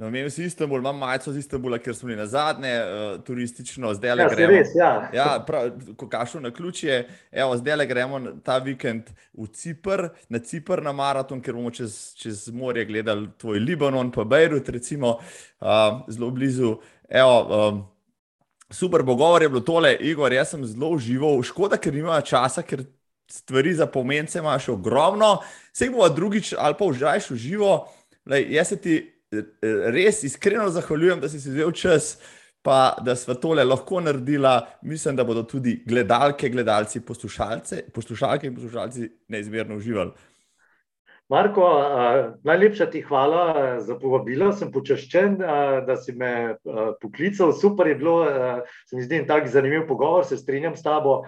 No, 0.00 0.08
Imam 0.08 0.30
si 0.30 0.44
Istanbul, 0.44 0.78
imam 0.78 0.98
majico 0.98 1.32
z 1.32 1.38
Istanbula, 1.38 1.78
ker 1.78 1.94
smo 1.94 2.06
bili 2.06 2.16
na 2.16 2.26
zadnje, 2.26 2.70
uh, 2.80 3.24
turistično, 3.24 3.90
zdaj 3.94 4.14
le 4.14 4.22
ja, 4.22 4.28
gremo. 4.28 4.52
Res, 4.52 4.70
ja, 4.74 5.10
ja 5.12 5.26
prav, 5.46 5.68
ko 5.96 6.08
kašlo 6.08 6.40
na 6.40 6.50
ključje, 6.50 7.02
evo, 7.32 7.56
zdaj 7.60 7.76
le 7.76 7.86
gremo 7.86 8.20
ta 8.40 8.56
vikend 8.64 9.10
v 9.36 9.48
Cipr, 9.52 10.06
na 10.28 10.40
Cipr 10.40 10.80
na 10.82 10.96
maraton, 10.96 11.42
ker 11.44 11.52
bomo 11.52 11.68
čez, 11.70 12.14
čez 12.16 12.46
morje 12.48 12.86
gledali 12.88 13.28
tvoj 13.36 13.60
Libanon, 13.60 14.08
pa 14.10 14.24
Beirut, 14.24 14.72
recimo, 14.72 15.18
uh, 15.60 16.00
zelo 16.08 16.30
blizu. 16.32 16.78
Evo, 17.04 17.36
um, 17.68 17.84
super 18.72 19.04
pogovor 19.04 19.44
je 19.44 19.52
bilo 19.52 19.60
tole, 19.60 19.92
Igor, 20.00 20.32
jaz 20.32 20.56
sem 20.56 20.64
zelo 20.64 20.94
užival, 20.96 21.44
škoda, 21.44 21.76
ker 21.76 21.92
nima 21.92 22.24
časa, 22.24 22.64
ker 22.64 22.86
stvari 23.28 23.76
za 23.76 23.84
pomence 23.86 24.40
imaš 24.40 24.72
ogromno, 24.72 25.42
se 25.76 25.84
jih 25.84 25.92
bomo 25.92 26.08
drugič 26.08 26.54
ali 26.56 26.74
pa 26.78 26.88
užajš 26.88 27.30
v 27.34 27.42
živo. 27.48 27.80
Lej, 28.24 28.48
jaz 28.56 28.72
se 28.72 28.76
ti 28.80 29.00
res 29.94 30.22
iskreno 30.24 30.68
zahvaljujem, 30.68 31.20
da 31.20 31.28
si 31.28 31.40
si 31.40 31.50
vzel 31.50 31.72
čas, 31.72 32.16
pa 32.62 32.96
da 33.04 33.14
smo 33.16 33.34
tole 33.34 33.64
lahko 33.64 34.00
naredila. 34.00 34.66
Mislim, 34.82 35.16
da 35.16 35.24
bodo 35.24 35.42
tudi 35.42 35.82
gledalke, 35.86 36.50
gledalci, 36.50 37.00
poslušalke 37.00 38.46
in 38.46 38.54
poslušalci 38.54 39.08
neizmerno 39.28 39.76
uživali. 39.76 40.12
Marko, 41.30 41.62
najlepša 42.42 42.88
ti 42.90 43.04
hvala 43.06 43.78
za 43.80 43.94
povabilo. 43.98 44.48
Sem 44.52 44.72
počaščen, 44.74 45.36
da 45.86 45.94
si 45.96 46.12
me 46.12 46.56
poklical. 47.00 47.52
Super 47.54 47.86
je 47.86 47.94
bilo, 48.00 48.16
se 48.90 48.96
mi 48.98 49.04
zdi, 49.06 49.22
tako 49.28 49.46
zanimiv 49.48 49.86
pogovor, 49.86 50.26
se 50.26 50.36
strinjam 50.36 50.74
s 50.74 50.82
tabo. 50.82 51.20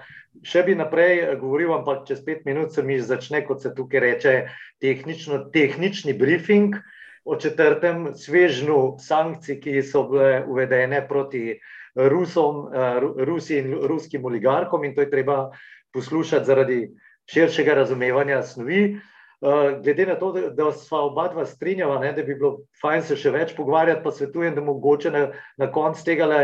Še 0.42 0.64
bi 0.66 0.74
naprej 0.74 1.36
govoril, 1.38 1.70
ampak 1.76 2.02
čez 2.08 2.24
pet 2.26 2.42
minut 2.48 2.74
se 2.74 2.82
mi 2.82 2.98
začne, 2.98 3.44
kot 3.46 3.62
se 3.62 3.70
tukaj 3.76 4.02
reče, 4.02 4.34
tehnični 4.82 6.18
briefing 6.18 6.82
o 7.24 7.36
četrtem 7.36 8.14
svežnju 8.14 8.96
sankcij, 8.98 9.60
ki 9.60 9.82
so 9.82 10.02
bile 10.10 10.44
uvedene 10.48 11.04
proti 11.08 11.60
Rusom, 11.94 12.66
eh, 12.72 13.00
Rusi 13.24 13.58
in 13.58 13.72
ruskim 13.88 14.24
oligarkom, 14.24 14.84
in 14.84 14.94
to 14.94 15.00
je 15.00 15.10
treba 15.10 15.50
poslušati 15.92 16.44
zaradi 16.44 16.90
širšega 17.30 17.74
razumevanja 17.74 18.42
snovi. 18.42 19.00
Eh, 19.42 19.80
glede 19.82 20.06
na 20.06 20.14
to, 20.14 20.32
da 20.54 20.72
sva 20.72 21.00
oba 21.02 21.28
dva 21.28 21.46
strinjava, 21.46 21.98
ne, 21.98 22.12
da 22.12 22.22
bi 22.22 22.34
bilo 22.34 22.60
fajn 22.80 23.02
se 23.02 23.16
še 23.16 23.30
več 23.30 23.56
pogovarjati, 23.56 24.02
pa 24.04 24.12
svetujem, 24.14 24.54
da 24.54 24.62
mogoče 24.62 25.10
na, 25.10 25.22
na 25.58 25.66
koncu 25.72 26.04
tega 26.04 26.28
le 26.30 26.42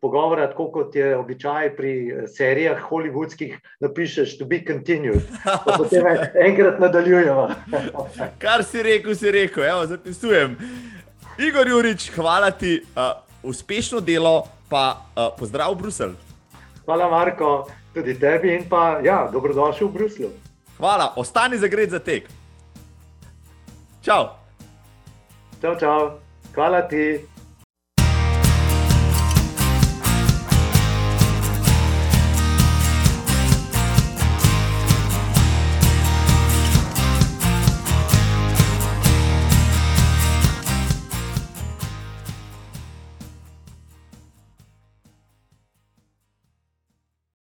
pogovora, 0.00 0.46
tako 0.50 0.70
kot 0.72 0.94
je 0.94 1.16
običaj 1.16 1.76
pri 1.76 1.92
eh, 2.08 2.26
serijah 2.26 2.82
hollywoodskih, 2.90 3.56
napišeš, 3.80 4.38
to 4.38 4.46
be 4.46 4.60
continued. 4.66 5.22
Potem 5.76 6.06
enkrat 6.48 6.80
nadaljujemo. 6.80 7.48
Kar 8.42 8.64
si 8.64 8.82
rekel, 8.82 9.14
si 9.14 9.30
rekel, 9.30 9.64
evo, 9.64 9.86
zapisujem. 9.86 10.56
Igor 11.38 11.68
Jurič, 11.68 12.10
hvala 12.16 12.50
ti, 12.50 12.80
uh, 12.82 13.22
uspešno 13.42 14.00
delo, 14.00 14.42
pa 14.68 14.96
uh, 15.14 15.30
pozdrav 15.38 15.74
v 15.74 15.82
Bruselj. 15.82 16.14
Hvala, 16.84 17.06
Marko, 17.10 17.68
tudi 17.94 18.18
tebi 18.18 18.54
in 18.54 18.66
pa 18.68 18.98
ja, 19.04 19.28
dobrodošel 19.32 19.88
v 19.88 19.92
Bruslju. 19.92 20.30
Hvala, 20.78 21.12
ostani 21.16 21.58
za 21.58 21.68
gred 21.68 21.90
za 21.90 21.98
tek. 21.98 22.26
Čau. 24.02 24.34
Čau, 25.60 25.74
čau. 25.78 26.18
Hvala 26.54 26.82
ti. 26.88 27.37